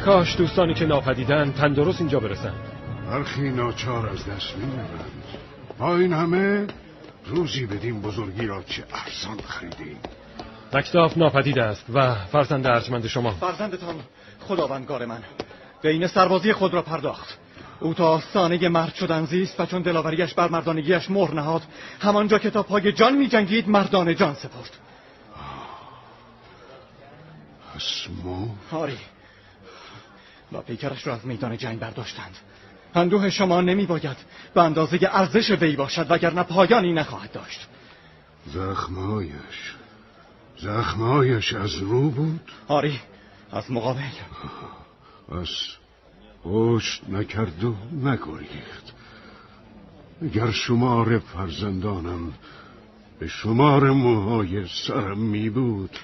کاش 0.09 0.37
دوستانی 0.37 0.75
که 0.75 0.87
ناپدیدن 0.87 1.53
تندرست 1.53 2.01
اینجا 2.01 2.21
برسن 2.21 2.53
برخی 3.11 3.51
ناچار 3.51 4.09
از 4.09 4.27
دست 4.27 4.57
می‌روند 4.57 5.25
با 5.79 5.97
این 5.97 6.13
همه 6.13 6.67
روزی 7.27 7.67
بدین 7.67 8.03
بزرگی 8.03 8.47
را 8.47 8.63
چه 8.63 8.85
ارزان 8.93 9.41
خریدیم. 9.47 9.99
مکتاف 10.73 11.19
ناپدید 11.19 11.59
است 11.59 11.85
و 11.95 12.15
فرزند 12.15 12.67
ارجمند 12.67 13.07
شما. 13.07 13.31
فرزندتان 13.31 13.95
خداوندگار 14.41 15.07
من. 15.07 15.23
بین 15.83 16.07
سربازی 16.07 16.53
خود 16.53 16.75
را 16.75 16.83
پرداخت. 16.83 17.39
او 17.81 17.95
تا 17.95 18.09
آستانه 18.09 18.69
مرد 18.69 18.95
شدن 18.95 19.25
زیست 19.25 19.61
و 19.61 19.67
چون 19.67 19.83
دلاوریش 19.83 20.35
بر 20.35 20.49
مردانگیش 20.49 21.11
مهر 21.11 21.35
نهاد 21.35 21.63
همانجا 22.01 22.39
که 22.39 22.51
تا 22.51 22.63
پای 22.63 22.93
جان 22.93 23.17
می 23.17 23.29
جنگید 23.29 23.69
مردان 23.69 24.15
جان 24.15 24.35
سپرد. 24.35 24.71
اسمو 27.77 28.49
آری. 28.73 28.99
و 30.53 30.61
پیکرش 30.61 31.07
را 31.07 31.15
از 31.15 31.27
میدان 31.27 31.57
جنگ 31.57 31.79
برداشتند. 31.79 32.37
اندوه 32.95 33.31
شما 33.31 33.61
نمی 33.61 33.87
باید 33.87 34.17
به 34.55 34.63
اندازه 34.63 34.99
ارزش 35.03 35.51
وی 35.51 35.77
باشد 35.77 36.07
وگرنه 36.11 36.43
پایانی 36.43 36.93
نخواهد 36.93 37.33
داشت. 37.33 37.67
زخمهایش 38.47 39.75
زخمهایش 40.59 41.53
از 41.53 41.75
رو 41.75 42.11
بود؟ 42.11 42.53
آری 42.69 43.01
از 43.53 43.71
مقابل. 43.71 44.03
از 45.33 45.49
پشت 46.45 47.03
نکرد 47.09 47.65
و 47.65 47.75
نگریخت. 47.93 48.95
اگر 50.23 50.51
شمار 50.51 51.19
فرزندانم 51.19 52.33
به 53.19 53.29
شمار 53.29 53.91
موهای 53.91 54.67
سرم 54.87 55.19
می 55.19 55.51
بود 55.51 55.99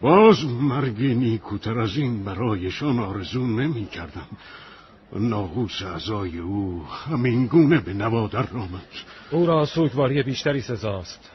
باز 0.00 0.44
مرگی 0.44 1.14
نیکوتر 1.14 1.78
از 1.78 1.96
این 1.96 2.24
برایشان 2.24 2.98
آرزو 2.98 3.46
نمی 3.46 3.86
کردم. 3.86 4.26
ناغوس 5.12 5.82
اعضای 5.82 6.38
او 6.38 6.86
همین 6.86 7.46
گونه 7.46 7.80
به 7.80 7.94
نوادر 7.94 8.46
آمد. 8.54 8.86
او 9.30 9.46
را 9.46 9.66
سوگواری 9.66 10.22
بیشتری 10.22 10.60
سزاست 10.60 11.30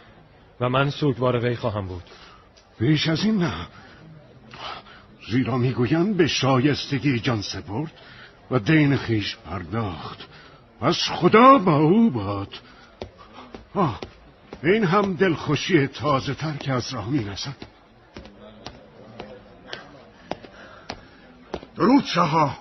و 0.59 0.69
من 0.69 0.89
سوگوار 0.89 1.45
وی 1.45 1.55
خواهم 1.55 1.87
بود. 1.87 2.03
بیش 2.79 3.07
از 3.07 3.25
این 3.25 3.37
نه. 3.37 3.67
زیرا 5.31 5.57
می‌گویند 5.57 6.17
به 6.17 6.27
شایستگی 6.27 7.19
جان 7.19 7.41
سپرد 7.41 7.91
و 8.51 8.59
دین 8.59 8.97
خیش 8.97 9.35
پرداخت. 9.35 10.27
پس 10.81 10.97
خدا 11.11 11.57
با 11.57 11.77
او 11.77 12.09
باد. 12.09 12.53
آه 13.75 13.99
این 14.63 14.83
هم 14.83 15.13
دلخوشی 15.13 15.87
تازه 15.87 16.33
تر 16.33 16.57
که 16.57 16.73
از 16.73 16.93
راه 16.93 17.09
می 17.09 17.23
رسد 17.23 17.74
درود 21.75 22.03
شاها 22.05 22.57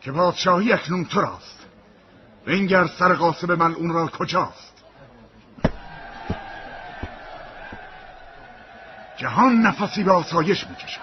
که 0.00 0.12
پادشاهی 0.12 0.72
اکنون 0.72 1.04
تو 1.04 1.20
راست 1.20 1.66
بنگر 2.46 2.86
سر 2.86 3.14
قاسب 3.14 3.52
ملعون 3.52 3.92
را 3.92 4.06
کجاست؟ 4.06 4.74
جهان 9.16 9.62
نفسی 9.62 10.04
به 10.04 10.12
آسایش 10.12 10.66
می‌کشد. 10.66 11.00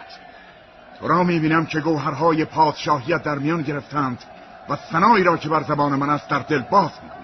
تو 0.99 1.07
را 1.07 1.23
می‌بینم 1.23 1.65
که 1.65 1.79
گوهرهای 1.79 2.45
پادشاهیت 2.45 3.23
در 3.23 3.35
میان 3.35 3.61
گرفتند 3.61 4.23
و 4.69 4.77
سنایی 4.91 5.23
را 5.23 5.37
که 5.37 5.49
بر 5.49 5.63
زبان 5.63 5.95
من 5.95 6.09
است 6.09 6.29
در 6.29 6.39
دل 6.39 6.61
باز 6.61 6.91
می‌گویند. 7.03 7.21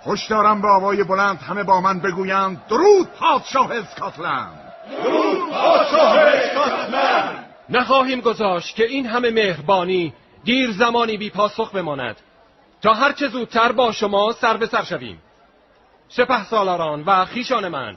خوش 0.00 0.26
دارم 0.26 0.62
به 0.62 0.68
آوای 0.68 1.04
بلند 1.04 1.38
همه 1.38 1.64
با 1.64 1.80
من 1.80 2.00
بگویند 2.00 2.66
درود 2.68 3.08
پادشاه 3.08 3.72
اسکاتلند! 3.72 4.72
درود 5.04 5.50
پادشاه 5.50 6.18
اسکاتلند! 6.18 7.47
نخواهیم 7.70 8.20
گذاشت 8.20 8.76
که 8.76 8.86
این 8.86 9.06
همه 9.06 9.30
مهربانی 9.30 10.14
دیر 10.44 10.70
زمانی 10.70 11.16
بی 11.16 11.30
پاسخ 11.30 11.70
بماند. 11.70 12.16
تا 12.82 12.92
هرچه 12.92 13.28
زودتر 13.28 13.72
با 13.72 13.92
شما 13.92 14.32
سر 14.32 14.56
به 14.56 14.66
سر 14.66 14.84
شویم. 14.84 15.22
سپه 16.08 16.44
سالاران 16.44 17.02
و 17.02 17.24
خیشان 17.24 17.68
من 17.68 17.96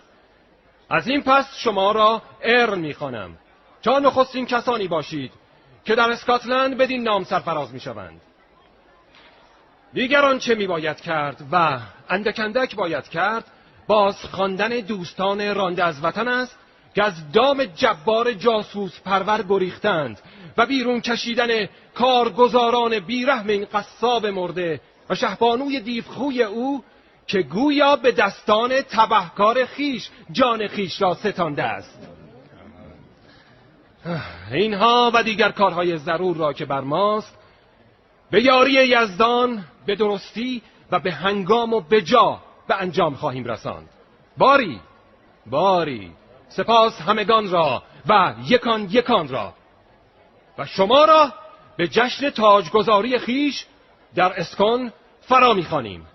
از 0.89 1.07
این 1.07 1.21
پس 1.21 1.57
شما 1.57 1.91
را 1.91 2.21
ارن 2.41 2.79
می‌خوانم 2.79 3.37
تا 3.83 3.99
نخستین 3.99 4.45
کسانی 4.45 4.87
باشید 4.87 5.31
که 5.85 5.95
در 5.95 6.11
اسکاتلند 6.11 6.77
بدین 6.77 7.03
نام 7.03 7.23
سرفراز 7.23 7.73
می‌شوند 7.73 8.21
دیگران 9.93 10.39
چه 10.39 10.55
میباید 10.55 11.01
کرد 11.01 11.43
و 11.51 11.79
اندکندک 12.09 12.75
باید 12.75 13.09
کرد 13.09 13.45
باز 13.87 14.25
خواندن 14.25 14.69
دوستان 14.69 15.55
رانده 15.55 15.83
از 15.83 16.03
وطن 16.03 16.27
است 16.27 16.57
که 16.95 17.03
از 17.03 17.31
دام 17.31 17.63
جبار 17.63 18.33
جاسوس 18.33 18.99
پرور 18.99 19.45
گریختند 19.49 20.19
و 20.57 20.65
بیرون 20.65 21.01
کشیدن 21.01 21.69
کارگزاران 21.95 22.99
بیرحم 22.99 23.47
این 23.47 23.67
قصاب 23.73 24.25
مرده 24.25 24.81
و 25.09 25.15
شهبانوی 25.15 25.79
دیوخوی 25.79 26.43
او 26.43 26.83
که 27.27 27.41
گویا 27.41 27.95
به 27.95 28.11
دستان 28.11 28.81
تبهکار 28.81 29.65
خیش 29.65 30.09
جان 30.31 30.67
خیش 30.67 31.01
را 31.01 31.13
ستانده 31.13 31.63
است. 31.63 32.07
اینها 34.51 35.11
و 35.13 35.23
دیگر 35.23 35.51
کارهای 35.51 35.97
ضرور 35.97 36.37
را 36.37 36.53
که 36.53 36.65
بر 36.65 36.81
ماست 36.81 37.37
به 38.31 38.43
یاری 38.43 38.73
یزدان 38.73 39.63
به 39.85 39.95
درستی 39.95 40.61
و 40.91 40.99
به 40.99 41.11
هنگام 41.11 41.73
و 41.73 41.81
به 41.81 42.01
جا 42.01 42.39
به 42.67 42.81
انجام 42.81 43.15
خواهیم 43.15 43.45
رساند. 43.45 43.89
باری 44.37 44.79
باری. 45.45 46.11
سپاس 46.55 47.01
همگان 47.01 47.51
را 47.51 47.83
و 48.09 48.33
یکان 48.45 48.87
یکان 48.91 49.27
را. 49.27 49.53
و 50.57 50.65
شما 50.65 51.05
را 51.05 51.33
به 51.77 51.87
جشن 51.87 52.29
تاجگذاری 52.29 53.19
خیش 53.19 53.65
در 54.15 54.39
اسکان 54.39 54.93
فرا 55.21 55.53
می‌خوانیم. 55.53 56.07